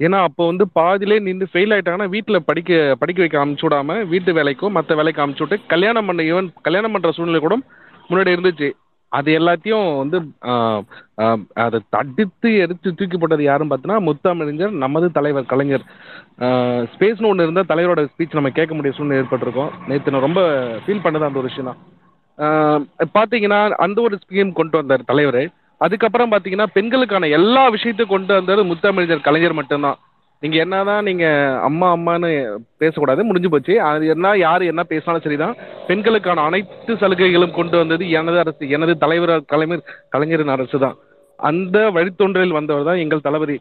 [0.00, 4.74] ஏன்னா அப்போ வந்து பாதியிலே நின்று ஃபெயில் ஆயிட்டாங்கன்னா வீட்டில் படிக்க படிக்க வைக்க அமுச்சு விடாம வீட்டு வேலைக்கும்
[4.78, 7.56] மற்ற வேலைக்கு அமுச்சு விட்டு கல்யாணம் பண்ண ஈவன் கல்யாணம் பண்ற சூழ்நிலை கூட
[8.10, 8.68] முன்னாடி இருந்துச்சு.
[9.12, 10.18] அது எல்லாத்தையும் வந்து
[11.64, 15.84] அதை தடுத்து எடுத்து தூக்கி போட்டது யாருன்னு பார்த்தீங்கன்னா முத்தமிழிஞர் நமது தலைவர் கலைஞர்.
[16.92, 19.70] ஸ்பேஸ்னு ஒன்று இருந்தால் தலைவரோட ஸ்பீச் நம்ம கேட்க முடிய சூழ்நிலை ஏற்பட்டிருக்கோம்.
[19.90, 20.42] நேற்று நான் ரொம்ப
[20.84, 21.80] ஃபீல் பண்ணது அந்த ஒரு விஷயம் தான்
[23.16, 25.40] பார்த்தீங்கன்னா அந்த ஒரு ஸ்கீம் கொண்டு வந்தார் தலைவர்.
[25.80, 29.98] அதுக்கப்புறம் பாத்தீங்கன்னா பெண்களுக்கான எல்லா விஷயத்தையும் கொண்டு வந்தது முத்தமிழர் கலைஞர் மட்டும்தான்.
[30.42, 31.26] நீங்க என்னதான் நீங்க
[31.68, 32.30] அம்மா அம்மான்னு
[32.82, 33.74] பேசக்கூடாது முடிஞ்சு போச்சு.
[33.88, 35.54] அது என்ன யாரு என்ன பேசினாலும் சரிதான்.
[35.88, 39.84] பெண்களுக்கான அனைத்து சலுகைகளும் கொண்டு வந்தது எனது அரசு எனது தலைவர் கலைஞர்
[40.14, 40.96] கலைஞரின் அரசு தான்
[41.38, 43.56] அந்த வழித்தொன்றில் வந்தவர் தான் எங்கள் தளபதி.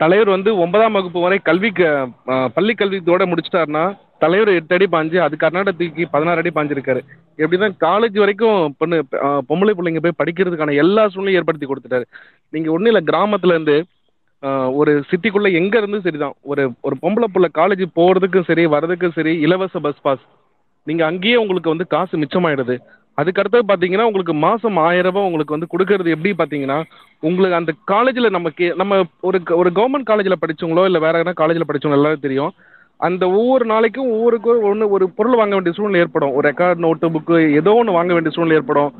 [0.00, 1.88] தலைவர் வந்து ஒன்பதாம் வகுப்பு வரை கல்விக்கு
[2.56, 3.84] பள்ளி கல்வித்தோட முடிச்சிட்டாருன்னா
[4.24, 7.02] தலைவர் எட்டு அடி பாஞ்சு அது கர்நாடகத்துக்கு பதினாறு அடி பாஞ்சிருக்காரு.
[7.42, 8.96] எப்படிதான் காலேஜ் வரைக்கும் பொண்ணு
[9.50, 12.06] பொம்பளை பிள்ளைங்க போய் படிக்கிறதுக்கான எல்லா சூழ்நிலையும் ஏற்படுத்தி கொடுத்துட்டாரு.
[12.52, 13.76] நீங்க ஒன்றும் இல்லை கிராமத்துல இருந்து
[14.80, 16.34] ஒரு சிட்டிக்குள்ள எங்க இருந்து சரிதான்.
[16.50, 20.24] ஒரு ஒரு பொம்பளை பிள்ளை காலேஜ் போறதுக்கும் சரி வர்றதுக்கும் சரி இலவச பஸ் பாஸ்
[20.86, 22.76] நீங்க அங்கேயே உங்களுக்கு வந்து காசு மிச்சமாயிடுது.
[23.18, 26.78] அதுக்கு அடுத்தது பாத்தீங்கன்னா உங்களுக்கு மாசம் ஆயிரம் ரூபாய் உங்களுக்கு வந்து கொடுக்கறது எப்படி பாத்தீங்கன்னா
[27.28, 31.66] உங்களுக்கு அந்த காலேஜ்ல நம்ம கே நம்ம ஒரு ஒரு கவர்மெண்ட் காலேஜ்ல படிச்சவங்களோ இல்ல வேற எதனா காலேஜ்ல
[31.68, 32.52] படிச்சவங்களோ எல்லாரும் தெரியும்.
[33.06, 36.32] அந்த ஒவ்வொரு நாளைக்கும் ஒவ்வொருக்கு ஒன்று ஒரு பொருள் வாங்க வேண்டிய சூழ்நிலை ஏற்படும்.
[36.36, 38.92] ஒரு ரெக்கார்ட் நோட்டு புக்கு ஏதோ ஒன்று வாங்க வேண்டிய சூழ்நிலை ஏற்படும்.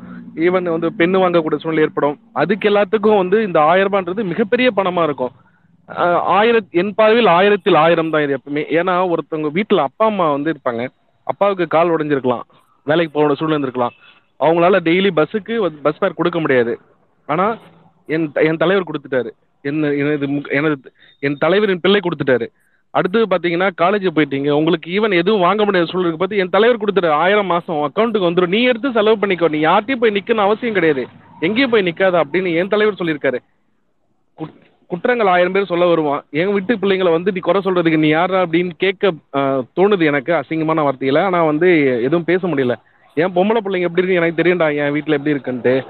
[0.45, 2.15] ஈவன் வந்து பெண்ணு வாங்கக்கூடிய சூழ்நிலை ஏற்படும்.
[2.41, 5.33] அதுக்கு எல்லாத்துக்கும் வந்து இந்த ஆயிரம் ரூபான்றது மிகப்பெரிய பணமாக இருக்கும்.
[6.37, 8.63] ஆயிரத் என் பார்வையில் ஆயிரத்தில் ஆயிரம் தான் இது எப்பவுமே.
[8.79, 10.83] ஏன்னா ஒருத்தவங்க வீட்டில் அப்பா அம்மா வந்து இருப்பாங்க.
[11.31, 12.45] அப்பாவுக்கு கால் உடைஞ்சிருக்கலாம்.
[12.89, 13.95] வேலைக்கு போக சூழ்நிலை இருந்திருக்கலாம்.
[14.45, 15.55] அவங்களால டெய்லி பஸ்ஸுக்கு
[15.85, 16.73] பஸ் ஃபேர் கொடுக்க முடியாது.
[17.31, 17.53] ஆனால்
[18.15, 19.31] என் என் தலைவர் கொடுத்துட்டாரு.
[19.69, 20.27] என்ன எனது
[20.57, 20.77] எனது
[21.27, 22.47] என் தலைவரின் பிள்ளை கொடுத்துட்டாரு.
[22.95, 24.49] அடுத்தது பார்த்தீங்கன்னா காலேஜ் போயிட்டீங்க.
[24.49, 28.63] உங்களுக்கு ஈவன் எதுவும் வாங்க முடியாத சூழலுக்கு பார்த்து என் தலைவர் கொடுத்துரு ஆயிரம் மாதம் அக்கௌண்ட்டுக்கு வந்துடும் நீ
[28.63, 29.49] எடுத்து செலவு பண்ணிக்கோ.
[29.49, 31.07] நீ யார்ட்டையும் போய் நிற்கணும் அவசியம் கிடையாது.
[31.39, 33.37] எங்கேயும் போய் நிற்காத அப்படின்னு என் தலைவர் சொல்லியிருக்காரு.
[34.37, 36.25] குட்- குற்றங்கள் ஆயிரம் பேர் சொல்ல வருவான்.
[36.31, 39.13] என் வீட்டு பிள்ளைங்களை வந்து நீ குறை சொல்றதுக்கு நீ யாரா அப்படின்னு கேட்க
[39.75, 40.33] தோணுது எனக்கு.
[40.33, 41.19] அசிங்கமான வார்த்தையில.
[41.19, 42.75] ஆனா வந்து எதுவும் பேச முடியல.
[43.13, 44.13] என் பொம்பளை பிள்ளைங்க எப்படி இருக்கு?
[44.13, 44.75] எனக்கு தெரியும்டா.
[44.75, 45.85] என் வீட்டில் எப்படி இருக்குன்ட்டு.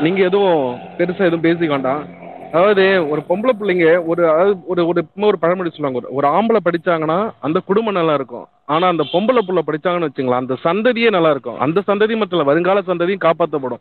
[0.00, 2.26] நீங்க எதுவும் பெருசா எதுவும் பேசிக்க வேண்டாம்.
[2.52, 6.08] அதாவது ஒரு பொம்பளை பிள்ளைங்க ஒரு அதாவது ஒரு ஒரு ஒரு பழமொழி சொல்லுவாங்க.
[6.08, 8.46] ஒரு- ஒரு ஆம்பளை படிச்சாங்கன்னா அந்த குடும்பம் நல்லா இருக்கும்.
[8.66, 11.58] ஆனா அந்த பொம்பளை புள்ள படிச்சாங்கன்னு வச்சுங்களா அந்த சந்ததியே நல்லா இருக்கும்.
[11.58, 13.80] அந்த சந்ததி மட்டும் இல்ல வருங்கால சந்ததியும் காப்பாற்றப்படும்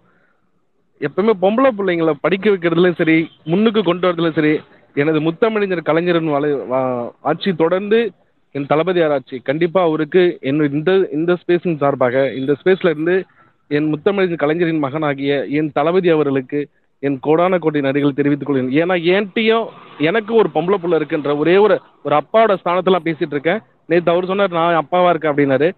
[1.00, 4.60] எப்பவுமே பொம்பளை பிள்ளைங்களை படிக்க வைக்கிறதுலயும் சரி முன்னுக்கு கொண்டு வரதுலயும் சரி
[4.96, 8.12] எனது முத்தமிழிஞர் கலைஞரின் வலை வா- ஆட்சி தொடர்ந்து
[8.52, 9.40] என் தளபதியார் ஆட்சி.
[9.40, 13.26] கண்டிப்பா அவருக்கு என் இந்த இந்த ஸ்பேஸின் சார்பாக இந்த ஸ்பேஸ்ல இருந்து
[13.68, 16.68] என் முத்தமிழர் கலைஞரின் மகனாகிய என் தளபதி அவர்களுக்கு
[17.04, 18.72] என் கோடான கோடி நடிகள் தெரிவித்துக் கொள்கிறேன்.
[18.82, 19.66] ஏன்னா என்கிட்டயும்
[20.00, 23.60] எனக்கு ஒரு பொம்பளை புள்ள இருக்குன்ற ஒரே ஒரு ஒரு அப்பாவோட ஸ்தானத்துல பேசிட்டு இருக்கேன்.
[23.86, 25.70] நேற்று அவர் சொன்னார் நான் அப்பாவா இருக்கேன் அப்படின்னாரு.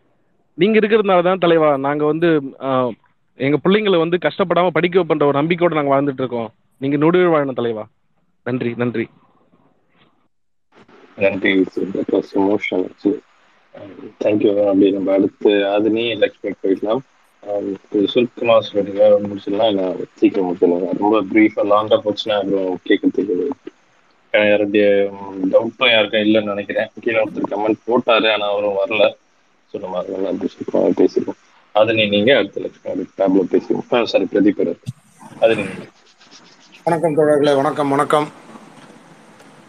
[0.58, 2.30] நீங்க இருக்கிறதுனால தான் தலைவா நாங்க வந்து
[2.68, 2.92] ஆஹ்,
[3.40, 6.50] எங்க பிள்ளைங்களை வந்து கஷ்டப்படாம படிக்க வைப்பன்ற ஒரு நம்பிக்கையோட நாங்க வாழ்ந்துட்டு இருக்கோம்.
[6.82, 7.84] நீங்க நொடிவு வாழணும் தலைவா.
[8.46, 9.06] நன்றி நன்றி.
[11.18, 11.52] நன்றி
[14.22, 17.02] தேங்க்யூ அப்படி நம்ம அடுத்து ஆதினி லக்ஷ்மி போயிடலாம்.
[17.44, 19.78] ஆம், இது சுருக்கமா சொல்லுங்க முடிச்சிடலாம்.
[20.20, 20.98] சீக்கிரம் முடிச்சிடலாம்.
[21.02, 23.36] ரொம்ப ப்ரீஃபாக லாங்காக போச்சுன்னா அப்புறம் கேட்கறதுக்கு
[24.34, 24.86] யாருடைய
[25.54, 26.90] டவுட்டும் யாருக்கும் இல்லைன்னு நினைக்கிறேன்.
[27.04, 29.06] கீழே ஒருத்தர் கமெண்ட் போட்டாரு ஆனால் அவரும் வரல.
[29.72, 31.40] ஸோ நம்ம அதெல்லாம் அப்படி சுருக்கமாக பேசிடுவோம்
[31.76, 34.62] ஆதினி நீங்க அடுத்த லக்ஷ்மி அடுத்த டேப்ல பேசிடுவோம் சாரி பிரதீப்
[35.44, 35.74] அது நீங்க.
[36.86, 38.28] வணக்கம் தோழர்களே வணக்கம் வணக்கம்.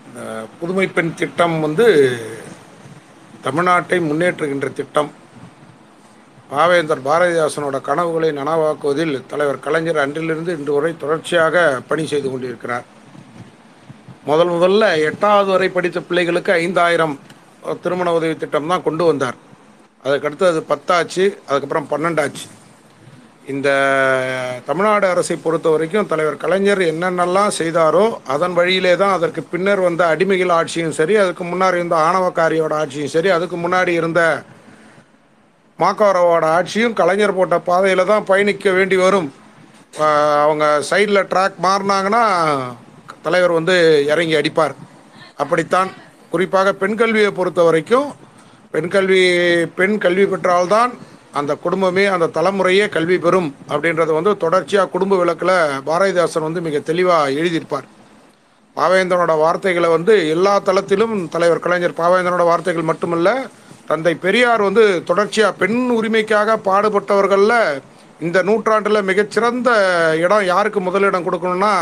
[0.06, 0.20] இந்த
[0.60, 1.86] புதுமை பெண் திட்டம் வந்து
[3.46, 5.10] தமிழ்நாட்டை முன்னேற்றுகின்ற திட்டம்.
[6.52, 11.56] பாவேந்தர் பாரதிதாசனோட கனவுகளை நனவாக்குவதில் தலைவர் கலைஞர் அன்றிலிருந்து இன்று வரை தொடர்ச்சியாக
[11.90, 12.86] பணி செய்து கொண்டிருக்கிறார்.
[14.30, 17.14] முதல் முதல்ல எட்டாவது வரை படித்த பிள்ளைகளுக்கு ஐந்தாயிரம்
[17.84, 19.38] திருமண உதவி திட்டம் தான் கொண்டு வந்தார்.
[20.04, 22.44] அதுக்கடுத்து அது பத்தாச்சு அதுக்கப்புறம் பன்னெண்டாச்சு.
[23.52, 23.68] இந்த
[24.68, 28.04] தமிழ்நாடு அரசை பொறுத்த வரைக்கும் தலைவர் கலைஞர் என்னென்னலாம் செய்தாரோ
[28.34, 33.30] அதன் வழியிலே தான் அதற்கு பின்னர் வந்த அடிமைகள் ஆட்சியும் சரி அதுக்கு முன்னாடி இருந்த ஆணவக்காரியோட ஆட்சியும் சரி
[33.36, 34.22] அதுக்கு முன்னாடி இருந்த
[35.82, 39.28] மாக்காரவோட ஆட்சியும் கலைஞர் போட்ட பாதையில் தான் பயணிக்க வேண்டி வரும்.
[40.44, 42.22] அவங்க சைடில் ட்ராக் மாறினாங்கன்னா
[43.26, 43.76] தலைவர் வந்து
[44.12, 44.74] இறங்கி அடிப்பார்.
[45.42, 45.90] அப்படித்தான்
[46.32, 48.08] குறிப்பாக பெண் கல்வியை பொறுத்த வரைக்கும்
[48.74, 49.22] பெண் கல்வி
[49.78, 50.92] பெண் கல்வி பெற்றால்தான்
[51.38, 55.56] அந்த குடும்பமே அந்த தலைமுறையே கல்வி பெறும் அப்படின்றத வந்து தொடர்ச்சியாக குடும்ப விளக்கில்
[55.88, 57.86] பாரதிதாசன் வந்து மிக தெளிவாக எழுதியிருப்பார்.
[58.76, 63.28] பாவேந்தனோட வார்த்தைகளை வந்து எல்லா தளத்திலும் தலைவர் கலைஞர் பாவேந்தனோட வார்த்தைகள் மட்டுமல்ல
[63.88, 67.58] தந்தை பெரியார் வந்து தொடர்ச்சியாக பெண் உரிமைக்காக பாடுபட்டவர்களில்
[68.26, 69.70] இந்த நூற்றாண்டில் மிகச்சிறந்த
[70.24, 71.74] இடம் யாருக்கு முதலிடம் கொடுக்கணும்னா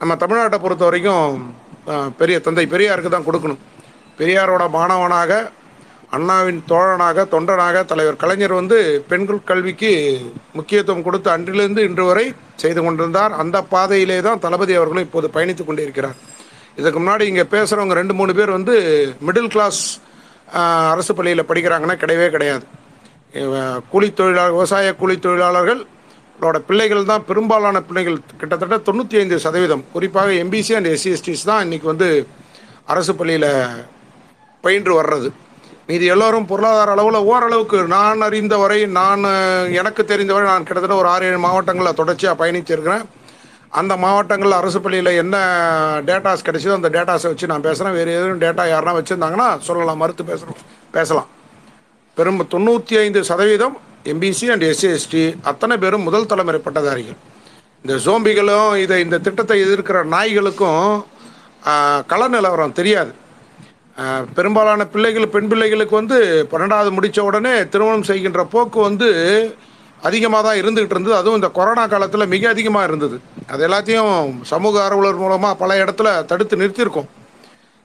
[0.00, 1.36] நம்ம தமிழ்நாட்டை பொறுத்த வரைக்கும்
[2.20, 3.62] பெரிய தந்தை பெரியாருக்கு தான் கொடுக்கணும்.
[4.18, 5.32] பெரியாரோட மாணவனாக
[6.16, 8.78] அண்ணாவின் தோழனாக தொண்டனாக தலைவர் கலைஞர் வந்து
[9.10, 9.92] பெண்கள் கல்விக்கு
[10.58, 12.26] முக்கியத்துவம் கொடுத்து அன்றிலிருந்து இன்று வரை
[12.62, 13.32] செய்து கொண்டிருந்தார்.
[13.42, 16.16] அந்த பாதையிலே தான் தளபதி அவர்களும் இப்போது பயணித்து கொண்டிருக்கிறார்.
[16.80, 18.76] இதுக்கு முன்னாடி இங்கே பேசுகிறவங்க ரெண்டு மூணு பேர் வந்து
[19.26, 19.82] மிடில் கிளாஸ்
[20.92, 22.64] அரசு பள்ளியில் படிக்கிறாங்கன்னா கிடையவே கிடையாது.
[23.92, 25.82] கூலி தொழிலாளர் விவசாய கூலி தொழிலாளர்கள்
[26.68, 28.16] பிள்ளைகள் தான் பெரும்பாலான பிள்ளைகள்.
[28.40, 29.82] கிட்டத்தட்ட தொண்ணூற்றி ஐந்து சதவீதம்.
[29.94, 32.08] குறிப்பாக எம்பிசி அண்ட் எஸ்சிஎஸ்டிஸ் தான் இன்னைக்கு வந்து
[32.92, 33.50] அரசு பள்ளியில்
[34.64, 35.28] பயின்று வர்றது.
[35.88, 39.24] மீதி எல்லோரும் பொருளாதார அளவில் ஓரளவுக்கு நான் அறிந்த வரை நான்
[39.80, 43.04] எனக்கு தெரிந்தவரை நான் கிட்டத்தட்ட ஒரு ஆறு ஏழு மாவட்டங்களில் தொடர்ச்சியாக பயணிச்சிருக்கிறேன்.
[43.80, 45.36] அந்த மாவட்டங்களில் அரசு பள்ளியில் என்ன
[46.08, 50.60] டேட்டாஸ் கிடைச்சதோ அந்த டேட்டாஸை வச்சு நான் பேசுகிறேன் வேறு எதுவும் டேட்டா யாருனா வச்சுருந்தாங்கன்னா சொல்லலாம் மறுத்து பேசுகிறோம்
[50.96, 51.28] பேசலாம்.
[52.18, 53.76] பெரும் தொண்ணூற்றி ஐந்து சதவீதம்
[54.12, 57.18] எம்பிசி அண்ட் எஸ்சி எஸ்டி அத்தனை பேரும் முதல் தலைமுறை பட்டதாரிகள்
[57.84, 60.86] இந்த சோம்பிகளும் இதை இந்த திட்டத்தை எதிர்க்கிற நாய்களுக்கும்
[62.10, 63.12] கள நிலவரம் தெரியாது.
[64.36, 66.18] பெரும்பாலான பிள்ளைகள் பெண் பிள்ளைகளுக்கு வந்து
[66.52, 69.10] பன்னெண்டாவது முடித்த உடனே திருமணம் செய்கின்ற போக்கு வந்து
[70.08, 71.16] அதிகமாக தான் இருந்துகிட்டு இருந்தது.
[71.20, 73.16] அதுவும் இந்த கொரோனா காலத்தில் மிக அதிகமாக இருந்தது.
[73.52, 74.14] அது எல்லாத்தையும்
[74.52, 77.10] சமூக ஆர்வலர் மூலமாக பல இடத்துல தடுத்து நிறுத்தியிருக்கோம்.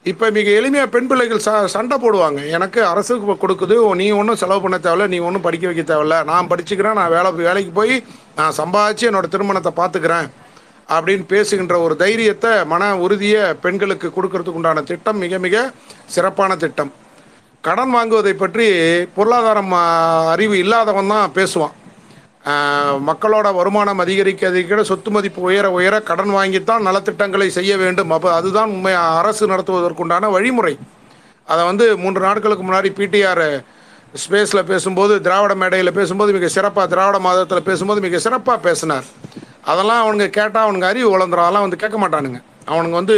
[0.05, 2.41] இப்போ மிக எளிமையாக பெண் பிள்ளைகள் ச சண்டை போடுவாங்க.
[2.57, 6.17] எனக்கு அரசுக்கு கொடுக்குது நீ ஒன்றும் செலவு பண்ண தேவையில்ல நீ ஒன்றும் படிக்க வைக்க தேவையில்ல.
[6.29, 7.95] நான் படிச்சுக்கிறேன் நான் வேலை வேலைக்கு போய்
[8.37, 10.29] நான் சம்பாதிச்சு என்னோட திருமணத்தை பார்த்துக்கிறேன்
[10.95, 15.65] அப்படின்னு பேசுகின்ற ஒரு தைரியத்தை மன உறுதியை பெண்களுக்கு கொடுக்கறதுக்கு உண்டான திட்டம் மிக மிக
[16.15, 16.91] சிறப்பான திட்டம்.
[17.67, 18.67] கடன் வாங்குவதை பற்றி
[19.17, 19.73] பொருளாதாரம்
[20.33, 21.75] அறிவு இல்லாதவன் தான் பேசுவான்.
[23.09, 28.09] மக்களோட வருமானம் அதிகரிக்க அதிகரிக்க சொத்து மதிப்பு உயர உயர கடன் வாங்கித்தான் நலத்திட்டங்களை செய்ய வேண்டும்.
[28.09, 28.93] அப்போ அதுதான் உண்மை.
[28.93, 30.77] அரசு நடத்துவதற்குண்டான வழிமுறை.
[31.45, 33.63] அதை வந்து மூன்று நாட்களுக்கு முன்னாடி பிடிஆர்
[34.23, 39.03] ஸ்பேஸில் பேசும்போது திராவிட மேடையில் பேசும்போது மிக சிறப்பாக திராவிட மாதத்தில் பேசும்போது மிக சிறப்பாக பேசினார்.
[39.63, 42.41] அதெல்லாம் அவனுங்க கேட்டால் அவனுங்க அறிவு வளர்ந்துரும் அதெல்லாம் வந்து கேட்க மாட்டானுங்க.
[42.67, 43.15] அவனுங்க வந்து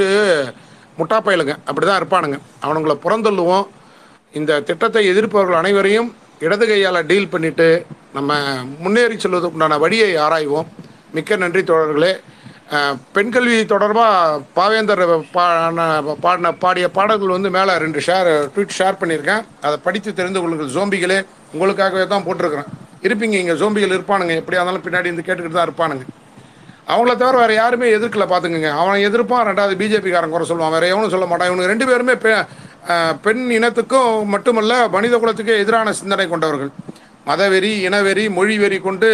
[0.98, 1.56] முட்டாப்பயலுங்க.
[1.66, 2.40] அப்படி தான் இருப்பானுங்க.
[2.62, 3.68] அவனுங்களை புறந்தள்ளுவோம்.
[4.32, 6.16] இந்த திட்டத்தை எதிர்ப்பவர்கள் அனைவரையும்
[6.46, 7.68] இடது கையால் டீல் பண்ணிட்டு
[8.18, 8.38] நம்ம
[8.84, 10.70] முன்னேறி செல்வதற்குண்டான வழியை ஆராய்வோம்.
[11.16, 12.14] மிக்க நன்றி தோழர்களே.
[12.72, 15.02] பெண்கல்வி பெண் கல்வி தொடர்பாக பாவேந்தர்
[15.36, 15.86] பாடின
[16.26, 19.44] பாடின பாடிய பாடல்கள் வந்து மேலே ரெண்டு ஷேர் ட்வீட் ஷேர் பண்ணியிருக்கேன்.
[19.66, 20.72] அதை படித்து தெரிந்து கொள்ளுங்கள்.
[20.76, 21.20] ஜோம்பிகளே
[21.54, 22.70] உங்களுக்காகவே தான் போட்டிருக்கிறேன்.
[23.08, 24.34] இருப்பீங்க இங்கே ஜோம்பிகள் இருப்பானுங்க.
[24.42, 26.06] எப்படியா இருந்தாலும் பின்னாடி இருந்து கேட்டுக்கிட்டு தான் இருப்பானுங்க.
[26.92, 28.72] அவங்கள தவிர வேறு யாருமே எதிர்க்கல பார்த்துக்குங்க.
[28.82, 30.76] அவன் எதிர்ப்பான் ரெண்டாவது பிஜேபிக்காரன் குறை சொல்லுவான்.
[30.78, 31.50] வேறு எவனும் சொல்ல மாட்டான்.
[31.52, 32.16] இவனுக்கு ரெண்டு பேருமே
[33.26, 36.72] பெண் இனத்துக்கும் மட்டுமல்ல மனித குலத்துக்கு எதிரான சிந்தனை கொண்டவர்கள்.
[37.30, 39.10] மதவெறி இனவெறி மொழி வெறி கொண்டு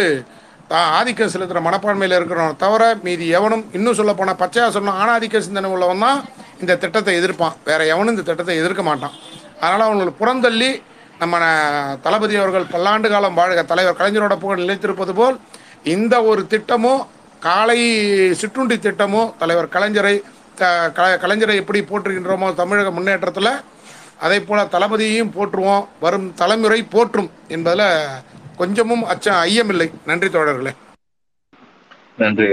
[0.70, 5.68] தான் ஆதிக்க செலுத்துகிற மனப்பான்மையில் இருக்கிறவன் தவிர மீதி எவனும் இன்னும் சொல்ல போனால் பச்சையாக சொல்லணும் ஆணாதிக்க சிந்தனை
[5.74, 6.18] உள்ளவன் தான்
[6.62, 7.54] இந்த திட்டத்தை எதிர்ப்பான்.
[7.68, 9.14] வேற எவனும் இந்த திட்டத்தை எதிர்க்க மாட்டான்.
[9.60, 10.70] அதனால் அவங்களுக்கு புறந்தள்ளி
[11.22, 11.36] நம்ம
[12.06, 15.38] தளபதி அவர்கள் பல்லாண்டு காலம் வாழ்க தலைவர் கலைஞரோட புகழ் நிலைத்திருப்பது போல்
[15.94, 17.00] இந்த ஒரு திட்டமும்
[17.46, 17.80] காலை
[18.40, 20.16] சிற்றுண்டி திட்டமும் தலைவர் கலைஞரை
[20.58, 23.50] க- கலைஞரை எப்படி போற்றுகின்றோமோ தமிழக முன்னேற்றத்தில்
[24.18, 27.86] அதே போல தளபதியையும் போற்றுவோம் வரும் தலைமுறை போற்றும் என்பதில்
[28.56, 29.88] கொஞ்சமும் அச்சம் ஐயமில்லை.
[30.06, 30.72] நன்றி தோழர்களே.
[32.18, 32.46] நன்றி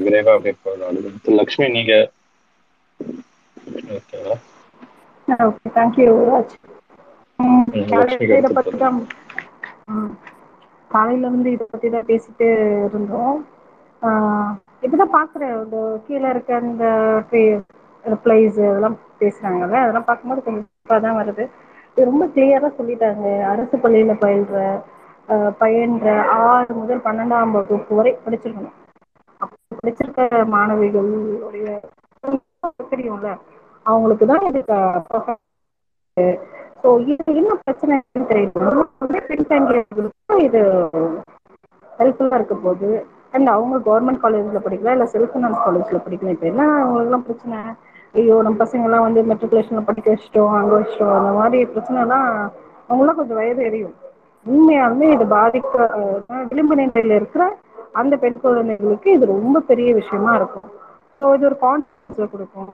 [0.00, 0.54] விரைவா அப்படியே
[1.38, 1.94] லக்ஷ்மி நீங்க?
[5.28, 6.12] ஓகே தேங்க்யூ
[7.88, 8.98] காலையில லக்ஷ்மிக்கு இதை அடுத்து பத்தி தான்
[9.90, 10.12] ம்,
[10.90, 12.46] காலையில வந்து இதை பத்தி தான் பேசிட்டு
[12.88, 13.36] இருந்தோம்.
[14.02, 15.54] ஆஹ் இப்பதான் பாக்குறேன்.
[15.62, 15.76] இந்த
[16.06, 16.86] கீழே இருக்க இந்த
[18.04, 20.66] ரிப்ளைஸ் இதெல்லாம் பேசுறாங்கல்ல அதெல்லாம் பார்க்கும்போது கொஞ்சம்
[21.06, 21.44] தான் வருது.
[21.90, 23.24] இது ரொம்ப கிளியரா சொல்லிட்டாங்க.
[23.50, 24.56] அரசு பள்ளியில பயில்ற
[25.28, 26.06] ஆஹ் பயின்ற
[26.44, 28.76] ஆறு முதல் பன்னெண்டாம் வகுப்பு வரை படிச்சிருக்கணும்.
[29.74, 30.22] படிச்சிருக்க
[30.52, 31.66] மாணவிகளுடைய
[32.92, 33.28] தெரியும்ல?
[33.86, 34.62] அவங்களுக்கு தான் இது
[36.82, 38.68] ஸோ இது என்ன பிரச்சனைன்னு தெரியல.
[39.28, 40.60] பின்தங்கியவர்களுக்கும் இது
[41.92, 42.90] ஹெல்ப்ஃபுல்லாக இருக்க போகுது.
[43.34, 47.58] அண்ட் அவங்க கவர்மெண்ட் காலேஜில் படிக்கலாம் இல்லை செல்ஃப் ஃபினான்ஸ் காலேஜில் படிக்கலாம் இப்போ என்ன அவங்களுக்குலாம் பிரச்சனை?
[48.14, 52.28] ஐயோ நம்ம பசங்கள்லாம் வந்து மெட்ரிகுலேஷனில் படிக்க வச்சிட்டோம் அங்கே வச்சிட்டோம் அந்த மாதிரி பிரச்சனைலாம்
[52.88, 53.96] அவங்களாம் கொஞ்சம் வயது எரியும்.
[54.46, 55.74] உண்மையாலுமே இது பாதிக்க
[56.50, 57.44] விளிம்பு நிலையில் இருக்கிற
[58.00, 60.68] அந்த பெண் குழந்தைகளுக்கு இது ரொம்ப பெரிய விஷயமா இருக்கும்.
[61.22, 62.70] ஸோ இது ஒரு கான்ஃபிடன்ஸை கொடுக்கும்.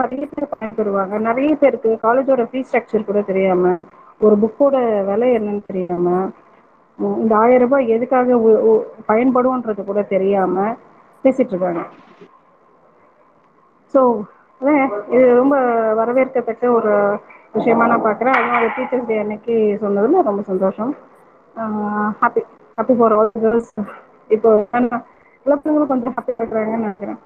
[0.00, 1.14] நிறைய பேர் பயன்பெறுவாங்க.
[1.28, 3.72] நிறைய பேருக்கு காலேஜோட ஃபீஸ் ஸ்ட்ரக்சர் கூட தெரியாம
[4.20, 4.76] ஒரு புக்கோட
[5.08, 6.06] விலை என்னன்னு தெரியாம
[7.18, 8.38] இந்த ஆயிரம் ரூபாய் எதுக்காக
[9.10, 10.66] பயன்படும்ன்றது கூட தெரியாம
[11.24, 11.82] பேசிட்டு இருக்காங்க
[13.94, 14.00] ஸோ
[15.10, 15.56] இது ரொம்ப
[16.00, 16.92] வரவேற்கத்தக்க ஒரு
[17.54, 20.90] விஷயமா நான் பார்க்குறேன் அதுவும் அது டீச்சர்ஸ் டே அன்னைக்கு சொன்னதுல ரொம்ப சந்தோஷம்.
[22.20, 22.42] Happy
[22.78, 23.72] happy for all girls
[24.30, 27.20] இப்போ எல்லா பெண்களும் கொஞ்சம் ஹாப்பி ஆகுறாங்கன்னு நினைக்கிறேன்.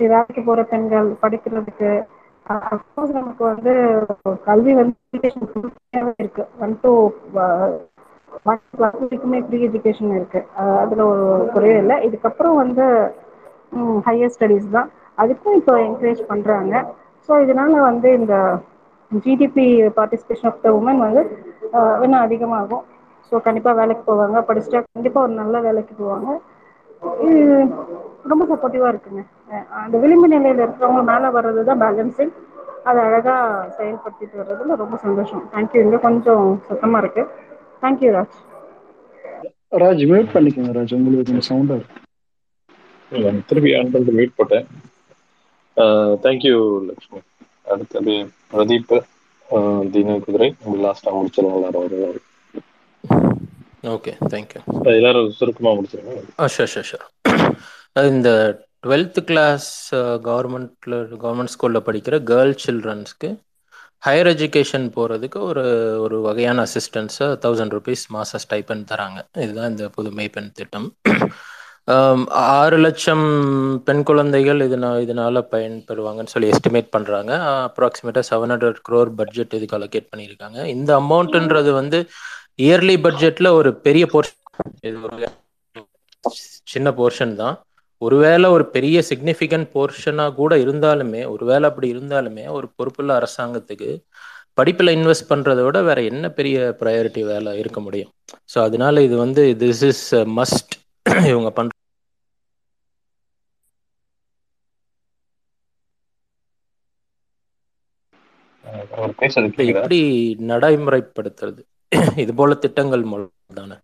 [0.00, 1.90] சரி வேலைக்கு போகிற பெண்கள் படிக்கிறதுக்கு
[2.46, 3.72] அஃப்கோர்ஸ் நமக்கு வந்து
[4.46, 5.30] கல்வி வந்து
[6.18, 6.44] இருக்கு.
[6.58, 6.92] ஒன் டூ
[8.50, 10.40] ஒன் கிளாஸ் வரைக்குமே ஃப்ரீ எஜுகேஷன் இருக்கு.
[10.82, 11.96] அதுல ஒரு குறையும் இல்லை.
[12.08, 12.84] இதுக்கப்புறம் வந்து
[14.08, 14.88] ஹையர் ஸ்டடீஸ் தான்.
[15.22, 16.74] அதுக்கும் இப்போ என்கரேஜ் பண்றாங்க.
[17.28, 18.34] ஸோ இதனால வந்து இந்த
[19.12, 19.66] GDP
[19.98, 21.22] participation of the women வந்து
[22.04, 22.84] இன்னும் அதிகமாகும்.
[23.28, 24.38] ஸோ கண்டிப்பாக வேலைக்கு போவாங்க.
[24.48, 26.28] படிச்சுட்டா கண்டிப்பாக ஒரு நல்ல வேலைக்கு போவாங்க.
[27.24, 27.40] இது
[28.32, 29.22] ரொம்ப சப்போர்ட்டிவாக இருக்குங்க.
[29.82, 32.34] அந்த விளிம்பு நிலையில் இருக்கிறவங்க மேலே வர்றது தான் பேலன்சிங்
[32.88, 33.40] அதை அழகாக
[33.76, 35.42] செயல்படுத்திட்டு வர்றதுல ரொம்ப சந்தோஷம்.
[35.54, 37.22] தேங்க்யூ இங்கே கொஞ்சம் சுத்தமாக இருக்கு.
[37.82, 38.36] தேங்க்யூ ராஜ்
[39.82, 43.42] ராஜ் மியூட் பண்ணிக்கோங்க ராஜ் உங்களுக்கு கொஞ்சம் சவுண்டா இருக்கு.
[43.46, 44.66] திருப்பி ஆன் பண்ணிட்டு வெயிட் போட்டேன்.
[46.26, 46.56] Thank you
[46.90, 47.20] Lakshmi.
[47.72, 48.14] அடுத்தது
[48.52, 49.00] பிரதீப்
[49.50, 50.54] ஆஹ் தின குதிரை.
[50.66, 52.20] லாஸ்டா முடிச்சிருவோம் எல்லாரும்
[53.94, 56.22] ஓகே தேங்க்யூ எல்லாரும் சுருக்கமா முடிச்சிருங்க.
[56.38, 58.30] ஷூர் ஷூர் ஷூர் இந்த
[58.86, 63.28] டுவெல்த்து கிளாஸ் கவர்மெண்ட்டில் கவர்மெண்ட் ஸ்கூலில் படிக்கிற கேர்ள் சில்ட்ரன்ஸ்க்கு
[64.04, 65.62] ஹையர் எஜுகேஷன் போகிறதுக்கு ஒரு
[66.04, 69.18] ஒரு வகையான அசிஸ்டன்ஸை தௌசண்ட் ருபீஸ் மாதம் ஸ்டைப்பன் தராங்க.
[69.44, 70.86] இதுதான் இந்த புதுமை பெண் திட்டம்.
[72.58, 73.24] ஆறு லட்சம்
[73.86, 77.32] பெண் குழந்தைகள் இதனால் இதனால் பயன்பெறுவாங்கன்னு சொல்லி எஸ்டிமேட் பண்ணுறாங்க
[77.66, 80.58] அப்ராக்சிமேட்டாக செவன் ஹண்ட்ரட் க்ரோர் பட்ஜெட் இதுக்கு அலோகேட் பண்ணியிருக்காங்க.
[80.76, 82.00] இந்த அமௌண்ட்டுன்றது வந்து
[82.66, 85.28] இயர்லி பட்ஜெட்டில் ஒரு பெரிய போர்ஷன் இது ஒரு
[86.74, 87.56] சின்ன போர்ஷன் தான்.
[88.02, 93.90] ஒருவேளை ஒரு பெரிய சிக்னிஃபிகண்ட் போர்ஷனாக கூட இருந்தாலுமே ஒருவேளை அப்படி இருந்தாலுமே ஒரு பொறுப்புள்ள அரசாங்கத்துக்கு
[94.58, 98.12] படிப்பில் இன்வெஸ்ட் பண்ணுறத விட வேற என்ன பெரிய ப்ரையாரிட்டி வேலை இருக்க முடியும்?
[98.48, 100.04] ஸோ அதனால இது வந்து திஸ் இஸ்
[100.36, 100.74] மஸ்ட்
[101.28, 101.72] இவங்க பண்ற
[109.78, 109.98] எப்படி
[110.50, 111.60] நடைமுறைப்படுத்துறது.
[112.22, 113.76] இது போல திட்டங்கள் மூலம் தானே.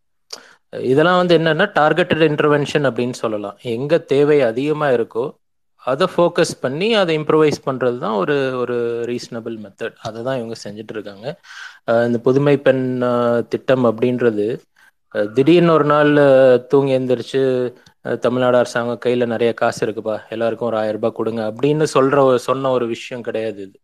[0.80, 3.58] இதெல்லாம் வந்து என்னன்னா டார்கெட்டட் இன்டர்வென்ஷன் அப்படின்னு சொல்லலாம்.
[3.62, 5.34] எங்க தேவை அதிகமா இருக்கோ
[5.74, 10.90] அதை ஃபோக்கஸ் பண்ணி அதை இம்ப்ரூவைஸ் பண்ணுறது தான் ஒரு ஒரு ரீசனபிள் மெத்தட் அதை தான் இவங்க செஞ்சுட்டு
[10.90, 11.40] இருக்காங்க.
[11.84, 12.98] இந்த புதுமை பெண்
[13.48, 14.58] திட்டம் அப்படின்றது
[15.32, 17.72] திடீர்னு ஒரு நாள் தூங்கி எந்திரிச்சு
[18.18, 22.70] தமிழ்நாடு அரசாங்கம் கையில் நிறைய காசு இருக்குப்பா எல்லாருக்கும் ஒரு ஆயிரம் ரூபாய் கொடுங்க அப்படின்னு சொல்ற ஒரு- சொன்ன
[22.70, 23.80] ஒரு விஷயம் கிடையாது இது.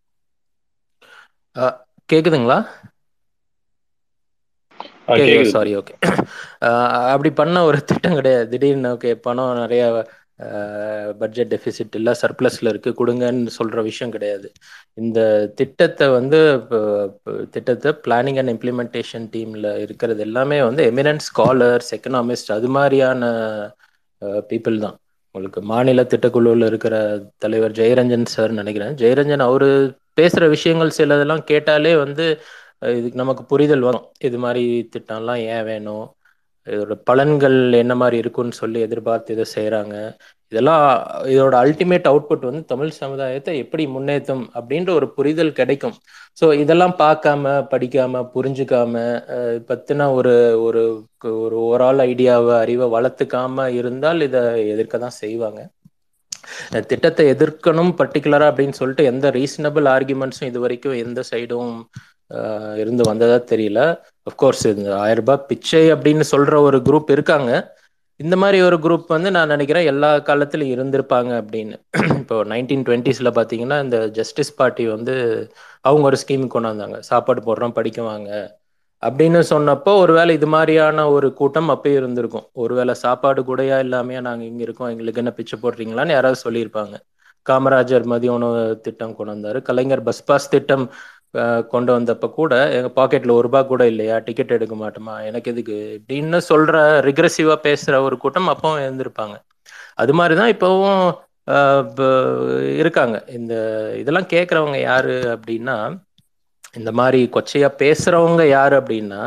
[2.12, 2.66] கேக்குதுங்களா?
[5.08, 5.52] கேக்குது.
[5.56, 5.94] சாரி ஓகே
[7.12, 8.46] அப்படி பண்ண ஒரு திட்டம் கிடையாது.
[8.52, 9.82] திடீர்னு ஓகே பணம் நிறைய
[11.20, 14.48] பட்ஜெட் டெபிசிட் இல்லை சர்ப்ளஸ்ல இருக்கு கொடுங்கன்னு சொல்ற விஷயம் கிடையாது.
[14.98, 15.20] இந்த
[15.60, 16.38] திட்டத்தை வந்து
[17.54, 23.22] திட்டத்தை பிளானிங் அண்ட் இம்ப்ளிமெண்டேஷன் டீம்ல இருக்கிறது எல்லாமே வந்து எமினன்ட் ஸ்காலர்ஸ் எக்கனாமிஸ்ட் அது மாதிரியான
[24.52, 24.96] பீப்புள் தான்.
[25.34, 26.94] உங்களுக்கு மாநில திட்டக்குழுவில் இருக்கிற
[27.44, 28.94] தலைவர் ஜெயரஞ்சன் சார் நினைக்கிறேன்.
[29.02, 29.68] ஜெயரஞ்சன் அவரு
[30.20, 32.24] பேசுற விஷயங்கள் சிலதெல்லாம் கேட்டாலே வந்து
[32.82, 34.06] இதுக்கு நமக்கு புரிதல் வரும்.
[34.20, 36.06] இது மாதிரி திட்டம்லாம் ஏன் வேணும்?
[36.66, 39.94] இதோட பலன்கள் என்ன மாதிரி இருக்குன்னு சொல்லி எதிர்பார்த்து இதை செய்கிறாங்க
[40.52, 40.82] இதெல்லாம்
[41.32, 45.96] இதோட அல்டிமேட் அவுட்புட் வந்து தமிழ் சமுதாயத்தை எப்படி முன்னேற்றும் அப்படின்ற ஒரு புரிதல் கிடைக்கும்.
[46.38, 47.42] ஸோ இதெல்லாம் பார்க்காம
[47.72, 48.94] படிக்காம புரிஞ்சுக்காம
[49.36, 50.34] அஹ், பத்தின ஒரு
[50.66, 50.82] ஒரு
[51.40, 54.42] ஒரு ஓவரால் ஐடியாவை அறிவை வளர்த்துக்காம இருந்தால் இதை
[54.74, 55.60] எதிர்க்க தான் செய்வாங்க.
[56.88, 61.74] திட்டத்தை எதிர்க்கணும் பர்டிகுலரா அப்படின்னு சொல்லிட்டு எந்த ரீசனபிள் ஆர்குமெண்ட்ஸும் இது வரைக்கும் எந்த சைடும்
[62.76, 63.80] இருந்து வந்ததா தெரியல.
[64.26, 67.50] அஃப்கோர்ஸ் இந்த ஆயிரம் ரூபாய் பிச்சை அப்படின்னு சொல்ற ஒரு குரூப் இருக்காங்க.
[68.20, 71.76] இந்த மாதிரி ஒரு குரூப் வந்து நான் நினைக்கிறேன் எல்லா காலத்திலும் இருந்திருப்பாங்க அப்படின்னு.
[72.22, 75.14] இப்போ நைன்டீன் டுவெண்ட்டீஸில் பார்த்தீங்கன்னா இந்த ஜஸ்டிஸ் பார்ட்டி வந்து
[75.80, 76.98] அவங்க ஒரு ஸ்கீம் கொண்டாந்தாங்க.
[77.10, 78.30] சாப்பாடு போடுறோம் படிக்குவாங்க
[79.02, 82.46] அப்படின்னு சொன்னப்போ ஒருவேளை இது மாதிரியான ஒரு கூட்டம் அப்பயும் இருந்திருக்கும்.
[82.52, 86.94] ஒருவேளை சாப்பாடு கூடையா இல்லாமையா நாங்கள் இங்கே இருக்கோம் எங்களுக்கு என்ன பிச்சை போடுறீங்களான்னு யாராவது சொல்லியிருப்பாங்க.
[87.46, 90.84] காமராஜர் மதிய உணவு திட்டம் கொண்டு வந்தார் கலைஞர் பஸ் பாஸ் திட்டம்
[91.72, 94.18] கொண்டு வந்தப்ப கூட எங்கள் பாக்கெட்டில் ஒரு ரூபா கூட இல்லையா?
[94.18, 95.14] டிக்கெட் எடுக்க மாட்டோமா?
[95.28, 95.76] எனக்கு எதுக்கு?
[95.98, 96.76] இப்படின்னு சொல்கிற
[97.08, 99.36] ரிக்ரெசிவாக பேசுகிற ஒரு கூட்டம் அப்பவும் இருந்திருப்பாங்க.
[99.94, 101.02] அது மாதிரி தான் இப்போவும்
[102.80, 103.16] இருக்காங்க.
[103.38, 103.54] இந்த
[104.00, 105.76] இதெல்லாம் கேட்குறவங்க யாரு அப்படின்னா
[106.78, 109.22] இந்த மாதிரி கொச்சையா பேசுறவங்க யாரு அப்படின்னா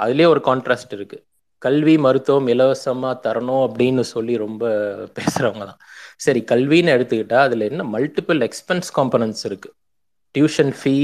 [0.00, 1.18] அதுலயே ஒரு கான்ட்ராஸ்ட் இருக்கு.
[1.58, 4.64] கல்வி மருத்துவம் இலவசமா தரணும் அப்படின்னு சொல்லி ரொம்ப
[5.18, 5.80] பேசுறவங்க தான்.
[6.16, 9.70] சரி கல்வின்னு எடுத்துக்கிட்டா அதுல என்ன மல்டிபிள் எக்ஸ்பென்ஸ் காம்பனன்ஸ் இருக்கு.
[10.34, 10.94] டியூஷன் ஃபீ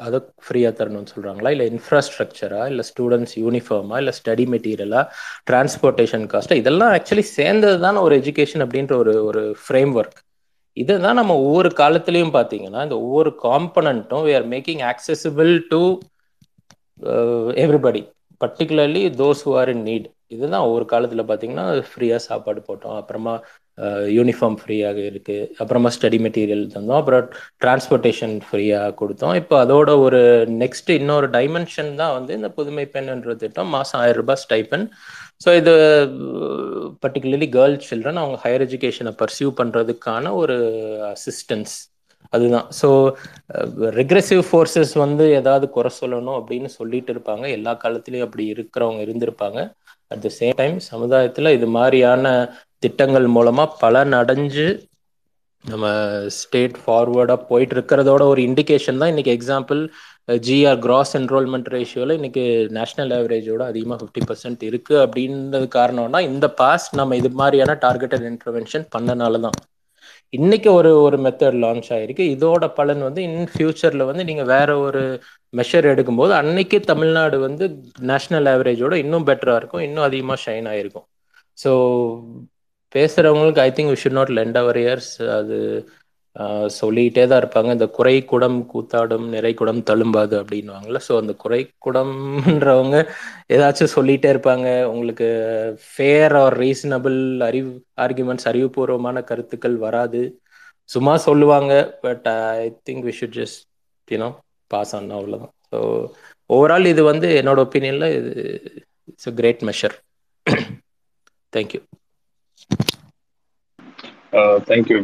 [0.00, 5.02] அதை ஃப்ரீயாக தரணும்னு சொல்கிறாங்களா இல்லை இன்ஃப்ராஸ்ட்ரக்சரா இல்லை ஸ்டூடெண்ட்ஸ் யூனிஃபார்மா இல்லை ஸ்டடி மெட்டீரியலா
[5.50, 10.18] டிரான்ஸ்போர்ட்டேஷன் காஸ்ட்டா இதெல்லாம் ஆக்சுவலி சேர்ந்தது தான் ஒரு எஜுகேஷன் அப்படின்ற ஒரு ஒரு ஃப்ரேம் ஒர்க்
[10.76, 15.80] இதை தான் நம்ம ஒவ்வொரு காலத்துலேயும் பார்த்தீங்கன்னா இந்த ஒவ்வொரு காம்பனண்ட்டும் we are making accessible to
[17.64, 18.02] everybody
[18.40, 22.96] particularly those who are in need இதுதான் ஒவ்வொரு காலத்தில் பார்த்தீங்கன்னா ஃப்ரீயாக சாப்பாடு போட்டோம்.
[22.96, 23.34] அப்புறமா
[24.16, 27.00] யூனிஃபார்ம் ஃப்ரீயாக இருக்குது அப்புறமா ஸ்டடி மெட்டீரியல் தந்தோம்.
[27.02, 27.24] அப்புறம்
[27.62, 29.34] டிரான்ஸ்போர்ட்டேஷன் ஃப்ரீயாக கொடுத்தோம்.
[29.40, 30.20] இப்போ அதோட ஒரு
[30.62, 33.72] நெக்ஸ்ட் இன்னொரு டைமென்ஷன் தான் வந்து இந்த புதுமை பெண்ன்ற திட்டம்.
[33.76, 34.86] மாதம் ஆயிரம் ரூபாய் ஸ்டைப்பன்
[35.44, 35.74] ஸோ இது
[37.04, 40.56] பர்டிகுலர்லி கேர்ள் சில்ட்ரன் அவங்க ஹையர் எஜுகேஷனை பர்சியூ பண்ணுறதுக்கான ஒரு
[41.14, 41.74] அசிஸ்டன்ஸ்
[42.36, 42.68] அதுதான்.
[42.78, 42.88] ஸோ
[44.00, 47.44] ரெக்ரெசிவ் ஃபோர்ஸஸ் வந்து ஏதாவது குறை சொல்லணும் அப்படின்னு சொல்லிட்டு இருப்பாங்க.
[47.56, 49.60] எல்லா காலத்துலேயும் அப்படி இருக்கிறவங்க இருந்திருப்பாங்க.
[50.14, 52.26] அட் த சேம் டைம் சமுதாயத்தில் இது மாதிரியான
[52.82, 54.66] திட்டங்கள் மூலமாக பலனடைஞ்சு
[55.64, 55.86] நம்ம
[56.40, 59.80] ஸ்டேட் ஃபார்வர்டாக போயிட்டு இருக்கிறதோட ஒரு இண்டிகேஷன் தான் இன்னைக்கு எக்ஸாம்பிள்
[60.46, 62.44] ஜிஆர் கிராஸ் என்ரோல்மெண்ட் ரேஷியோவில் இன்னைக்கு
[62.76, 68.86] நேஷனல் ஆவரேஜோட அதிகமாக ஃபிஃப்டி பர்சன்ட் இருக்கு அப்படின்றது காரணம்னா இந்த பாஸ்ட் நம்ம இது மாதிரியான டார்கெட்டட் இன்டர்வென்ஷன்
[68.94, 69.56] பண்ணனால தான்.
[70.32, 72.24] இன்னைக்கு ஒரு ஒரு மெத்தட் லான்ச் ஆயிருக்கு.
[72.34, 75.02] இதோட பலன் வந்து இன் ஃபியூச்சர்ல வந்து நீங்க வேற ஒரு
[75.52, 77.64] மெஷர் எடுக்கும்போது அன்னைக்கு தமிழ்நாடு வந்து
[78.12, 81.06] நேஷனல் ஆவரேஜோட இன்னும் பெட்டரா இருக்கும் இன்னும் அதிகமாக ஷைன் ஆயிருக்கும்.
[81.58, 81.72] So
[82.96, 85.58] பேசுறவங்களுக்கு I think we should not lend our ears அது
[86.78, 87.70] சொல்லிக்கிட்டே தான் இருப்பாங்க.
[87.76, 92.96] இந்த குறை குடம் கூத்தாடும் நிறை குடம் தழும்பாது அப்படின்வாங்கல்ல ஸோ அந்த குறை குடம்ன்றவங்க
[93.54, 94.66] ஏதாச்சும் சொல்லிகிட்டே இருப்பாங்க.
[94.92, 95.28] உங்களுக்கு
[95.86, 97.18] ஃபேர் ஆர் ரீசனபிள்
[97.48, 97.72] அறிவு
[98.06, 100.22] ஆர்குமெண்ட்ஸ் அறிவுபூர்வமான கருத்துக்கள் வராது.
[100.90, 101.72] சும்மா சொல்லுவாங்க
[102.04, 102.26] but
[102.58, 103.62] I think we should just
[104.08, 104.28] you know
[104.70, 105.78] pass on அவ்வளோதான் ஸோ
[106.50, 108.32] ஓவரால் இது வந்து என்னோட ஒப்பீனியனில் இது
[109.10, 109.96] it's a great measure
[111.52, 111.80] thank you
[114.68, 114.96] thank you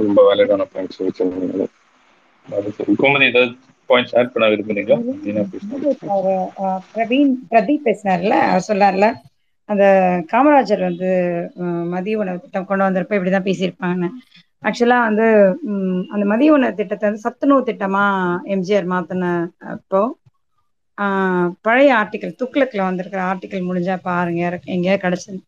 [0.00, 1.66] ரொம்ப வேலிடான பாயிண்ட்ஸ் வச்சிருந்தீங்க
[2.98, 3.52] கோமதி ஏதாவது
[3.90, 4.98] பாயிண்ட்ஸ் ஆட் பண்ண விரும்புறீங்களா
[6.90, 9.06] பிரவீன் பிரதீப் பேசினார்ல அவர் சொல்லார்ல
[9.68, 9.84] அந்த
[10.32, 11.10] காமராஜர் வந்து
[11.94, 14.08] மதிய உணவு திட்டம் கொண்டு வந்திருப்ப இப்படிதான் பேசியிருப்பாங்கன்னு.
[14.62, 15.26] ஆக்சுவலா வந்து
[16.12, 18.04] அந்த மதிய உணவு திட்டத்தை வந்து சத்துணவு திட்டமா
[18.54, 19.30] எம்ஜிஆர் மாத்தின
[19.74, 20.00] அப்போ
[21.64, 24.42] பழைய ஆர்டிக்கல் துக்ளக்ல வந்திருக்கிற ஆர்டிக்கல் முடிஞ்சா பாருங்க
[24.74, 25.38] எங்கேயா கிடைச்சது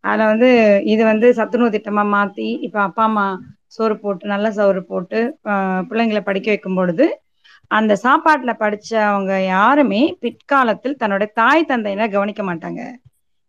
[0.00, 5.38] அதுல வந்து இது வந்து சத்துணவு திட்டமா மாத்தி இப்ப அப்பா அம்மா சோறு போட்டு நல்ல சோறு போட்டு
[5.44, 7.20] பிள்ளைங்களை படிக்க வைக்கும் பொழுது
[7.66, 12.80] அந்த சாப்பாட்டுல படிச்சவங்க யாருமே பிற்காலத்தில் தன்னோட தாய் தந்தையின கவனிக்க மாட்டாங்க.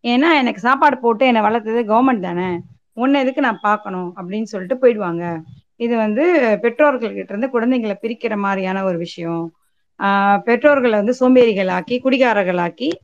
[0.04, 2.60] ஏன்னா எனக்கு சாப்பாடு போட்டு என்னை வளர்த்தது கவர்மெண்ட் தானே.
[2.94, 4.14] உன்னை எதுக்கு நான் பார்க்கணும்?
[4.18, 5.42] அப்படின்னு சொல்லிட்டு போயிடுவாங்க.
[5.76, 9.52] இது வந்து பெற்றோர்கள் கிட்ட இருந்து குழந்தைங்களை பிரிக்கிற மாதிரியான ஒரு விஷயம்.
[10.04, 12.98] ஆஹ் பெற்றோர்களை வந்து சோம்பேறிகளாக்கி ஆக்கி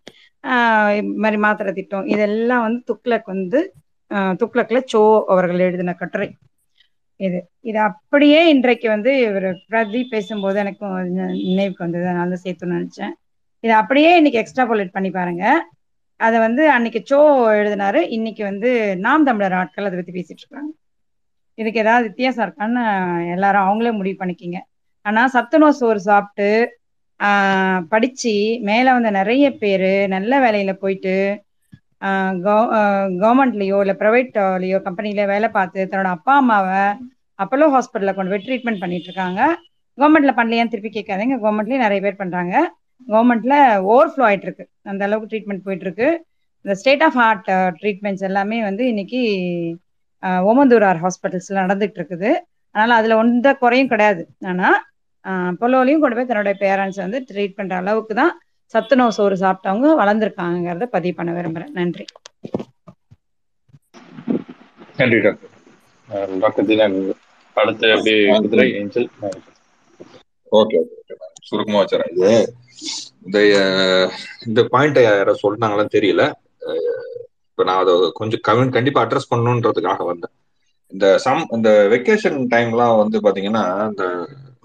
[1.24, 2.06] மாதிரி மாத்திரை திட்டம்.
[2.14, 3.60] இதெல்லாம் வந்து துக்ளக் வந்து
[4.42, 5.02] துக்ளக்ல சோ
[5.34, 6.28] அவர்கள் எழுதின கட்டுரை.
[7.20, 7.40] இது.
[7.70, 10.96] இது அப்படியே இன்றைக்கு வந்து இவர் பிரதீப் பேசும்போது எனக்கும்
[11.50, 12.06] நினைவுக்கு வந்தது.
[12.08, 13.14] அதனால சேர்த்துன்னு நினைச்சேன்.
[13.64, 15.46] இதை அப்படியே இன்னைக்கு எக்ஸ்ட்ராபோலேட் பண்ணி பாருங்க.
[16.20, 17.20] அதை வந்து அன்னைக்கு சோ
[17.60, 18.00] எழுதினாரு.
[18.18, 18.70] இன்னைக்கு வந்து
[19.06, 20.72] நாம் தமிழர் ஆட்கள் அதை பத்தி பேசிட்டு இருக்காங்க.
[21.58, 22.84] இதுக்கு ஏதாவது வித்தியாசம் இருக்கான்னு
[23.36, 24.60] எல்லாரும் அவங்களே முடிவு பண்ணிக்கிங்க.
[25.06, 26.48] ஆனா சத்துணவு சோறு சாப்பிட்டு
[27.90, 28.34] படிச்சு
[28.70, 31.16] மேல வந்த நிறைய பேரு நல்ல வேலையில போயிட்டு
[33.22, 36.84] கவர்மெண்ட்லயோ இல்ல ப்ரைவேட்லயோ கம்பெனில வேலை பார்த்து தன்னோட அப்பா அம்மாவை
[37.40, 39.42] அப்போலோ ஹாஸ்பிட்டல்ல கொண்டு போய் ட்ரீட்மெண்ட் பண்ணிட்டு இருக்காங்க
[39.98, 41.36] கவர்மெண்ட்ல பண்ணலையான்னு திருப்பி கேட்காதீங்க.
[41.44, 42.54] கவர்மெண்ட்லயும் நிறைய பேர் பண்றாங்க.
[43.08, 43.56] கவர்மெண்ட்ல
[43.92, 46.08] ஓவர்ஃப்ளோ ஆயிட்டு இருக்கு அந்த அளவுக்கு ட்ரீட்மெண்ட் போயிட்டு இருக்கு
[46.66, 47.50] இந்த ஸ்டேட் ஆஃப் ஹார்ட்
[47.82, 49.20] ட்ரீட்மெண்ட்ஸ் எல்லாமே வந்து இன்னைக்கு
[50.52, 52.32] ஓமந்தூரார் ஹாஸ்பிட்டல்ஸ்ல நடந்துட்டு இருக்குது.
[52.76, 54.24] அதனால அதுல ஒன்ற குறையும் கிடையாது.
[54.52, 54.70] ஆனா
[55.62, 58.34] பொலோலையும் கொண்டு போய் தன்னுடைய பேரண்ட்ஸ் வந்து ட்ரீட் பண்ற அளவுக்கு தான்
[58.74, 61.74] சத்துணவு சோறு சாப்பிட்டவங்க வளர்ந்துருக்காங்கிறத பதிவு பண்ண விரும்புறேன்.
[61.80, 62.06] நன்றி.
[65.00, 65.48] நன்றி டாக்டர்
[67.58, 69.08] அடுத்து அப்படி குதிரை ஏஞ்சல்
[70.60, 71.16] ஓகே ஓகே
[71.48, 72.12] சுருக்கமா வச்சுறேன்.
[72.16, 72.30] இது
[73.26, 73.38] இந்த
[74.48, 76.24] இந்த பாயிண்ட் யாரோ சொன்னாங்களான்னு தெரியல.
[77.50, 80.34] இப்போ நான் அதை கொஞ்சம் கவன் கண்டிப்பா அட்ரஸ் பண்ணணுன்றதுக்காக வந்தேன்.
[80.94, 84.06] இந்த சம் இந்த வெக்கேஷன் டைம்லாம் வந்து பாத்தீங்கன்னா இந்த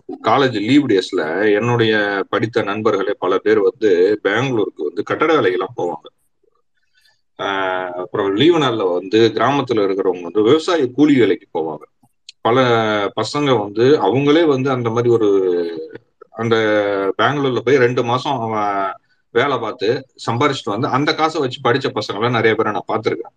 [0.08, 1.22] காலேஜ் லீவ் டேஸ்ல
[1.54, 1.94] என்னுடைய
[2.28, 3.90] படித்த நண்பர்களே பல பேர் வந்து
[4.22, 6.06] பெங்களூருக்கு வந்து கட்டட வேலைக்கெல்லாம் போவாங்க.
[8.02, 11.84] அப்புறம் லீவு நாள்ல வந்து கிராமத்துல இருக்கிறவங்க வந்து விவசாய கூலி வேலைக்கு போவாங்க.
[12.40, 12.58] பல
[13.16, 15.28] பசங்க வந்து அவங்களே வந்து அந்த மாதிரி ஒரு
[16.30, 16.56] அந்த
[17.18, 18.92] பெங்களூர்ல போய் ரெண்டு மாசம் அவன்
[19.34, 19.88] வேலை பார்த்து
[20.26, 23.34] சம்பாரிச்சிட்டு வந்து அந்த காசை வச்சு படிச்ச பசங்களாம் நிறைய பேரை நான் பார்த்துருக்கேன்.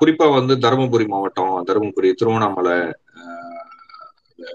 [0.00, 2.76] குறிப்பா வந்து தருமபுரி மாவட்டம் தருமபுரி திருவண்ணாமலை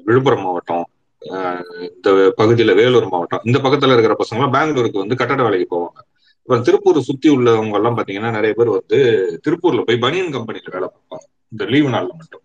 [0.04, 0.90] விழுப்புரம் மாவட்டம்
[1.22, 6.00] ஆஹ் இந்த பகுதியில வேலூர் மாவட்டம் இந்த பக்கத்துல இருக்கிற பசங்க எல்லாம் பெங்களூருக்கு வந்து கட்டட வேலைக்கு போவாங்க.
[6.40, 9.00] அப்புறம் திருப்பூர் சுத்தி உள்ளவங்க எல்லாம் பாத்தீங்கன்னா நிறைய பேர் வந்து
[9.48, 11.26] திருப்பூர்ல போய் பனியன் கம்பெனில வேலை பார்ப்பாங்க.
[11.50, 12.42] இந்த லீவு நாள்ல மட்டும்.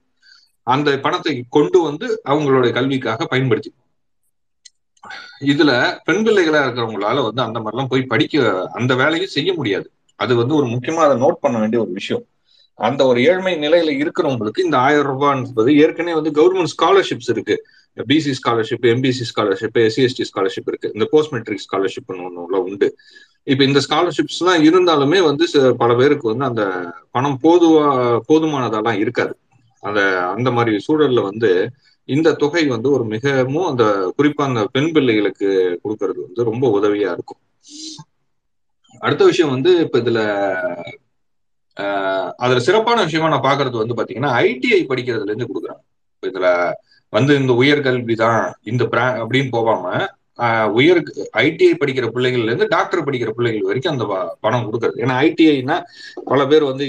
[0.62, 3.72] அந்த பணத்தை கொண்டு வந்து அவங்களுடைய கல்விக்காக பயன்படுத்தி
[5.46, 9.90] இதுல பெண் பிள்ளைகளா இருக்கிறவங்களால வந்து அந்த மாதிரிலாம் போய் படிக்க அந்த வேலையும் செய்ய முடியாது.
[10.16, 12.24] அது வந்து ஒரு முக்கியமா அதை நோட் பண்ண வேண்டிய ஒரு விஷயம்.
[12.80, 17.66] அந்த ஒரு ஏழ்மை நிலையில இருக்கிறவங்களுக்கு இந்த ஆயிரம் ரூபாய் என்பது ஏற்கனவே வந்து கவர்மெண்ட் ஸ்காலர்ஷிப்ஸ் இருக்கு.
[18.08, 20.90] BC scholarship MBC scholarship SCST scholarship இருக்கு.
[20.94, 22.96] இந்த போஸ்ட் மெட்ரிக் ஸ்காலர்ஷிப் ஒன்று உண்டு.
[23.42, 29.36] இப்ப இந்த ஸ்காலர்ஷிப்ஸ் எல்லாம் இருந்தாலுமே வந்து ச- பல பேருக்கு வந்து அந்த பணம் போதுவா போதுமானதெல்லாம் இருக்காது.
[29.80, 31.70] அந்த அந்த மாதிரி சூழல்ல வந்து
[32.04, 37.38] இந்த தொகை வந்து ஒரு மிகவும் அந்த குறிப்பா அந்த பெண் பிள்ளைகளுக்கு கொடுக்கறது வந்து ரொம்ப உதவியா இருக்கும்.
[38.98, 40.18] அடுத்த விஷயம் வந்து இப்ப இதுல
[42.36, 45.82] அதுல சிறப்பான விஷயமா நான் பாக்குறது வந்து பாத்தீங்கன்னா ஐடிஐ படிக்கிறதுல இருந்து கொடுக்குறாங்க.
[46.22, 46.48] இதுல
[47.12, 49.84] வந்து இந்த உயர்கல்வி தான் இந்த பிரா அப்படின்னு போகாம
[50.72, 51.00] உயர்
[51.36, 54.04] ஐடிஐ படிக்கிற பிள்ளைகள்ல இருந்து டாக்டர் படிக்கிற பிள்ளைகள் வரைக்கும் அந்த
[54.40, 55.00] பணம் கொடுக்குறது.
[55.04, 55.76] ஏன்னா ஐடிஐனா
[56.24, 56.86] பல பேர் வந்து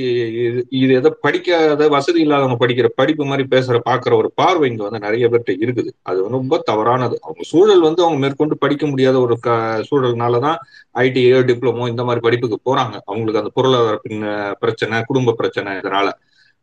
[0.48, 5.00] இது இது எதை படிக்காத வசதி இல்லாதவங்க படிக்கிற படிப்பு மாதிரி பேசுற பாக்குற ஒரு பார்வை இங்க வந்து
[5.00, 5.92] நிறைய பேர்கிட்ட இருக்குது.
[6.04, 7.18] அது வந்து ரொம்ப தவறானது.
[7.24, 9.50] அவங்க சூழல் வந்து அவங்க மேற்கொண்டு படிக்க முடியாத ஒரு க
[9.92, 10.58] சூழல்னாலதான்
[10.96, 12.96] ஐடிஐ டிப்ளமோ இந்த மாதிரி படிப்புக்கு போறாங்க.
[13.06, 14.26] அவங்களுக்கு அந்த பொருளாதார பின்ன
[14.60, 16.10] பிரச்சனை குடும்ப பிரச்சனை இதனால.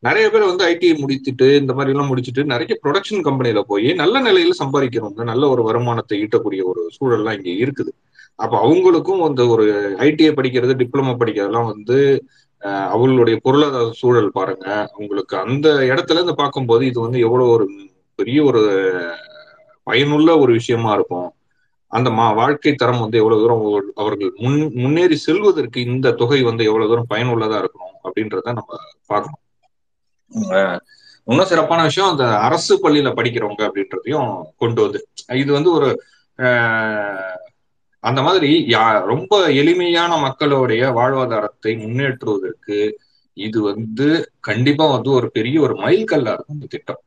[0.03, 4.55] நிறைய பேர் வந்து ஐடிஐ முடித்துட்டு இந்த மாதிரி எல்லாம் முடிச்சுட்டு நிறைய ப்ரொடக்ஷன் கம்பெனியில போய் நல்ல நிலையில
[4.63, 7.93] சம்பாதிக்கிறவங்க நல்ல ஒரு வருமானத்தை ஈட்டக்கூடிய ஒரு சூழல்லாம் இங்க இருக்குது.
[8.39, 9.65] அப்ப அவங்களுக்கும் அந்த ஒரு
[10.09, 11.97] ஐடிஐ படிக்கிறது டிப்ளமோ படிக்கிறதெல்லாம் வந்து
[12.95, 14.67] அவங்களுடைய பொருளாதார சூழல் பாருங்க.
[14.95, 17.67] அவங்களுக்கு அந்த இடத்துல இருந்து பார்க்கும்போது இது வந்து எவ்வளவு ஒரு
[18.19, 18.63] பெரிய ஒரு
[19.87, 21.29] பயனுள்ள ஒரு விஷயமா இருக்கும்.
[21.93, 26.63] அந்த மா வாழ்க்கை தரம் வந்து எவ்வளவு தூரம் அவர்கள் அவர்கள் முன் முன்னேறி செல்வதற்கு இந்த தொகை வந்து
[26.71, 28.71] எவ்வளவு தூரம் பயனுள்ளதா இருக்கணும் அப்படின்றத நம்ம
[29.13, 29.43] பார்க்கணும்.
[31.27, 35.01] இன்னும் சிறப்பான விஷயம் அந்த அரசு பள்ளியில படிக்கிறவங்க அப்படின்றதையும் கொண்டு வந்து
[35.39, 35.89] இது வந்து ஒரு
[38.05, 38.83] அந்த மாதிரி யா
[39.13, 42.79] ரொம்ப எளிமையான மக்களுடைய வாழ்வாதாரத்தை முன்னேற்றுவதற்கு
[43.37, 44.07] இது வந்து
[44.41, 47.03] கண்டிப்பா வந்து ஒரு பெரிய ஒரு மைல்கல்லா இருக்கும் இந்த திட்டம்.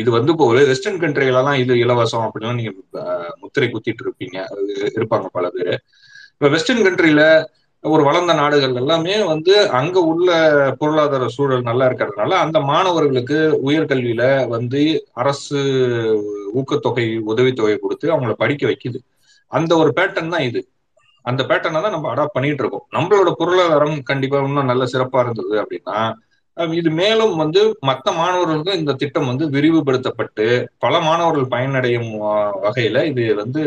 [0.00, 2.72] இது வந்து இப்போ ஒரு வெஸ்டர்ன் கண்ட்ரிகளெல்லாம் இது இலவசம் அப்படின்னா நீங்க
[3.42, 4.64] முத்திரை குத்திட்டு இருப்பீங்க அது
[4.98, 5.78] இருப்பாங்க பல பேர்.
[6.34, 7.22] இப்ப வெஸ்டர்ன் கண்ட்ரில
[7.84, 10.30] ஒரு வளர்ந்த நாடுகள் எல்லாமே வந்து அங்க உள்ள
[10.80, 13.38] பொருளாதார சூழல் நல்லா இருக்கிறதுனால அந்த மாணவர்களுக்கு
[13.68, 14.24] உயர்கல்வியில
[14.54, 14.80] வந்து
[15.22, 15.60] அரசு
[16.60, 18.98] ஊக்கத்தொகை உதவித்தொகை கொடுத்து அவங்கள படிக்க வைக்குது.
[19.52, 20.60] அந்த ஒரு பேட்டர்ன் தான் இது.
[21.24, 22.86] அந்த பேட்டர்னை தான் நம்ம அடாப்ட் பண்ணிட்டு இருக்கோம்.
[22.96, 25.98] நம்மளோட பொருளாதாரம் கண்டிப்பா இன்னும் நல்ல சிறப்பா இருந்தது அப்படின்னா
[26.78, 30.46] இது மேலும் வந்து மற்ற மாணவர்களுக்கும் இந்த திட்டம் வந்து விரிவுபடுத்தப்பட்டு
[30.78, 32.10] பல மாணவர்கள் பயனடையும்
[32.64, 33.60] வகையில இது வந்து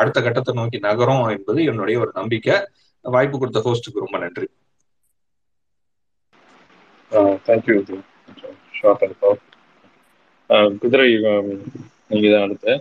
[0.00, 2.56] அடுத்த கட்டத்தை நோக்கி நகரும் என்பது என்னுடைய ஒரு நம்பிக்கை.
[3.04, 4.46] வாய்ப்பு கொடுத்த ஹோஸ்டுக்கு ரொம்ப நன்றி.
[7.46, 7.76] தேங்க்யூ
[10.82, 11.06] குதிரை
[12.10, 12.72] நீங்க தான் அடுத்து.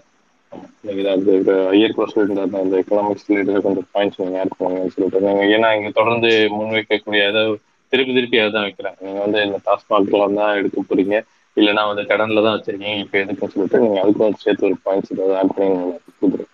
[0.86, 4.58] நீங்க தான் அந்த இந்த ஐயர் கூட சொல்லியிருந்தாரு அந்த எக்கனாமிக்ஸ் ரிலேட்டட் கொஞ்சம் பாயிண்ட்ஸ் நீங்க ஆட்
[4.96, 5.22] சொல்லிட்டு
[5.56, 7.56] ஏன்னா இங்க தொடர்ந்து முன்வைக்கக்கூடிய அதாவது
[7.94, 11.16] திருப்பி திருப்பி அதான் வைக்கிறேன் நீங்க வந்து இந்த டாஸ்மாக் தான் எடுக்க போறீங்க?
[11.58, 13.02] இல்லைன்னா வந்து கடன்ல தான் வச்சிருக்கீங்க.
[13.04, 15.76] இப்போ எதுக்குன்னு சொல்லிட்டு நீங்க அதுக்கும் சேர்த்து ஒரு பாயிண்ட்ஸ் ஏதாவது ஆட் பண்ணி
[16.22, 16.46] குதிரை.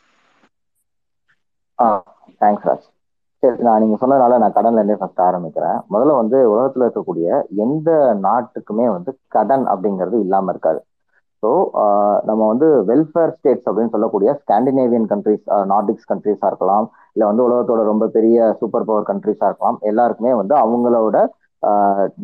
[1.79, 1.85] ஆ
[2.41, 2.87] தேங்க்ஸ் ராஜ்.
[3.43, 5.77] சரி நான் நீங்க சொன்னதுனால நான் கடன்ல இருந்தே ஃபர்ஸ்ட் ஆரம்பிக்கிறேன்.
[5.93, 7.27] முதல்ல வந்து உலகத்துல இருக்கக்கூடிய
[7.65, 7.89] எந்த
[8.25, 10.79] நாட்டுக்குமே வந்து கடன் அப்படிங்கிறது இல்லாம இருக்காது.
[11.43, 11.49] ஸோ
[12.29, 18.07] நம்ம வந்து வெல்ஃபேர் ஸ்டேட்ஸ் அப்படின்னு சொல்லக்கூடிய ஸ்காண்டினேவியன் கண்ட்ரிஸ் நார்டிக்ஸ் கண்ட்ரிஸா இருக்கலாம் இல்லை வந்து உலகத்தோட ரொம்ப
[18.17, 21.17] பெரிய சூப்பர் பவர் கண்ட்ரிஸா இருக்கலாம் எல்லாருக்குமே வந்து அவங்களோட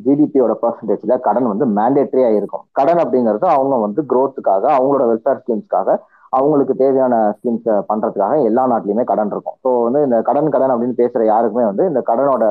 [0.06, 2.66] ஜிடிபியோட பர்சன்டேஜ்ல கடன் வந்து மேண்டேட்டரியா இருக்கும்.
[2.80, 5.98] கடன் அப்படிங்கிறது அவங்க வந்து க்ரோத்துக்காக அவங்களோட வெல்ஃபேர் ஸ்கீம்ஸ்க்காக
[6.38, 9.58] அவங்களுக்கு தேவையான ஸ்கீம்ஸ் பண்றதுக்காக எல்லா நாட்டிலையுமே கடன் இருக்கும்.
[9.64, 12.44] ஸோ வந்து இந்த கடன் கடன் அப்படின்னு பேசுற யாருக்குமே வந்து இந்த கடனோட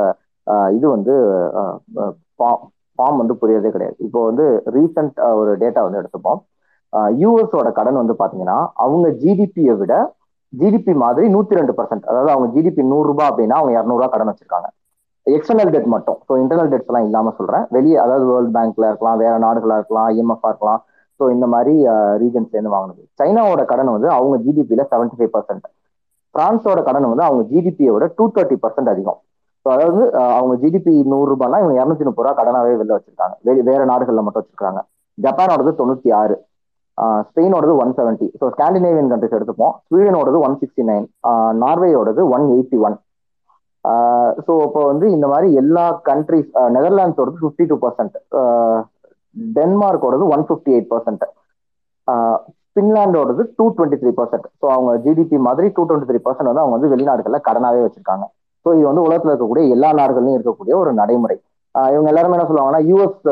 [0.77, 1.15] இது வந்து
[2.99, 3.97] ஃபார்ம் வந்து புரியறதே கிடையாது.
[4.07, 4.47] இப்போ வந்து
[4.77, 6.41] ரீசெண்ட் ஒரு டேட்டா வந்து எடுத்துப்போம்.
[7.23, 9.95] யூஎஸோட கடன் வந்து பாத்தீங்கன்னா அவங்க ஜிடிபியை விட
[10.53, 14.69] ஜிடிபி மாதிரி நூத்தி ரெண்டு பர்சன்ட் அதாவது அவங்க ஜிடிபி நூறு ரூபாய் அப்படின்னா அவங்க இரநூறுவா கடன் வச்சிருக்காங்க.
[15.27, 16.19] எக்ஸ்டர்னல் டெட் மட்டும்.
[16.27, 17.65] ஸோ இன்டர்னல் டெட்ஸ் எல்லாம் இல்லாம சொல்றேன்.
[17.77, 20.83] வெளியே அதாவது வேர்ல்ட் பேங்க்ல இருக்கலாம் வேற நாடுகளா இருக்கலாம் ஐஎம்எஃப் இருக்கலாம்
[21.21, 21.75] ஸோ இந்த மாதிரி
[22.23, 23.03] ரீஜன்ஸ்லேருந்து வாங்கினது.
[23.21, 25.67] சைனாவோட கடன் வந்து அவங்க ஜிடிபியில் செவன்டி ஃபைவ் பர்சன்ட்
[26.35, 29.19] பிரான்ஸோட கடன் வந்து அவங்க ஜிடிபியோட டூ தேர்ட்டி பர்சன்ட் அதிகம்.
[29.67, 30.03] ஸோ அதாவது
[30.39, 33.35] அவங்க ஜிடிபி நூறு ரூபாய்னா இவங்க இரநூத்தி முப்பது ரூபா கடனாகவே வெளில வச்சிருக்காங்க.
[33.49, 34.81] வெளி வேற நாடுகளில் மட்டும் வச்சிருக்காங்க.
[35.19, 36.37] ஜப்பானோடது தொண்ணூற்றி ஆறு
[37.29, 39.73] ஸ்பெயினோடது one seventy so Scandinavian countries எடுத்துப்போம்.
[39.87, 41.07] ஸ்வீடனோடது ஒன் சிக்ஸ்டி நைன்
[41.63, 42.97] நார்வேயோடது ஒன் எயிட்டி ஒன்
[44.47, 48.15] ஸோ இப்போ வந்து இந்த மாதிரி எல்லா கண்ட்ரிஸ் நெதர்லாண்ட்ஸோடது ஃபிஃப்டி டூ பர்சன்ட்
[49.57, 51.25] டென்மார்க்கோடது one fifty eight percent
[52.77, 56.77] பின்லாண்டோடது two twenty three percent so அவங்க ஜிடிபி மாதிரி டூ டுவெண்ட்டி த்ரீ பர்சன்ட் வந்து அவங்க
[56.77, 58.25] வந்து வெளிநாடுகளில் கடனாகவே வச்சிருக்காங்க.
[58.67, 61.37] ஸோ இது வந்து உலகத்தில் இருக்கக்கூடிய எல்லா நாடுகளிலும் இருக்கக்கூடிய ஒரு நடைமுறை.
[61.95, 63.23] இவங்க எல்லாருமே என்ன சொல்லுவாங்கன்னா யூஎஸ்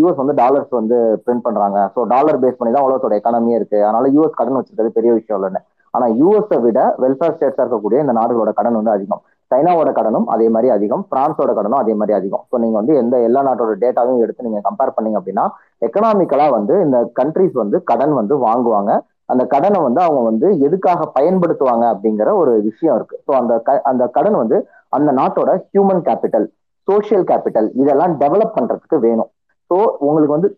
[0.00, 1.78] யூஎஸ் வந்து டாலர்ஸ் வந்து பிரிண்ட் பண்றாங்க.
[1.94, 3.78] ஸோ டாலர் பேஸ் பண்ணி தான் உலகத்தோட எக்கானமியே இருக்கு.
[3.86, 5.62] அதனால யூஎஸ் கடன் வச்சிருக்கிறது பெரிய விஷயம் இல்லைன்னு.
[5.94, 9.22] ஆனா யூஎஸை விட வெல்ஃபேர் ஸ்டேட்ஸா இருக்கக்கூடிய இந்த நாடுகளோட கடன் வந்து அதிகம்.
[9.50, 12.44] சைனாவோட கடனும் அதே மாதிரி அதிகம் பிரான்ஸோட கடனும் அதே மாதிரி அதிகம்.
[12.50, 15.44] ஸோ நீங்க வந்து எந்த எல்லா நாட்டோட டேட்டாவையும் எடுத்து நீங்க கம்பேர் பண்ணீங்க அப்படின்னா
[15.86, 18.92] எக்கனாமிக்கலா வந்து இந்த கண்ட்ரிஸ் வந்து கடன் வந்து வாங்குவாங்க.
[19.26, 23.22] அந்த கடனை வந்து அவங்க வந்து எதுக்காக பயன்படுத்துவாங்க அப்படிங்கிற ஒரு விஷயம் இருக்கு.
[23.26, 24.58] ஸோ அந்த க- அந்த கடன் வந்து
[24.88, 26.46] அந்த நாட்டோட ஹியூமன் கேபிட்டல்
[26.88, 29.30] சோஷியல் கேபிட்டல் இதெல்லாம் டெவலப் பண்றதுக்கு வேணும்.
[29.70, 30.50] ஸோ உங்களுக்கு வந்து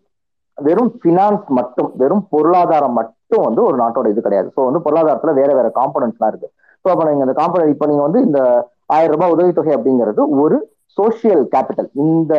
[0.57, 4.51] வெறும் ஃபினான்ஸ் மட்டும் வெறும் பொருளாதாரம் மட்டும் வந்து ஒரு நாட்டோட இது கிடையாது.
[4.57, 6.49] ஸோ வந்து பொருளாதாரத்துல வேற வேற காம்பனன்ட்ஸ்லாம் இருக்கு.
[6.85, 8.39] ஸோ அப்போ நீங்கள் இந்த காம்பனன்ட் இப்போ நீங்கள் வந்து இந்த
[8.89, 10.57] ஆயிரம் ரூபாய் உதவித்தொகை அப்படிங்கிறது ஒரு
[10.97, 12.33] சோஷியல் கேபிட்டல் இந்த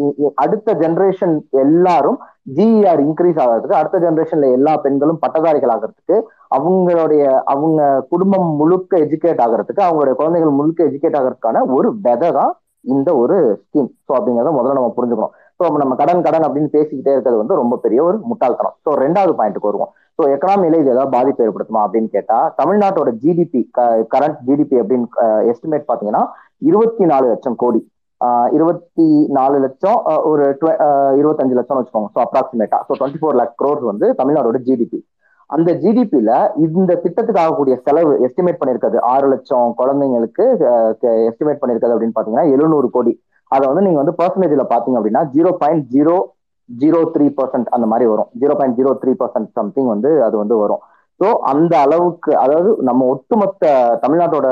[0.00, 1.32] இ- இ- அடுத்த ஜென்ரேஷன்
[1.62, 2.18] எல்லாரும்
[2.56, 6.16] ஜிஇஆர் இன்க்ரீஸ் ஆகிறதுக்கு அடுத்த ஜென்ரேஷன்ல எல்லா பெண்களும் பட்டதாரிகள் ஆகிறதுக்கு
[6.56, 7.80] அவங்களுடைய அவங்க
[8.12, 12.52] குடும்பம் முழுக்க எஜுகேட் ஆகிறதுக்கு அவங்களுடைய குழந்தைகள் முழுக்க எஜுகேட் ஆகிறதுக்கான ஒரு விதை தான்
[12.84, 15.34] இந்த ஒரு ஸ்கீம் ஸோ அப்படிங்கிறத முதல்ல நம்ம புரிஞ்சுக்கணும்.
[15.60, 18.74] ஸோ நம்ம கடன் கடன் அப்படின்னு பேசிக்கிட்டே இருக்கிறது வந்து ரொம்ப பெரிய ஒரு முட்டாள்தனம்.
[18.84, 19.90] ஸோ ரெண்டாவது பாயிண்ட்டுக்கு வருவோம்.
[20.18, 23.62] ஸோ எக்கனாமியில இது ஏதாவது பாதிப்பு ஏற்படுத்துமா அப்படின்னு கேட்டா தமிழ்நாட்டோட ஜிடிபி
[24.14, 25.06] கரண்ட் ஜிடிபி அப்படின்னு
[25.52, 26.22] எஸ்டிமேட் பாத்தீங்கன்னா
[26.70, 27.80] இருபத்தி நாலு லட்சம் கோடி.
[28.56, 29.06] இருபத்தி
[29.36, 29.98] நாலு லட்சம்
[30.30, 30.42] ஒரு
[31.20, 32.10] இருபத்தஞ்சு லட்சம் வச்சுக்கோங்க.
[32.16, 35.00] So அப்ராக்சிமேட்டா so twenty four lakh crores வந்து தமிழ்நாடோட ஜிடிபி
[35.50, 36.32] அந்த ஜிடிபியில
[36.64, 40.44] இந்த திட்டத்துக்கு ஆகக்கூடிய செலவு எஸ்டிமேட் பண்ணியிருக்கிறது ஆறு லட்சம் குழந்தைங்களுக்கு
[41.30, 43.14] எஸ்டிமேட் பண்ணியிருக்கிறது அப்படின்னு பாத்தீங்கன்னா எழுநூறு கோடி.
[43.50, 46.16] அதை வந்து நீங்க வந்து பர்சன்டேஜ்ல பாத்தீங்க அப்படின்னா zero point zero
[46.68, 48.28] zero three percent அந்த மாதிரி வரும்.
[48.40, 50.82] Zero point zero three percent something வந்து அது வந்து வரும்.
[51.20, 53.72] ஸோ அந்த அளவுக்கு அதாவது நம்ம ஒட்டுமொத்த
[54.02, 54.46] தமிழ்நாட்டோட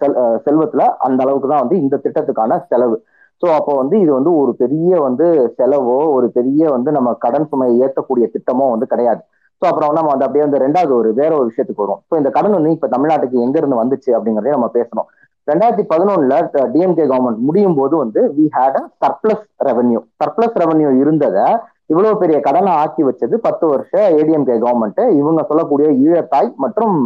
[0.00, 2.96] செல்- செல்வத்துல அந்த அளவுக்கு தான் வந்து இந்த திட்டத்துக்கான செலவு.
[3.42, 5.26] ஸோ அப்போ வந்து இது வந்து ஒரு பெரிய வந்து
[5.58, 9.22] செலவோ ஒரு பெரிய வந்து நம்ம கடன் சுமையை ஏற்றக்கூடிய திட்டமோ வந்து கிடையாது.
[9.62, 12.56] ஸோ அப்புறம் நம்ம வந்து அப்படியே வந்து ரெண்டாவது ஒரு வேற ஒரு விஷயத்துக்கு வரும் ஸோ இந்த கடன்
[12.58, 15.08] வந்து இப்போ தமிழ்நாட்டுக்கு எங்க இருந்து வந்துச்சு அப்படிங்கிறதையும் நம்ம பேசணும்.
[15.48, 16.36] ரெண்டாயிரத்தி பதினொன்னுல
[16.74, 21.46] டிஎம்கே கவர்மெண்ட் முடியும் போது வந்து we had a surplus revenue surplus revenue இருந்ததை
[21.92, 26.96] இவ்வளவு பெரிய கடனை ஆக்கி வச்சது பத்து வருஷ ஏடிஎம்கே கவர்மெண்ட் இவங்க சொல்லக்கூடிய ஈழத்தாய் மற்றும்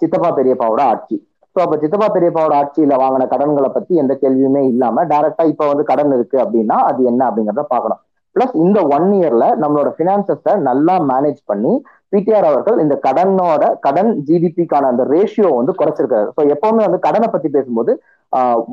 [0.00, 1.16] சித்தப்பா பெரியப்பாவோட ஆட்சி.
[1.56, 6.14] ஸோ அப்ப சித்தப்பா பெரியப்பாவோட ஆட்சியில வாங்கின கடன்களை பத்தி எந்த கேள்வியுமே இல்லாம டைரக்டா இப்ப வந்து கடன்
[6.18, 8.00] இருக்கு அப்படின்னா அது என்ன அப்படிங்கறத பார்க்கணும்.
[8.38, 11.72] பிளஸ் இந்த ஒன் இயர்ல நம்மளோட பினான்சஸை நல்லா மேனேஜ் பண்ணி
[12.12, 16.28] பிடிஆர் அவர்கள் இந்த கடனோட கடன் ஜிடிபிக்கான அந்த ரேஷியோ வந்து குறைச்சிருக்காரு.
[16.36, 17.92] ஸோ எப்பவுமே வந்து கடனை பத்தி பேசும்போது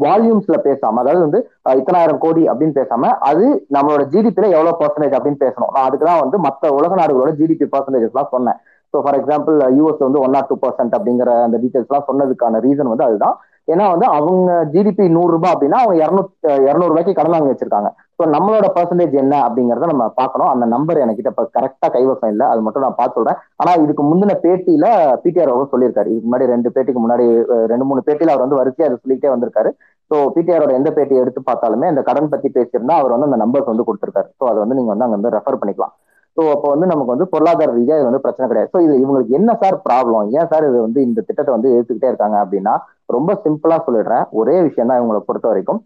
[0.04, 1.40] வால்யூம்ஸ்ல பேசாம அதாவது வந்து
[1.80, 5.72] இத்தனாயிரம் கோடி அப்படின்னு பேசாம அது நம்மளோட ஜிடிபில எவ்வளவு பர்சன்டேஜ் அப்படின்னு பேசணும்.
[5.76, 8.60] நான் அதுக்கு தான் வந்து மற்ற உலக நாடுகளோட ஜிடிபி பர்சன்டேஜஸ்லாம் சொன்னேன்.
[8.96, 13.06] ஸோ ஃபார் எக்ஸாம்பிள் யூஎஸ் வந்து ஒன் ஆர் டூ பர்சன்ட் அப்படிங்கிற அந்த டீடைல்ஸ்லாம் சொன்னதுக்கான ரீசன் வந்து
[13.10, 13.36] அதுதான்.
[13.74, 17.90] ஏன்னா வந்து அவங்க ஜிடிபி நூறு ரூபாய் அப்படின்னா அவங்க இரநூத்தி இரநூறு ரூபாய்க்கு கடன் வாங்கி வச்சிருக்காங்க.
[18.18, 20.50] ஸோ நம்மளோட பர்சன்டேஜ் என்ன அப்படிங்கறத நம்ம பார்க்கணும்.
[20.52, 22.46] அந்த நம்பர் எனக்கிட்ட இப்போ கரெக்டாக கைவசம் இல்லை.
[22.52, 23.40] அது மட்டும் நான் பார்த்து சொல்றேன்.
[23.62, 24.86] ஆனா இதுக்கு முந்தின பேட்டியில
[25.24, 26.12] பிடிஆர் அவர் சொல்லியிருக்காரு.
[26.14, 27.26] இதுக்கு முன்னாடி ரெண்டு பேட்டிக்கு முன்னாடி
[27.74, 29.72] ரெண்டு மூணு பேட்டியில அவர் வந்து வரிசையா அதை சொல்லிட்டே வந்திருக்காரு.
[30.12, 33.88] ஸோ பிடிஆரோட எந்த பேட்டி எடுத்து பார்த்தாலுமே அந்த கடன் பத்தி பேசியிருந்தா அவர் வந்து அந்த நம்பர்ஸ் வந்து
[33.88, 34.30] கொடுத்துருக்காரு.
[34.40, 35.96] ஸோ அதை வந்து நீங்க வந்து அங்க வந்து ரெஃபர் பண்ணிக்கலாம்.
[36.38, 38.70] ஸோ அப்போ வந்து நமக்கு வந்து பொருளாதார ரீதியாக இது வந்து பிரச்சனை கிடையாது.
[38.74, 42.38] ஸோ இது இவங்களுக்கு என்ன சார் ப்ராப்ளம் ஏன் சார் இது வந்து இந்த திட்டத்தை வந்து எடுத்துக்கிட்டே இருக்காங்க
[42.44, 42.74] அப்படின்னா
[43.16, 44.26] ரொம்ப சிம்பிளா சொல்லிடுறேன்.
[44.40, 45.80] ஒரே விஷயம் தான் இவங்களை பொறுத்த வரைக்கும்.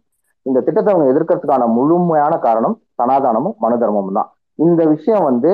[0.45, 4.29] இந்த திட்டத்தை அவங்க எதிர்க்கிறதுக்கான முழுமையான காரணம் சனாதானமும் மனு தர்மமும் தான்.
[4.59, 5.51] இந்த விஷயம் வந்து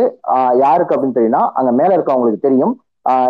[0.64, 2.74] யாருக்கு அப்படின்னு தெரியும்னா அங்க மேல இருக்கவங்களுக்கு தெரியும்.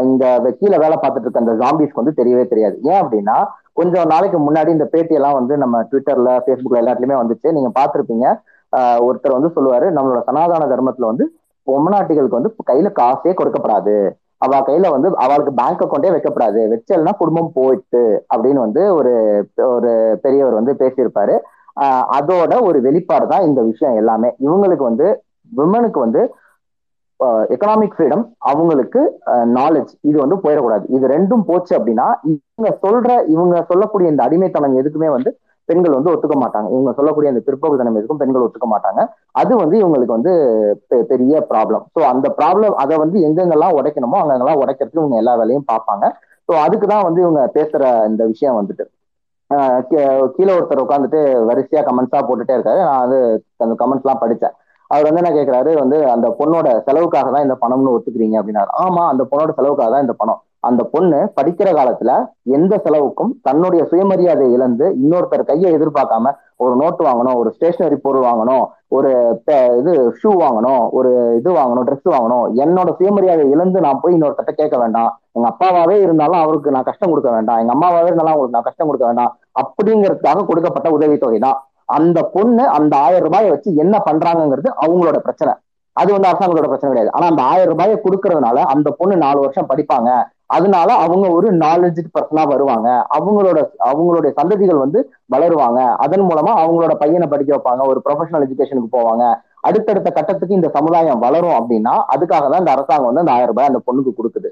[0.10, 0.26] இந்த
[0.60, 2.76] கீழே வேலை பார்த்துட்டு இருக்க அந்த ஜாம்பிஸ்க்கு வந்து தெரியவே தெரியாது.
[2.90, 3.38] ஏன் அப்படின்னா
[3.80, 7.48] கொஞ்சம் நாளைக்கு முன்னாடி இந்த பேட்டியெல்லாம் வந்து நம்ம ட்விட்டர்ல ஃபேஸ்புக்ல எல்லாத்துலயுமே வந்துச்சு.
[7.58, 8.28] நீங்க பார்த்துருப்பீங்க.
[9.08, 11.26] ஒருத்தர் வந்து சொல்லுவாரு நம்மளோட சனாதன தர்மத்துல வந்து
[11.68, 13.96] பொம்மநாட்டிகளுக்கு வந்து கையில காசே கொடுக்கப்படாது.
[14.46, 16.62] அவ கையில வந்து அவளுக்கு பேங்க் அக்கௌண்டே வைக்கப்படாது.
[16.72, 19.14] வச்சல்னா குடும்பம் போயிட்டு அப்படின்னு வந்து ஒரு
[19.76, 19.92] ஒரு
[20.24, 21.36] பெரியவர் வந்து பேசியிருப்பாரு.
[22.18, 24.30] அதோட ஒரு வெளிப்பாடு தான் இந்த விஷயம் எல்லாமே.
[24.46, 25.08] இவங்களுக்கு வந்து
[25.52, 26.22] விமனுக்கு வந்து
[27.54, 29.02] எக்கனாமிக் ஃப்ரீடம் அவங்களுக்கு
[29.58, 30.86] நாலேஜ் இது வந்து போயிடக்கூடாது.
[30.96, 35.32] இது ரெண்டும் போச்சு அப்படின்னா இவங்க சொல்ற இவங்க சொல்லக்கூடிய இந்த அடிமைத்தனம் எதுக்குமே வந்து
[35.70, 36.68] பெண்கள் வந்து ஒத்துக்க மாட்டாங்க.
[36.70, 39.02] இவங்க சொல்லக்கூடிய அந்த பிற்போக்குத்தனம் இருக்கும் பெண்கள் ஒத்துக்க மாட்டாங்க.
[39.32, 40.34] அது வந்து இவங்களுக்கு வந்து
[40.90, 45.68] பெ- பெரிய ப்ராப்ளம் ஸோ அந்த ப்ராப்ளம் அதை வந்து எங்கெங்கெல்லாம் உடைக்கணுமோ அங்கெல்லாம் உடைக்கிறதுக்கு இவங்க எல்லா வேலையும்
[45.72, 46.06] பார்ப்பாங்க.
[46.50, 48.86] ஸோ அதுக்கு தான் வந்து இவங்க பேசுற இந்த விஷயம் வந்துட்டு.
[49.52, 49.82] ஆஹ்
[50.36, 52.80] கீழே ஒருத்தர் உட்காந்துட்டு வரிசையா கமெண்ட்ஸா போட்டுட்டே இருக்காரு.
[52.84, 53.20] நான் வந்து
[53.58, 54.56] அந்த கமெண்ட்ஸ் எல்லாம் படிச்சேன்.
[54.92, 58.70] அவர் வந்து என்ன கேட்கிறாரு வந்து அந்த பொண்ணோட செலவுக்காக தான் இந்த பணம்னு ஒத்துக்கிறீங்க அப்படின்னாரு.
[58.84, 60.42] ஆமா அந்த பொண்ணோட செலவுக்காக தான் இந்த பணம்.
[60.70, 62.12] அந்த பொண்ணு படிக்கிற காலத்துல
[62.58, 66.34] எந்த செலவுக்கும் தன்னுடைய சுயமரியாதை இழந்து இன்னொருத்தர் கையை எதிர்பார்க்காம
[66.64, 68.64] ஒரு நோட்டு வாங்கணும் ஒரு ஸ்டேஷனரி பொருள் வாங்கணும்
[68.96, 69.12] ஒரு
[69.80, 72.46] இது ஷூ வாங்கணும் ஒரு இது வாங்கணும் ட்ரெஸ் வாங்கணும்.
[72.64, 75.10] என்னோட சுயமரியாதை இழந்து நான் போய் இன்னொருத்தட்ட கேட்க வேண்டாம்.
[75.36, 77.60] எங்க அப்பாவாவே இருந்தாலும் அவருக்கு நான் கஷ்டம் கொடுக்க வேண்டாம்.
[77.64, 79.34] எங்க அம்மாவாவே இருந்தாலும் அவங்களுக்கு நான் கஷ்டம் கொடுக்க வேண்டாம்.
[79.62, 81.60] அப்படிங்கிறதுக்காக கொடுக்கப்பட்ட உதவித்தொகை தான்
[81.98, 85.54] அந்த பொண்ணு அந்த ஆயிரம் ரூபாயை வச்சு என்ன பண்றாங்கிறது அவங்களோட பிரச்சனை.
[85.98, 87.12] அது வந்து அரசாங்கத்தோட பிரச்சனை கிடையாது.
[87.18, 90.10] ஆனா அந்த ஆயிரம் ரூபாயை கொடுக்கறதுனால அந்த பொண்ணு நாலு வருஷம் படிப்பாங்க.
[90.46, 93.08] அதனால அவங்க ஒரு நாலேஜ் பர்சனா வருவாங்க.
[93.20, 95.96] அவங்களோட அவங்களுடைய சந்ததிகள் வந்து வளருவாங்க.
[95.96, 99.36] அதன் மூலமா அவங்களோட பையனை படிக்க வைப்பாங்க ஒரு ப்ரொஃபஷனல் எஜுகேஷனுக்கு போவாங்க.
[99.62, 103.82] அடுத்தடுத்த கட்டத்துக்கு இந்த சமுதாயம் வளரும் அப்படின்னா அதுக்காக தான் இந்த அரசாங்கம் வந்து அந்த ஆயிரம் ரூபாய் அந்த
[103.92, 104.48] பொண்ணுக்கு கொடுக்குது.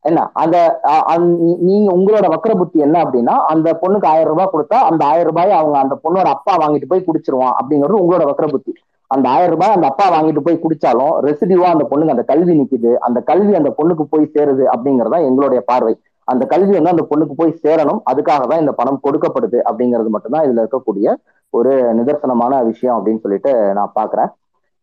[0.00, 0.30] என்ன?
[0.32, 0.80] அந்த
[1.16, 5.50] நீ- நீங்க உங்களோட வக்கர புத்தி என்ன அப்படின்னா அந்த பொண்ணுக்கு ஆயிரம் ரூபாய் கொடுத்தா அந்த ஆயிரம் ரூபாய்
[5.50, 8.74] அவங்க அந்த பொண்ணோட அப்பா வாங்கிட்டு போய் குடிச்சிருவான் அப்படிங்கிறது உங்களோட வக்கர புத்தி.
[9.14, 12.90] அந்த ஆயிரம் ரூபாய் அந்த அப்பா வாங்கிட்டு போய் குடிச்சாலும் ரெசிடிவா அந்த பொண்ணுக்கு அந்த கல்வி நிக்குது.
[13.06, 15.94] அந்த கல்வி அந்த பொண்ணுக்கு போய் சேருது அப்படிங்கறதா எங்களுடைய பார்வை.
[16.28, 18.00] அந்த கல்வி வந்து அந்த பொண்ணுக்கு போய் சேரணும்.
[18.10, 21.08] அதுக்காக தான் இந்த பணம் கொடுக்கப்படுது அப்படிங்கிறது மட்டும்தான் இதுல இருக்கக்கூடிய
[21.54, 24.30] ஒரு நிதர்சனமான விஷயம் அப்படின்னு சொல்லிட்டு நான் பாக்குறேன்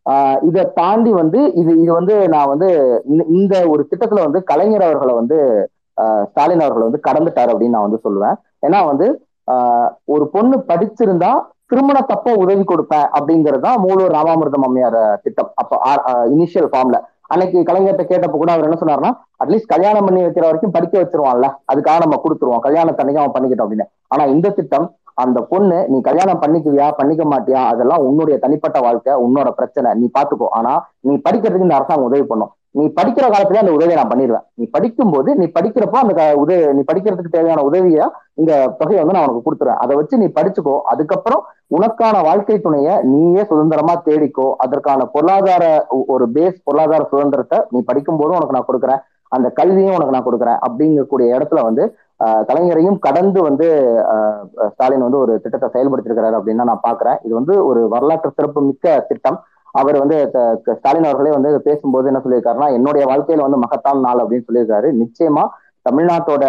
[0.06, 2.68] ஆஹ் இதை தாண்டி வந்து இது இது வந்து நான் வந்து
[3.06, 5.38] இந்த- இந்த ஒரு திட்டத்துல வந்து கலைஞர் அவர்களை வந்து
[6.02, 8.38] ஆஹ் ஸ்டாலின் அவர்களை வந்து கடந்துட்டார் அப்படின்னு நான் வந்து சொல்லுவேன்.
[8.68, 9.08] ஏன்னா வந்து
[10.06, 11.32] ஒரு பொண்ணு படிச்சிருந்தா
[11.72, 15.50] திருமணத்தப்ப உதவி கொடுப்பேன் அப்படிங்கிறது தான் மூலூர் ராமாமிர்தம் அம்மையார் திட்டம்.
[15.62, 15.76] அப்போ
[16.36, 17.00] இனிஷியல் ஃபார்ம்ல
[17.34, 19.12] அன்னைக்கு கலைஞர்கிட்ட கேட்டப்ப கூட அவர் என்ன சொன்னாருன்னா
[19.44, 22.64] அட்லீஸ்ட் கல்யாணம் பண்ணி வைக்கிற வரைக்கும் படிக்க வச்சிருவான்ல அதுக்காக நம்ம கொடுத்துருவோம்.
[22.68, 23.88] கல்யாணத்தன்னைக்கு அவன் பண்ணிக்கிட்டோம் அப்படின்னு.
[24.14, 24.88] ஆனா இந்த திட்டம்
[25.24, 27.62] அந்த பொண்ணு நீ கல்யாணம் பண்ணிக்குவியா பண்ணிக்க மாட்டியா?
[27.72, 29.90] அதெல்லாம் உன்னுடைய தனிப்பட்ட வாழ்க்கை உன்னோட பிரச்சனை.
[30.02, 30.48] நீ பாத்துக்கோ.
[30.60, 30.74] ஆனா
[31.08, 32.52] நீ படிக்கிறதுக்கு இந்த அரசாங்கம் உதவி பண்ணும்.
[32.76, 36.74] நீ படிக்கிற காலத்துல அந்த உதவியை நான் பண்ணிடுவேன் நீ படிக்கும் போது நீ படிக்கிறப்போ அந்த க- உதவி
[36.74, 38.00] நீ படிக்கிறதுக்கு தேவையான உதவிய
[38.34, 40.76] இந்த தொகையை வந்து நான் உனக்கு கொடுத்துருவேன் அதை வச்சு நீ படிச்சுக்கோ.
[40.86, 41.42] அதுக்கப்புறம்
[41.72, 44.54] உனக்கான வாழ்க்கை துணையை நீயே சுதந்திரமா தேடிக்கோ.
[44.58, 45.64] அதற்கான பொருளாதார
[46.08, 49.02] ஒரு பேஸ் பொருளாதார சுதந்திரத்தை நீ படிக்கும் போதும் உனக்கு நான் கொடுக்குறேன்.
[49.32, 50.60] அந்த கல்வியும் உனக்கு நான் கொடுக்குறேன்.
[50.68, 51.84] அப்படிங்கக்கூடிய இடத்துல வந்து
[52.20, 53.68] ஆஹ், கலைஞரையும் கடந்து வந்து
[54.14, 54.40] ஆஹ்,
[54.70, 59.38] ஸ்டாலின் வந்து ஒரு திட்டத்தை செயல்படுத்திருக்கிறாரு அப்படின்னு நான் பாக்குறேன் இது வந்து ஒரு வரலாற்று சிறப்பு மிக்க திட்டம்.
[59.76, 60.18] அவர் வந்து
[60.76, 64.88] ஸ்டாலின் அவர்களே வந்து பேசும்போது என்ன சொல்லியிருக்காருன்னா என்னுடைய வாழ்க்கையில வந்து மகத்தான நாள் அப்படின்னு சொல்லியிருக்காரு.
[65.02, 65.44] நிச்சயமா
[65.86, 66.46] தமிழ்நாட்டோட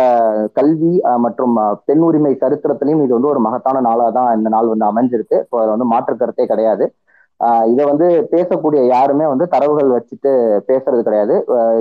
[0.59, 0.93] கல்வி
[1.25, 1.55] மற்றும்
[1.89, 5.39] பெண் உரிமை சரித்திரத்திலையும் இது வந்து ஒரு மகத்தான நாளா தான் இந்த நாள் வந்து அமைஞ்சிருக்கு.
[5.49, 6.87] ஸோ அது வந்து மாற்று கருத்தே கிடையாது.
[7.41, 10.33] ஆஹ் இதை வந்து பேசக்கூடிய யாருமே வந்து தரவுகள் வச்சுட்டு
[10.69, 11.35] பேசுறது கிடையாது.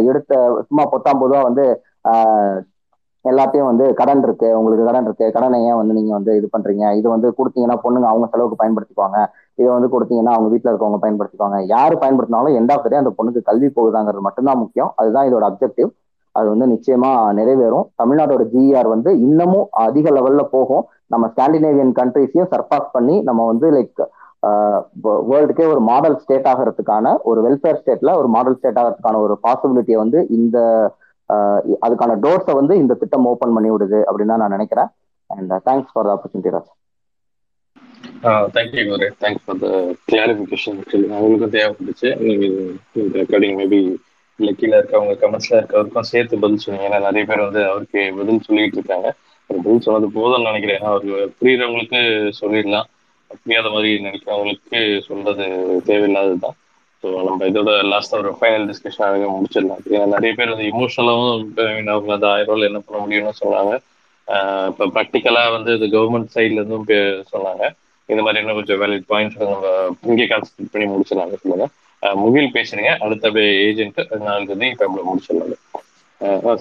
[0.10, 0.34] எடுத்த
[0.68, 1.66] சும்மா பொத்தாம் பொதுவா வந்து
[2.11, 2.60] ஆஹ்
[3.26, 4.49] எல்லாத்தையும் வந்து கடன் இருக்கு.
[4.60, 5.26] உங்களுக்கு கடன் இருக்கு.
[5.36, 6.86] கடனை ஏன் வந்து நீங்க வந்து இது பண்றீங்க.
[6.99, 9.20] இது வந்து கொடுத்தீங்கன்னா பொண்ணுங்க அவங்க செலவுக்கு பயன்படுத்திக்குவாங்க.
[9.60, 11.57] இதை வந்து கொடுத்தீங்கன்னா அவங்க வீட்டில் இருக்கவங்க பயன்படுத்திக்குவாங்க.
[11.76, 14.91] யார் பயன்படுத்தினாலும் எண்ட் ஆஃப் அந்த பொண்ணுக்கு கல்வி போகுதாங்கிறது மட்டும்தான் முக்கியம்.
[15.02, 15.90] அதுதான் இதோட அப்ஜெக்டிவ்
[16.36, 17.10] அது வந்து நிச்சயமா
[17.40, 17.86] நிறைவேறும்.
[18.02, 20.84] தமிழ்நாட்டோட ஜிஆர் வந்து இன்னமும் அதிக லெவல்ல போகும்.
[21.14, 24.02] நம்ம ஸ்காண்டினேவியன் கண்ட்ரிஸையும் சர்பாஸ் பண்ணி நம்ம வந்து லைக்
[25.30, 30.19] வேர்ல்டுக்கே ஒரு மாடல் ஸ்டேட் ஆகிறதுக்கான ஒரு வெல்ஃபேர் ஸ்டேட்ல ஒரு மாடல் ஸ்டேட் ஆகிறதுக்கான ஒரு பாசிபிலிட்டியை வந்து
[30.38, 30.57] இந்த
[31.86, 34.90] அதுக்கான டோர்ஸை வந்து இந்த திட்டம் ஓப்பன் பண்ணி விடுது அப்படின்னு நான் நினைக்கிறேன்.
[35.30, 36.72] And thanks for the opportunity Raj
[38.56, 39.08] thank you Guru.
[39.24, 39.68] Thanks for the
[40.12, 40.80] clarification
[41.18, 42.10] அவங்களுக்கும் தேவைப்பட்டுச்சு.
[42.28, 43.80] நீங்கள் ரெக்கார்டிங் மேபி
[44.40, 48.80] இல்லை கீழே இருக்கவங்க கமெண்ட்ஸில் இருக்கவருக்கும் சேர்த்து பதில் சொன்னீங்க ஏன்னா நிறைய பேர் வந்து அவருக்கு பதில் சொல்லிட்டு
[48.80, 49.10] இருக்காங்க.
[49.50, 50.80] அவர் பதில் சொன்னது போதும்னு நினைக்கிறேன்.
[50.80, 52.02] ஏன்னா அவருக்கு புரியுறவங்களுக்கு
[52.41, 52.88] சொல்லிடலாம்.
[53.44, 54.80] புரியாத மாதிரி நினைக்கிறவங்களுக்கு
[55.10, 55.46] சொல்றது
[55.90, 56.56] தேவையில்லாதது தான்
[57.04, 59.84] ஸோ நம்ம இதோட லாஸ்ட் ஒரு ஃபைனல் டிஸ்கஷன் முடிச்சிடலாம்.
[59.94, 61.36] ஏன்னா நிறைய பேர் வந்து இமோஷனலாகவும்
[61.94, 63.74] அவங்க அந்த ஆயிரம் ரூபாயில் என்ன பண்ண முடியும்னு சொன்னாங்க.
[64.72, 66.90] இப்போ ப்ராக்டிக்கலாக வந்து இது கவர்மெண்ட் சைட்லேருந்தும்
[67.36, 67.64] சொன்னாங்க.
[68.10, 69.72] இந்த மாதிரி என்ன கொஞ்சம் வேலிட் பாயிண்ட்ஸ் நம்ம
[70.11, 71.65] இங்கே கான்சென்ட்ரேட் பண்ணி முடிச்சிடலாங்க சொல்லுங்க?
[72.23, 72.91] முகில் பேசுறீங்க.
[73.06, 73.31] அடுத்த
[73.68, 75.56] ஏஜென்ட் நாலு தேதி இப்போ நம்மள முடிச்சிடலாங்க.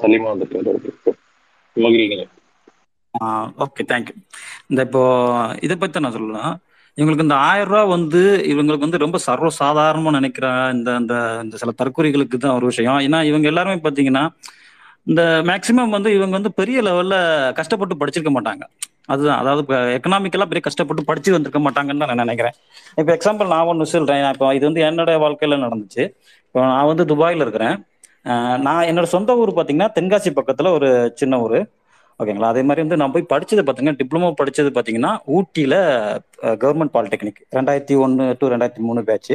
[0.02, 1.14] சலீமா வந்துட்டு
[1.76, 2.26] முகில் நீங்க
[3.64, 4.14] ஓகே தேங்க்யூ
[4.70, 5.02] இந்த இப்போ
[5.66, 6.52] இதை பத்தி நான் சொல்லலாம்.
[6.98, 8.20] இவங்களுக்கு இந்த ஆயிரம் ரூபா வந்து
[8.52, 10.46] இவங்களுக்கு வந்து ரொம்ப சர்வ சாதாரணமா நினைக்கிற
[10.76, 11.14] இந்த அந்த
[11.44, 12.98] இந்த சில தற்கொலைகளுக்கு தான் ஒரு விஷயம்.
[13.06, 14.24] ஏன்னா இவங்க எல்லாருமே பாத்தீங்கன்னா
[15.10, 17.16] இந்த மேக்சிமம் வந்து இவங்க வந்து பெரிய லெவல்ல
[17.58, 18.64] கஷ்டப்பட்டு படிச்சிருக்க மாட்டாங்க.
[19.12, 19.38] அதுதான்.
[19.42, 19.62] அதாவது
[19.98, 22.56] இப்போ பெரிய கஷ்டப்பட்டு படிச்சு வந்திருக்க மாட்டாங்கன்னு நான் நினைக்கிறேன்.
[23.00, 24.24] இப்போ எக்ஸாம்பிள் நான் ஒன்று சொல்றேன்.
[24.34, 26.04] இப்போ இது வந்து என்னோட வாழ்க்கையில நடந்துச்சு.
[26.48, 27.76] இப்போ நான் வந்து துபாயில் இருக்கிறேன்.
[28.66, 30.88] நான் என்னோட சொந்த ஊர் பார்த்தீங்கன்னா தென்காசி பக்கத்தில் ஒரு
[31.20, 31.58] சின்ன ஊர்.
[32.20, 32.48] ஓகேங்களா?
[32.52, 35.76] அதே மாதிரி வந்து நான் போய் படித்தது பார்த்தீங்கன்னா டிப்ளமோ படித்தது பார்த்தீங்கன்னா ஊட்டியில்
[36.62, 39.34] கவர்மெண்ட் பாலிடெக்னிக் ரெண்டாயிரத்தி ஒன்று டு ரெண்டாயிரத்தி மூணு பேட்ச்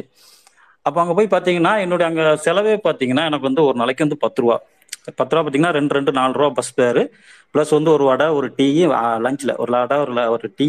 [0.88, 4.58] அப்போ அங்கே போய் பார்த்தீங்கன்னா என்னுடைய அங்கே செலவே பார்த்தீங்கன்னா எனக்கு வந்து ஒரு நாளைக்கு வந்து பத்து ரூபா.
[5.20, 7.02] பத்து ரூபா பார்த்தீங்கன்னா ரெண்டு ரெண்டு நாலு ரூபா பஸ் பேர்
[7.54, 8.68] ப்ளஸ் வந்து ஒரு வடை ஒரு டீ
[9.26, 10.68] லஞ்சில் ஒரு வடை ஒரு ஒரு டீ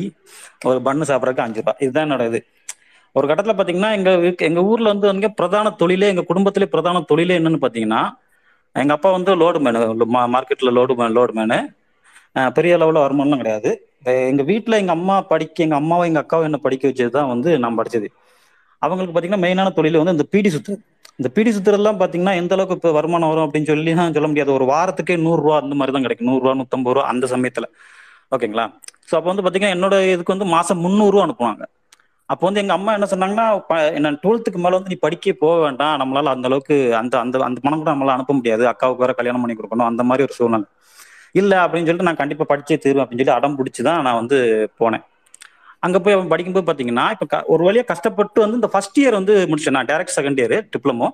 [0.70, 1.74] ஒரு பண்ணு சாப்பிட்றதுக்கு அஞ்சு ரூபா.
[1.85, 2.40] இதுதான் என்னோட இது.
[3.16, 7.61] ஒரு கட்டத்தில் பார்த்தீங்கன்னா எங்கள் எங்கள் ஊரில் வந்து வந்து பிரதான தொழிலே எங்கள் குடும்பத்திலே பிரதான தொழிலே என்னன்னு
[7.65, 8.02] பார்த்தீங்கன்னா
[8.82, 9.81] எங்கள் அப்பா வந்து லோடு மேனு
[10.36, 11.59] மார்க்கெட்டில் லோடு மேன் லோடு மேனு
[12.56, 13.70] பெரிய லெவலில் வருமானம்லாம் கிடையாது.
[14.31, 17.78] எங்கள் வீட்டில் எங்கள் அம்மா படிக்க எங்கள் அம்மாவும் எங்கள் அக்காவும் என்ன படிக்க வச்சது தான் வந்து நான்
[17.81, 18.09] படித்தது
[18.82, 20.74] அவங்களுக்கு பார்த்தீங்கன்னா மெயினான தொழில் வந்து இந்த பீடி சுத்து.
[21.19, 24.51] இந்த பிடி சுத்துறதுலாம் பார்த்தீங்கன்னா எந்த அளவுக்கு இப்போ வருமானம் வரும் அப்படின்னு சொல்லி தான் சொல்ல முடியாது.
[24.59, 26.31] ஒரு வாரத்துக்கே நூறுரூவா அந்த மாதிரி தான் கிடைக்கும்.
[26.31, 27.69] நூறுரூவா நூற்றம்பது ரூபா அந்த சமயத்தில்.
[28.35, 28.65] ஓகேங்களா?
[29.11, 31.65] ஸோ அப்போ வந்து பாத்தீங்கன்னா என்னோட இதுக்கு வந்து மாதம் முந்நூறுரூவா அனுப்புவாங்க.
[32.32, 33.47] அப்போ வந்து எங்கள் அம்மா என்ன சொன்னாங்கன்னா
[33.99, 35.97] என்ன டுவெல்த்துக்கு மேலே வந்து நீ படிக்க போக வேண்டாம்.
[36.03, 38.65] நம்மளால அந்த அளவுக்கு அந்த அந்த அந்த பணம் கூட நம்மளால அனுப்ப முடியாது.
[38.73, 39.89] அக்காவுக்கு வேற கல்யாணம் பண்ணி கொடுக்கணும்.
[39.91, 40.66] அந்த மாதிரி ஒரு சூழ்நிலை.
[41.41, 44.39] இல்லை அப்படின்னு சொல்லிட்டு நான் கண்டிப்பாக படிச்சே தீருவேன் அப்படின்னு சொல்லி அடம் பிடிச்சி தான் நான் வந்து
[44.81, 45.05] போனேன்.
[45.85, 49.77] அங்க போய் அவன் படிக்கும்போது பாத்தீங்கன்னா இப்ப ஒரு வழியா கஷ்டப்பட்டு வந்து இந்த ஃபர்ஸ்ட் இயர் வந்து முடிச்சேன்
[49.77, 51.09] நான் டேரக்ட் செகண்ட் இயர் டிப்ளமோ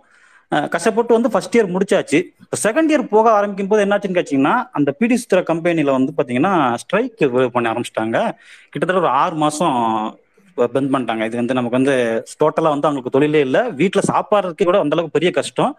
[0.75, 2.19] கஷ்டப்பட்டு வந்து ஃபர்ஸ்ட் இயர் முடிச்சாச்சு.
[2.45, 6.53] இப்போ செகண்ட் இயர் போக ஆரம்பிக்கும் போது என்னாச்சுன்னு கேச்சிங்கன்னா அந்த பிடி சுத்திர கம்பெனில வந்து பாத்தீங்கன்னா
[6.83, 7.21] ஸ்ட்ரைக்
[7.55, 8.19] பண்ண ஆரம்பிச்சிட்டாங்க.
[8.71, 9.77] கிட்டத்தட்ட ஒரு ஆறு மாசம்
[10.75, 11.25] பந்த் பண்ணிட்டாங்க.
[11.29, 11.95] இது வந்து நமக்கு வந்து
[12.41, 13.63] டோட்டலா வந்து அவங்களுக்கு தொழிலே இல்லை.
[13.81, 15.73] வீட்டுல சாப்பாடுறதுக்கு கூட அந்த அளவுக்கு பெரிய கஷ்டம்.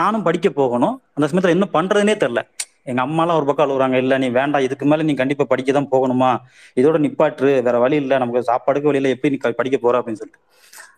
[0.00, 0.96] நானும் படிக்க போகணும்.
[1.16, 2.42] அந்த சமயத்துல என்ன பண்றதுனே தெரியல.
[2.86, 6.30] எங்க அம்மாலாம் ஒரு பக்கம் அழுகுறாங்க இல்ல நீ வேண்டாம் இதுக்கு மேல நீ கண்டிப்பா படிக்க தான் போகணுமா?
[6.76, 9.94] இதோட நிப்பாட்டு வேற வழி இல்ல நமக்கு சாப்பாடுக்கு வழியில எப்படி நீ படிக்க போற?
[10.00, 10.40] அப்படின்னு சொல்லிட்டு.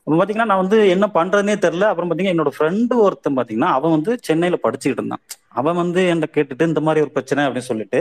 [0.04, 1.88] அப்ப பாத்தீங்கன்னா நான் வந்து என்ன பண்றதுனே தெரியல.
[1.90, 5.22] அப்புறம் பாத்தீங்கன்னா என்னோட ஃப்ரெண்டு ஒருத்தன் பாத்தீங்கன்னா அவன் வந்து சென்னையில படிச்சுக்கிட்டு இருந்தான்.
[5.60, 8.00] அவன் வந்து என்கிட்ட கேட்டுட்டு இந்த மாதிரி ஒரு பிரச்சனை அப்படின்னு சொல்லிட்டு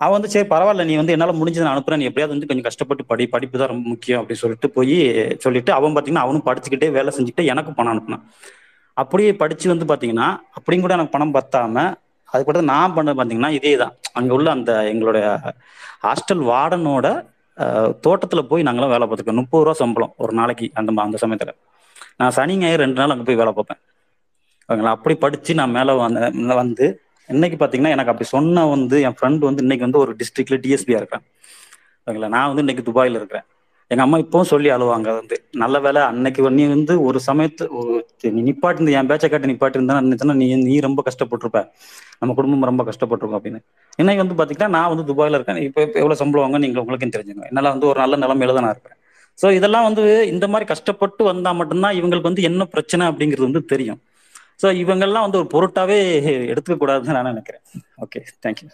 [0.00, 2.00] அவன் வந்து சரி பரவாயில்ல நீ வந்து என்னால முடிஞ்சது நான் அனுப்புறேன்.
[2.02, 4.96] நீ எப்படியாவது வந்து கொஞ்சம் கஷ்டப்பட்டு படி படிப்பு தான் ரொம்ப முக்கியம் அப்படின்னு சொல்லிட்டு போய்
[5.44, 8.24] சொல்லிட்டு அவன் பாத்தீங்கன்னா அவனும் படிச்சுக்கிட்டே வேலை செஞ்சுட்டு எனக்கு பணம் அனுப்புனான்.
[8.96, 10.26] அப்படியே படிச்சு வந்து பாத்தீங்கன்னா
[10.58, 11.84] அப்படியும் கூட எனக்கு பணம் பத்தாம
[12.34, 15.26] அது கூட நான் பண்ண பார்த்தீங்கன்னா இதே தான் அங்கே உள்ள அந்த எங்களுடைய
[16.06, 17.06] ஹாஸ்டல் வார்டனோட
[18.04, 21.52] தோட்டத்தில் போய் நாங்களாம் வேலை பார்த்துக்கோம் முப்பது ரூபா சம்பளம் ஒரு நாளைக்கு அந்த அந்த சமயத்தில்.
[22.20, 23.80] நான் சனி ஞாயிறு ரெண்டு நாள் அங்கே போய் வேலை பார்ப்பேன்.
[24.68, 24.94] ஓகேங்களா?
[24.96, 26.86] அப்படி படித்து நான் மேலே வந்த வந்து
[27.28, 31.24] இன்னைக்கு பார்த்தீங்கன்னா எனக்கு அப்படி சொன்ன வந்து என் ஃப்ரெண்டு வந்து இன்னைக்கு வந்து ஒரு டிஸ்ட்ரிக்ட்ல டிஎஸ்பியாக இருக்கேன்.
[32.06, 32.30] ஓகேங்களா?
[32.36, 33.46] நான் வந்து இன்னைக்கு துபாயில் இருக்கிறேன்.
[33.94, 35.08] எங்க அம்மா இப்பவும் சொல்லி அழுவாங்க.
[35.18, 37.64] வந்து நல்ல வேலை அன்னைக்கு நீ வந்து ஒரு சமயத்து
[38.36, 41.60] நீ நிப்பாட்டு என் பேச்சை காட்டி நிப்பாட்டு இருந்தா நீ நீ ரொம்ப கஷ்டப்பட்டிருப்ப.
[42.20, 43.60] நம்ம குடும்பம் ரொம்ப கஷ்டப்பட்டிருக்கோம் அப்படின்னு.
[44.02, 45.60] இன்னைக்கு வந்து பாத்தீங்கன்னா நான் வந்து துபாயில இருக்கேன்.
[45.68, 48.74] இப்போ இப்போ எவ்வளவு சம்பளம் வாங்க நீங்க உங்களுக்கும் தெரிஞ்சுங்க என்னால வந்து ஒரு நல்ல நிலைமையில தான் நான்
[48.76, 49.00] இருக்கிறேன்
[49.38, 50.02] ஸோ இதெல்லாம் வந்து
[50.32, 54.00] இந்த மாதிரி கஷ்டப்பட்டு வந்தா மட்டும்தான் இவங்களுக்கு வந்து என்ன பிரச்சனை அப்படிங்கிறது வந்து தெரியும்.
[54.62, 55.98] ஸோ இவங்கெல்லாம் வந்து ஒரு பொருட்டாவே
[56.52, 57.62] எடுத்துக்க கூடாதுன்னு நான் நினைக்கிறேன்.
[58.04, 58.68] Okay thank you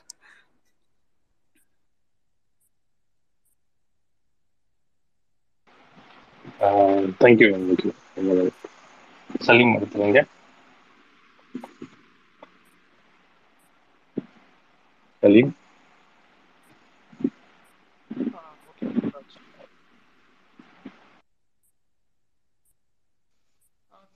[7.21, 7.91] thank you thank you
[9.41, 10.23] Salim எடுத்துருங்க
[15.23, 15.53] சலீம்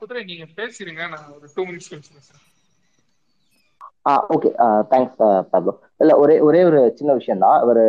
[0.00, 1.02] குதிரை நீங்க பேசிருங்க.
[1.12, 2.44] நான் ஒரு டூ மினிட்ஸ் கழிச்சு பேசுறேன்
[4.06, 4.50] ஆ ஓகே
[4.90, 5.20] தேங்க்ஸ்
[5.52, 7.80] பப்ளோ இல்ல ஒரே ஒரே ஒரு சின்ன விஷயம் தான் அவர்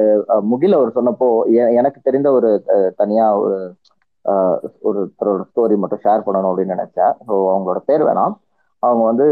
[0.51, 1.27] முகில் அவர் சொன்னப்போ
[1.79, 2.49] எனக்கு தெரிந்த ஒரு
[2.99, 3.57] தனியா ஒரு
[4.87, 7.13] ஒரு ஒருத்தரோட ஸ்டோரி மட்டும் ஷேர் பண்ணணும் அப்படின்னு நினைச்சேன்.
[7.27, 8.35] ஸோ அவங்களோட பேர் வேணாம்.
[8.83, 9.27] அவங்க வந்து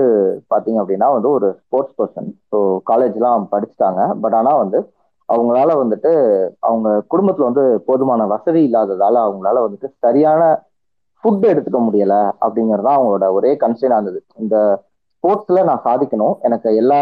[0.52, 2.60] பார்த்தீங்க அப்படின்னா வந்து ஒரு ஸ்போர்ட்ஸ் பர்சன் ஸோ
[2.90, 4.02] காலேஜ்லாம் படிச்சுட்டாங்க.
[4.24, 4.80] பட் ஆனால் வந்து
[5.30, 6.12] அவங்களால வந்துட்டு
[6.70, 10.42] அவங்க குடும்பத்தில் வந்து போதுமான வசதி இல்லாததால அவங்களால வந்துட்டு சரியான
[11.24, 12.16] ஃபுட் எடுத்துக்க முடியல
[12.46, 14.20] அப்படிங்கிறது தான் அவங்களோட ஒரே கன்சர்னாக இருந்தது.
[14.44, 14.56] இந்த
[15.16, 16.36] ஸ்போர்ட்ஸில் நான் சாதிக்கணும்.
[16.48, 16.98] எனக்கு எல்லா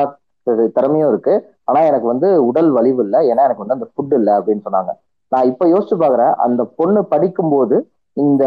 [0.78, 3.20] திறமையும் இருக்குது ஆனால் எனக்கு வந்து உடல் வலிவு இல்லை.
[3.32, 4.92] ஏன்னா எனக்கு வந்து அந்த ஃபுட் இல்லை அப்படின்னு சொன்னாங்க.
[5.32, 6.34] நான் இப்ப யோசிச்சு பாக்குறேன்.
[6.46, 7.76] அந்த பொண்ணு படிக்கும்போது
[8.18, 8.44] இந்த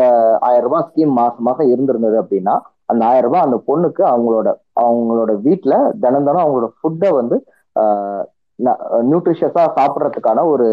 [0.48, 2.54] ஆயிரம் ரூபாய் ஸ்கீம் மாசம் மாசம் இருந்திருந்தது அப்படின்னா
[2.92, 4.48] அந்த ஆயிரம் ரூபாய் அந்த பொண்ணுக்கு அவங்களோட
[4.82, 7.36] அவங்களோட வீட்டுல தினம் தினம் அவங்களோட ஃபுட்டை வந்து
[9.10, 10.66] நியூட்ரிஷியஸா சாப்பிட்றதுக்கான ஒரு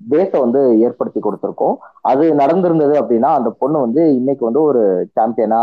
[0.00, 1.76] பேஸை வந்து ஏற்படுத்தி கொடுத்துருக்கோம்.
[2.10, 4.82] அது நடந்திருந்தது அப்படின்னா அந்த பொண்ணு வந்து இன்னைக்கு வந்து ஒரு
[5.18, 5.62] சாம்பியனா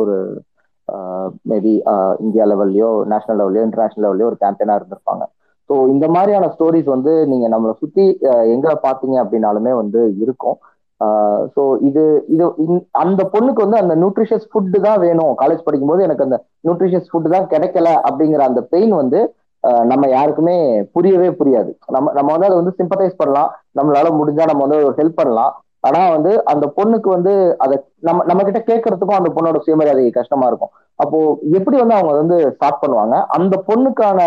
[0.00, 0.16] ஒரு
[1.50, 1.74] மேபி
[2.24, 5.24] இந்தியா லெவல்லையோ நேஷனல் லெவல்லையோ இன்டர்நேஷனல் லெவல்லையோ ஒரு சாம்பியனா இருந்திருப்பாங்க.
[5.72, 8.04] ஸோ இந்த மாதிரியான ஸ்டோரிஸ் வந்து நீங்க நம்மளை சுத்தி
[8.54, 10.56] எங்க பாத்தீங்க அப்படின்னாலுமே வந்து இருக்கும்.
[11.54, 12.44] ஸோ இது இது
[13.02, 15.32] அந்த பொண்ணுக்கு வந்து அந்த நியூட்ரிஷியஸ் ஃபுட்டு தான் வேணும்.
[15.40, 19.20] காலேஜ் படிக்கும்போது எனக்கு அந்த நியூட்ரிஷியஸ் ஃபுட்டு தான் கிடைக்கல அப்படிங்கிற அந்த பெயின் வந்து
[19.92, 20.58] நம்ம யாருக்குமே
[20.96, 21.72] புரியவே புரியாது.
[21.94, 23.50] நம்ம நம்ம வந்து அதை வந்து சிம்பத்தைஸ் பண்ணலாம்.
[23.80, 25.52] நம்மளால முடிஞ்சா நம்ம வந்து ஒரு ஹெல்ப் பண்ணலாம்.
[25.88, 27.34] ஆனா வந்து அந்த பொண்ணுக்கு வந்து
[27.64, 27.76] அதை
[28.08, 30.72] நம்ம நம்ம கிட்ட கேட்கறதுக்கும் அந்த பொண்ணோட சுயமரியாதை கஷ்டமா இருக்கும்.
[31.02, 31.18] அப்போ
[31.58, 33.16] எப்படி வந்து அவங்க வந்து ஸ்டார்ட் பண்ணுவாங்க?
[33.38, 34.20] அந்த பொண்ணுக்கான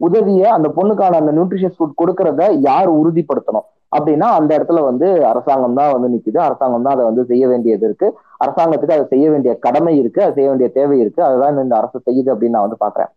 [0.00, 3.66] உதவியை அந்த பொண்ணுக்கான அந்த நியூட்ரிஷன் ஃபுட் கொடுக்கறத யார் உறுதிப்படுத்தணும்?
[3.96, 6.38] அப்படின்னா அந்த இடத்துல வந்து அரசாங்கம் தான் வந்து நிக்குது.
[6.38, 8.08] அரசாங்கம் தான் அதை வந்து செய்ய வேண்டியது இருக்கு.
[8.44, 10.20] அரசாங்கத்துக்கு அதை செய்ய வேண்டிய கடமை இருக்கு.
[10.22, 11.22] அதை செய்ய வேண்டிய தேவை இருக்கு.
[11.22, 13.10] அதுதான் இந்த அரசு செய்யுது அப்படின்னு நான் வந்து பாக்குறேன்.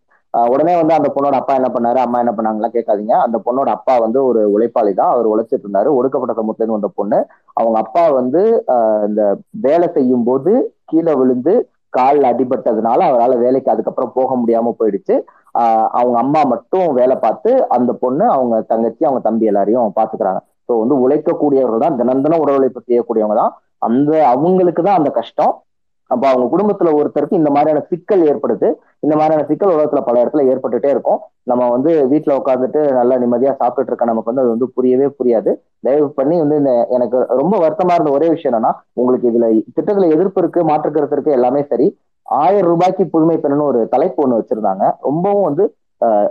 [0.52, 1.98] உடனே வந்து அந்த பொண்ணோட அப்பா என்ன பண்ணாரு?
[2.04, 3.14] அம்மா என்ன பண்ணாங்களா கேட்காதீங்க.
[3.26, 5.12] அந்த பொண்ணோட அப்பா வந்து ஒரு உழைப்பாளி தான்.
[5.14, 5.90] அவர் உழைச்சிட்டு இருந்தாரு.
[5.98, 7.18] ஒடுக்கப்பட்ட சமூகத்துல வந்த பொண்ணு.
[7.52, 8.42] அவங்க அப்பா வந்து
[8.74, 9.22] ஆஹ் இந்த
[9.66, 10.52] வேலை செய்யும் போது
[10.84, 11.54] கீழே விழுந்து
[11.98, 15.16] கால் அடிபட்டதுனால அவரால் வேலைக்கு அதுக்கப்புறம் போக முடியாம போயிடுச்சு.
[15.98, 20.96] அவங்க அம்மா மட்டும் வேலை பார்த்து அந்த பொண்ணு அவங்க தங்கச்சி அவங்க தம்பி எல்லாரையும் பாத்துக்கிறாங்க ஸோ வந்து
[21.04, 23.52] உழைக்கக்கூடியவர்கள் தான் தினம் தினம் உடல் உழைப்பு செய்யக்கூடியவங்க தான்.
[23.86, 25.52] அந்த அவங்களுக்கு தான் அந்த கஷ்டம்.
[26.10, 28.68] அப்போ அவங்க குடும்பத்துல ஒருத்தருக்கு இந்த மாதிரியான சிக்கல் ஏற்படுது.
[29.04, 31.20] இந்த மாதிரியான சிக்கல் உலகத்துல பல இடத்துல ஏற்பட்டுட்டே இருக்கும்.
[31.50, 35.52] நம்ம வந்து வீட்டுல உட்காந்துட்டு நல்லா நிம்மதியா சாப்பிட்டுட்டு இருக்க நமக்கு வந்து அது வந்து புரியவே புரியாது.
[35.86, 40.42] தயவு பண்ணி வந்து இந்த எனக்கு ரொம்ப வருத்தமா இருந்த ஒரே விஷயம் என்னன்னா உங்களுக்கு இதுல திட்டத்துல எதிர்ப்பு
[40.44, 41.88] இருக்கு மாற்று கருத்து இருக்கு எல்லாமே சரி.
[42.24, 44.92] ஆயிரம் ரூபாய்க்கு புதுமை பெண்ணுன்னு ஒரு தலைப்பு ஒண்ணு வச்சிருந்தாங்க.
[45.00, 45.74] ரொம்பவும் வந்து
[46.04, 46.28] ஆஹ்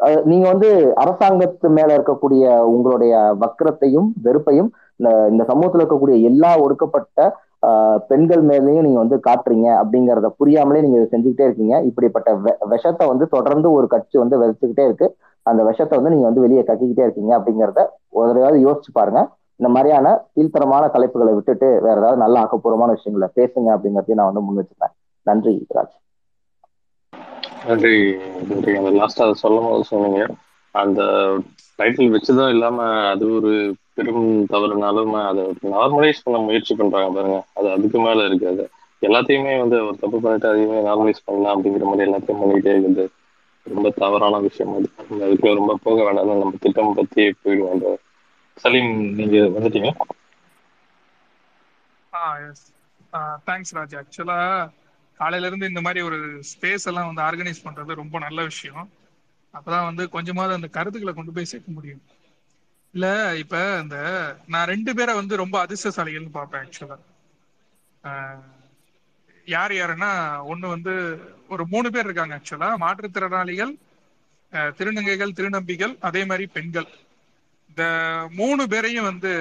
[0.00, 7.36] ஆஹ் நீங்க வந்து அரசாங்கத்து மேல இருக்கக்கூடிய உங்களுடைய வக்கரத்தையும் வெறுப்பையும் இந்த இந்த சமூகத்துல இருக்கக்கூடிய எல்லா ஒடுக்கப்பட்ட
[7.66, 11.80] ஆஹ் பெண்கள் மேலேயும் நீங்க வந்து காட்டுறீங்க அப்படிங்கறத புரியாமலே நீங்க செஞ்சுக்கிட்டே இருக்கீங்க.
[11.80, 15.16] இப்படிப்பட்ட வெ- விஷத்தை வந்து தொடர்ந்து ஒரு கட்சி வந்து விதைச்சுக்கிட்டே இருக்கு.
[15.42, 19.28] அந்த விஷத்தை வந்து நீங்க வந்து வெளியே கக்கிக்கிட்டே இருக்கீங்க அப்படிங்கறத ஒரு யோசிச்சு பாருங்க.
[19.56, 24.64] இந்த மாதிரியான கீழ்த்தரமான தலைப்புகளை விட்டுட்டு வேற ஏதாவது நல்ல ஆக்கப்பூர்வமான விஷயங்களை பேசுங்க அப்படிங்கறதையும் நான் வந்து முன்
[24.64, 24.94] வச்சுப்பேன்
[25.28, 25.96] நன்றி ராஜ்.
[27.66, 27.92] நன்றி
[28.48, 28.72] நன்றி.
[28.80, 30.20] அந்த லாஸ்டா அதை சொல்லும் போது சொன்னீங்க.
[30.74, 31.00] அந்த
[31.78, 32.78] டைட்டில் வச்சதும் இல்லாம
[33.10, 33.52] அது ஒரு
[33.94, 37.38] பெரும் தவறுனாலும் அதை நார்மலைஸ் பண்ண முயற்சி பண்றாங்க பாருங்க.
[37.54, 38.64] அது அதுக்கு மேல இருக்கு அது
[39.02, 43.04] எல்லாத்தையுமே வந்து ஒரு தப்பு பண்ணிட்டு அதையுமே நார்மலைஸ் பண்ணலாம் அப்படிங்கிற மாதிரி எல்லாத்தையும் பண்ணிட்டே இருக்குது.
[43.66, 44.88] ரொம்ப தவறான விஷயம் அது.
[45.18, 47.88] அதுக்குள்ள ரொம்ப போக வேண்டாம் நம்ம திட்டம் பத்தி போயிடுவோம் அந்த
[48.56, 49.90] சலீம் நீங்க வந்துட்டீங்க?
[52.12, 52.64] ஆ எஸ்
[53.46, 53.96] தேங்க்ஸ் ராஜ்.
[54.00, 54.40] ஆக்சுவலா
[55.18, 56.18] காலையில இருந்து இந்த மாதிரி ஒரு
[56.50, 58.86] ஸ்பேஸ் எல்லாம் வந்து ஆர்கனைஸ் பண்றது ரொம்ப நல்ல விஷயம்.
[59.54, 62.02] அப்பதான் வந்து கொஞ்சமாவது அந்த கருத்துக்களை கொண்டு போய் சேர்க்க முடியும்.
[62.94, 63.06] இல்ல
[63.42, 63.96] இப்ப இந்த
[64.46, 66.98] நான் ரெண்டு பேரை வந்து ரொம்ப அதிர்ஷ்டசாலிகள்னு பார்ப்பேன் ஆக்சுவலா
[69.46, 70.10] யார் யாருன்னா
[70.52, 70.94] ஒண்ணு வந்து
[71.48, 73.72] ஒரு மூணு பேர் இருக்காங்க ஆக்சுவலா மாற்றுத்திறனாளிகள்
[74.78, 76.88] திருநங்கைகள் திருநம்பிகள் அதே மாதிரி பெண்கள்.
[77.70, 77.82] இந்த
[78.40, 79.32] மூணு பேரையும் வந்து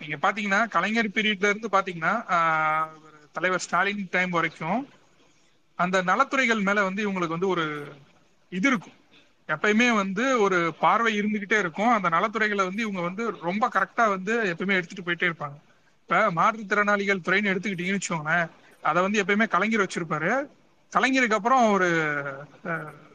[0.00, 2.14] நீங்க பாத்தீங்கன்னா கலைஞர் பீரியட்ல இருந்து பாத்தீங்கன்னா
[3.36, 4.80] தலைவர் ஸ்டாலின் டைம் வரைக்கும்
[5.78, 7.64] அந்த நலத்துறைகள் மேல வந்து இவங்களுக்கு வந்து ஒரு
[8.52, 8.96] இது இருக்கும்.
[9.48, 11.92] எப்பயுமே வந்து ஒரு பார்வை இருந்துகிட்டே இருக்கும்.
[11.96, 15.56] அந்த நலத்துறைகளை வந்து இவங்க வந்து ரொம்ப கரெக்டா வந்து எப்பயுமே எடுத்துட்டு போயிட்டே இருப்பாங்க.
[16.02, 18.46] இப்ப மாற்றுத்திறனாளிகள் துறைன்னு எடுத்துக்கிட்டீங்கன்னு வச்சுக்கோங்களேன்
[18.82, 20.30] அதை வந்து எப்பயுமே கலைஞர் வச்சிருப்பாரு.
[20.92, 21.88] கலைஞருக்கு அப்புறம் ஒரு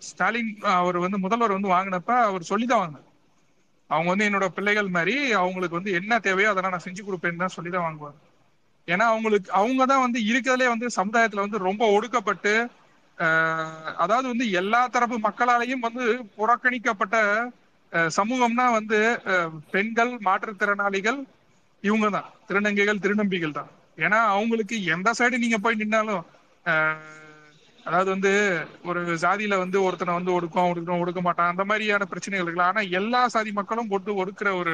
[0.08, 3.04] ஸ்டாலின் அவர் வந்து முதல்வர் வந்து வாங்கினப்ப அவர் சொல்லிதான் வாங்கினார்.
[3.90, 7.72] அவங்க வந்து என்னோட பிள்ளைகள் மாதிரி அவங்களுக்கு வந்து என்ன தேவையோ அதெல்லாம் நான் செஞ்சு கொடுப்பேன்னு தான் சொல்லி
[7.72, 8.20] தான் வாங்குவாங்க
[8.88, 12.54] ஏன்னா அவங்களுக்கு அவங்க தான் வந்து இருக்கிறதுலே வந்து சமுதாயத்துல வந்து ரொம்ப ஒடுக்கப்பட்டு
[14.04, 16.04] அதாவது வந்து எல்லா தரப்பு மக்களாலையும் வந்து
[16.38, 17.18] புறக்கணிக்கப்பட்ட
[18.18, 19.00] சமூகம்னா வந்து
[19.74, 21.20] பெண்கள் மாற்றுத்திறனாளிகள்
[21.84, 23.70] இவங்க தான் திருநங்கைகள் திருநம்பிகள் தான்.
[23.98, 26.24] ஏன்னா அவங்களுக்கு எந்த சைடு நீங்க போய் நின்னாலும்
[27.86, 28.32] அதாவது வந்து
[28.90, 33.22] ஒரு சாதியில வந்து ஒருத்தனை வந்து ஒடுக்கும் ஒடுக்கணும் ஒடுக்க மாட்டான் அந்த மாதிரியான பிரச்சனைகள் இருக்கலாம் ஆனா எல்லா
[33.36, 34.74] சாதி மக்களும் போட்டு ஒடுக்கிற ஒரு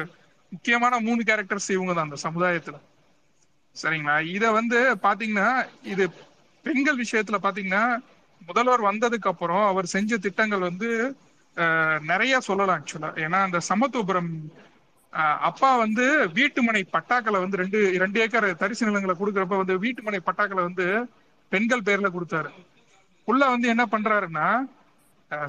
[0.52, 2.76] முக்கியமான மூணு கேரக்டர்ஸ் இவங்க தான் அந்த சமுதாயத்துல.
[3.76, 4.16] சரிங்களா?
[4.36, 5.48] இத வந்து பாத்தீங்கன்னா
[5.92, 6.04] இது
[6.66, 7.84] பெண்கள் விஷயத்துல பாத்தீங்கன்னா
[8.48, 10.88] முதல்வர் வந்ததுக்கு அப்புறம் அவர் செஞ்ச திட்டங்கள் வந்து
[12.10, 14.30] நிறைய சொல்லலாம் ஆக்சுவலா ஏன்னா அந்த சமத்துவபுரம்
[15.48, 16.04] அப்பா வந்து
[16.38, 20.86] வீட்டுமனை பட்டாக்களை வந்து ரெண்டு ரெண்டு ஏக்கர் தரிசு நிலங்களை கொடுக்குறப்ப வந்து வீட்டுமனை பட்டாக்களை வந்து
[21.52, 22.50] பெண்கள் பேர்ல கொடுத்தாரு.
[23.28, 24.48] உள்ள வந்து என்ன பண்றாருன்னா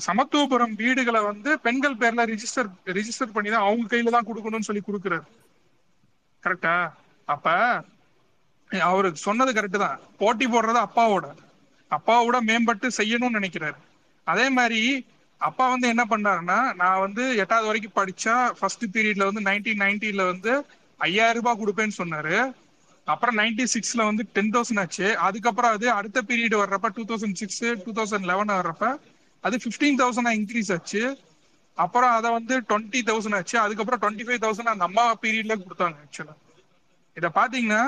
[0.07, 5.25] சமத்துவபுரம் வீடுகளை வந்து பெண்கள் பேர்ல ரிஜிஸ்டர் ரிஜிஸ்டர் பண்ணி தான் அவங்க கையில தான் கொடுக்கணும்னு சொல்லி கொடுக்குறாரு.
[6.43, 6.75] கரெக்டா
[7.27, 7.49] அப்ப
[8.69, 9.99] அவரு சொன்னது கரெக்ட் தான்.
[10.17, 11.25] போட்டி போடுறது அப்பாவோட.
[11.91, 13.77] அப்பாவோட மேம்பட்டு செய்யணும்னு நினைக்கிறாரு.
[14.23, 19.81] அதே மாதிரி அப்பா வந்து என்ன பண்ணாருன்னா நான் வந்து எட்டாவது வரைக்கும் படிச்சா ஃபர்ஸ்ட் பீரியட்ல வந்து நைன்டீன்
[19.85, 20.65] நைன்டில வந்து
[20.97, 22.53] ஐயாயிரம் ரூபாய் கொடுப்பேன்னு சொன்னாரு.
[23.05, 25.17] அப்புறம் நைன்டி சிக்ஸ்ல வந்து டென் தௌசண்ட் ஆச்சு.
[25.17, 28.97] அதுக்கப்புறம் அது அடுத்த பீரியட் வர்றப்ப two thousand six two thousand eleven வர்றப்ப
[29.41, 31.19] அது ஃபிஃப்டீன் தௌசண்டா இன்க்ரீஸ் ஆச்சு.
[31.73, 33.59] அப்புறம் அதை வந்து டுவெண்ட்டி தௌசண்ட் ஆச்சு.
[33.59, 36.35] அதுக்கப்புறம் டுவெண்ட்டி ஃபைவ் தௌசண்ட் அந்த அம்மா பீரியட்ல கொடுத்தாங்க ஆக்சுவலா
[37.17, 37.83] இதை பாத்தீங்கன்னா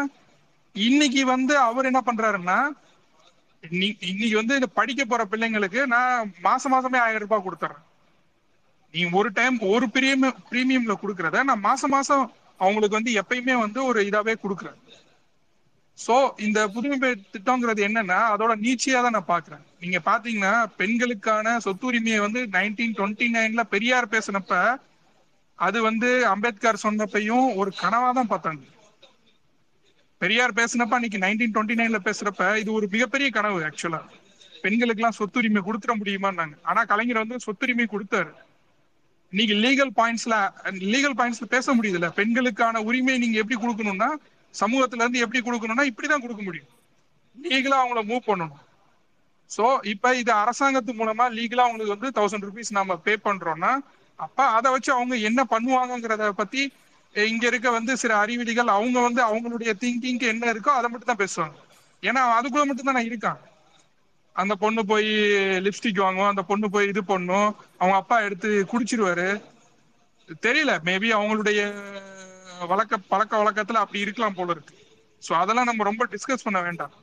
[0.85, 2.57] இன்னைக்கு வந்து அவர் என்ன பண்றாருன்னா
[4.09, 7.81] இன்னைக்கு வந்து இந்த படிக்க போற பிள்ளைங்களுக்கு நான் மாசம் மாசமே ஆயிரம் ரூபாய் கொடுத்துறேன்.
[8.93, 12.23] நீ ஒரு டைம் ஒரு பிரீமியம் பிரீமியம்ல கொடுக்கறத நான் மாசம் மாசம்
[12.63, 14.77] அவங்களுக்கு வந்து எப்பயுமே வந்து ஒரு இதாவே கொடுக்குறேன்.
[15.97, 19.63] சோ இந்த புதுமை திட்டங்கிறது என்னன்னா அதோட நீச்சியா தான் நான் பாக்குறேன்.
[19.83, 24.61] நீங்க பாத்தீங்கன்னா பெண்களுக்கான சொத்துரிமையை வந்து நைன்டீன் டுவெண்ட்டி நைன்ல பெரியார் பேசினப்ப
[25.59, 28.63] அது வந்து அம்பேத்கர் சொன்னப்பையும் ஒரு கனவா தான் பார்த்தாங்க.
[30.21, 34.01] பெரியார் பேசினப்ப அன்னைக்கு நைன்டீன் டுவெண்ட்டி நைன்ல பேசுறப்ப இது ஒரு மிகப்பெரிய கனவு ஆக்சுவலா
[34.63, 36.55] பெண்களுக்கு எல்லாம் சொத்துரிமை கொடுத்துட முடியுமான்னாங்க.
[36.69, 38.31] ஆனா கலைஞர் வந்து சொத்துரிமை கொடுத்தாரு.
[39.33, 40.35] இன்னைக்கு லீகல் பாயிண்ட்ஸ்ல
[40.93, 42.07] லீகல் பாயிண்ட்ஸ்ல பேச முடியுதுல்ல.
[42.19, 44.09] பெண்களுக்கான உரிமையை நீங்க எப்படி கொடுக்கணும்னா
[44.61, 46.69] சமூகத்துல இருந்து எப்படி கொடுக்கணும்னா இப்படிதான் கொடுக்க முடியும்.
[47.37, 48.63] லீகலா அவங்கள மூவ் பண்ணணும்.
[49.51, 53.71] சோ இப்ப இது அரசாங்கத்து மூலமா லீகலா அவங்களுக்கு வந்து தௌசண்ட் ருபீஸ் நம்ம பே பண்றோம்னா
[54.19, 56.61] அப்ப அதை வச்சு அவங்க என்ன பண்ணுவாங்கங்கிறத பத்தி
[57.15, 61.55] இங்க இருக்க வந்து சில அறிவிலிகள் அவங்க வந்து அவங்களுடைய திங்கிங்க்கு என்ன இருக்கோ அதை மட்டும் தான் பேசுவாங்க.
[62.03, 63.39] ஏன்னா அதுக்குள்ள மட்டும் தான் இருக்கான்.
[64.35, 65.09] அந்த பொண்ணு போய்
[65.67, 69.41] லிப்ஸ்டிக் வாங்குவோம் அந்த பொண்ணு போய் இது பண்ணும் அவங்க அப்பா எடுத்து குடிச்சிருவாரு.
[70.45, 71.59] தெரியல மேபி அவங்களுடைய
[72.67, 74.75] வழக்க பழக்க வழக்கத்துல அப்படி இருக்கலாம் போல இருக்கு.
[75.27, 76.93] சோ அதெல்லாம் நம்ம ரொம்ப டிஸ்கஸ் பண்ண வேண்டாம்.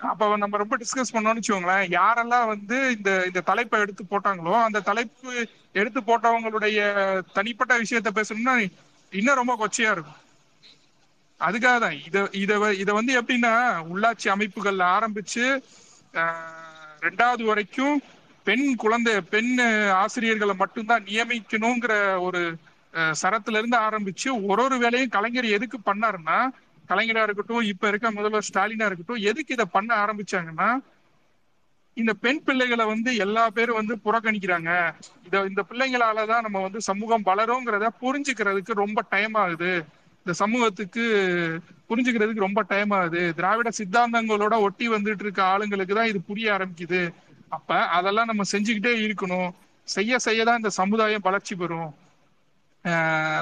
[0.00, 5.30] அப்ப நம்ம ரொம்ப டிஸ்கஸ் பண்ணோம்னு வச்சுக்கோங்களேன் யாரெல்லாம் வந்து இந்த இந்த தலைப்பை எடுத்து போட்டாங்களோ அந்த தலைப்பு
[5.74, 6.80] எடுத்து போட்டவங்களுடைய
[7.32, 8.54] தனிப்பட்ட விஷயத்த பேசணும்னா
[9.12, 10.20] இன்னும் ரொம்ப கொச்சையா இருக்கும்.
[11.40, 11.96] அதுக்காக தான்.
[12.06, 12.52] இத இத
[12.82, 13.52] இத வந்து எப்படின்னா
[13.90, 15.44] உள்ளாட்சி அமைப்புகள்ல ஆரம்பிச்சு
[16.14, 16.52] ஆஹ்,
[17.02, 17.96] ரெண்டாவது வரைக்கும்
[18.46, 19.52] பெண் குழந்தை பெண்
[20.02, 21.92] ஆசிரியர்களை மட்டும்தான் நியமிக்கணுங்கிற
[22.26, 22.40] ஒரு
[23.14, 26.38] சரத்துல இருந்து ஆரம்பிச்சு ஒரு ஒரு வேலையும் கலைஞர் எதுக்கு பண்ணாருன்னா
[26.88, 30.68] கலைஞரா இருக்கட்டும் இப்ப இருக்க முதல்வர் ஸ்டாலினா இருக்கட்டும் எதுக்கு இதை பண்ண ஆரம்பிச்சாங்கன்னா
[31.96, 34.70] இந்த பெண் பிள்ளைகளை வந்து எல்லா பேரும் வந்து புறக்கணிக்கிறாங்க.
[35.26, 39.72] இத இந்த பிள்ளைங்களால தான் நம்ம வந்து சமூகம் வளருங்கிறத புரிஞ்சுக்கிறதுக்கு ரொம்ப டைம் ஆகுது.
[40.26, 41.04] இந்த சமூகத்துக்கு
[41.90, 43.22] புரிஞ்சுக்கிறதுக்கு ரொம்ப டைம் ஆகுது.
[43.38, 47.02] திராவிட சித்தாந்தங்களோட ஒட்டி வந்துட்டு இருக்க ஆளுங்களுக்கு தான் இது புரிய ஆரம்பிக்குது.
[47.56, 49.50] அப்ப அதெல்லாம் நம்ம செஞ்சுக்கிட்டே இருக்கணும்.
[49.88, 51.90] செய்ய செய்ய தான் இந்த சமுதாயம் வளர்ச்சி பெறும்.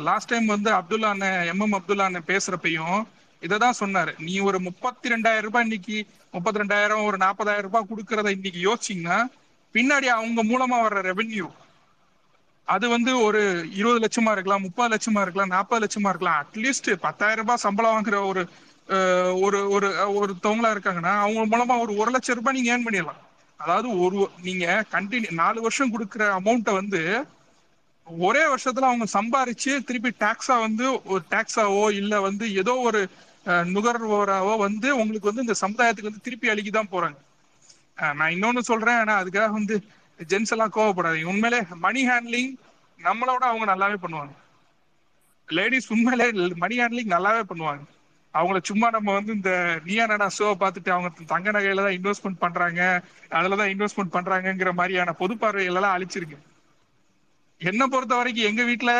[0.08, 2.98] லாஸ்ட் டைம் வந்து அப்துல்லா அண்ணன் எம் எம் அப்துல்லா அண்ணன் பேசுறப்பையும்
[3.46, 4.12] இததான் சொன்னாரு.
[4.26, 5.96] நீ ஒரு முப்பத்தி ரெண்டாயிரம் ரூபாய் இன்னைக்கு
[6.34, 9.18] முப்பத்தி ரெண்டாயிரம் ஒரு நாற்பதாயிரம் ரூபாய் கொடுக்கறத இன்னைக்கு யோசிச்சீங்கன்னா
[9.74, 11.46] பின்னாடி அவங்க மூலமா வர்ற ரெவென்யூ
[12.68, 13.40] அது வந்து ஒரு
[13.78, 16.38] இருபது லட்சமா இருக்கலாம் முப்பது லட்சமா இருக்கலாம் நாற்பது லட்சமா இருக்கலாம்.
[16.42, 18.42] அட்லீஸ்ட் பத்தாயிரம் ரூபாய் சம்பளம் வாங்குற ஒரு
[19.46, 19.88] ஒரு ஒரு
[20.18, 23.20] ஒருத்தவங்களா இருக்காங்கன்னா அவங்க மூலமா ஒரு ஒரு லட்சம் ரூபாய் நீங்க ஏர்ன் பண்ணிடலாம்.
[23.60, 27.02] அதாவது ஒரு நீங்க கண்டினியூ நாலு வருஷம் கொடுக்குற அமௌண்ட்டை வந்து
[28.06, 33.00] ஒரே வருஷத்துல அவங்க சம்பாரிச்சு திருப்பி டாக்ஸா வந்து ஒரு டாக்ஸாவோ இல்ல வந்து ஏதோ ஒரு
[33.74, 37.18] நுகர்வோராவோ வந்து உங்களுக்கு வந்து இந்த சமுதாயத்துக்கு வந்து திருப்பி அளிக்கதான் போறாங்க.
[38.18, 39.74] நான் இன்னொன்னு சொல்றேன் ஆனா அதுக்காக வந்து
[40.20, 41.30] ஜென்ஸ் எல்லாம் கோவப்படாதீங்க.
[41.32, 42.52] உண்மையிலே மணி ஹேண்ட்லிங்
[43.00, 44.34] நம்மளோட அவங்க நல்லாவே பண்ணுவாங்க.
[45.48, 46.26] லேடிஸ் உண்மையிலே
[46.62, 47.82] மணி ஹேண்ட்லிங் நல்லாவே பண்ணுவாங்க.
[48.34, 49.50] அவங்கள சும்மா நம்ம வந்து இந்த
[49.84, 52.80] நீயா நடா ஷோவை பார்த்துட்டு அவங்க தங்க நகையில தான் இன்வெஸ்ட்மெண்ட் பண்றாங்க
[53.30, 56.38] அதுலதான் இன்வெஸ்ட்மெண்ட் பண்றாங்கங்கிற மாதிரியான பொது பார்வைகள் எல்லாம் அழிச்சிருக்கு
[57.60, 58.92] என்னை பொறுத்த வரைக்கும் எங்க வீட்டுல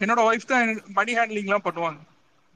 [0.00, 2.00] என்னோட ஒய்ஃப் தான் மணி ஹேண்ட்லிங் எல்லாம் பண்ணுவாங்க.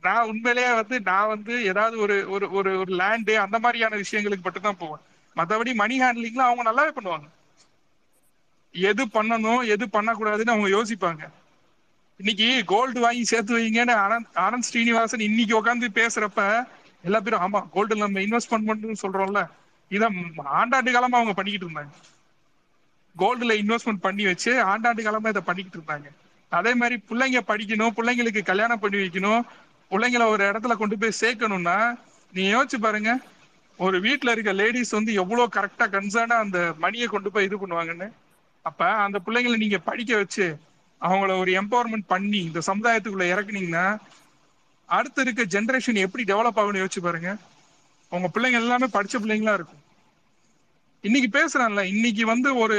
[0.05, 4.63] நான் உண்மையிலேயே வந்து நான் வந்து ஏதாவது ஒரு ஒரு ஒரு ஒரு லேண்டு அந்த மாதிரியான விஷயங்களுக்கு மட்டும்
[4.63, 5.03] தான் போவேன்.
[5.37, 7.27] மற்றபடி மணி ஹேண்ட்லிங்லாம் அவங்க நல்லாவே பண்ணுவாங்க.
[8.75, 11.23] எது பண்ணணும் எது பண்ணக்கூடாதுன்னு அவங்க யோசிப்பாங்க.
[12.21, 16.43] இன்னைக்கு கோல்டு வாங்கி சேர்த்து வைங்கன்னு ஆனந்த் ஆனந்த் ஸ்ரீனிவாசன் இன்னைக்கு உட்காந்து பேசுறப்ப
[17.05, 19.41] எல்லா பேரும் ஆமா கோல்டு நம்ம இன்வெஸ்ட்மெண்ட் பண்ணணும்னு சொல்றோம்ல
[19.91, 20.05] இத
[20.55, 21.93] ஆண்டாண்டு காலமா அவங்க பண்ணிக்கிட்டு இருந்தாங்க.
[23.17, 26.09] கோல்டுல இன்வெஸ்ட்மெண்ட் பண்ணி வச்சு ஆண்டாண்டு காலமா இதை பண்ணிக்கிட்டு இருந்தாங்க.
[26.53, 29.43] அதே மாதிரி பிள்ளைங்க படிக்கணும் பிள்ளைங்களுக்கு கல்யாணம் பண்ணி வைக்கணும்
[29.91, 31.99] பிள்ளைங்களை ஒரு இடத்துல கொண்டு போய் சேர்க்கணும்னா
[32.33, 33.13] நீங்க யோசிச்சு பாருங்க
[33.79, 38.09] ஒரு வீட்டுல இருக்க லேடிஸ் வந்து எவ்வளவு கரெக்டா கன்சர்னா அந்த மணியை கொண்டு போய் இது பண்ணுவாங்கன்னு.
[38.63, 40.47] அப்ப அந்த பிள்ளைங்களை நீங்க படிக்க வச்சு
[41.01, 43.87] அவங்கள ஒரு எம்பவர்மெண்ட் பண்ணி இந்த சமுதாயத்துக்குள்ள இறக்குனீங்கன்னா
[44.87, 47.37] அடுத்து இருக்க ஜென்ரேஷன் எப்படி டெவலப் ஆகும்னு யோசிச்சு பாருங்க.
[48.09, 49.83] உங்க பிள்ளைங்க எல்லாமே படிச்ச பிள்ளைங்களா இருக்கும்.
[51.01, 52.79] இன்னைக்கு பேசுறான்ல இன்னைக்கு வந்து ஒரு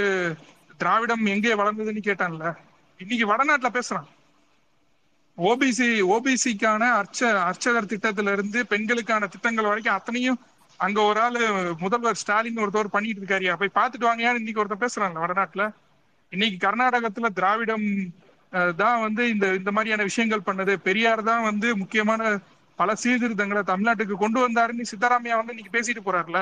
[0.78, 2.56] திராவிடம் எங்கே வளர்ந்ததுன்னு கேட்டான்ல.
[2.98, 4.08] இன்னைக்கு வடநாட்டுல பேசுறான்.
[5.38, 10.38] ஓபிசி ஓபிசிக்கான அர்ச்ச அர்ச்சகர் திட்டத்துல இருந்து பெண்களுக்கான திட்டங்கள் வரைக்கும் அத்தனையும்
[10.80, 11.42] அங்க ஒரு ஆளு
[11.84, 15.66] முதல்வர் ஸ்டாலின் ஒருத்தவர் பண்ணிட்டு இருக்காருயா போய் பார்த்துட்டு வாங்கயான்னு இன்னைக்கு ஒருத்தர் பேசுறாங்க வடநாட்டுல
[16.32, 17.88] இன்னைக்கு கர்நாடகத்துல திராவிடம்
[18.76, 20.74] தான் வந்து இந்த இந்த மாதிரியான விஷயங்கள் பண்ணது.
[20.88, 22.22] பெரியார் தான் வந்து முக்கியமான
[22.80, 26.40] பல சீர்திருத்தங்களை தமிழ்நாட்டுக்கு கொண்டு வந்தாருன்னு சித்தராமையா வந்து இன்னைக்கு பேசிட்டு போறாருல.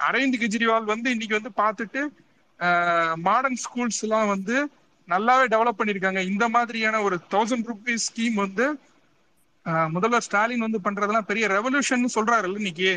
[0.00, 2.02] அரவிந்த் கெஜ்ரிவால் வந்து இன்னைக்கு வந்து பார்த்துட்டு
[3.26, 4.56] மாடர்ன் ஸ்கூல்ஸ் எல்லாம் வந்து
[5.08, 6.20] நல்லாவே டெவலப் பண்ணிருக்காங்க.
[6.32, 8.66] இந்த மாதிரியான ஒரு தௌசண்ட் ருபீஸ் ஸ்கீம் வந்து
[9.94, 12.92] முதல்வர் ஸ்டாலின் வந்து பண்றதெல்லாம் பெரிய ரெவல்யூஷன் சொல்றாரு இன்னைக்கு.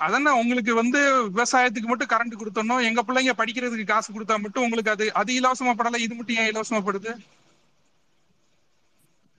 [0.00, 1.00] அதனா உங்களுக்கு வந்து
[1.36, 6.00] விவசாயத்துக்கு மட்டும் கரண்ட் கொடுத்தோம் எங்க பிள்ளைங்க படிக்கிறதுக்கு காசு கொடுத்தா மட்டும் உங்களுக்கு அது அது இலவசமா படல
[6.06, 7.12] இது மட்டும் ஏன் இலவசமா படுது?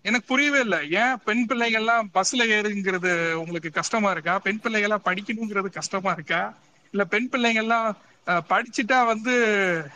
[0.05, 0.79] எனக்கு புரியவே இல்லை.
[1.01, 3.11] ஏன் பெண் பிள்ளைகள்லாம் பஸ்ல ஏறுங்கிறது
[3.41, 4.35] உங்களுக்கு கஷ்டமா இருக்கா?
[4.45, 6.41] பெண் பிள்ளைகள்லாம் படிக்கணுங்கிறது கஷ்டமா இருக்கா?
[6.93, 7.87] இல்ல பெண் பிள்ளைங்கள்லாம்
[8.47, 9.33] படிச்சுட்டா வந்து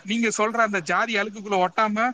[0.05, 2.05] நீங்க சொல்ற அந்த ஜாதி அழுக்குக்குள்ள ஒட்டாம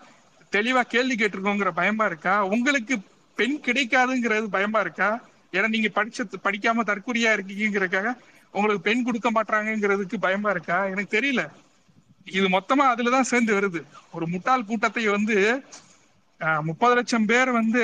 [0.54, 2.44] தெளிவா கேள்வி கேட்டிருக்கோங்கிற பயமா இருக்கா?
[2.46, 2.96] உங்களுக்கு
[3.38, 5.10] பெண் கிடைக்காதுங்கிறது பயமா இருக்கா?
[5.54, 8.10] ஏன்னா நீங்க படிச்ச படிக்காம தற்கொலையா இருக்கீங்கிறக்காக
[8.54, 10.86] உங்களுக்கு பெண் கொடுக்க மாட்டாங்கிறதுக்கு பயமா இருக்கா?
[10.86, 11.42] எனக்கு தெரியல.
[12.28, 13.82] இது மொத்தமா அதுலதான் சேர்ந்து வருது.
[14.12, 15.38] ஒரு முட்டாள் கூட்டத்தை வந்து
[16.62, 17.84] முப்பது லட்சம் பேர் வந்து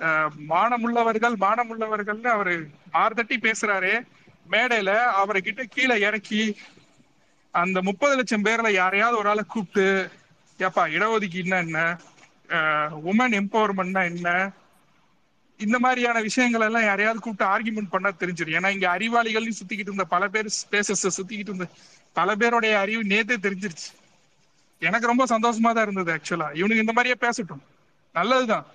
[0.00, 2.52] அஹ், மானமுள்ளவர்கள் மானமுள்ளவர்கள்னு அவரு
[3.16, 3.92] தட்டி பேசுறாரு.
[4.48, 6.42] மேடையில அவரை கிட்ட கீழே இறக்கி
[7.54, 9.84] அந்த முப்பது லட்சம் பேர்ல யாரையாவது ஒரு ஆளை கூப்பிட்டு
[10.60, 11.80] ஏப்பா இடஒதுக்கீடுனா என்ன?
[13.10, 14.28] உமன் எம்பவர்மெண்ட்னா என்ன?
[15.60, 20.28] இந்த மாதிரியான விஷயங்கள் எல்லாம் யாரையாவது கூப்பிட்டு ஆர்குமெண்ட் பண்ணா தெரிஞ்சிடும் ஏன்னா இங்க அறிவாளிகள்னு சுத்திக்கிட்டு இருந்த பல
[20.34, 21.66] பேர் ஸ்பேசஸ் சுத்திக்கிட்டு இருந்த
[22.12, 23.88] பல பேருடைய அறிவு நேத்தே தெரிஞ்சிருச்சு.
[24.82, 27.62] எனக்கு ரொம்ப சந்தோஷமா தான் இருந்தது ஆக்சுவலா இவனுக்கு இந்த மாதிரியே பேசட்டும்.
[28.14, 28.66] நல்லதுதான்.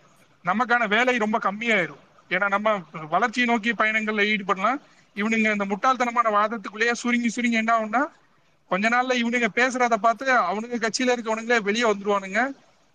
[0.45, 2.01] நமக்கான வேலை ரொம்ப கம்மியாயிரும்.
[2.29, 2.69] ஏன்னா நம்ம
[3.13, 4.79] வளர்ச்சியை நோக்கி பயணங்கள்ல ஈடுபடலாம்.
[5.15, 8.03] இவனுங்க இந்த முட்டாள்தனமான வாதத்துக்குள்ளேயே சுருங்கி சுருங்கி என்ன ஆகும்னா
[8.73, 12.41] கொஞ்ச நாள்ல இவனுங்க பேசுறத பார்த்து அவனுங்க கட்சியில இருக்கவனுங்களே வெளியே வந்துருவானுங்க.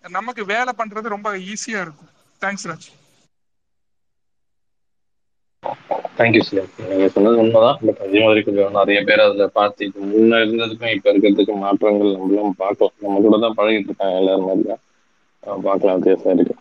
[0.05, 2.13] நமக்கு வேலை பண்றது ரொம்ப ஈஸியா இருக்கும்.
[2.43, 2.89] தேங்க்ஸ் ராஜ்.
[6.19, 7.79] தேங்க்யூ சார் நீங்க சொன்னது உண்மைதான்.
[7.87, 12.95] பட் அதே மாதிரி கொஞ்சம் நிறைய பேர் அதுல பார்த்து முன்ன இருந்ததுக்கும் இப்ப இருக்கிறதுக்கும் மாற்றங்கள் நம்மளும் பார்க்கலாம்
[13.05, 14.83] நம்ம கூட தான் பழகிட்டு இருக்காங்க எல்லாரும் மாதிரி தான்
[15.69, 15.99] பார்க்கலாம்.
[15.99, 16.57] வித்தியாசம் இருக்கு.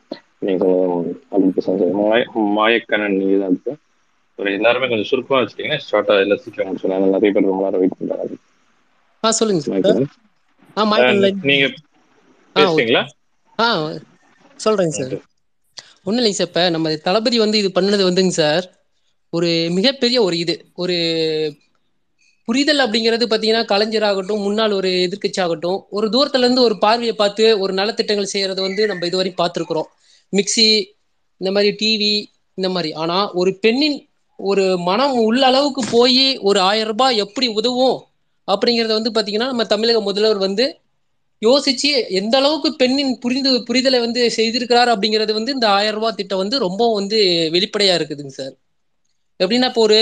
[0.45, 2.21] நீங்க சொன்னது மாய
[2.57, 3.73] மாயக்கண்ணன் நீங்க தான் இருக்கு
[4.39, 8.35] ஒரு எல்லாருமே கொஞ்சம் சுருக்கமா வச்சுட்டீங்கன்னா ஸ்டார்ட் எல்லாம் சீக்கிரம் முடிச்சிடலாம் நிறைய பேர் ரொம்ப நேரம் வெயிட் பண்றாங்க.
[9.23, 9.75] ஆ சொல்லுங்க சார்
[10.77, 10.83] ஆ
[11.23, 11.67] லைன் நீங்க
[12.55, 13.03] பேசுறீங்களா?
[13.59, 13.67] ஆ
[14.59, 15.15] சொல்றேங்க சார்
[16.05, 18.65] ஒன்றும் இல்லைங்க சார் இப்போ நம்ம தளபதி வந்து இது பண்ணது வந்துங்க சார்
[19.33, 19.47] ஒரு
[19.77, 20.53] மிகப்பெரிய ஒரு இது.
[20.83, 20.95] ஒரு
[22.47, 27.45] புரிதல் அப்படிங்கிறது பாத்தீங்கன்னா கலைஞர் ஆகட்டும் முன்னாள் ஒரு எதிர்க்கட்சி ஆகட்டும் ஒரு தூரத்துல இருந்து ஒரு பார்வையை பார்த்து
[27.63, 29.89] ஒரு நலத்திட்டங்கள் செய்யறது வந்து நம்ம இதுவரை பார்த்திருக்கிறோம்.
[30.33, 30.67] மிக்சி
[31.41, 32.13] இந்த மாதிரி டிவி
[32.57, 32.91] இந்த மாதிரி.
[33.01, 33.97] ஆனா ஒரு பெண்ணின்
[34.39, 37.97] ஒரு மனம் உள்ள அளவுக்கு போய் ஒரு ஆயிரம் ரூபாய் எப்படி உதவும்
[38.47, 40.65] அப்படிங்கறத வந்து பாத்தீங்கன்னா நம்ம தமிழக முதல்வர் வந்து
[41.41, 46.57] யோசிச்சு எந்த அளவுக்கு பெண்ணின் புரிந்து புரிதலை வந்து செய்திருக்கிறார் அப்படிங்கிறது வந்து இந்த ஆயிரம் ரூபாய் திட்டம் வந்து
[46.63, 47.17] ரொம்ப வந்து
[47.55, 48.55] வெளிப்படையா இருக்குதுங்க சார்.
[49.39, 49.97] எப்படின்னா இப்போ ஒரு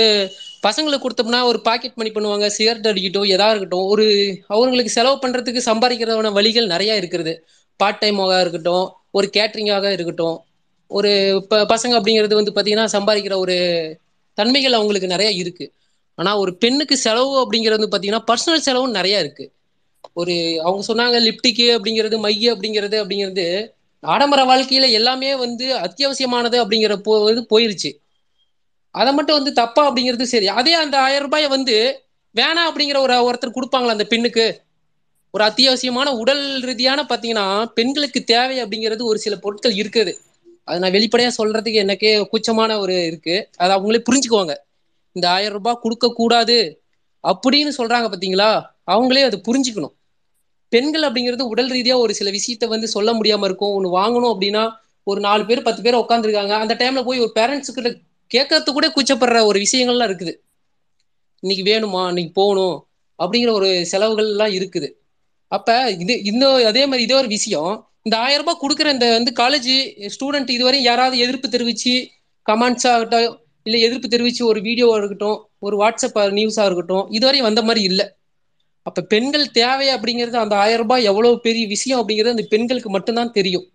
[0.62, 4.04] பசங்களுக்கு கொடுத்தோம்னா ஒரு பாக்கெட் மணி பண்ணுவாங்க சிகரெட் அடிக்கட்டும் எதா இருக்கட்டும் ஒரு
[4.48, 7.34] அவங்களுக்கு செலவு பண்றதுக்கு சம்பாதிக்கிறதான வழிகள் நிறைய இருக்கிறது
[7.80, 10.36] பார்ட் டைமாக இருக்கட்டும் ஒரு கேட்ரிங்காக இருக்கட்டும்
[10.90, 11.10] ஒரு
[11.50, 13.56] ப பசங்க அப்படிங்கிறது வந்து பார்த்தீங்கன்னா சம்பாதிக்கிற ஒரு
[14.38, 15.70] தன்மைகள் அவங்களுக்கு நிறைய இருக்குது
[16.18, 19.52] ஆனா ஒரு பெண்ணுக்கு செலவு அப்படிங்கிறது வந்து பார்த்தீங்கன்னா பர்சனல் செலவும் நிறைய இருக்கு.
[20.12, 27.30] ஒரு அவங்க சொன்னாங்க லிப்டிக்கு அப்படிங்கிறது மைய அப்படிங்கிறது அப்படிங்கிறது ஆடம்பர வாழ்க்கையில எல்லாமே வந்து அத்தியாவசியமானது அப்படிங்கிற போ
[27.50, 27.90] போயிருச்சு.
[28.90, 30.48] அதை மட்டும் வந்து தப்பா அப்படிங்கிறது சரி.
[30.48, 32.00] அதே அந்த ஆயிரம் ரூபாயை வந்து
[32.34, 34.62] வேணாம் அப்படிங்கிற ஒரு ஒருத்தர் கொடுப்பாங்களா அந்த பெண்ணுக்கு?
[35.30, 40.12] ஒரு அத்தியாவசியமான உடல் ரீதியான பாத்தீங்கன்னா பெண்களுக்கு தேவை அப்படிங்கிறது ஒரு சில பொருட்கள் இருக்குது.
[40.64, 43.48] அது நான் வெளிப்படையா சொல்றதுக்கு எனக்கே கூச்சமான ஒரு இருக்கு.
[43.56, 44.54] அதை அவங்களே புரிஞ்சுக்குவாங்க.
[45.16, 46.56] இந்த ஆயிரம் ரூபாய் கொடுக்க கூடாது
[47.24, 48.50] அப்படின்னு சொல்றாங்க பாத்தீங்களா?
[48.90, 49.94] அவங்களே அதை புரிஞ்சுக்கணும்.
[50.68, 53.74] பெண்கள் அப்படிங்கிறது உடல் ரீதியா ஒரு சில விஷயத்த வந்து சொல்ல முடியாம இருக்கும்.
[53.76, 54.64] ஒன்று வாங்கணும் அப்படின்னா
[55.04, 57.90] ஒரு நாலு பேர் பத்து பேர் உட்காந்துருக்காங்க அந்த டைம்ல போய் ஒரு பேரண்ட்ஸ் கிட்ட
[58.30, 60.34] கேட்கறது கூட கூச்சப்படுற ஒரு விஷயங்கள்லாம் இருக்குது.
[61.42, 62.02] இன்னைக்கு வேணுமா?
[62.08, 62.76] இன்னைக்கு போகணும்
[63.18, 64.88] அப்படிங்கிற ஒரு செலவுகள் எல்லாம் இருக்குது.
[65.52, 67.72] அப்ப இது இன்னும் அதே மாதிரி இதே ஒரு விஷயம்.
[68.02, 69.72] இந்த ஆயிரம் ரூபாய் கொடுக்குற இந்த வந்து காலேஜ்
[70.14, 71.94] ஸ்டூடெண்ட் இதுவரை யாராவது எதிர்ப்பு தெரிவிச்சு
[72.46, 77.82] கமெண்ட்ஸ் ஆகட்டும் இல்லை எதிர்ப்பு தெரிவித்து ஒரு வீடியோவாக இருக்கட்டும் ஒரு வாட்ஸ்அப் நியூஸாக இருக்கட்டும் இதுவரை வந்த மாதிரி
[77.90, 78.06] இல்லை.
[78.86, 83.66] அப்போ பெண்கள் தேவை அப்படிங்கிறது அந்த ஆயிரம் ரூபாய் எவ்வளோ பெரிய விஷயம் அப்படிங்கிறது அந்த பெண்களுக்கு மட்டும்தான் தெரியும்.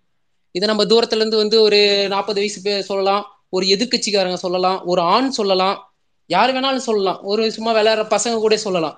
[0.54, 1.80] இதை நம்ம தூரத்துலேருந்து வந்து ஒரு
[2.14, 3.22] நாற்பது வயசு பேர் சொல்லலாம்
[3.56, 5.76] ஒரு எதிர்கட்சிக்காரங்க சொல்லலாம் ஒரு ஆண் சொல்லலாம்
[6.30, 8.96] யார் வேணாலும் சொல்லலாம் ஒரு சும்மா விளையாடுற பசங்க கூட சொல்லலாம்.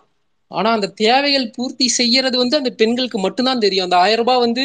[0.51, 3.87] ஆனால் அந்த தேவைகள் பூர்த்தி செய்யறது வந்து அந்த பெண்களுக்கு மட்டும்தான் தெரியும்.
[3.89, 4.65] அந்த ஆயிரம் ரூபாய் வந்து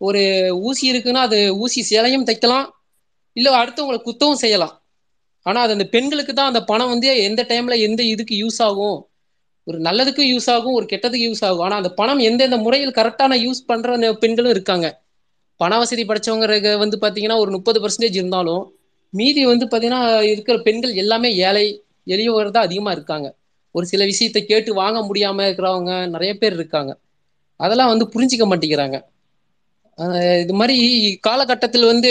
[0.00, 0.22] ஒரு
[0.68, 2.66] ஊசி இருக்குன்னா அது ஊசி சேலையும் தைக்கலாம்
[3.36, 4.74] இல்லை அடுத்தவங்களை குத்தவும் செய்யலாம்.
[5.46, 8.98] ஆனா அது அந்த பெண்களுக்கு தான் அந்த பணம் வந்து எந்த டைம்ல எந்த இதுக்கு யூஸ் ஆகும்?
[9.66, 11.64] ஒரு நல்லதுக்கும் யூஸ் ஆகும் ஒரு கெட்டதுக்கு யூஸ் ஆகும்.
[11.66, 13.90] ஆனா அந்த பணம் எந்தெந்த முறையில் கரெக்டான யூஸ் பண்ற
[14.24, 14.86] பெண்களும் இருக்காங்க.
[15.60, 16.46] பண வசதி படைச்சவங்க
[16.78, 18.62] வந்து பாத்தீங்கன்னா ஒரு முப்பது பர்சன்டேஜ் இருந்தாலும்
[19.12, 20.00] மீதி வந்து பாத்தீங்கன்னா
[20.32, 21.66] இருக்கிற பெண்கள் எல்லாமே ஏழை
[22.06, 23.28] எளியவர் தான் அதிகமா இருக்காங்க.
[23.74, 26.92] ஒரு சில விஷயத்த கேட்டு வாங்க முடியாம இருக்கிறவங்க நிறைய பேர் இருக்காங்க.
[27.60, 28.96] அதெல்லாம் வந்து புரிஞ்சிக்க மாட்டேங்கிறாங்க.
[30.42, 30.78] இது மாதிரி
[31.20, 32.10] காலகட்டத்தில் வந்து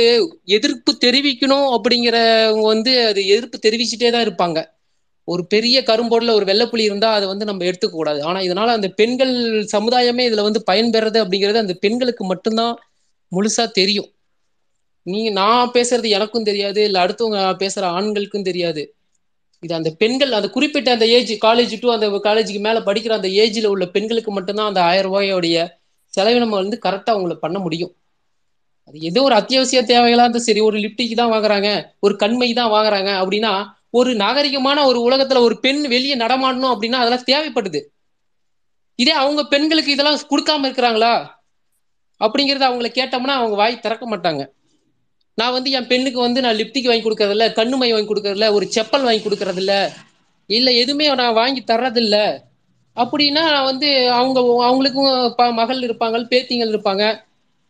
[0.58, 4.60] எதிர்ப்பு தெரிவிக்கணும் அப்படிங்கிறவங்க வந்து அது எதிர்ப்பு தெரிவிச்சுட்டே தான் இருப்பாங்க.
[5.28, 8.20] ஒரு பெரிய கரும்போடுல ஒரு வெள்ளப்புலி இருந்தா அதை வந்து நம்ம எடுத்துக்க கூடாது.
[8.24, 9.34] ஆனா இதனால அந்த பெண்கள்
[9.76, 12.74] சமுதாயமே இதுல வந்து பயன்பெறது அப்படிங்கிறது அந்த பெண்களுக்கு மட்டும்தான்
[13.32, 14.10] முழுசா தெரியும்.
[15.06, 18.84] நீ நான் பேசுறது எனக்கும் தெரியாது இல்ல அடுத்தவங்க பேசுற ஆண்களுக்கும் தெரியாது.
[19.64, 23.70] இது அந்த பெண்கள் அந்த குறிப்பிட்ட அந்த ஏஜ் காலேஜ் டு அந்த காலேஜுக்கு மேல படிக்கிற அந்த ஏஜ்ல
[23.74, 25.58] உள்ள பெண்களுக்கு மட்டும்தான் அந்த ஆயிரம் ரூபாயோடைய
[26.16, 27.94] செலவினம் வந்து கரெக்டா அவங்கள பண்ண முடியும்.
[28.88, 31.70] அது ஏதோ ஒரு அத்தியாவசிய தேவைகளா இருந்தால் சரி ஒரு லிப்டிக்கு தான் வாங்குறாங்க
[32.00, 33.54] ஒரு கண்மை தான் வாங்குறாங்க அப்படின்னா
[34.00, 37.80] ஒரு நாகரிகமான ஒரு உலகத்துல ஒரு பெண் வெளியே நடமாடணும் அப்படின்னா அதெல்லாம் தேவைப்படுது.
[39.00, 41.14] இதே அவங்க பெண்களுக்கு இதெல்லாம் கொடுக்காம இருக்கிறாங்களா?
[42.22, 44.44] அப்படிங்கறத அவங்கள கேட்டோம்னா அவங்க வாய் திறக்க மாட்டாங்க.
[45.38, 49.24] நான் வந்து என் பெண்ணுக்கு வந்து நான் லிப்டிக் வாங்கி கொடுக்கறதில்ல கண்ணுமை வாங்கி கொடுக்கறதில்ல ஒரு செப்பல் வாங்கி
[49.24, 49.74] கொடுக்கறதில்ல
[50.50, 52.18] இல்லை எதுவுமே நான் வாங்கி தர்றதில்ல.
[52.98, 55.10] அப்படின்னா வந்து அவங்க அவங்களுக்கும்
[55.56, 57.04] மகள் இருப்பாங்க பேத்திங்கள் இருப்பாங்க.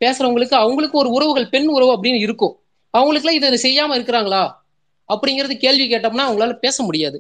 [0.02, 2.54] பேசுறவங்களுக்கு அவங்களுக்கும் ஒரு உறவுகள் பெண் உறவு அப்படின்னு இருக்கும்.
[2.94, 4.44] அவங்களுக்குலாம் இதை செய்யாம இருக்கிறாங்களா?
[5.10, 7.18] அப்படிங்கிறது கேள்வி கேட்டோம்னா அவங்களால பேச முடியாது.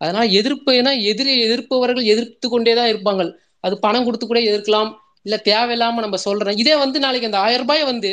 [0.00, 3.22] அதனால எதிர்ப்பு ஏன்னா எதிரி எதிர்ப்பவர்கள் எதிர்த்து கொண்டே தான் இருப்பாங்க.
[3.64, 4.90] அது பணம் கொடுத்து கூட எதிர்க்கலாம்
[5.26, 6.58] இல்ல தேவையில்லாம நம்ம சொல்றோம்.
[6.62, 8.10] இதே வந்து நாளைக்கு அந்த ஆயிரம் ரூபாய் வந்து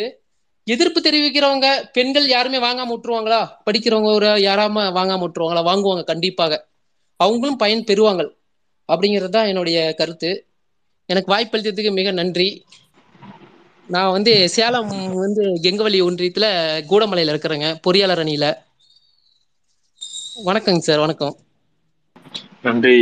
[0.67, 3.39] எதிர்ப்பு தெரிவிக்கிறவங்க பெண்கள் யாருமே வாங்காம விட்டுருவாங்களா?
[3.65, 5.63] படிக்கிறவங்க ஒரு யாராம வாங்காம விட்டுருவாங்களா?
[5.69, 6.53] வாங்குவாங்க கண்டிப்பாக.
[7.19, 8.23] அவங்களும் பயன் பெறுவாங்க.
[8.91, 10.31] அப்படிங்கிறது தான் என்னுடைய கருத்து.
[11.09, 12.47] எனக்கு வாய்ப்பளித்ததுக்கு மிக நன்றி.
[13.89, 16.47] நான் வந்து சேலம் வந்து கெங்கவள்ளி ஒன்றியத்துல
[16.89, 18.47] கூடமலையில இருக்கிறேங்க பொறியாளர் அணியில.
[20.45, 21.35] வணக்கங்க சார் வணக்கம்.
[22.63, 22.93] நன்றி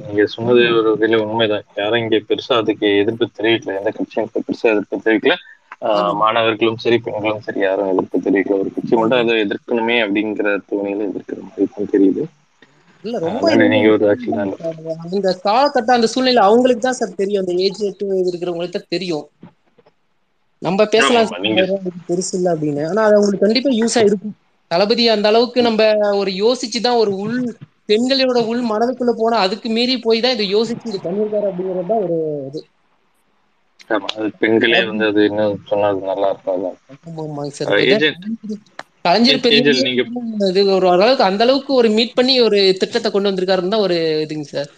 [0.00, 1.64] நீங்க சொன்னது ஒரு வகையில உண்மைதான்.
[1.74, 3.76] யாரும் இங்க பெருசா அதுக்கு எதிர்ப்பு தெரிவிக்கல.
[3.78, 5.36] எந்த கட்சியும் பெருசா எதிர்ப்பு தெரிவிக்கல.
[6.20, 8.60] மாணவர்களும் சரி பெண்களும் சரி யாரும் எதிர்ப்பு தெரிவிக்கல.
[8.62, 12.24] ஒரு கட்சி மட்டும் அதை எதிர்க்கணுமே அப்படிங்கிற தோணியில எதிர்க்கிற மாதிரி தெரியுது.
[13.04, 13.44] இல்ல ரொம்ப
[15.06, 17.42] அந்த காலகட்டம் அந்த சூழ்நிலை அவங்களுக்கு தான் சார் தெரியும்.
[17.42, 17.80] அந்த ஏஜ்
[18.24, 19.26] இருக்கிறவங்களுக்கு தான் தெரியும்.
[20.62, 21.28] நம்ம பேசலாம்
[22.08, 22.82] பெருசு இல்லை அப்படின்னு.
[22.90, 24.36] ஆனா அது அவங்களுக்கு கண்டிப்பா யூஸா இருக்கும்
[24.70, 25.82] தளபதி அந்த அளவுக்கு நம்ம
[26.20, 27.38] ஒரு யோசிச்சுதான் ஒரு உள்
[27.88, 32.18] பெண்களோட உள் மனதுக்குள்ள போனா அதுக்கு மீறி போய் தான் இதை யோசிச்சு இது பண்ணிருக்காரு அப்படிங்கிறது தான் ஒரு
[32.48, 32.60] இது.
[34.40, 36.76] பெண்களே வந்து அது இன்னும் சொன்னா நல்லா இருக்கும்
[39.04, 39.60] கலைஞர் பெரிய
[40.50, 44.46] இது ஒரு அளவுக்கு அந்த அளவுக்கு ஒரு மீட் பண்ணி ஒரு திட்டத்தை கொண்டு வந்திருக்காருன்னு தான் ஒரு இதுங்க
[44.52, 44.70] சார்.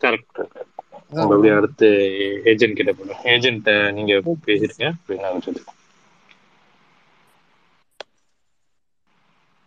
[0.00, 0.40] கரெக்ட்
[1.18, 1.88] மறுபடியும் அடுத்து
[2.52, 4.12] ஏஜென்ட் கிட்ட போகணும் ஏஜென்ட் நீங்க
[5.18, 5.62] நினைச்சது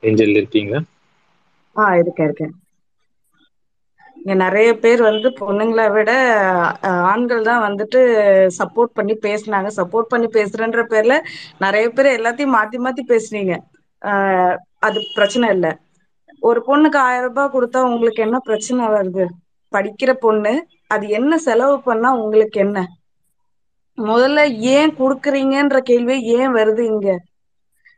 [0.04, 0.82] ஏஞ்சல் இருக்கீங்களா?
[1.76, 2.54] ஆ இருக்கேன் இருக்கேன்.
[4.24, 6.12] இங்க நிறைய பேர் வந்து பொண்ணுங்களை விட
[7.12, 8.00] ஆண்கள் தான் வந்துட்டு
[8.60, 9.70] சப்போர்ட் பண்ணி பேசுனாங்க.
[9.78, 11.16] சப்போர்ட் பண்ணி பேசுறேன்ற பேர்ல
[11.60, 13.56] நிறைய பேர் எல்லாத்தையும் மாத்தி மாத்தி பேசுனீங்க.
[14.06, 15.72] ஆஹ் அது பிரச்சனை இல்லை.
[16.40, 19.26] ஒரு பொண்ணுக்கு ஆயிரம் ரூபாய் கொடுத்தா உங்களுக்கு என்ன பிரச்சனை வருது?
[19.72, 20.54] படிக்கிற பொண்ணு
[20.88, 22.86] அது என்ன செலவு பண்ணா உங்களுக்கு என்ன?
[23.98, 24.40] முதல்ல
[24.76, 27.10] ஏன் கொடுக்குறீங்கன்ற கேள்வி ஏன் வருது இங்க?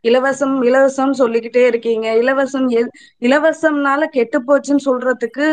[0.03, 2.07] இலவசம் இலவசம் சொல்லிக்கிட்டே இருக்கீங்க.
[2.15, 2.67] இலவசம்
[3.21, 5.45] இலவசம்னால கெட்டு போச்சுன்னு சொல்றதுக்கு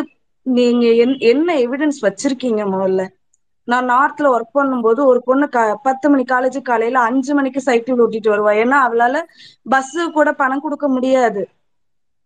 [0.49, 3.07] நீங்க என்- என்ன எவிடன்ஸ் வச்சிருக்கீங்க முதல்ல?
[3.65, 8.31] நான் நார்த்ல ஒர்க் பண்ணும்போது ஒரு பொண்ணு க பத்து மணி காலேஜ் காலையில அஞ்சு மணிக்கு சைக்கிள் ஓட்டிட்டு
[8.33, 8.52] வருவா.
[8.62, 9.23] ஏன்னா அவளால
[9.62, 11.49] பஸ் கூட பணம் கொடுக்க முடியாது.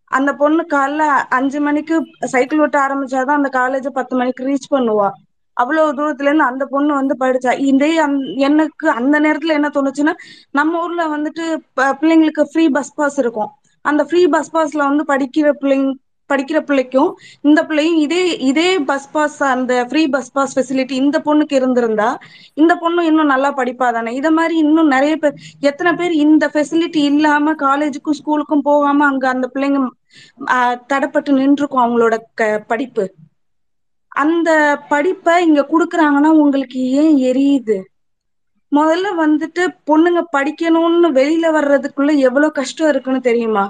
[0.05, 5.11] அந்த பொண்ணு காலைல அஞ்சு மணிக்கு சைக்கிள் ஓட்ட ஆரம்பிச்சாதான் அந்த காலேஜ் பத்து மணிக்கு ரீச் பண்ணுவா.
[5.53, 7.59] அவ்வளவு தூரத்துல இருந்து அந்த பொண்ணு வந்து படிச்சா.
[7.59, 7.95] இதே
[8.37, 10.13] எனக்கு அந்த நேரத்துல என்ன தோணுச்சுன்னா
[10.51, 11.45] நம்ம ஊர்ல வந்துட்டு
[11.77, 13.51] பிள்ளைங்களுக்கு ஃப்ரீ பஸ் பாஸ் இருக்கும்.
[13.81, 15.93] அந்த ஃப்ரீ பஸ் பாஸ்ல வந்து படிக்கிற பிள்ளைங்க
[16.33, 17.11] படிக்கிற பிள்ளைக்கும்
[17.45, 18.21] இந்த பிள்ளையும் இதே
[18.51, 22.09] இதே பஸ் பாஸ் அந்த ஃப்ரீ பஸ் பாஸ் ஃபெசிலிட்டி இந்த பொண்ணுக்கு இருந்திருந்தா
[22.57, 24.13] இந்த பொண்ணு இன்னும் நல்லா படிப்பா தானே?
[24.21, 25.37] இத மாதிரி இன்னும் நிறைய பேர்
[25.71, 29.81] எத்தனை பேர் இந்த ஃபெசிலிட்டி இல்லாம காலேஜுக்கும் ஸ்கூலுக்கும் போகாம அங்க அந்த பிள்ளைங்க
[30.85, 33.05] தடப்பட்டு தடைப்பட்டு நின்றுக்கும் அவங்களோட க படிப்பு.
[34.13, 34.51] அந்த
[34.91, 37.79] படிப்பை இங்க குடுக்குறாங்கன்னா உங்களுக்கு ஏன் எரியுது?
[38.73, 43.65] முதல்ல வந்துட்டு பொண்ணுங்க படிக்கணும்னு வெளியில வர்றதுக்குள்ள எவ்வளவு கஷ்டம் இருக்குன்னு தெரியுமா?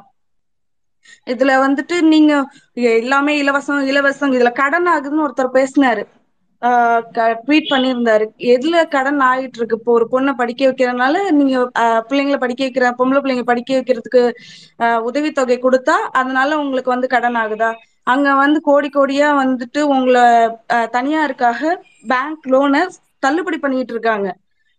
[1.27, 2.33] இதுல வந்துட்டு நீங்க
[2.95, 6.05] எல்லாமே இலவசம் இலவசம் இதுல கடன் ஆகுதுன்னு ஒருத்தர் பேசினாரு.
[7.43, 8.25] ட்வீட் பண்ணியிருந்தாரு.
[8.53, 11.57] எதுல கடன் ஆயிட்டு இருக்கு இப்போ ஒரு பொண்ணை படிக்க வைக்கிறதுனால நீங்க
[12.11, 14.23] பிள்ளைங்களை படிக்க வைக்கிற பொம்பளை பிள்ளைங்க படிக்க வைக்கிறதுக்கு
[14.79, 17.71] ஆஹ் உதவித்தொகை கொடுத்தா அதனால உங்களுக்கு வந்து கடன் ஆகுதா?
[18.07, 20.25] அங்க வந்து கோடி கோடியா வந்துட்டு உங்களை
[20.95, 21.61] தனியாருக்காக
[22.09, 22.83] பேங்க் லோனை
[23.23, 24.29] தள்ளுபடி பண்ணிட்டு இருக்காங்க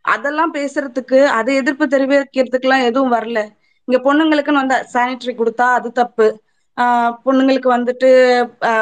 [0.05, 3.39] அதெல்லாம் பேசுறதுக்கு அதை எதிர்ப்பு தெரிவிக்கிறதுக்கு எல்லாம் எதுவும் வரல.
[3.87, 6.27] இங்க பொண்ணுங்களுக்குன்னு வந்தா சானிட்டரி கொடுத்தா அது தப்பு.
[6.77, 8.09] ஆஹ் பொண்ணுங்களுக்கு வந்துட்டு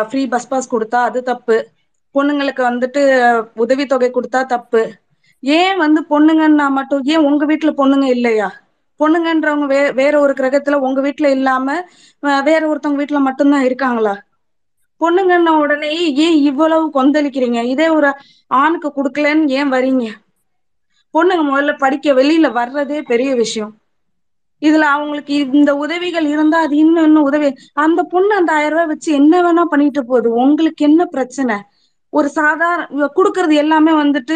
[0.10, 1.58] ஃப்ரீ பஸ் பாஸ் கொடுத்தா அது தப்பு.
[2.16, 3.02] பொண்ணுங்களுக்கு வந்துட்டு
[3.64, 4.82] உதவித்தொகை கொடுத்தா தப்பு.
[5.44, 8.50] ஏன் வந்து பொண்ணுங்கன்னா மட்டும் ஏன் உங்க வீட்டுல பொண்ணுங்க இல்லையா?
[9.00, 11.68] பொண்ணுங்கன்றவங்க வே வேற ஒரு கிரகத்துல உங்க வீட்டுல இல்லாம
[12.46, 14.16] வேற ஒருத்தவங்க வீட்டுல மட்டும்தான் இருக்காங்களா?
[15.02, 15.90] பொண்ணுங்கன்ன உடனே
[16.20, 17.62] ஏன் இவ்வளவு கொந்தளிக்கிறீங்க?
[17.72, 18.10] இதே ஒரு
[18.52, 20.06] ஆணுக்கு கொடுக்கலன்னு ஏன் வரீங்க?
[21.14, 23.74] பொண்ணுங்க முதல்ல படிக்க வெளியில வர்றதே பெரிய விஷயம்.
[24.62, 27.50] இதுல அவங்களுக்கு இந்த உதவிகள் இருந்தா அது இன்னும் இன்னும் உதவி.
[27.78, 30.30] அந்த பொண்ணு அந்த ஆயிரம் ரூபாய் வச்சு என்ன வேணா பண்ணிட்டு போகுது.
[30.44, 31.58] உங்களுக்கு என்ன பிரச்சனை?
[32.14, 32.86] ஒரு சாதாரண
[33.18, 34.36] கொடுக்கறது எல்லாமே வந்துட்டு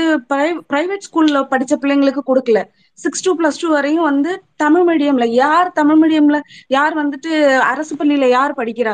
[0.69, 2.59] பிரைவேட் ஸ்கூல்ல படிச்ச பிள்ளைங்களுக்கு கொடுக்கல.
[2.99, 6.37] சிக்ஸ் டூ பிளஸ் டூ வரையும் வந்து தமிழ் மீடியம்ல யார் தமிழ் மீடியம்ல
[6.69, 7.31] யார் வந்துட்டு
[7.71, 8.93] அரசு பள்ளியில யார் படிக்கிறா?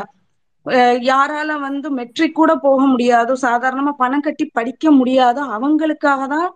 [0.66, 6.48] அஹ் யாரால வந்து மெட்ரிக் கூட போக முடியாதோ சாதாரணமா பணம் கட்டி படிக்க முடியாதோ அவங்களுக்காக தான்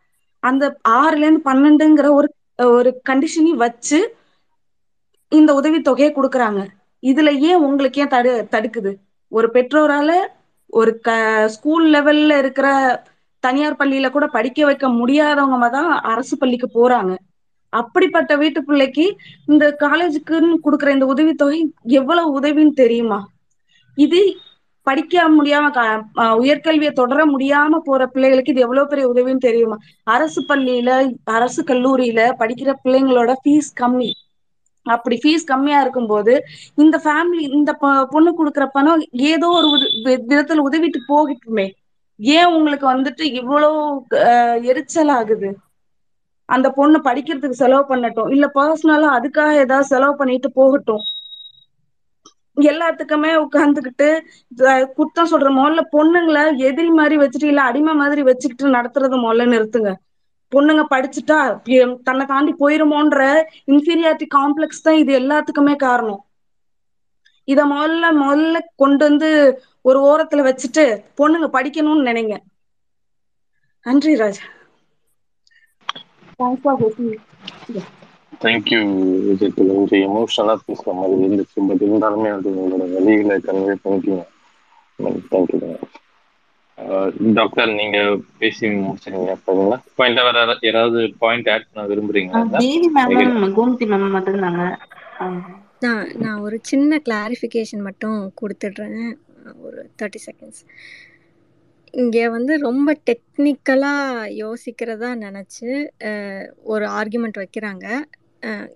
[0.43, 0.65] அந்த
[0.97, 2.29] ஆறுல இருந்து பன்னெண்டுங்கிற ஒரு
[2.75, 3.99] ஒரு கண்டிஷனையும் வச்சு
[5.33, 6.61] இந்த உதவி தொகையை கொடுக்கறாங்க.
[7.03, 8.93] இதுல ஏன் உங்களுக்கு ஏன் தடு தடுக்குது?
[9.33, 10.11] ஒரு பெற்றோரால
[10.71, 11.11] ஒரு க
[11.55, 12.69] ஸ்கூல் லெவல்ல இருக்கிற
[13.45, 17.13] தனியார் பள்ளியில கூட படிக்க வைக்க முடியாதவங்க தான் அரசு பள்ளிக்கு போறாங்க.
[17.73, 19.05] அப்படிப்பட்ட வீட்டு பிள்ளைக்கு
[19.47, 21.61] இந்த காலேஜுக்குன்னு கொடுக்குற இந்த உதவித்தொகை
[22.01, 23.21] எவ்வளவு உதவின்னு தெரியுமா?
[23.97, 24.21] இது
[24.83, 25.67] படிக்க முடியாம
[26.43, 29.77] உயர்கல்வியை தொடர முடியாம போற பிள்ளைகளுக்கு இது எவ்வளவு பெரிய உதவின்னு தெரியுமா?
[30.05, 30.91] அரசு பள்ளியில
[31.25, 34.11] அரசு கல்லூரியில படிக்கிற பிள்ளைங்களோட ஃபீஸ் கம்மி.
[34.87, 36.33] அப்படி ஃபீஸ் கம்மியா இருக்கும்போது
[36.77, 37.73] இந்த ஃபேமிலி இந்த
[38.13, 39.69] பொண்ணு கொடுக்குற பணம் ஏதோ ஒரு
[40.07, 41.67] விதத்துல உதவிட்டு போகட்டுமே.
[42.21, 43.71] ஏன் உங்களுக்கு வந்துட்டு இவ்வளோ
[44.23, 45.51] அஹ், எரிச்சல் ஆகுது?
[46.49, 48.31] அந்த பொண்ணு படிக்கிறதுக்கு செலவு பண்ணட்டும்.
[48.31, 51.05] இல்ல பர்சனலா அதுக்காக ஏதாவது செலவு பண்ணிட்டு போகட்டும்.
[52.65, 54.09] எல்லாத்துக்குமே உட்கார்ந்துகிட்டு
[54.99, 59.91] குத்தம் சொல்ற முதல்ல பொண்ணுங்களை எதிரி மாதிரி வச்சுட்டு இல்ல அடிமை மாதிரி வச்சுக்கிட்டு நடத்துறது முதல்ல நிறுத்துங்க.
[60.53, 61.39] பொண்ணுங்க படிச்சுட்டா
[62.07, 63.21] தன்னை தாண்டி போயிருமோன்ற
[63.73, 66.21] இன்ஃபீரியாரிட்டி காம்ப்ளெக்ஸ் தான் இது எல்லாத்துக்குமே காரணம்.
[67.49, 69.29] இத முதல்ல முதல்ல கொண்டு வந்து
[69.85, 70.85] ஒரு ஓரத்துல வச்சுட்டு
[71.19, 72.37] பொண்ணுங்க படிக்கணும்னு நினைங்க.
[73.87, 74.43] நன்றி ராஜ்.
[78.43, 78.79] தேங்க்யூ
[79.27, 84.25] விஜய் கொஞ்சம் எமோஷனலாக பேசுகிற மாதிரி இருந்துச்சு பட் இருந்தாலுமே அது உங்களோட வழிகளை கன்வே பண்ணிட்டீங்க
[85.31, 85.61] தேங்க்யூ
[87.35, 94.11] டாக்டர் நீங்க பேசி முடிச்சிருங்க சரிங்களா பாயிண்ட் வேற யாரா- யாராவது பாயிண்ட் ஆட் பண்ண மேமும் கோமதி மேம்
[94.11, 94.65] மட்டும் இருந்தாங்க
[95.81, 99.13] நான் நான் ஒரு சின்ன கிளாரிஃபிகேஷன் மட்டும் கொடுத்துட்றேன்.
[99.63, 100.63] ஒரு தேர்ட்டி செகண்ட்ஸ்
[101.91, 105.89] இங்கே வந்து ரொம்ப டெக்னிக்கலாக யோசிக்கிறதா நினச்சி
[106.63, 108.03] ஒரு ஆர்குமெண்ட் வைக்கிறாங்க.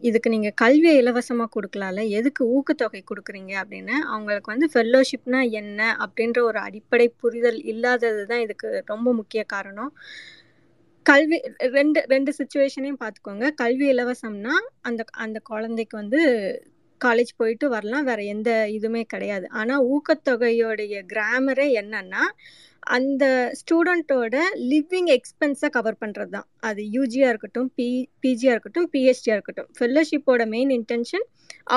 [0.09, 2.03] இதுக்கு நீங்கள் கல்வியை இலவசமாக கொடுக்கலாம்ல?
[2.19, 3.95] எதுக்கு ஊக்கத்தொகை கொடுக்குறீங்க அப்படின்னு?
[4.15, 5.81] அவங்களுக்கு வந்து ஃபெல்லோஷிப்னா என்ன?
[6.05, 9.93] அப்படின்ற ஒரு அடிப்படை புரிதல் இல்லாதது தான் இதுக்கு ரொம்ப முக்கிய காரணம்.
[11.07, 11.37] கல்வி
[11.77, 13.47] ரெண்டு ரெண்டு சுச்சுவேஷனையும் பார்த்துக்கோங்க.
[13.63, 14.55] கல்வி இலவசம்னா
[14.89, 16.21] அந்த அந்த குழந்தைக்கு வந்து
[17.01, 18.09] காலேஜ் போயிட்டு வரலாம்.
[18.11, 19.47] வேற எந்த இதுவுமே கிடையாது.
[19.61, 22.25] ஆனால் ஊக்கத்தொகையோடைய கிராமரே என்னன்னா
[22.83, 23.25] அந்த
[23.61, 24.37] ஸ்டூடெண்ட்டோட
[24.73, 27.89] லிவிங் எக்ஸ்பென்ஸை கவர் பண்ணுறது தான் அது யூஜியாக இருக்கட்டும் பி
[28.25, 29.69] பிஜியாக இருக்கட்டும் பிஹெச்டியாக இருக்கட்டும்.
[29.79, 31.27] ஃபெல்லோஷிப்போட மெயின் இன்டென்ஷன்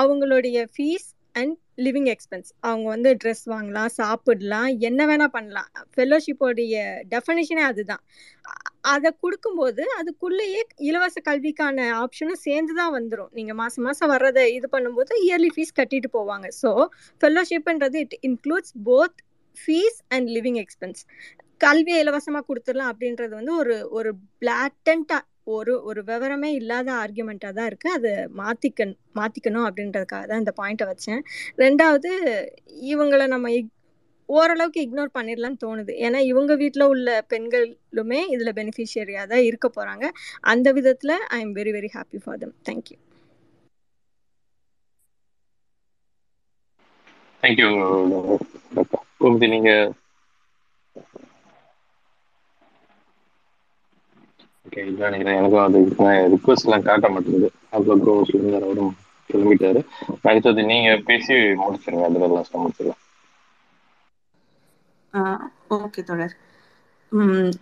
[0.00, 5.68] அவங்களுடைய ஃபீஸ் அண்ட் லிவிங் எக்ஸ்பென்ஸ் அவங்க வந்து ட்ரெஸ் வாங்கலாம் சாப்பிடலாம் என்ன வேணால் பண்ணலாம்.
[5.94, 6.74] ஃபெல்லோஷிப்போடைய
[7.12, 8.02] டெஃபனிஷனே அதுதான்.
[8.94, 15.12] அதை கொடுக்கும்போது அதுக்குள்ளேயே இலவச கல்விக்கான ஆப்ஷனும் சேர்ந்து தான் வந்துடும் நீங்கள் மாதம் மாதம் வர்றதை இது பண்ணும்போது
[15.26, 16.48] இயர்லி ஃபீஸ் கட்டிட்டு போவாங்க.
[16.62, 16.72] So
[17.20, 19.18] ஃபெல்லோஷிப்ன்றது it includes both
[19.56, 21.02] fees and living expense
[21.60, 24.10] கல்வியை இலவசமாக கொடுத்துடலாம் அப்படின்றது வந்து ஒரு ஒரு
[24.42, 25.22] பிளாட்டண்ட்டாக
[25.54, 28.10] ஒரு ஒரு விவரமே இல்லாத ஆர்கியூமெண்ட்டாக தான் இருக்குது அது
[28.40, 28.84] மாற்றிக்க
[29.18, 31.20] மாற்றிக்கணும் அப்படின்றதுக்காக தான் இந்த பாயிண்ட்டை வச்சேன்.
[31.64, 32.10] ரெண்டாவது
[32.92, 33.70] இவங்களை நம்ம இக்
[34.28, 35.92] ஓரளவுக்கு இக்னோர் பண்ணிடலாம்னு தோணுது.
[36.06, 40.04] ஏன்னா இவங்க வீட்டில் உள்ள பெண்களுமே இதில் பெனிஃபிஷியரியாக தான் இருக்க போகிறாங்க
[40.52, 42.98] அந்த விதத்தில் I am very very happy for them thank you
[47.42, 47.68] thank you
[49.24, 49.70] Gomathi நீங்க
[54.66, 55.36] ஓகே இல்லை நினைக்கிறேன்.
[55.36, 55.78] எனக்கும் அது
[56.34, 57.48] ரிக்வஸ்ட் எல்லாம் காட்ட மாட்டேங்குது.
[57.72, 57.96] அவ்வளோ
[58.30, 58.92] இருந்தார் அவரும்
[59.30, 59.82] கிளம்பிட்டாரு.
[60.24, 62.06] அடுத்தது நீங்க பேசி முடிச்சிருங்க.
[62.08, 63.02] அதுல லாஸ்ட்டாக முடிச்சிடலாம்
[65.76, 66.36] ஓகே தொடர்.
[66.36, 66.43] உம்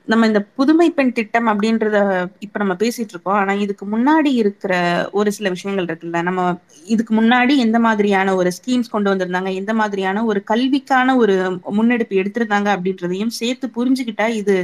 [0.07, 1.97] நம்ம இந்த புதுமை பெண் திட்டம் அப்படின்றத
[2.39, 3.39] இப்ப நம்ம பேசிட்டு இருக்கோம்.
[3.41, 4.73] ஆனா இதுக்கு முன்னாடி இருக்கிற
[5.13, 6.23] ஒரு சில விஷயங்கள் இருக்குல்ல.
[6.23, 6.43] நம்ம
[6.87, 9.53] இதுக்கு முன்னாடி எந்த மாதிரியான ஒரு ஸ்கீம்ஸ் கொண்டு வந்திருந்தாங்க?
[9.55, 11.37] எந்த மாதிரியான ஒரு கல்விக்கான ஒரு
[11.71, 14.57] முன்னெடுப்பு எடுத்திருந்தாங்க அப்படின்றதையும் சேர்த்து புரிஞ்சுக்கிட்டா இது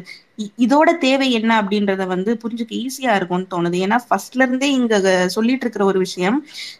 [0.58, 3.76] இதோட தேவை என்ன அப்படின்றத வந்து புரிஞ்சுக்க ஈஸியா இருக்கும்னு தோணுது.
[3.86, 4.94] ஏன்னா ஃபர்ஸ்ட்ல இருந்தே இங்க
[5.36, 6.38] சொல்லிட்டு இருக்கிற ஒரு விஷயம்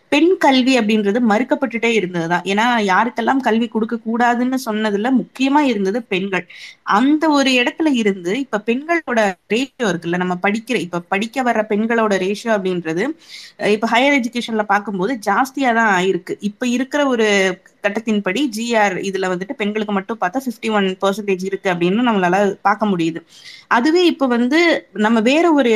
[0.08, 2.44] பெண் கல்வி அப்படின்றது மறுக்கப்பட்டுட்டே இருந்ததுதான்.
[2.44, 6.44] ஏன்னா யாருக்கெல்லாம் கல்வி கொடுக்க கூடாதுன்னு சொன்னதுல முக்கியமா இருந்தது பெண்கள்.
[6.98, 9.20] அந்த ஒரு இடத்துல இருந்து இப்ப பெண்களோட
[9.52, 13.04] ரேஷியோ இருக்குல்ல நம்ம படிக்கிற இப்ப படிக்க வர்ற பெண்களோட ரேஷியோ அப்படின்றது
[13.76, 16.36] இப்ப ஹையர் எஜுகேஷன்ல பார்க்கும்போது ஜாஸ்தியா தான் ஆயிருக்கு.
[16.40, 17.28] இப்ப இருக்கிற ஒரு
[17.84, 23.20] சட்டத்தின்படி ஜிஆர் இதுல வந்துட்டு பெண்களுக்கு மட்டும் பார்த்தா 51% ஒன் பெர்சன்டேஜ் இருக்கு அப்படின்னு நம்மளால பார்க்க முடியுது.
[23.68, 24.60] அதுவே இப்ப வந்து
[25.06, 25.72] நம்ம வேற ஒரு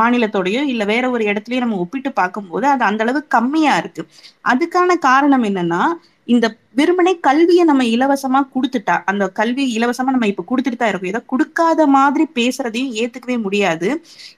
[0.00, 4.04] மாநிலத்தோடயோ இல்ல வேற ஒரு இடத்துலயோ நம்ம ஒப்பிட்டு பார்க்கும்போது அது அந்த அளவு கம்மியா இருக்கு.
[4.52, 5.82] அதுக்கான காரணம் என்னன்னா
[6.28, 6.46] இந்த
[6.78, 11.10] வெறுமனே கல்வியை நம்ம இலவசமா கொடுத்துட்டா அந்த கல்வி இலவசமா நம்ம இப்ப கொடுத்துட்டு தான் இருக்கோம்.
[11.12, 13.88] ஏதோ கொடுக்காத மாதிரி பேசுறதையும் ஏத்துக்கவே முடியாது.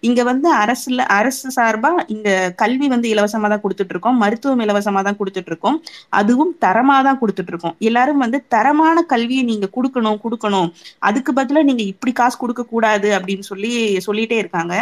[0.09, 2.29] இங்க வந்து அரசுல அரசு சார்பா இங்க
[2.63, 4.19] கல்வி வந்து இலவசமா தான் கொடுத்துட்டு இருக்கோம்.
[4.23, 5.79] மருத்துவம் இலவசமா தான் கொடுத்துட்டு இருக்கோம்.
[6.21, 7.77] அதுவும் தரமா தான் கொடுத்துட்டு இருக்கோம்.
[7.91, 10.69] எல்லாரும் வந்து தரமான கல்வியை நீங்க கொடுக்கணும் கொடுக்கணும்.
[11.11, 13.73] அதுக்கு பதிலா நீங்க இப்படி காசு கொடுக்க கூடாது அப்படின்னு சொல்லி
[14.09, 14.75] சொல்லிட்டே இருக்காங்க.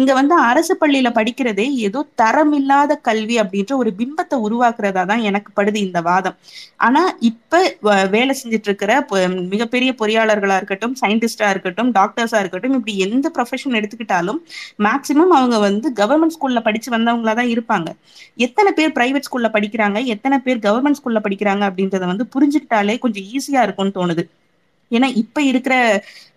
[0.00, 5.50] இங்க வந்து அரசு பள்ளியில படிக்கிறதே ஏதோ தரம் இல்லாத கல்வி அப்படின்ற ஒரு பிம்பத்தை உருவாக்குறதா தான் எனக்கு
[5.58, 6.38] படுது இந்த வாதம்.
[6.92, 7.58] ஆனா இப்ப
[8.14, 8.92] வேலை செஞ்சுட்டு இருக்கிற
[9.52, 14.40] மிகப்பெரிய பொறியாளர்களா இருக்கட்டும் சயின்டிஸ்டா இருக்கட்டும் டாக்டர்ஸா இருக்கட்டும் இப்படி எந்த ப்ரொஃபஷன் எடுத்துக்கிட்டாலும்
[14.86, 17.88] மேக்சிமம் அவங்க வந்து கவர்மெண்ட் ஸ்கூல்ல படிச்சு வந்தவங்களா தான் இருப்பாங்க.
[18.46, 23.62] எத்தனை பேர் பிரைவேட் ஸ்கூல்ல படிக்கிறாங்க எத்தனை பேர் கவர்மெண்ட் ஸ்கூல்ல படிக்கிறாங்க அப்படின்றத வந்து புரிஞ்சுக்கிட்டாலே கொஞ்சம் ஈஸியா
[23.68, 24.24] இருக்கும்னு தோணுது.
[24.90, 25.74] ஏன்னா இப்ப இருக்கிற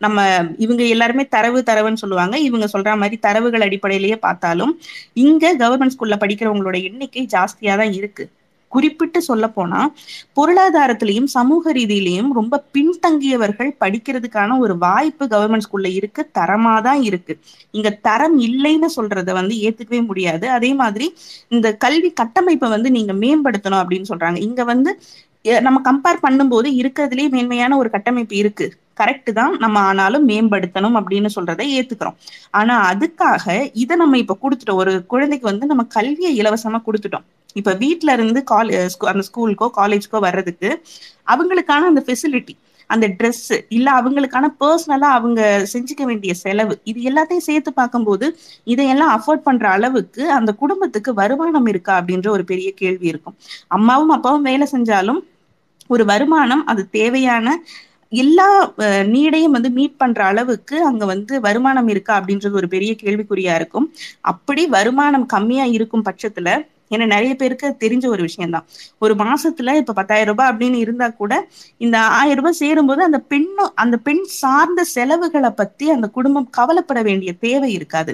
[0.05, 0.19] நம்ம
[0.65, 2.35] இவங்க எல்லாருமே தரவு தரவுன்னு சொல்லுவாங்க.
[2.47, 4.73] இவங்க சொல்ற மாதிரி தரவுகள் அடிப்படையிலேயே பார்த்தாலும்
[5.25, 8.25] இங்க கவர்மெண்ட் ஸ்கூல்ல படிக்கிறவங்களோட எண்ணிக்கை ஜாஸ்தியா தான் இருக்கு.
[8.71, 9.81] குறிப்பிட்டு சொல்ல போனா
[10.37, 17.33] பொருளாதாரத்திலையும் சமூக ரீதியிலையும் ரொம்ப பின்தங்கியவர்கள் படிக்கிறதுக்கான ஒரு வாய்ப்பு கவர்மெண்ட் ஸ்கூல்ல இருக்கு தரமா தான் இருக்கு.
[17.77, 20.45] இங்க தரம் இல்லைன்னு சொல்றத வந்து ஏத்துக்கவே முடியாது.
[20.57, 21.07] அதே மாதிரி
[21.55, 24.39] இந்த கல்வி கட்டமைப்பை வந்து நீங்க மேம்படுத்தணும் அப்படின்னு சொல்றாங்க.
[24.47, 24.91] இங்க வந்து
[25.65, 28.67] நம்ம கம்பேர் பண்ணும்போது இருக்கிறதுலயே மேன்மையான ஒரு கட்டமைப்பு இருக்கு.
[28.99, 29.53] கரெக்ட் தான்.
[29.63, 32.15] நம்ம ஆனாலும் மேம்படுத்தணும் அப்படின்னு சொல்றதை ஏத்துக்கிறோம்.
[32.59, 33.45] ஆனா அதுக்காக
[33.83, 34.81] இதை நம்ம இப்ப கொடுத்துட்டோம்.
[34.83, 37.25] ஒரு குழந்தைக்கு வந்து நம்ம கல்வியை இலவசமா கொடுத்துட்டோம்.
[37.55, 38.71] இப்ப வீட்ல இருந்து கால்
[39.11, 40.69] அந்த ஸ்கூலுக்கோ காலேஜ்க்கோ வர்றதுக்கு
[41.27, 42.55] அவங்களுக்கான அந்த ஃபெசிலிட்டி
[42.89, 45.41] அந்த ட்ரெஸ் இல்ல அவங்களுக்கான பர்சனலா அவங்க
[45.73, 48.25] செஞ்சுக்க வேண்டிய செலவு இது எல்லாத்தையும் சேர்த்து பார்க்கும்போது
[48.73, 53.35] இதையெல்லாம் அஃபோர்ட் பண்ற அளவுக்கு அந்த குடும்பத்துக்கு வருமானம் இருக்கா அப்படின்ற ஒரு பெரிய கேள்வி இருக்கும்.
[53.69, 55.21] அம்மாவும் அப்பாவும் வேலை செஞ்சாலும்
[55.89, 57.47] ஒரு வருமானம் அது தேவையான
[58.11, 58.47] எல்லா
[59.13, 63.87] நீடையும் வந்து மீட் பண்ற அளவுக்கு அங்க வந்து வருமானம் இருக்கா அப்படின்றது ஒரு பெரிய கேள்விக்குறியா இருக்கும்.
[64.31, 66.49] அப்படி வருமானம் கம்மியா இருக்கும் பட்சத்துல
[66.89, 68.65] ஏன்னா நிறைய பேருக்கு தெரிஞ்ச ஒரு விஷயம்தான்.
[68.99, 71.33] ஒரு மாசத்துல இப்ப பத்தாயிரம் ரூபாய் அப்படின்னு இருந்தா கூட
[71.77, 77.33] இந்த ஆயிரம் ரூபாய் சேரும்போது அந்த பெண்ணும் அந்த பெண் சார்ந்த செலவுகளை பத்தி அந்த குடும்பம் கவலைப்பட வேண்டிய
[77.33, 78.13] தேவை இருக்காது.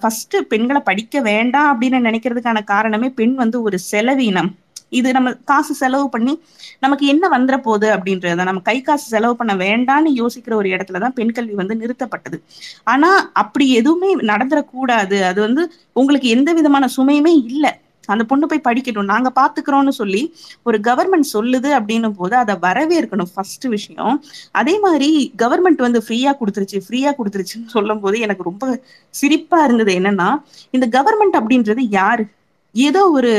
[0.00, 4.52] ஃபர்ஸ்ட் பெண்களை படிக்க வேண்டாம் அப்படின்னு நினைக்கிறதுக்கான காரணமே பெண் வந்து ஒரு செலவீனம்.
[4.88, 6.32] இது நம்ம காசு செலவு பண்ணி
[6.80, 11.32] நமக்கு என்ன வந்துட போகுது அப்படின்றத நம்ம கை காசு செலவு பண்ண வேண்டாம்னு யோசிக்கிற ஒரு இடத்துலதான் பெண்
[11.32, 12.38] கல்வி வந்து நிறுத்தப்பட்டது.
[12.84, 17.72] ஆனா அப்படி எதுவுமே நடந்துடக்கூடாது அது வந்து உங்களுக்கு எந்த விதமான சுமையுமே இல்லை.
[18.06, 19.10] அந்த பொண்ணு போய் படிக்கட்டும்.
[19.12, 24.24] நாங்க பாத்துக்கிறோம்னு சொல்லி ஒரு கவர்மெண்ட் சொல்லுது அப்படின்னும் போது அதை வரவேற்கணும் ஃபர்ஸ்ட் விஷயம்.
[24.50, 30.28] அதே மாதிரி கவர்மெண்ட் வந்து ஃப்ரீயா கொடுத்துருச்சு ஃப்ரீயா கொடுத்துருச்சுன்னு சொல்லும் போது எனக்கு ரொம்ப சிரிப்பா இருந்தது என்னன்னா
[30.70, 32.26] இந்த கவர்மெண்ட் அப்படின்றது யாரு?
[32.72, 33.32] ஏதோ ஒரு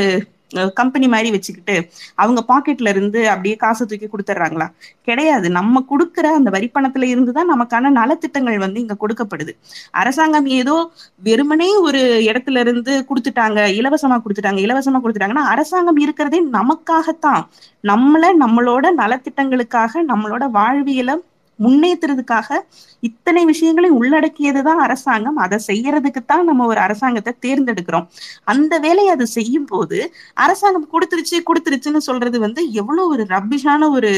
[0.74, 1.76] கம்பெனி மாதிரி வச்சுக்கிட்டு
[2.14, 4.66] அவங்க பாக்கெட்ல இருந்து அப்படியே காசை தூக்கி கொடுத்துட்றாங்களா?
[5.02, 5.50] கிடையாது.
[5.50, 9.52] நம்ம கொடுக்குற அந்த வரி பணத்துல இருந்து தான் நமக்கான நலத்திட்டங்கள் வந்து இங்க கொடுக்கப்படுது.
[9.90, 10.76] அரசாங்கம் ஏதோ
[11.22, 17.42] வெறுமனே ஒரு இடத்துல இருந்து கொடுத்துட்டாங்க இலவசமா கொடுத்துட்டாங்க இலவசமா கொடுத்துட்டாங்கன்னா அரசாங்கம் இருக்கிறதே நமக்காகத்தான்.
[17.84, 21.16] நம்மள நம்மளோட நலத்திட்டங்களுக்காக நம்மளோட வாழ்வியலை
[21.58, 22.58] முன்னேற்றுறதுக்காக
[23.02, 25.38] இத்தனை விஷயங்களை உள்ளடக்கியதுதான் அரசாங்கம்.
[25.44, 28.06] அதை செய்யறதுக்கு தான் நம்ம ஒரு அரசாங்கத்தை தேர்ந்தெடுக்கிறோம்.
[28.52, 29.98] அந்த வேலையை அது செய்யும் போது
[30.46, 34.12] அரசாங்கம் கொடுத்துருச்சு கொடுத்துருச்சுன்னு சொல்றது வந்து எவ்வளவு ஒரு ரப்பிஷான ஒரு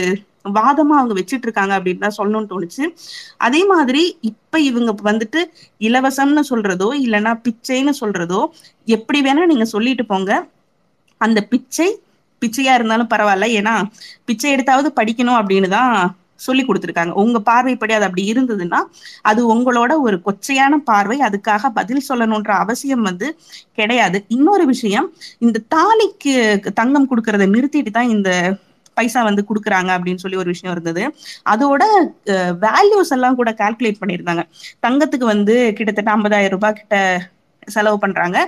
[0.57, 2.85] வாதமா அவங்க வச்சிட்டு இருக்காங்க அப்படின்னு தான் சொல்லணும்னு தோணுச்சு.
[3.47, 5.41] அதே மாதிரி இப்ப இவங்க வந்துட்டு
[5.89, 8.41] இலவசம்னு சொல்றதோ இல்லைன்னா பிச்சைன்னு சொல்றதோ
[8.97, 10.33] எப்படி வேணா நீங்க சொல்லிட்டு போங்க.
[11.21, 11.89] அந்த பிச்சை
[12.43, 13.47] பிச்சையா இருந்தாலும் பரவாயில்ல.
[13.59, 13.75] ஏன்னா
[14.29, 15.95] பிச்சை எடுத்தாவது படிக்கணும் அப்படின்னு தான்
[16.47, 17.13] சொல்லி கொடுத்துருக்காங்க.
[17.23, 18.81] உங்க பார்வைப்படி அது அப்படி இருந்ததுன்னா
[19.31, 23.29] அது உங்களோட ஒரு கொச்சையான பார்வை அதுக்காக பதில் சொல்லணும்ன்ற அவசியம் வந்து
[23.81, 24.21] கிடையாது.
[24.37, 25.09] இன்னொரு விஷயம்
[25.47, 26.35] இந்த தாலிக்கு
[26.81, 28.31] தங்கம் கொடுக்கறத நிறுத்திட்டு தான் இந்த
[28.99, 31.03] பைசா வந்து கொடுக்குறாங்க அப்படின்னு சொல்லி ஒரு விஷயம் இருந்தது.
[31.53, 31.83] அதோட
[32.65, 34.45] வேல்யூஸ் எல்லாம் கூட கால்குலேட் பண்ணியிருந்தாங்க.
[34.87, 36.97] தங்கத்துக்கு வந்து கிட்டத்தட்ட ஐம்பதாயிரம் ரூபாய் கிட்ட
[37.75, 38.39] செலவு பண்றாங்க.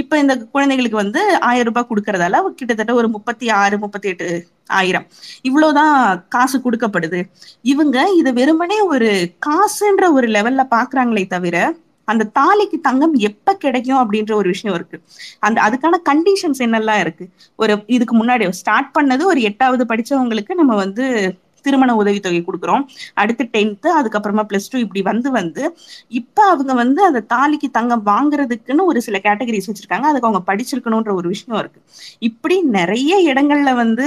[0.00, 4.28] இப்ப இந்த குழந்தைகளுக்கு வந்து ஆயிரம் ரூபாய் கொடுக்கறதால கிட்டத்தட்ட ஒரு முப்பத்தி ஆறு முப்பத்தி எட்டு
[4.68, 5.06] ஆயிரம்.
[5.42, 7.22] இவ்வளவுதான் காசு கொடுக்கப்படுது.
[7.62, 11.74] இவங்க இதை வெறுமனே ஒரு காசுன்ற ஒரு லெவல்ல பாக்குறாங்களே தவிர
[12.04, 15.00] அந்த தாலிக்கு தங்கம் எப்ப கிடைக்கும் அப்படின்ற ஒரு விஷயம் இருக்கு.
[15.38, 17.28] அந்த அதுக்கான கண்டிஷன்ஸ் என்னெல்லாம் இருக்கு?
[17.56, 21.38] ஒரு இதுக்கு முன்னாடி ஸ்டார்ட் பண்ணது ஒரு எட்டாவது படிச்சவங்களுக்கு நம்ம வந்து
[21.68, 22.84] திருமண உதவித்தொகை கொடுக்குறோம்.
[23.22, 25.64] அடுத்து டென்த்து அதுக்கப்புறமா பிளஸ் டூ இப்படி வந்து வந்து
[26.20, 30.06] இப்ப அவங்க வந்து அந்த தாலிக்கு தங்கம் வாங்குறதுக்குன்னு ஒரு சில கேட்டகரிஸ் வச்சிருக்காங்க.
[30.10, 31.80] அதுக்கு அவங்க படிச்சிருக்கணும்ன்ற ஒரு விஷயம் இருக்கு.
[32.28, 34.06] இப்படி நிறைய இடங்கள்ல வந்து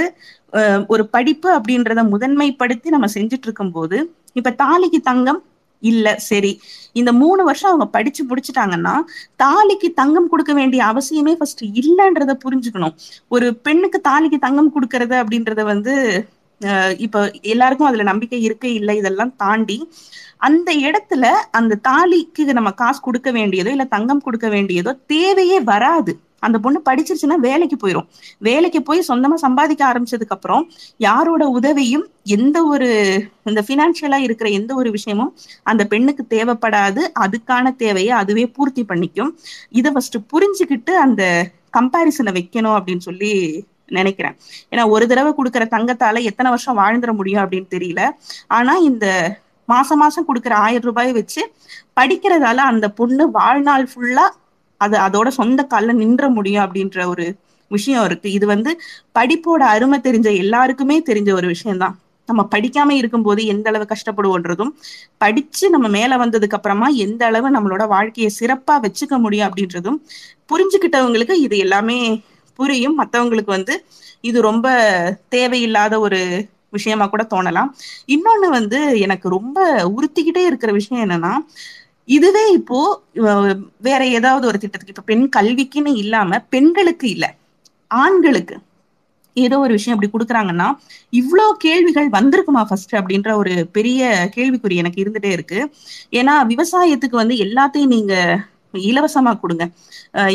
[0.93, 3.97] ஒரு படிப்பு அப்படின்றத முதன்மைப்படுத்தி நம்ம செஞ்சுட்டு இருக்கும் போது
[4.39, 5.39] இப்ப தாலிக்கு தங்கம்
[5.83, 6.51] இல்ல சரி.
[6.99, 8.95] இந்த மூணு வருஷம் அவங்க படிச்சு முடிச்சுட்டாங்கன்னா
[9.43, 12.93] தாலிக்கு தங்கம் கொடுக்க வேண்டிய அவசியமே ஃபர்ஸ்ட் இல்லைன்றத புரிஞ்சுக்கணும்.
[13.35, 15.95] ஒரு பெண்ணுக்கு தாலிக்கு தங்கம் கொடுக்கறது அப்படின்றத வந்து
[16.97, 19.77] இப்போ எல்லாருக்கும் அதுல நம்பிக்கை இருக்கு இல்லை இதெல்லாம் தாண்டி
[20.37, 26.13] அந்த இடத்துல அந்த தாலிக்கு நம்ம காசு கொடுக்க வேண்டியதோ இல்ல தங்கம் கொடுக்க வேண்டியதோ தேவையே வராது.
[26.39, 28.07] அந்த பொண்ணு படிச்சிருச்சுன்னா வேலைக்கு போயிடும்
[28.37, 30.63] வேலைக்கு போய் சொந்தமா சம்பாதிக்க ஆரம்பிச்சதுக்கு அப்புறம்
[30.97, 32.87] யாரோட உதவியும் எந்த ஒரு
[33.43, 35.31] இந்த பினான்சியலா இருக்கிற எந்த ஒரு விஷயமும்
[35.63, 37.01] அந்த பெண்ணுக்கு தேவைப்படாது.
[37.19, 39.31] அதுக்கான தேவையை அதுவே பூர்த்தி பண்ணிக்கும்.
[39.69, 41.23] இதை ஃபர்ஸ்ட் புரிஞ்சுக்கிட்டு அந்த
[41.77, 43.33] கம்பாரிசனை வைக்கணும் அப்படின்னு சொல்லி
[43.99, 44.35] நினைக்கிறேன்.
[44.71, 48.03] ஏன்னா ஒரு தடவை கொடுக்குற தங்கத்தால எத்தனை வருஷம் வாழ்ந்துட முடியும் அப்படின்னு தெரியல.
[48.57, 49.05] ஆனா இந்த
[49.67, 51.41] மாசம் மாசம் கொடுக்குற ஆயிரம் ரூபாய் வச்சு
[51.99, 54.25] படிக்கிறதால அந்த பொண்ணு வாழ்நாள் ஃபுல்லா
[54.81, 57.25] அது அதோட சொந்த காலில் நின்ற முடியும் அப்படின்ற ஒரு
[57.71, 58.27] விஷயம் இருக்கு.
[58.37, 58.71] இது வந்து
[59.17, 61.95] படிப்போட அருமை தெரிஞ்ச எல்லாருக்குமே தெரிஞ்ச ஒரு விஷயம்தான்.
[62.29, 64.71] நம்ம படிக்காம இருக்கும்போது எந்த அளவு கஷ்டப்படுவோன்றதும்
[65.23, 69.97] படிச்சு நம்ம மேல வந்ததுக்கு அப்புறமா எந்த அளவு நம்மளோட வாழ்க்கையை சிறப்பா வச்சுக்க முடியும் அப்படின்றதும்
[70.51, 71.97] புரிஞ்சுக்கிட்டவங்களுக்கு இது எல்லாமே
[72.59, 72.97] புரியும்.
[72.99, 73.75] மற்றவங்களுக்கு வந்து
[74.21, 74.67] இது ரொம்ப
[75.29, 76.19] தேவையில்லாத ஒரு
[76.69, 77.69] விஷயமா கூட தோணலாம்.
[78.07, 79.57] இன்னொன்னு வந்து எனக்கு ரொம்ப
[79.95, 81.33] உறுத்திக்கிட்டே இருக்கிற விஷயம் என்னன்னா
[82.07, 82.77] இதுவே இப்போ
[83.81, 87.25] வேற ஏதாவது ஒரு திட்டத்துக்கு இப்ப பெண் கல்விக்குன்னு இல்லாம பெண்களுக்கு இல்ல
[87.91, 88.55] ஆண்களுக்கு
[89.35, 90.67] ஏதோ ஒரு விஷயம் அப்படி கொடுக்குறாங்கன்னா
[91.13, 94.01] இவ்வளோ கேள்விகள் வந்திருக்குமா ஃபர்ஸ்ட் அப்படின்ற ஒரு பெரிய
[94.35, 95.59] கேள்விக்குறி எனக்கு இருந்துட்டே இருக்கு.
[96.11, 98.13] ஏன்னா விவசாயத்துக்கு வந்து எல்லாத்தையும் நீங்க
[98.73, 99.65] இலவசமா கொடுங்க.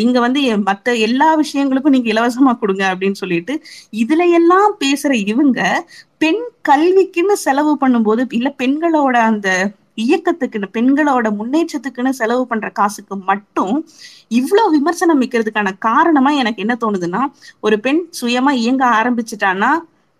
[0.04, 3.54] இங்க வந்து மத்த எல்லா விஷயங்களுக்கும் நீங்க இலவசமா கொடுங்க அப்படின்னு சொல்லிட்டு
[4.02, 5.60] இதுல எல்லாம் பேசுற இவங்க
[6.18, 9.48] பெண் கல்விக்குன்னு செலவு பண்ணும்போது இல்ல பெண்களோட அந்த
[9.98, 13.74] இயக்கத்துக்குன்னு பெண்களோட முன்னேற்றத்துக்குன்னு செலவு பண்ற காசுக்கு மட்டும்
[14.28, 17.22] இவ்வளவு விமர்சனம் வைக்கிறதுக்கான காரணமா எனக்கு என்ன தோணுதுன்னா
[17.60, 19.70] ஒரு பெண் சுயமா இயங்க ஆரம்பிச்சிட்டான்னா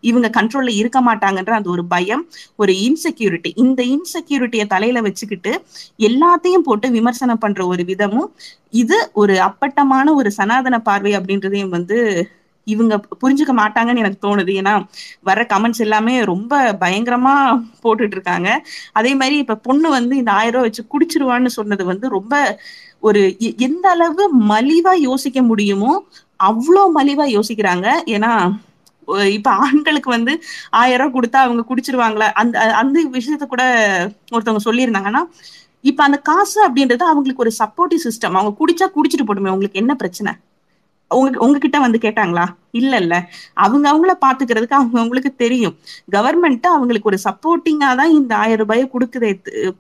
[0.05, 2.23] இவங்க கண்ட்ரோல்ல இருக்க மாட்டாங்கன்ற அந்த ஒரு பயம்
[2.57, 5.53] ஒரு இன்செக்யூரிட்டி இந்த இன்செக்யூரிட்டிய தலையில வச்சுக்கிட்டு
[6.01, 8.31] எல்லாத்தையும் போட்டு விமர்சனம் பண்ற ஒரு விதமும்
[8.75, 11.99] இது ஒரு அப்பட்டமான ஒரு சனாதன பார்வை அப்படின்றதையும் வந்து
[12.67, 14.53] இவங்க புரிஞ்சுக்க மாட்டாங்கன்னு எனக்கு தோணுது.
[14.61, 14.73] ஏன்னா
[15.23, 17.35] வர கமெண்ட்ஸ் எல்லாமே ரொம்ப பயங்கரமா
[17.85, 18.49] போட்டுட்டு இருக்காங்க
[18.93, 22.35] அதே மாதிரி இப்ப பொண்ணு வந்து இந்த ஆயிரம் ரூபாய் வச்சு குடிச்சிருவான்னு சொன்னது வந்து ரொம்ப
[23.03, 23.21] ஒரு
[23.67, 25.93] எந்த அளவு மலிவா யோசிக்க முடியுமோ
[26.41, 27.87] அவ்வளோ மலிவா யோசிக்கிறாங்க.
[28.07, 28.33] ஏன்னா
[29.37, 30.33] இப்ப ஆண்களுக்கு வந்து
[30.81, 32.29] ஆயிரம் ரூபாய் கொடுத்தா அவங்க குடிச்சிருவாங்களா?
[32.35, 33.65] அந்த அந்த விஷயத்த கூட
[34.35, 35.23] ஒருத்தவங்க சொல்லியிருந்தாங்கன்னா
[35.85, 40.33] இப்ப அந்த காசு அப்படின்றது அவங்களுக்கு ஒரு சப்போர்ட்டிவ் சிஸ்டம் அவங்க குடிச்சா குடிச்சிட்டு போடுமே உங்களுக்கு என்ன பிரச்சனை?
[41.11, 42.45] உங்க உங்ககிட்ட வந்து கேட்டாங்களா?
[42.73, 43.15] இல்ல இல்ல.
[43.57, 45.75] அவங்க அவங்கள பாத்துக்கிறதுக்கு அவங்க அவங்களுக்கு தெரியும்.
[46.15, 49.31] கவர்மெண்ட் அவங்களுக்கு ஒரு சப்போர்ட்டிங்கா தான் இந்த ஆயிரம் ரூபாயை கொடுக்குதே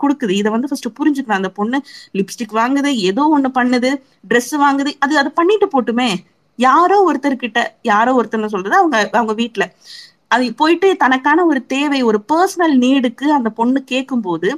[0.03, 0.33] கொடுக்குது.
[0.41, 1.41] இதை வந்து ஃபர்ஸ்ட் புரிஞ்சுக்கணும்.
[1.41, 1.79] அந்த பொண்ணு
[2.19, 3.91] லிப்ஸ்டிக் வாங்குது ஏதோ ஒண்ணு பண்ணுது
[4.31, 6.09] ட்ரெஸ் வாங்குது அது அது பண்ணிட்டு போட்டுமே.
[6.59, 9.67] யாரோ ஒருத்தர்கிட்ட யாரோ ஒருத்தர்னு சொல்றது அவங்க அவங்க வீட்டுல
[10.29, 14.49] அது போயிட்டு தனக்கான ஒரு தேவை ஒரு பர்சனல் நீடுக்கு அந்த பொண்ணு கேட்கும்போது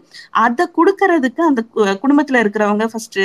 [0.45, 1.63] அதை கொடுக்கறதுக்கு அந்த
[2.03, 3.21] குடும்பத்துல இருக்கிறவங்க ஃபர்ஸ்ட்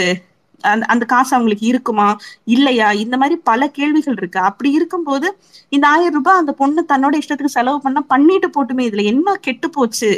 [0.64, 2.08] அந்த அந்த காசு அவங்களுக்கு இருக்குமா
[2.46, 2.88] இல்லையா?
[3.04, 4.40] இந்த மாதிரி பல கேள்விகள் இருக்கு.
[4.50, 5.28] அப்படி இருக்கும்போது
[5.72, 10.12] இந்த ஆயிரம் ரூபாய் அந்த பொண்ணு தன்னோட இஷ்டத்துக்கு செலவு பண்ணா பண்ணிட்டு போட்டுமே இதுல என்ன கெட்டு போச்சு?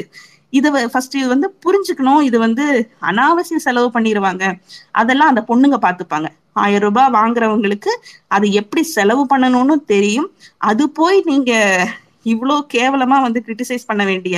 [0.54, 2.22] இத ஃபர்ஸ்ட் இது வந்து புரிஞ்சுக்கணும்.
[2.22, 2.66] இது வந்து
[3.10, 4.44] அனாவசிய செலவு பண்ணிடுவாங்க
[5.02, 6.28] அதெல்லாம் அந்த பொண்ணுங்க பாத்துப்பாங்க.
[6.56, 7.92] ஆயிரம் ரூபாய் வாங்குறவங்களுக்கு
[8.36, 10.30] அது எப்படி செலவு பண்ணணும்னு தெரியும்.
[10.70, 11.52] அது போய் நீங்க
[12.26, 14.36] இவ்வளோ கேவலமா வந்து கிரிட்டிசைஸ் பண்ண வேண்டிய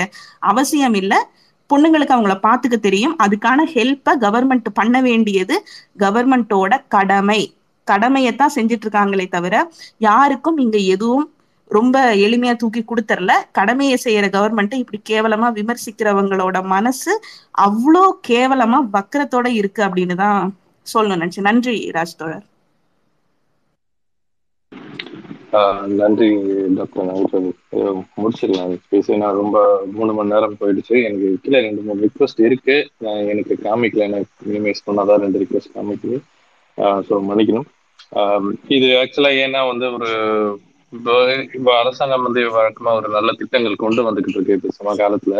[0.51, 1.19] அவசியம் இல்லை.
[1.69, 3.15] பொண்ணுங்களுக்கு அவங்கள பாத்துக்க தெரியும்.
[3.23, 5.55] அதுக்கான ஹெல்ப்பை கவர்மெண்ட் பண்ண வேண்டியது
[6.03, 7.41] கவர்மெண்டோட கடமை.
[7.87, 9.55] கடமையத்தான் செஞ்சுட்டு இருக்காங்களே தவிர
[10.07, 11.27] யாருக்கும் இங்க எதுவும்
[11.69, 17.13] ரொம்ப எளிமையா தூக்கி கொடுத்துறல கடமையை செய்யற கவர்மெண்ட்டை இப்படி கேவலமா விமர்சிக்கிறவங்களோட மனசு
[17.65, 20.41] அவ்வளோ கேவலமா வக்கரத்தோட இருக்கு அப்படின்னு தான்
[20.93, 22.45] சொல்லணும் நினைச்சேன் நன்றி ராஜ் தோழர்
[25.57, 26.27] ஆஹ் நன்றி
[26.77, 27.45] டாக்டர் நகைச்சல்
[28.17, 28.73] முடிச்சிடலாம்.
[28.89, 29.57] பேசி நான் ரொம்ப
[29.91, 30.95] மூணு மணி நேரம் போயிடுச்சு.
[31.07, 32.75] எனக்கு கீழே ரெண்டு மூணு ரிக்வஸ்ட் இருக்கு.
[32.97, 34.07] நான் எனக்கு காமிக்கல.
[34.09, 36.17] எனக்கு மினிமைஸ் பண்ணாதான் ரெண்டு ரிக்வஸ்ட் காமிக்குது.
[37.07, 37.67] ஸோ மன்னிக்கணும்.
[38.15, 40.09] ஆஹ் இது ஆக்சுவலா ஏன்னா வந்து ஒரு
[40.93, 41.13] இப்போ
[41.57, 44.57] இப்போ அரசாங்கம் வந்து வழக்கமா ஒரு நல்ல திட்டங்கள் கொண்டு வந்துகிட்டு இருக்கு.
[44.57, 45.35] இப்போ சம காலத்துல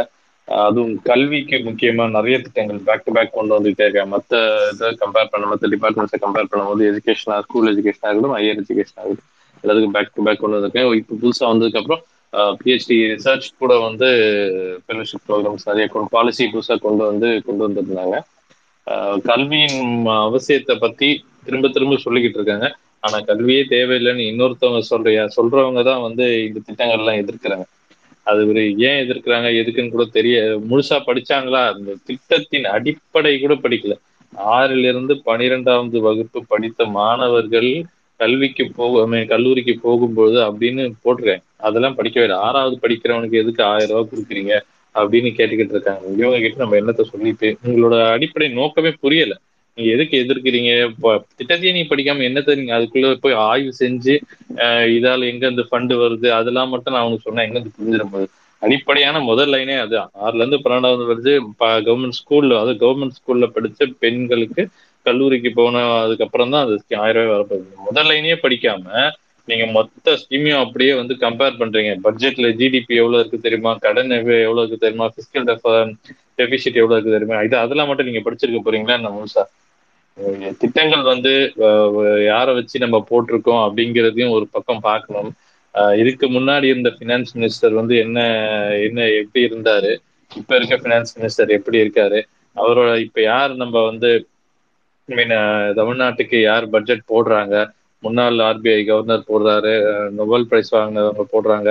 [0.47, 4.37] அதுவும் கல்விக்கு முக்கியமா நிறைய திட்டங்கள் பேக் டு பேக் கொண்டு வந்துட்டே இருக்காங்க மற்ற
[4.71, 9.27] இதை கம்பேர் பண்ண மற்ற டிபார்ட்மெண்ட்ஸை கம்பேர் பண்ணும்போது எஜுகேஷனா ஸ்கூல் எஜுகேஷன் இருக்கட்டும் ஹையர் எஜுகேஷன் ஆகட்டும்
[9.63, 10.93] எல்லாத்துக்கும் பேக் டு பேக் கொண்டு வந்திருக்கேன்.
[10.93, 12.03] இப்போ புதுசா வந்ததுக்கு அப்புறம்
[12.59, 14.07] பிஹெச்டி ரிசர்ச் கூட வந்து
[14.83, 18.17] ஃபெலோஷிப் ப்ரோக்ராம்ஸ் நிறைய கொண்டு பாலிசி புதுசாக கொண்டு வந்து கொண்டு வந்திருந்தாங்க.
[18.87, 19.79] ஆஹ் கல்வியின்
[20.19, 21.09] அவசியத்தை பத்தி
[21.43, 22.67] திரும்ப திரும்ப சொல்லிக்கிட்டு இருக்காங்க.
[22.99, 27.65] ஆனா கல்வியே தேவையில்லைன்னு இன்னொருத்தவங்க சொல்றியா சொல்றவங்க தான் வந்து இந்த திட்டங்கள்லாம் எதிர்க்கிறாங்க.
[28.29, 30.37] அது ஒரு ஏன் எதிர்க்கிறாங்க எதுக்குன்னு கூட தெரிய
[30.69, 31.61] முழுசா படிச்சாங்களா?
[31.73, 33.95] அந்த திட்டத்தின் அடிப்படை கூட படிக்கல.
[34.57, 37.69] ஆறுல இருந்து பனிரெண்டாவது வகுப்பு படித்த மாணவர்கள்
[38.19, 41.43] கல்விக்கு போக கல்லூரிக்கு போகும்போது அப்படின்னு போட்டிருக்காங்க.
[41.67, 42.37] அதெல்லாம் படிக்கவே இல்லை.
[42.47, 44.53] ஆறாவது படிக்கிறவனுக்கு எதுக்கு ஆயிரம் ரூபாய் கொடுக்குறீங்க
[44.95, 46.03] அப்படின்னு கேட்டுக்கிட்டு இருக்காங்க.
[46.17, 49.33] இவங்க கிட்ட நம்ம என்னத்த சொல்லிட்டு உங்களோட அடிப்படை நோக்கமே புரியல.
[49.77, 50.71] எதுக்கு எதிர்க்கிறீங்க?
[51.39, 54.15] திட்டத்தையே நீ படிக்காம என்ன நீங்க அதுக்குள்ள போய் ஆய்வு செஞ்சு
[54.95, 56.27] இதால எங்க இருந்து ஃபண்டு வருது?
[56.39, 57.47] அதெல்லாம் மட்டும் நான் அவனுக்கு சொன்னேன்.
[57.47, 58.27] எங்க இருந்து புரிஞ்சிட போகுது
[58.61, 61.33] அடிப்படையான முதல் லைனே அது ஆறுல இருந்து பன்னெண்டாவது வருது
[61.87, 63.73] கவர்மெண்ட் ஸ்கூல்ல அது கவர்மெண்ட் ஸ்கூல்ல படிச்ச
[64.03, 64.63] பெண்களுக்கு
[65.05, 67.67] கல்லூரிக்கு போன அதுக்கப்புறம் தான் அதுக்கு ஆயிரம் ரூபாய் வரப்போகுது.
[67.87, 68.85] முதல் லைனே படிக்காம
[69.47, 71.91] நீங்க மொத்த ஸ்கீமையும் அப்படியே வந்து கம்பேர் பண்றீங்க.
[72.05, 73.71] பட்ஜெட்ல ஜிடிபி எவ்வளவு இருக்கு தெரியுமா?
[73.85, 75.07] கடன் எவ்வளவு இருக்கு தெரியுமா?
[75.15, 75.47] பிசிக்கல்
[76.39, 77.39] டெபிசிட் எவ்வளவு இருக்கு தெரியுமா?
[77.47, 79.43] இது அதெல்லாம் மட்டும் நீங்க படிச்சிருக்க போறீங்களா நம்ம முழுசா?
[80.57, 81.53] திட்டங்கள் வந்து
[82.25, 85.33] யாரை வச்சு நம்ம போட்டிருக்கோம் அப்படிங்கிறதையும் ஒரு பக்கம் பார்க்கணும்.
[85.73, 88.19] அஹ் இதுக்கு முன்னாடி இருந்த ஃபினான்ஸ் மினிஸ்டர் வந்து என்ன
[88.81, 89.97] என்ன எப்படி இருந்தாரு?
[90.35, 92.19] இப்ப இருக்க ஃபினான்ஸ் மினிஸ்டர் எப்படி இருக்காரு?
[92.55, 94.27] அவரோட இப்ப யார் நம்ம வந்து
[95.05, 95.29] மீன்
[95.75, 97.55] தமிழ்நாட்டுக்கு யார் பட்ஜெட் போடுறாங்க?
[98.03, 101.69] முன்னாள் ஆர்பிஐ கவர்னர் போடுறாரு நோபல் நொபல் பிரைஸ் வாங்கினவங்க போடுறாங்க.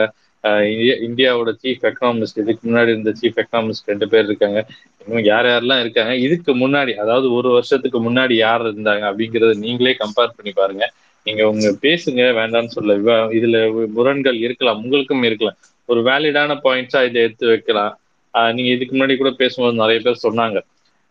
[1.07, 4.61] இந்தியாவோட சீஃப் எக்கனாமிஸ்ட் இதுக்கு முன்னாடி இருந்த சீஃப் எக்கனாமிஸ்ட் ரெண்டு பேர் இருக்காங்க.
[5.07, 6.17] இன்னும் யார் யாரெல்லாம் இருக்காங்க?
[6.17, 10.85] இதுக்கு முன்னாடி அதாவது ஒரு வருஷத்துக்கு முன்னாடி யார் இருந்தாங்க அப்படிங்கறத நீங்களே கம்பேர் பண்ணி பாருங்க.
[11.27, 12.97] நீங்க உங்க பேசுங்க வேண்டாம்னு சொல்ல
[13.31, 13.59] இதுல
[13.89, 15.59] முரண்கள் இருக்கலாம் உங்களுக்கும் இருக்கலாம்.
[15.89, 17.93] ஒரு வேலிடான பாயிண்ட்ஸா இதை எடுத்து வைக்கலாம்.
[18.35, 20.59] ஆஹ் நீங்க இதுக்கு முன்னாடி கூட பேசும்போது நிறைய பேர் சொன்னாங்க.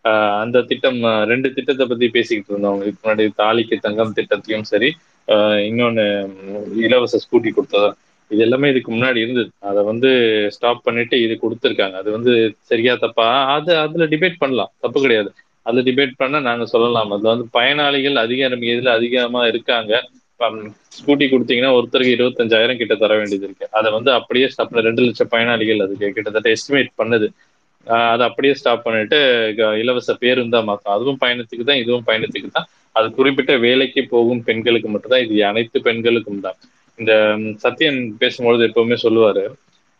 [0.04, 4.90] ஆஹ் அந்த திட்டம் ரெண்டு திட்டத்தை பத்தி பேசிக்கிட்டு இருந்தோம் இதுக்கு முன்னாடி தாலிக்கு தங்கம் திட்டத்தையும் சரி
[5.28, 6.04] ஆஹ் இன்னொன்னு
[6.76, 7.90] இலவச ஸ்கூட்டி கொடுத்ததா.
[8.28, 9.50] இது எல்லாமே இதுக்கு முன்னாடி இருந்தது.
[9.60, 10.10] அதை வந்து
[10.50, 11.92] ஸ்டாப் பண்ணிட்டு இது கொடுத்துருக்காங்க.
[11.92, 13.26] அது வந்து சரியா தப்பா?
[13.54, 14.70] அது அதுல டிபேட் பண்ணலாம்.
[14.80, 15.30] தப்பு கிடையாது.
[15.62, 17.10] அதுல டிபேட் பண்ண நாங்க சொல்லலாம்.
[17.10, 20.08] அதுல வந்து பயனாளிகள் அதிகம் இதுல அதிகமா இருக்காங்க?
[20.96, 23.66] ஸ்கூட்டி கொடுத்தீங்கன்னா ஒருத்தருக்கு இருபத்தஞ்சாயிரம் கிட்ட தர வேண்டியது இருக்கு.
[23.70, 27.28] அதை வந்து அப்படியே ஸ்டாப் ரெண்டு லட்சம் பயனாளிகள் அதுக்கு கிட்டத்தட்ட எஸ்டிமேட் பண்ணுது.
[27.86, 29.18] ஆஹ் அதை அப்படியே ஸ்டாப் பண்ணிட்டு
[29.78, 32.68] இலவச பேருந்தா மாத்தம் அதுவும் பயணத்துக்கு தான் இதுவும் பயணத்துக்கு தான்.
[32.92, 35.24] அது குறிப்பிட்ட வேலைக்கு போகும் பெண்களுக்கு மட்டும்தான்.
[35.24, 36.56] இது அனைத்து பெண்களுக்கும் தான்.
[36.98, 37.12] இந்த
[37.64, 39.44] சத்யன் பேசும்பொழுது எப்பவுமே சொல்லுவாரு.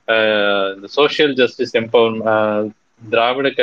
[0.09, 2.69] ஆஹ் இந்த சோசியல் ஜஸ்டிஸ் எம்பவர்
[3.11, 3.63] திராவிட க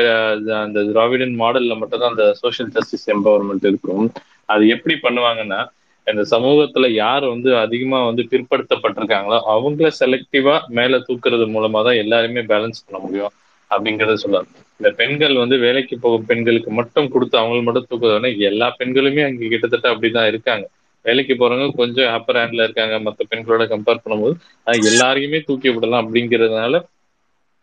[0.64, 4.06] அந்த திராவிடன் மாடல்ல மட்டும்தான் அந்த சோசியல் ஜஸ்டிஸ் எம்பவர்மெண்ட் இருக்கும்.
[4.46, 5.62] அது எப்படி பண்ணுவாங்கன்னா
[6.08, 12.84] இந்த சமூகத்துல யார் வந்து அதிகமா வந்து பிற்படுத்தப்பட்டிருக்காங்களோ அவங்கள செலக்டிவா மேல தூக்குறது மூலமா தான் எல்லாருமே பேலன்ஸ்
[12.86, 13.34] பண்ண முடியும்
[13.72, 19.24] அப்படிங்கறத சொல்லுவாங்க இந்த பெண்கள் வந்து வேலைக்கு போகும் பெண்களுக்கு மட்டும் கொடுத்து அவங்களுக்கு மட்டும் தூக்குறதுனா எல்லா பெண்களுமே
[19.24, 20.66] அங்க கிட்டத்தட்ட அப்படிதான் இருக்காங்க.
[21.06, 22.96] வேலைக்கு போறவங்க கொஞ்சம் அப்பர் ஹேண்ட்ல இருக்காங்க.
[23.08, 24.36] மற்ற பெண்களோட கம்பேர் பண்ணும்போது
[24.68, 26.82] அது எல்லாரையுமே தூக்கி விடலாம் அப்படிங்கிறதுனால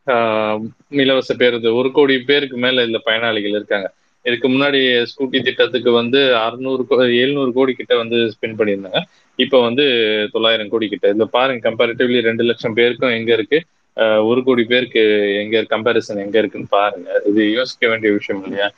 [0.07, 0.63] ஆஹ்
[1.01, 3.89] இலவச பேருந்து ஒரு கோடி பேருக்கு மேல இதுல பயனாளிகள் இருக்காங்க.
[4.25, 6.83] இதுக்கு முன்னாடி ஸ்கூட்டி திட்டத்துக்கு வந்து அறுநூறு
[7.21, 9.01] எழுநூறு கோடி கிட்ட வந்து ஸ்பெண்ட் பண்ணியிருந்தாங்க.
[9.39, 9.85] இப்போ வந்து
[10.35, 11.13] தொள்ளாயிரம் கோடி கிட்ட.
[11.13, 13.59] இதுல பாருங்க கம்பேரிட்டிவ்லி ரெண்டு லட்சம் பேருக்கும் எங்க இருக்கு?
[14.29, 15.03] ஒரு கோடி பேருக்கு
[15.43, 17.09] எங்க கம்பேரிசன் எங்க இருக்குன்னு பாருங்க.
[17.25, 18.69] இது யோசிக்க வேண்டிய விஷயம் இல்லையா?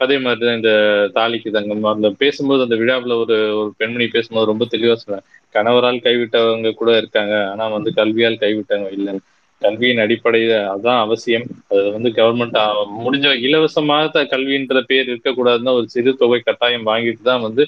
[0.00, 0.72] அதே அதே மாதிரிதான் இந்த
[1.14, 6.70] தாலிக்கு தங்கம் அந்த பேசும்போது அந்த விழாவில் ஒரு ஒரு பெண்மணி பேசும்போது ரொம்ப தெளிவாக சொன்னேன் கணவரால் கைவிட்டவங்க
[6.74, 9.22] கூட இருக்காங்க ஆனால் வந்து கல்வியால் கைவிட்டவங்க இல்லைன்னு.
[9.62, 11.46] கல்வியின் அடிப்படையில் அதான் அவசியம்.
[11.70, 12.58] அது வந்து கவர்மெண்ட்
[12.98, 14.02] முடிஞ்ச இலவசமாக
[14.32, 17.62] கல்வின்ற பேர் இருக்கக்கூடாதுன்னு ஒரு சிறு தொகை கட்டாயம் வாங்கிட்டு தான் வந்து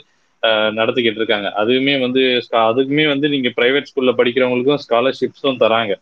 [0.79, 1.49] நடத்திக்கிட்டு இருக்காங்க.
[1.61, 2.23] அதுவுமே வந்து
[2.65, 5.95] அதுக்குமே வந்து நீங்க பிரைவேட் ஸ்கூல்ல படிக்கிறவங்களுக்கும் ஸ்காலர்ஷிப்ஸும் தராங்க.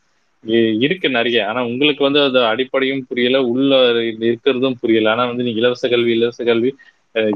[0.81, 1.39] இருக்கு நிறைய.
[1.49, 3.71] ஆனா உங்களுக்கு வந்து அது அடிப்படையும் புரியல உள்ள
[4.23, 5.11] இருக்கிறதும் புரியல.
[5.11, 6.71] ஆனா வந்து நீங்க இலவச கல்வி இலவச கல்வி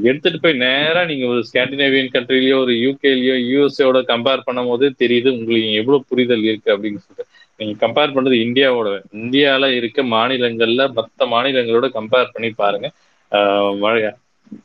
[0.05, 5.71] எடுத்துட்டு போய் நேரா நீங்க ஒரு ஸ்காண்டினேவியன் கண்ட்ரிலயோ ஒரு யூகேலயோ யூஎஸ்ஏவோட கம்பேர் பண்ணும் போது தெரியுது உங்களுக்கு
[5.79, 7.25] எவ்வளவு புரிதல் இருக்கு அப்படின்னு சொல்லிட்டு.
[7.59, 12.87] நீங்க கம்பேர் பண்றது இந்தியாவோட இந்தியால இருக்க மாநிலங்கள்ல மற்ற மாநிலங்களோட கம்பேர் பண்ணி பாருங்க.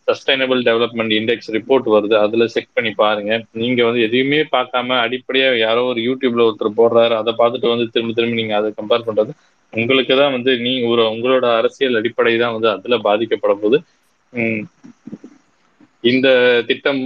[0.09, 2.15] சஸ்டைனபிள் டெவலப்மெண்ட் இண்டெக்ஸ் ரிப்போர்ட் வருது.
[2.25, 3.33] அதுல செக் பண்ணி பாருங்க.
[3.63, 8.41] நீங்க வந்து எதையுமே பார்க்காம அடிப்படையா யாரோ ஒரு யூடியூப்ல ஒருத்தர் போடுறாரு அதை பார்த்துட்டு வந்து திரும்ப திரும்ப
[8.41, 9.35] நீங்க அதை கம்பேர் பண்றது
[9.73, 13.79] உங்களுக்கு தான் வந்து நீங்க ஒரு உங்களோட அரசியல் அடிப்படை தான் வந்து அதுல பாதிக்கப்பட போகுது.
[14.33, 14.63] உம்
[16.05, 16.29] இந்த
[16.69, 17.01] திட்டம்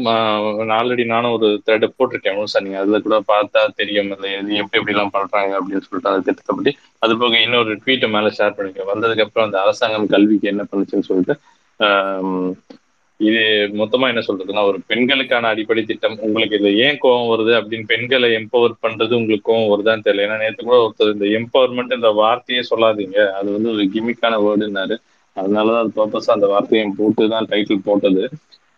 [0.78, 4.10] ஆல்ரெடி நானும் ஒரு த்ரெட் போட்டிருக்கேன் சார் நீங்க அதுல கூட பார்த்தா தெரியும்.
[4.16, 8.10] அது எது எப்படி எப்படி எல்லாம் பண்றாங்க அப்படின்னு சொல்லிட்டு அந்த திட்டத்தை பற்றி அது போக இன்னொரு ட்வீட்டை
[8.16, 11.36] மேல ஷேர் பண்ணிக்க வந்ததுக்கு அப்புறம் அந்த அரசாங்கம் கல்விக்கு என்ன பண்ணுச்சுன்னு சொல்லிட்டு
[13.16, 13.40] இது
[13.72, 16.18] மொத்தமா என்ன சொல்றதுன்னா ஒரு பெண்களுக்கான அடிப்படை திட்டம்.
[16.20, 20.24] உங்களுக்கு இது ஏன் கோவம் வருது அப்படின்னு பெண்களை எம்பவர் பண்றது உங்களுக்கு கோவம் வருதான்னு தெரியல.
[20.24, 23.30] ஏன்னா நேற்று கூட ஒருத்தர் இந்த எம்பவர்மெண்ட் இந்த வார்த்தையே சொல்லாதீங்க.
[23.30, 24.96] அது வந்து ஒரு கிமிக்கான வேர்டுனாரு
[25.36, 28.28] அதனாலதான் அது பர்பஸா அந்த வார்த்தையை போட்டு தான் டைட்டில் போட்டது.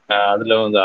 [0.08, 0.80] ஆஹ் அதுல வந்து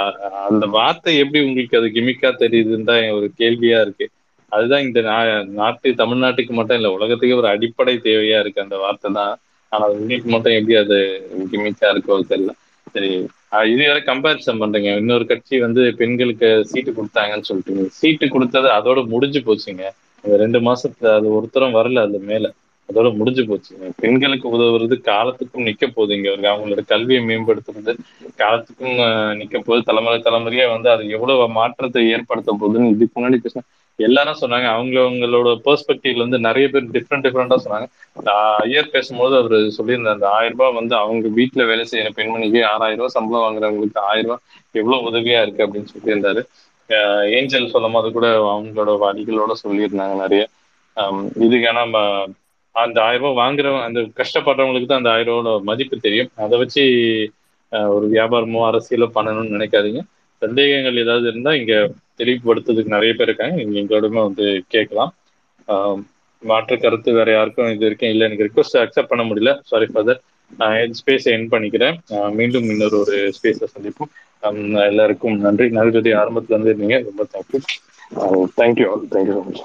[0.49, 4.09] அந்த வார்த்தை எப்படி உங்களுக்கு அது கிமிக்கா தெரியுதுன்னு தான் ஒரு கேள்வியா இருக்கு.
[4.49, 9.39] அதுதான் இந்த நா- நாட்டு தமிழ்நாட்டுக்கு மட்டும் இல்ல உலகத்துக்கே ஒரு அடிப்படை தேவையா இருக்கு அந்த வார்த்தை தான்
[9.71, 10.97] ஆனா உங்களுக்கு மட்டும் எப்படி அது
[11.51, 12.51] கிமிக்கா இருக்கோ தெரியல.
[12.87, 13.09] சரி
[13.51, 14.89] ஆஹ் இது வேற கம்பேரிசன் பண்றீங்க.
[14.97, 17.65] இன்னொரு கட்சி வந்து பெண்களுக்கு சீட்டு கொடுத்தாங்கன்னு சொல்லிட்டு.
[17.91, 19.85] சீட்டு கொடுத்தது அதோட முடிஞ்சு போச்சுங்க.
[20.23, 22.45] ரெண்டு மாசத்துல அது ஒருத்தரும் வரல அது மேல.
[22.89, 23.93] அதோட முடிஞ்சு போச்சு.
[23.97, 26.31] பெண்களுக்கு உதவுறது காலத்துக்கும் நிக்க போகுது இங்க.
[26.31, 27.93] இருக்கு அவங்களோட கல்வியை மேம்படுத்துறது
[28.35, 28.97] காலத்துக்கும்
[29.41, 29.83] நிக்க போகுது.
[29.83, 33.63] தலைமுறை தலைமுறையா வந்து அது எவ்வளவு மாற்றத்தை ஏற்படுத்த போகுதுன்னு இதுக்கு முன்னாடி பேசினா
[33.99, 34.67] எல்லாரும் சொன்னாங்க.
[34.67, 37.87] அவங்க அவங்களோட பெர்ஸ்பெக்டிவ்ல வந்து நிறைய பேர் டிஃப்ரெண்ட் டிஃப்ரெண்டா சொன்னாங்க.
[38.13, 42.95] அந்த ஐயர் பேசும்போது அவர் சொல்லியிருந்தார் அந்த ஆயிரம் ரூபாய் வந்து அவங்க வீட்டுல வேலை செய்யற பெண்மணிக்கு ஆறாயிரம்
[42.95, 46.41] ரூபாய் சம்பளம் வாங்குறவங்களுக்கு ஆயிரம் ரூபாய் எவ்வளவு உதவியா இருக்கு அப்படின்னு சொல்லியிருந்தாரு.
[46.89, 50.47] ஆஹ் ஏஞ்சல் சொல்லும் போது கூட அவங்களோட வழிகளோட சொல்லியிருந்தாங்க நிறைய.
[51.39, 51.97] இதுக்கான நம்ம
[52.83, 56.29] அந்த ஆயிரம் ரூபாய் வாங்குறவங்க அந்த கஷ்டப்படுறவங்களுக்கு தான் அந்த ஆயிரம் ரூபாயோட மதிப்பு தெரியும்.
[56.45, 56.83] அதை வச்சு
[57.95, 60.01] ஒரு வியாபாரமோ அரசியலோ பண்ணணும்னு நினைக்காதீங்க.
[60.41, 61.73] சந்தேகங்கள் ஏதாவது இருந்தா இங்க
[62.19, 63.55] தெளிவுபடுத்துறதுக்கு நிறைய பேர் இருக்காங்க.
[63.61, 65.11] நீங்க எங்களோடமே வந்து கேட்கலாம்.
[66.43, 68.25] மாற்று கருத்து வேற யாருக்கும் இது வரைக்கும் இல்லை.
[68.29, 69.53] எனக்கு ரிக்வஸ்ட் அக்செப்ட் பண்ண முடியல.
[69.71, 70.11] சாரி ஃபார்
[70.51, 71.95] நான் ஸ்பேஸை என் பண்ணிக்கிறேன்.
[72.39, 74.11] மீண்டும் இன்னொரு ஒரு ஸ்பேஸை சந்திப்போம்.
[74.89, 75.67] எல்லாருக்கும் நன்றி.
[75.79, 76.99] நல்கதி ஆரம்பத்துல இருந்து இருந்தீங்க.
[77.09, 77.61] ரொம்ப thank you
[78.59, 79.63] thank you thank you so much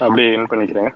[0.00, 0.92] அப்படியே என் பண்ணிக்கிறேங்க